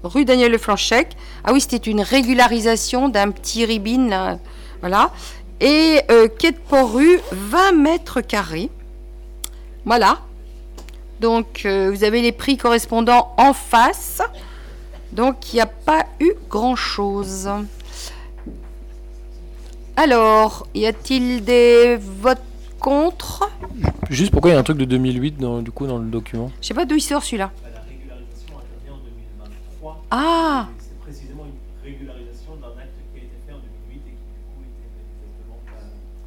[0.03, 1.15] rue Daniel Leflanchec.
[1.43, 4.39] Ah oui, c'était une régularisation d'un petit ribine, là,
[4.81, 5.11] voilà.
[5.59, 8.69] Et euh, quai de Port-Rue, 20 mètres carrés.
[9.85, 10.19] Voilà.
[11.19, 14.21] Donc, euh, vous avez les prix correspondants en face.
[15.11, 17.49] Donc, il n'y a pas eu grand-chose.
[19.95, 22.41] Alors, y a-t-il des votes
[22.79, 23.51] contre?
[24.11, 26.51] Juste pourquoi il y a un truc de 2008 dans, du coup dans le document
[26.61, 27.49] Je sais pas d'où il sort celui-là.
[30.11, 34.11] Ah C'est précisément une régularisation d'un acte qui a été fait en 2008 et qui
[34.11, 35.59] du coup était manifestement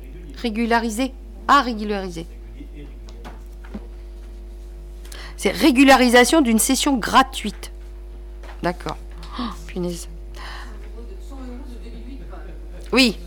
[0.01, 0.35] régulier.
[0.41, 1.13] Régularisé.
[1.47, 2.27] Ah, régularisé.
[5.37, 7.71] C'est régularisation d'une session gratuite.
[8.63, 8.97] D'accord.
[9.39, 10.09] Oh, punaise.
[12.95, 13.19] Oui.
[13.19, 13.24] Oui.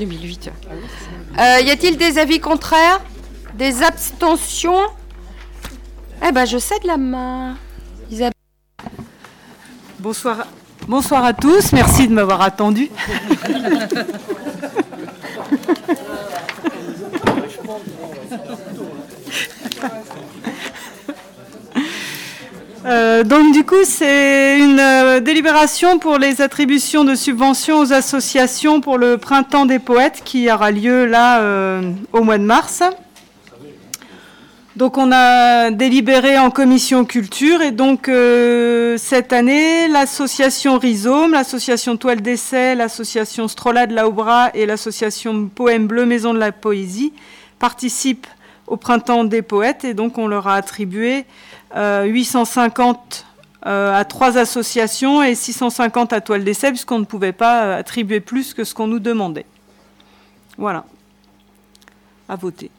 [0.00, 0.50] 2008.
[1.38, 3.00] Euh, y a-t-il des avis contraires?
[3.54, 4.88] Des abstentions?
[6.26, 7.56] Eh ben, je cède la main.
[8.10, 8.32] Isabelle.
[9.98, 10.46] Bonsoir,
[10.88, 12.88] bonsoir à tous, merci de m'avoir attendu.
[22.86, 28.80] Euh, donc du coup, c'est une euh, délibération pour les attributions de subventions aux associations
[28.80, 32.82] pour le printemps des poètes qui aura lieu là euh, au mois de mars.
[34.76, 38.10] Donc on a délibéré en commission culture et donc
[38.96, 46.32] cette année l'association Rhizome, l'association Toile d'essai, l'association Strolade Laubra et l'association Poème Bleu Maison
[46.32, 47.12] de la Poésie
[47.58, 48.28] participent
[48.68, 51.26] au printemps des poètes et donc on leur a attribué
[51.74, 53.26] 850
[53.66, 58.20] euh, à trois associations et 650 à Toile d'essai puisqu'on ne pouvait pas euh, attribuer
[58.20, 59.44] plus que ce qu'on nous demandait.
[60.56, 60.84] Voilà.
[62.28, 62.70] À voter.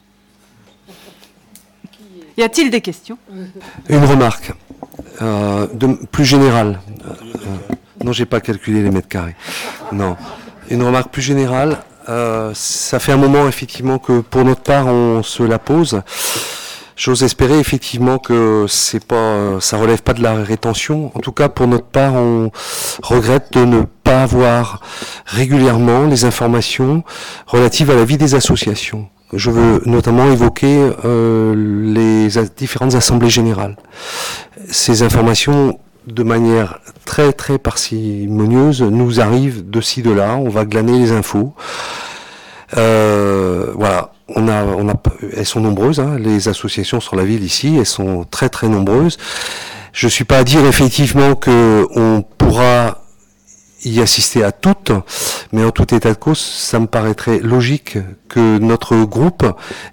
[2.38, 3.18] Y a-t-il des questions?
[3.90, 4.54] Une remarque
[5.22, 5.68] euh,
[6.12, 6.80] plus générale.
[7.06, 9.36] Euh, euh, non, j'ai pas calculé les mètres carrés.
[9.92, 10.18] Non.
[10.70, 11.78] Une remarque plus générale.
[12.10, 16.02] Euh, ça fait un moment effectivement que pour notre part on se la pose.
[16.96, 21.12] J'ose espérer effectivement que c'est pas, ça relève pas de la rétention.
[21.16, 22.52] En tout cas, pour notre part, on
[23.02, 24.82] regrette de ne pas avoir
[25.26, 27.04] régulièrement les informations
[27.48, 29.10] relatives à la vie des associations.
[29.34, 33.78] Je veux notamment évoquer euh, les différentes assemblées générales.
[34.70, 40.36] Ces informations, de manière très très parcimonieuse, nous arrivent de ci de là.
[40.36, 41.54] On va glaner les infos.
[42.78, 44.12] Euh, voilà.
[44.36, 44.94] On a, on a,
[45.36, 49.18] elles sont nombreuses, hein, les associations sur la ville ici, elles sont très très nombreuses.
[49.94, 53.02] Je suis pas à dire effectivement que on pourra
[53.84, 54.92] y assister à toutes,
[55.52, 57.98] mais en tout état de cause, ça me paraîtrait logique
[58.30, 59.46] que notre groupe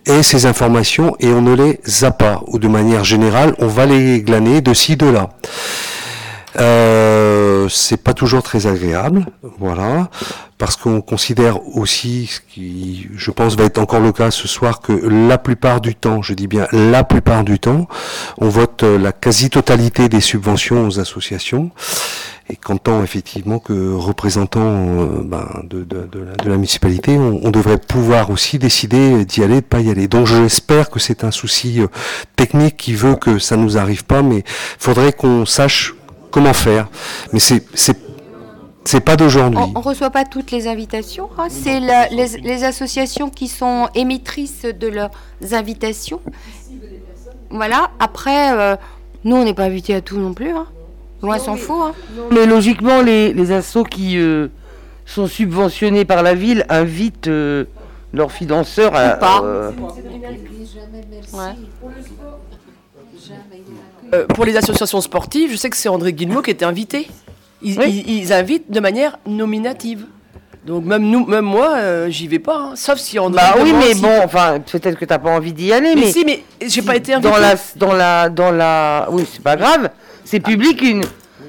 [0.06, 3.86] ait ces informations et on ne les a pas, ou de manière générale, on va
[3.86, 5.30] les glaner de ci, de là.
[6.56, 9.26] Euh, c'est pas toujours très agréable,
[9.58, 10.08] voilà,
[10.56, 14.80] parce qu'on considère aussi, ce qui, je pense, va être encore le cas ce soir,
[14.80, 17.86] que la plupart du temps, je dis bien la plupart du temps,
[18.38, 21.70] on vote la quasi-totalité des subventions aux associations,
[22.50, 28.30] et qu'entend effectivement que représentant euh, ben, de, de la municipalité, on, on devrait pouvoir
[28.30, 30.08] aussi décider d'y aller, de pas y aller.
[30.08, 31.88] Donc j'espère que c'est un souci euh,
[32.36, 34.44] technique qui veut que ça nous arrive pas, mais
[34.78, 35.94] faudrait qu'on sache
[36.30, 36.88] comment faire.
[37.32, 37.96] Mais c'est c'est
[38.84, 39.60] c'est pas d'aujourd'hui.
[39.74, 41.28] On ne reçoit pas toutes les invitations.
[41.38, 41.48] hein.
[41.50, 45.10] C'est les, les associations qui sont émettrices de leurs
[45.52, 46.20] invitations.
[47.50, 47.90] Voilà.
[47.98, 48.76] Après, euh,
[49.24, 50.50] nous, on n'est pas invités à tout non plus.
[50.52, 50.66] Hein.
[51.22, 51.82] Loin s'en faut.
[51.82, 51.92] Hein.
[52.30, 54.48] Mais logiquement, les, les assos qui euh,
[55.04, 57.64] sont subventionnés par la ville invitent euh,
[58.14, 59.16] leurs financeurs à.
[59.16, 59.40] Ou pas.
[59.42, 59.70] euh,
[64.14, 67.08] Euh, pour les associations sportives, je sais que c'est André Guillemot qui était invité.
[67.62, 70.04] Ils, ils- ils invitent de manière nominative.
[70.66, 73.40] Donc même nous, même moi, euh, j'y vais pas, hein, sauf si André.
[73.42, 76.12] Bah oui, mais si- bon, enfin, peut-être que t'as pas envie d'y aller, Mais mais.
[76.12, 77.30] si, mais j'ai pas été invité.
[77.30, 79.90] Dans la, dans la, dans la, oui, c'est pas grave.
[80.24, 81.02] C'est public, une,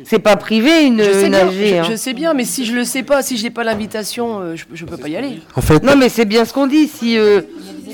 [0.05, 1.83] c'est pas privé, une, Je sais, une bien, AG, je- hein.
[1.91, 4.55] je sais bien, mais si je le sais pas, si je n'ai pas l'invitation, euh,
[4.55, 5.41] je, je peux pas y aller.
[5.55, 6.87] En fait, Non, mais c'est bien ce qu'on dit.
[6.87, 7.41] Si, euh,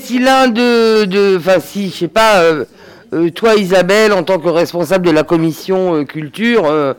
[0.00, 2.42] si l'un de, de, enfin, si, je sais pas,
[3.16, 6.92] euh, toi, Isabelle, en tant que responsable de la commission euh, culture, euh,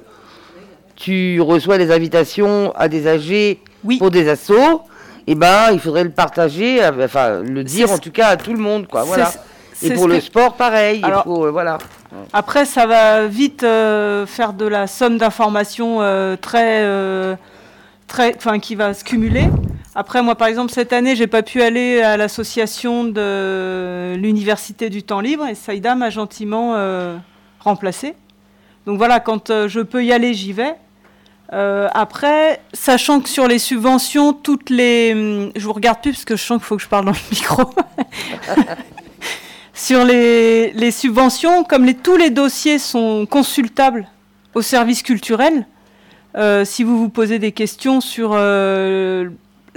[0.95, 3.59] tu reçois des invitations à des AG
[3.99, 4.81] pour des assos,
[5.27, 8.59] et ben, il faudrait le partager, enfin, le dire en tout cas à tout le
[8.59, 9.03] monde, quoi.
[9.03, 9.31] Voilà.
[9.83, 10.99] Et pour le sport, pareil.
[10.99, 11.77] il Alors- voilà.
[12.33, 15.99] Après, ça va vite faire de la somme d'informations
[16.41, 17.37] très,
[18.07, 19.45] très, enfin, qui va se cumuler.
[19.99, 25.01] Après, moi, par exemple, cette année, j'ai pas pu aller à l'association de l'Université du
[25.01, 27.17] temps libre et Saïda m'a gentiment euh,
[27.59, 28.13] remplacé.
[28.85, 30.75] Donc voilà, quand euh, je peux y aller, j'y vais.
[31.51, 35.13] Euh, après, sachant que sur les subventions, toutes les.
[35.13, 37.13] hum, Je vous regarde plus parce que je sens qu'il faut que je parle dans
[37.13, 37.63] le micro.
[39.73, 44.07] sur les, les subventions, comme les, tous les dossiers sont consultables
[44.53, 45.65] au service culturel,
[46.65, 48.35] si vous vous posez des questions sur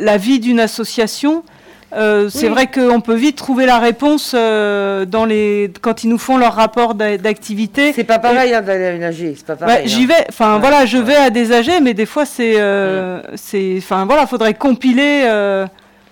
[0.00, 1.42] la vie d'une association,
[1.96, 2.52] euh, c'est Oui.
[2.54, 6.54] vrai qu'on peut vite trouver la réponse euh, dans les, quand ils nous font leur
[6.54, 7.92] rapport d'a- d'activité.
[7.92, 9.88] C'est pas pareil hein, d'aller aménager, c'est pas Ouais, pareil.
[9.88, 10.06] j'y hein.
[10.08, 10.26] vais.
[10.28, 14.04] Enfin Ouais, voilà, je vais à des AG, mais des fois c'est, euh, c'est, enfin
[14.06, 15.22] voilà, faudrait compiler,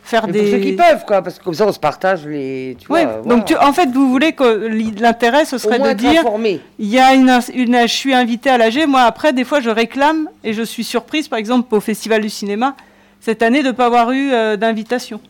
[0.02, 0.40] faire Mais des.
[0.40, 2.76] Pour ceux qui peuvent, quoi, parce que comme ça on se partage les.
[2.80, 3.42] Tu Oui, vois, donc voilà.
[3.44, 6.60] tu- en fait, vous voulez que li- l'intérêt, ce serait de dire, informé.
[6.80, 9.70] il y a une, une, je suis invité à l'AG, moi après, des fois, je
[9.70, 12.74] réclame et je suis surprise, par exemple, au Festival du cinéma,
[13.20, 15.20] cette année, de ne pas avoir eu euh, d'invitation.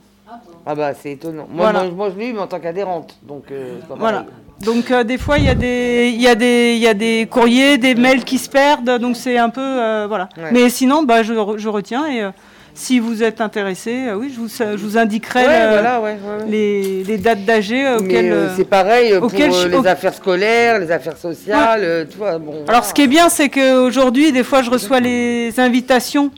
[0.67, 1.47] Ah bah c'est étonnant.
[1.51, 1.85] Moi, Voilà.
[1.85, 4.27] moi, moi, je l'ai eu, mais en tant qu'adhérente, donc euh, pas Voilà.
[4.65, 6.93] Donc euh, des fois, il y, a des- il y, a des- il y a
[6.95, 9.61] des courriers, des mails qui se perdent, donc c'est un peu...
[9.63, 10.29] euh, voilà.
[10.37, 10.51] Ouais.
[10.53, 12.29] Mais sinon, bah, je, re- je retiens et
[12.75, 16.17] si vous êtes intéressé, oui, je vous, je vous indiquerai Ouais, voilà, ouais.
[16.49, 18.51] Les, les dates d'AG auxquelles...
[18.57, 22.39] c'est pareil pour je- les au- affaires scolaires, les affaires sociales, tu vois.
[22.39, 26.31] Bon, Alors ce qui est bien, c'est qu'aujourd'hui, des fois, je reçois les invitations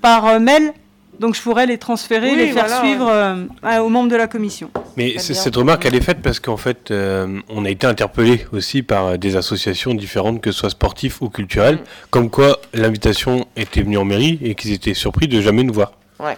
[0.00, 0.72] par mail,
[1.20, 4.26] donc je pourrais les transférer, Oui, les faire voilà, suivre euh, aux membres de la
[4.26, 4.70] commission.
[4.96, 8.82] Mais cette remarque, elle est faite parce qu'en fait, euh, on a été interpellé aussi
[8.82, 11.78] par euh, des associations différentes, que ce soit sportives ou culturelles,
[12.10, 15.92] comme quoi l'invitation était venue en mairie et qu'ils étaient surpris de jamais nous voir.
[16.20, 16.36] Ouais.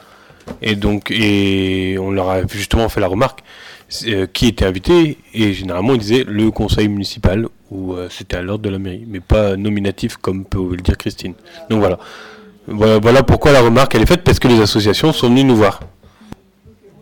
[0.62, 3.42] Et donc, et on leur a justement fait la remarque
[4.06, 8.42] euh, qui était invité, et généralement ils disaient le conseil municipal, ou euh, c'était à
[8.42, 11.34] l'ordre de la mairie, mais pas nominatif comme peut le dire Christine.
[11.70, 11.98] Donc voilà.
[12.68, 15.56] Voilà, voilà pourquoi la remarque elle est faite, parce que les associations sont venues nous
[15.56, 15.80] voir.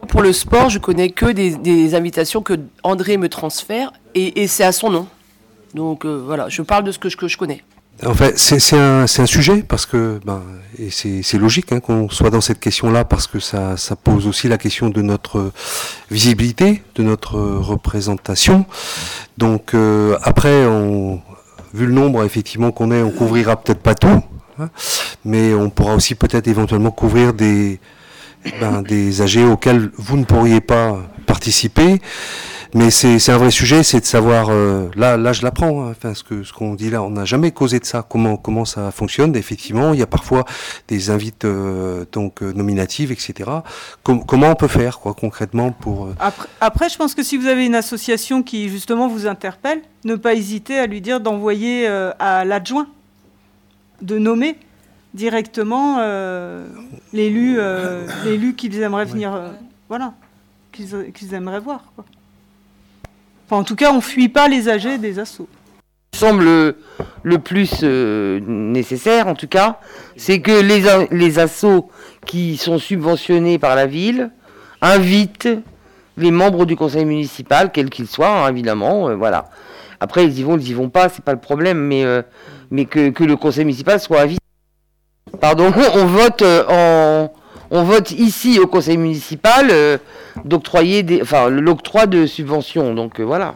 [0.09, 4.47] Pour le sport, je connais que des, des invitations que André me transfère et, et
[4.47, 5.07] c'est à son nom.
[5.75, 7.65] Donc euh, voilà, je parle de ce que je, que je connais.
[8.05, 10.43] En fait, c'est un, sujet parce que, ben,
[10.79, 14.49] et c'est logique hein, qu'on soit dans cette question-là parce que ça, ça pose aussi
[14.49, 15.53] la question de notre
[16.11, 18.67] visibilité, de notre représentation.
[19.39, 21.23] Donc euh, après, on,
[21.73, 24.23] vu le nombre effectivement qu'on est, on couvrira peut-être pas tout,
[25.25, 27.81] mais on pourra aussi peut-être éventuellement couvrir des,
[28.61, 32.01] ben, des AG auxquels vous ne pourriez pas participer.
[32.77, 36.13] Mais c'est un vrai sujet, c'est de savoir, euh, là, là je l'apprends, hein, enfin,
[36.13, 38.91] ce que ce qu'on dit là, on n'a jamais causé de ça, comment, comment ça
[38.91, 40.45] fonctionne, effectivement, il y a parfois
[40.89, 43.49] des invites euh, donc euh, nominatives, etc.
[44.03, 46.09] Com- comment on peut faire, quoi, concrètement, pour...
[46.61, 50.35] Après, je pense que si vous avez une association qui justement vous interpelle, ne pas
[50.35, 52.89] hésiter à lui dire d'envoyer à l'adjoint,
[54.03, 54.57] de nommer
[55.15, 56.67] directement euh,
[57.13, 59.51] l'élu euh, l'élu qu'ils aimeraient venir, euh,
[59.89, 60.15] voilà,
[60.73, 61.85] qu'ils qu'ils aimeraient voir.
[61.95, 62.05] Quoi.
[63.47, 65.49] Enfin, en tout cas, on fuit pas les âgés des assos.
[66.15, 66.75] semble
[67.23, 69.81] le, plus euh, nécessaire, en tout cas,
[70.17, 71.91] c'est que les, les assos
[72.25, 74.31] qui sont subventionnés par la ville
[74.81, 75.49] invitent
[76.17, 79.51] les membres du conseil municipal, quels qu'ils soient, hein, évidemment, euh, voilà.
[80.01, 82.23] Après, ils y vont, ils y vont pas, c'est pas le problème, mais, euh,
[82.75, 84.41] mais que, le conseil municipal soit invité.
[85.41, 87.29] Pardon, on vote euh,
[87.71, 89.99] on vote ici au conseil municipal euh,
[90.45, 93.55] d'octroyer enfin, l'octroi de subventions, donc euh, voilà.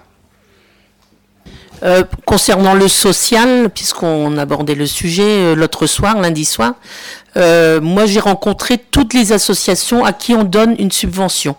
[2.24, 6.74] Concernant le social, puisqu'on abordait le sujet l'autre soir, lundi soir,
[7.36, 11.55] moi j'ai rencontré toutes les associations à qui on donne une subvention.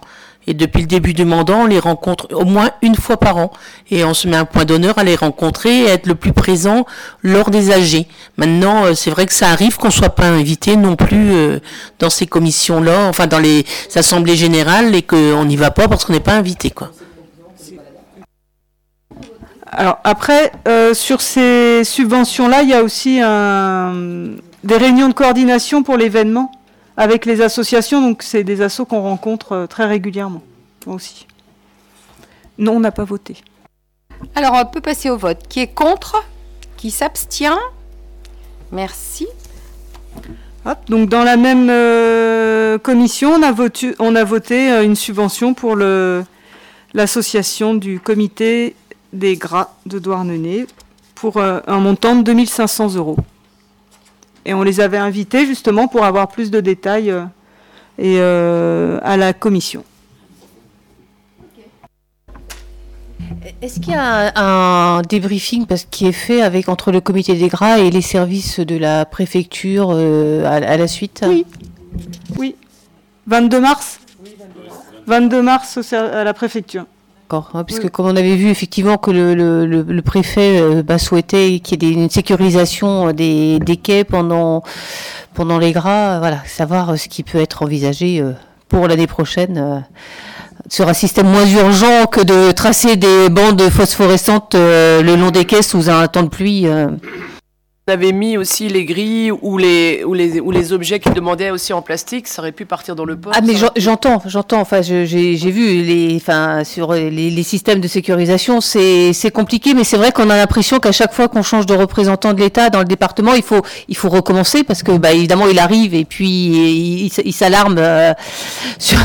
[0.50, 3.52] Et depuis le début du mandat, on les rencontre au moins une fois par an.
[3.92, 6.34] Et on se met un point d'honneur à les rencontrer et à être le plus
[6.34, 6.88] présent
[7.22, 8.08] lors des AG.
[8.36, 11.60] Maintenant, euh, c'est vrai que ça arrive qu'on soit pas invité non plus euh,
[12.00, 13.64] dans ces commissions-là, enfin dans les
[13.94, 16.90] assemblées générales, et qu'on n'y va pas parce qu'on n'est pas invité, quoi.
[19.72, 23.18] Alors après, euh, sur ces subventions-là, il y a aussi
[24.64, 26.52] des réunions de coordination pour l'événement
[27.00, 28.02] avec les associations.
[28.02, 30.44] Donc c'est des assos qu'on rencontre euh, très régulièrement
[30.86, 31.26] aussi.
[32.60, 33.38] Non, on n'a pas voté.
[34.36, 35.40] Alors, on peut passer au vote.
[35.48, 36.24] Qui est contre?
[36.78, 37.58] Qui s'abstient?
[38.72, 39.28] Merci.
[40.66, 44.96] Hop, donc dans la même euh, commission, on a voté, on a voté euh, une
[44.96, 45.78] subvention pour
[46.94, 48.76] l'association du comité
[49.14, 50.68] des gras de Douarnenez
[51.16, 53.18] pour euh, un montant de 2500 euros.
[54.46, 57.24] Et on les avait invités justement pour avoir plus de détails euh,
[57.98, 59.84] et, euh, à la commission.
[63.62, 67.48] Est-ce qu'il y a un débriefing parce qui est fait avec entre le comité des
[67.48, 71.24] gras et les services de la préfecture euh, à, à la suite?
[71.28, 71.46] Oui.
[72.38, 72.56] Oui.
[73.28, 74.00] 22 mars
[75.08, 76.86] 22 mars à la préfecture.
[77.30, 80.98] D'accord, hein, puisque comme on avait vu effectivement que le, le, le, préfet euh, bah,
[80.98, 84.64] souhaitait qu'il y ait une sécurisation des, des, quais pendant,
[85.36, 88.26] pendant les gras, voilà, savoir ce qui peut être envisagé
[88.68, 89.86] pour l'année prochaine
[90.70, 95.62] sur un système moins urgent que de tracer des bandes phosphorescentes le long des quais
[95.62, 96.66] sous un temps de pluie
[97.90, 101.74] avait mis aussi les grilles ou les, ou les, ou les objets qu'ils demandaient aussi
[101.74, 103.34] en plastique, ça aurait pu partir dans le port.
[103.36, 104.62] Ah mais j'entends, j'entends.
[104.62, 109.98] Enfin, j'ai vu les, enfin, sur les, les systèmes de sécurisation, c'est compliqué, mais c'est
[109.98, 112.86] vrai qu'on a l'impression qu'à chaque fois qu'on change de représentant de l'État dans le
[112.86, 117.12] département, il faut, il faut recommencer parce que, bah, évidemment, il arrive et puis il,
[117.26, 118.14] il, s'alarme euh,
[118.80, 119.00] sur,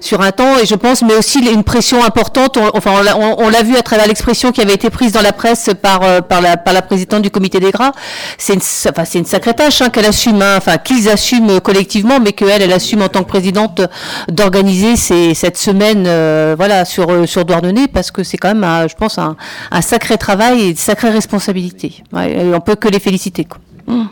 [0.00, 0.58] sur un temps.
[0.58, 2.58] Et je pense, mais aussi une pression importante.
[2.74, 6.02] enfin, on, l'a vu à travers l'expression qui avait été prise dans la presse par,
[6.02, 7.92] euh, par, la, par la présidente du comité des gras
[8.38, 12.72] c'est une, sacrée tâche hein, qu'elle assume, hein, enfin qu'ils assument collectivement, mais qu'elle, elle
[12.72, 13.82] assume en tant que présidente
[14.28, 18.94] d'organiser cette semaine, euh, voilà, sur euh, sur Douarnenez, parce que c'est quand même, je
[18.94, 19.36] pense, un,
[19.80, 22.02] sacré travail et une sacrée responsabilité.
[22.12, 23.46] On on peut que les féliciter.
[23.86, 24.04] Mmh.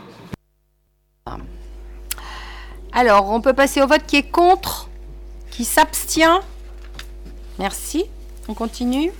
[2.91, 4.89] Alors, on peut passer au vote qui est contre,
[5.49, 6.41] qui s'abstient.
[7.57, 8.05] Merci.
[8.47, 9.11] On continue.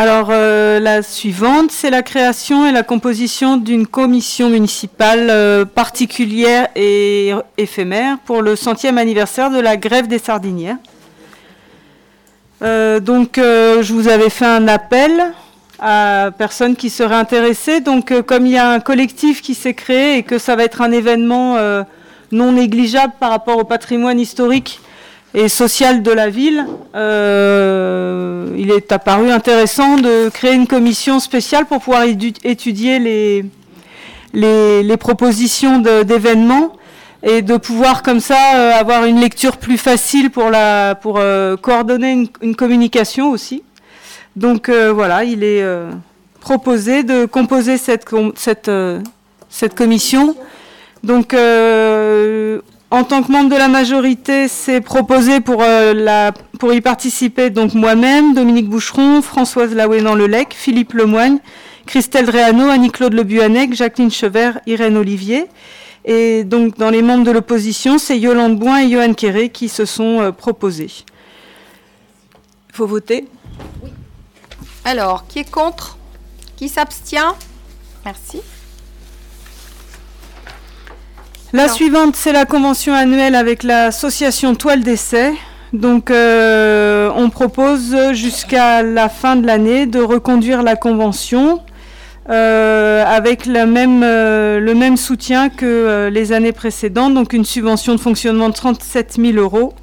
[0.00, 6.68] Alors euh, la suivante, c'est la création et la composition d'une commission municipale euh, particulière
[6.74, 10.78] et éphémère pour le centième anniversaire de la grève des sardinières.
[12.62, 15.12] Euh, donc je vous avais fait un appel
[15.78, 17.80] à personnes qui seraient intéressées.
[17.80, 20.80] Donc comme il y a un collectif qui s'est créé et que ça va être
[20.80, 21.58] un événement
[22.32, 24.80] non négligeable par rapport au patrimoine historique
[25.34, 31.66] et social de la ville, euh, il est apparu intéressant de créer une commission spéciale
[31.66, 33.44] pour pouvoir étudier les,
[34.32, 36.72] les, propositions d'événements
[37.22, 41.56] et de pouvoir comme ça euh, avoir une lecture plus facile pour, la, pour euh,
[41.56, 43.62] coordonner une, communication aussi.
[44.34, 45.64] Donc voilà, il est
[46.40, 48.70] proposé de composer cette, cette,
[49.48, 50.36] cette commission.
[51.02, 51.34] Donc
[52.90, 57.74] en tant que membre de la majorité, c'est proposé pour, euh, pour y participer donc
[57.74, 61.38] moi-même, Dominique Boucheron, Françoise Laouénan-Lelec, Philippe Lemoigne,
[61.86, 65.46] Christelle Dréano, Annie-Claude Le Buanec, Jacqueline Chevert, Irène Olivier.
[66.04, 69.84] Et donc dans les membres de l'opposition, c'est Yolande Boin et Johan Kéré qui se
[69.84, 70.90] sont euh, proposés.
[72.70, 73.26] Il faut voter?
[73.82, 73.90] Oui.
[74.84, 75.98] Alors, qui est contre?
[76.56, 77.34] Qui s'abstient?
[78.04, 78.40] Merci.
[81.52, 85.32] La suivante, c'est la convention annuelle avec l'association Toile d'essai.
[85.72, 91.60] Donc, euh, on propose jusqu'à la fin de l'année de reconduire la convention
[92.28, 98.00] euh, avec même, euh, le même soutien que les années précédentes, donc une subvention de
[98.00, 99.74] fonctionnement de 37 000 euros.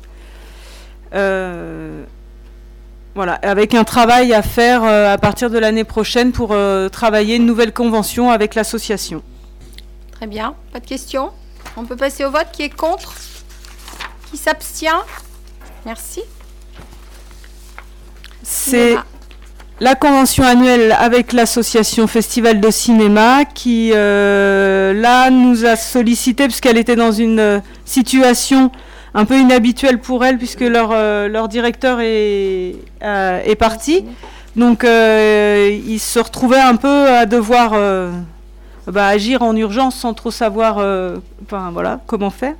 [3.15, 6.55] voilà, avec un travail à faire à partir de l'année prochaine pour
[6.93, 9.21] travailler une nouvelle convention avec l'association.
[10.11, 11.31] Très bien, pas de questions?
[11.77, 12.47] On peut passer au vote.
[12.51, 13.13] Qui est contre
[14.29, 15.05] Qui s'abstient
[15.85, 16.21] Merci.
[18.43, 18.95] C'est
[19.79, 26.77] la convention annuelle avec l'association Festival de cinéma qui, euh, là, nous a sollicité, puisqu'elle
[26.77, 28.71] était dans une euh, situation
[29.13, 34.05] un peu inhabituelle pour elle, puisque leur, euh, directeur est, est parti.
[34.55, 37.73] Donc, ils se retrouvaient un peu à devoir
[38.87, 42.55] bah, agir en urgence sans trop savoir euh, enfin, voilà, comment faire.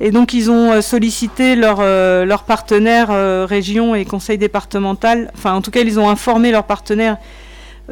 [0.00, 3.08] Et donc ils ont euh, sollicité leurs euh, partenaires
[3.48, 7.16] région et conseil départemental, enfin en tout cas ils ont informé leurs partenaires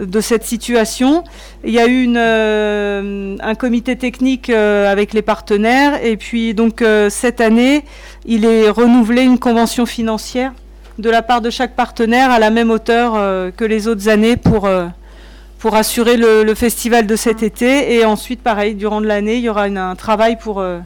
[0.01, 1.25] de cette situation.
[1.65, 7.41] Il y a eu une, un comité technique avec les partenaires et puis donc cette
[7.41, 7.85] année
[8.25, 10.52] il est renouvelé une convention financière
[10.99, 13.15] de la part de chaque partenaire à la même hauteur
[13.57, 14.69] que les autres années pour
[15.60, 17.94] pour assurer le, festival de cet été.
[17.94, 20.80] Et ensuite, pareil, durant l'année, il y aura un travail pour euh,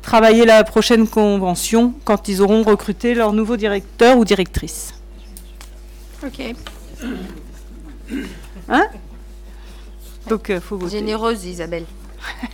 [0.00, 4.94] travailler la prochaine convention quand ils auront recruté leur nouveau directeur ou directrice.
[6.24, 6.54] Ok.
[8.68, 8.86] Hein?
[10.28, 10.98] Donc, il euh, faut voter.
[10.98, 11.84] Généreuse, Isabelle.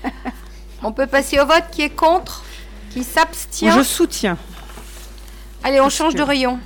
[0.82, 1.64] on peut passer au vote.
[1.70, 2.44] Qui est contre
[2.90, 3.72] Qui s'abstient?
[3.76, 4.38] Je soutiens.
[5.62, 6.58] Allez, on change de rayon.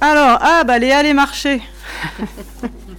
[0.00, 1.60] Alors, ah, bah, Léa, les marchés.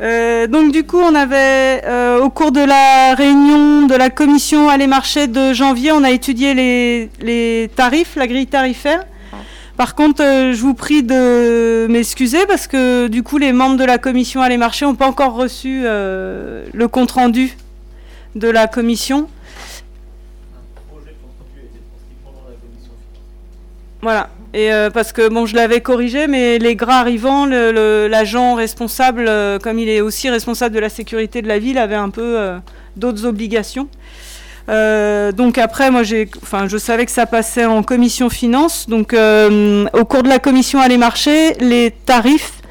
[0.00, 4.68] Euh, donc du coup, on avait, euh, au cours de la réunion de la commission
[4.68, 9.04] à les marchés de janvier, on a étudié les, tarifs, la grille tarifaire.
[9.76, 13.84] Par contre, euh, je vous prie de m'excuser parce que du coup, les membres de
[13.84, 17.56] la commission à les marchés n'ont pas encore reçu le compte rendu
[18.34, 19.28] de la commission.
[24.02, 24.28] Voilà.
[24.54, 29.58] Et euh, parce que bon, je l'avais corrigé, mais les gras arrivants, l'agent responsable, euh,
[29.58, 32.58] comme il est aussi responsable de la sécurité de la ville, avait un peu euh,
[32.96, 33.88] d'autres obligations.
[34.68, 38.88] donc après, moi, j'ai, enfin, je savais que ça passait en commission finance.
[38.88, 42.62] Donc, au cours de la commission aller marché, les tarifs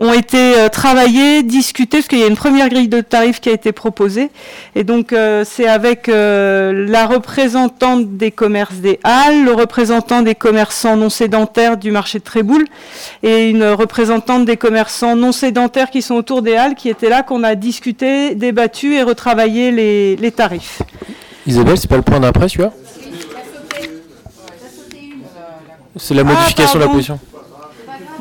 [0.00, 3.50] ont été euh, travaillés, discutés, parce qu'il y a une première grille de tarifs qui
[3.50, 4.30] a été proposée.
[4.74, 10.34] Et donc, euh, c'est avec euh, la représentante des commerces des Halles, le représentant des
[10.34, 12.64] commerçants non sédentaires du marché de Tréboul
[13.22, 17.22] et une représentante des commerçants non sédentaires qui sont autour des Halles, qui étaient là,
[17.22, 20.80] qu'on a discuté, débattu et retravaillé les, les tarifs.
[21.46, 22.72] Isabelle, c'est pas le point d'après, tu vois
[25.96, 27.20] C'est la modification de la position.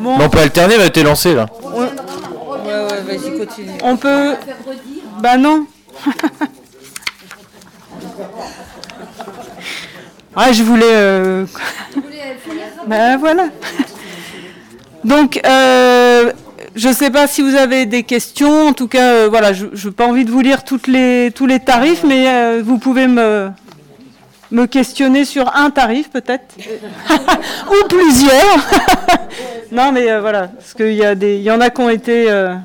[0.04, 1.48] On peut alterner, elle a été lancée là.
[1.64, 3.72] Ouais, ouais, vas-y, continue.
[3.84, 4.36] On peut.
[5.20, 5.66] Bah non.
[10.36, 10.86] ah, je voulais.
[10.86, 11.46] Euh...
[12.88, 13.48] bah voilà.
[15.04, 16.32] Donc, euh,
[16.76, 18.68] je ne sais pas si vous avez des questions.
[18.68, 21.46] En tout cas, euh, voilà, je n'ai pas envie de vous lire toutes les, tous
[21.46, 23.50] les tarifs, mais vous pouvez me,
[24.52, 26.56] me questionner sur un tarif peut-être,
[27.70, 28.58] ou plusieurs.
[29.72, 31.90] non, mais euh, voilà, parce qu'il y, a des, il y en a qui ont
[31.90, 32.30] été...
[32.30, 32.56] Euh,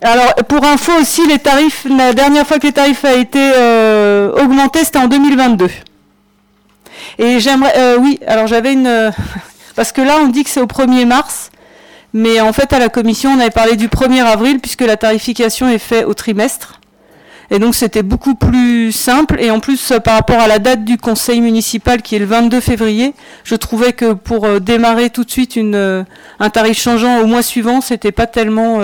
[0.00, 4.32] alors, pour info aussi, les tarifs, la dernière fois que les tarifs ont été euh,
[4.42, 5.68] augmentés, c'était en 2022.
[7.18, 7.96] Et j'aimerais...
[7.96, 9.12] oui, alors j'avais une...
[9.76, 11.50] parce que là, on dit que c'est au 1er mars,
[12.12, 15.68] mais en fait, à la commission, on avait parlé du 1er avril, puisque la tarification
[15.68, 16.80] est faite au trimestre.
[17.50, 19.40] Et donc c'était beaucoup plus simple.
[19.40, 22.26] Et en plus, euh, par rapport à la date du conseil municipal qui est le
[22.26, 26.04] 22 février, je trouvais que pour euh, démarrer tout de suite une, euh,
[26.40, 28.80] un tarif changeant au mois suivant, c'était pas tellement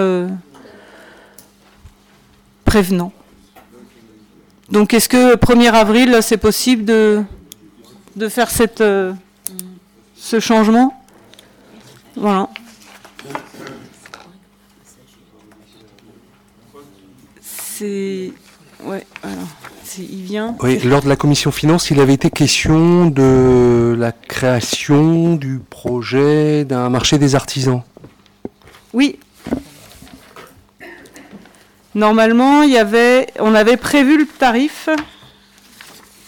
[2.65, 3.13] prévenant.
[4.71, 7.23] Donc est-ce que 1er avril, c'est possible de,
[8.17, 8.83] de faire cette,
[10.17, 10.99] ce changement?
[12.17, 12.49] Voilà.
[17.43, 18.33] C'est
[18.85, 19.49] Ouais, alors,
[19.99, 20.57] il vient.
[20.61, 26.65] Oui, lors de la commission finance, il avait été question de la création du projet
[26.65, 27.83] d'un marché des artisans.
[28.93, 29.19] Oui.
[31.95, 34.89] Normalement, il y avait, on avait prévu le tarif.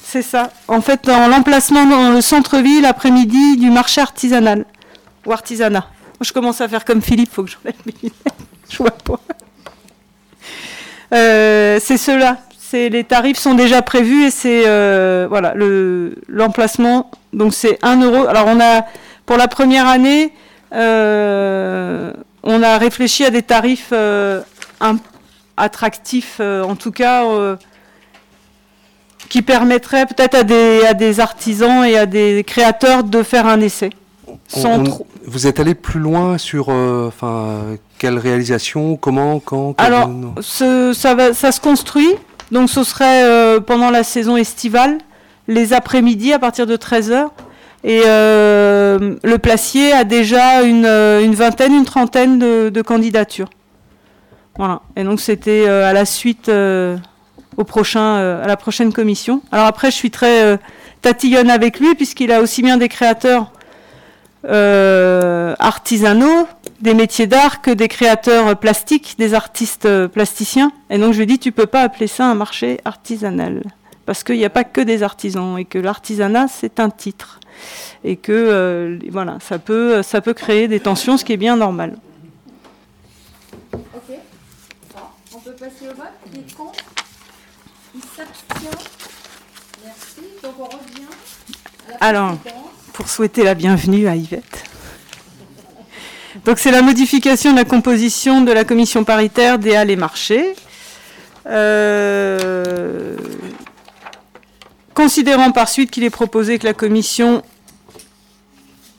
[0.02, 0.52] C'est ça.
[0.68, 4.65] En fait, dans l'emplacement dans le centre-ville, après-midi, du marché artisanal
[5.26, 5.89] ou artisanat.
[6.20, 8.23] je commence à faire comme Philippe, faut que j'enlève mes lunettes.
[8.68, 9.20] Je vois pas.
[11.12, 12.39] Euh, c'est cela
[12.73, 15.55] les tarifs sont déjà prévus et c'est euh, voilà
[16.28, 17.10] l'emplacement.
[17.33, 18.26] donc c'est 1 euro.
[18.26, 18.85] Alors on a
[19.25, 20.33] pour la première année,
[20.73, 22.12] euh,
[22.43, 23.94] on a réfléchi à des tarifs
[25.57, 27.25] attractifs, en tout cas,
[29.28, 33.60] qui permettraient peut-être à des, à des artisans et à des créateurs de faire un
[33.60, 33.91] essai.
[35.25, 40.10] Vous êtes allé plus loin sur enfin, quelle réalisation, comment, quand Alors,
[40.41, 42.10] ça, va, ça se construit.
[42.52, 44.99] Donc ce serait euh, pendant la saison estivale,
[45.49, 47.28] les après-midi à partir de 13h.
[47.84, 53.50] Et euh, le placier a déjà une, euh, vingtaine, une trentaine de, candidatures.
[54.57, 54.81] Voilà.
[54.97, 56.50] Et donc c'était à la suite,
[57.57, 59.42] au prochain, à la prochaine commission.
[59.52, 60.58] Alors après, je suis très
[61.02, 63.52] tatillonne avec lui puisqu'il a aussi bien des créateurs
[64.49, 66.47] artisanaux
[66.81, 70.73] des métiers d'art que des créateurs plastiques, des artistes plasticiens.
[70.91, 73.62] Et donc je lui dis, tu peux pas appeler ça un marché artisanal.
[74.05, 77.41] Parce qu'il n'y a pas que des artisans et que l'artisanat, c'est un titre.
[78.05, 81.57] Et que euh, voilà, ça peut, ça peut créer des tensions, ce qui est bien
[81.57, 81.97] normal.
[83.73, 84.16] Ok.
[85.34, 86.07] on peut passer au vote.
[86.33, 86.84] Qui est contre?
[87.94, 88.78] Il s'abstient?
[89.84, 90.20] Merci.
[90.42, 91.08] Donc on revient.
[92.00, 92.36] Alors,
[92.97, 94.65] pour souhaiter la bienvenue à Yvette.
[96.47, 100.55] Donc c'est la modification de la composition de la commission paritaire des Halles et Marchés.
[101.47, 103.15] Euh,
[104.94, 107.42] considérant par suite qu'il est proposé que la commission,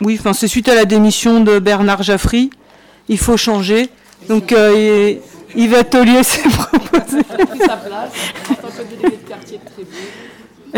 [0.01, 2.51] oui, enfin c'est suite à la démission de Bernard Jaffry,
[3.09, 3.89] il faut changer.
[4.29, 5.15] Donc euh,
[5.55, 7.23] Yvette Ollier s'est proposé.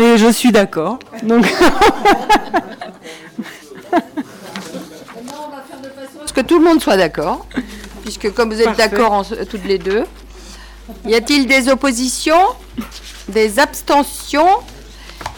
[0.00, 0.98] Et je suis d'accord.
[1.22, 1.46] Donc
[6.40, 7.46] que tout le monde soit d'accord,
[8.02, 10.04] puisque comme vous êtes d'accord toutes les deux,
[11.04, 12.46] y a-t-il des oppositions,
[13.28, 14.58] des abstentions?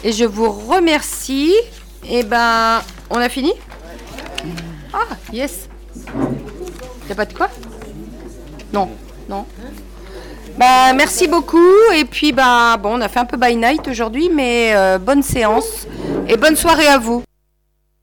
[0.05, 1.55] Et je vous remercie.
[2.05, 3.52] Et eh ben, on a fini?
[4.92, 5.68] Ah, yes.
[7.08, 7.49] Y a pas de quoi?
[8.73, 8.91] Non,
[9.28, 9.47] non.
[10.62, 11.73] Bah, merci beaucoup.
[11.92, 15.24] Et puis, bah, bon, on a fait un peu by night aujourd'hui, mais euh, bonne
[15.24, 15.89] séance
[16.28, 17.24] et bonne soirée à vous.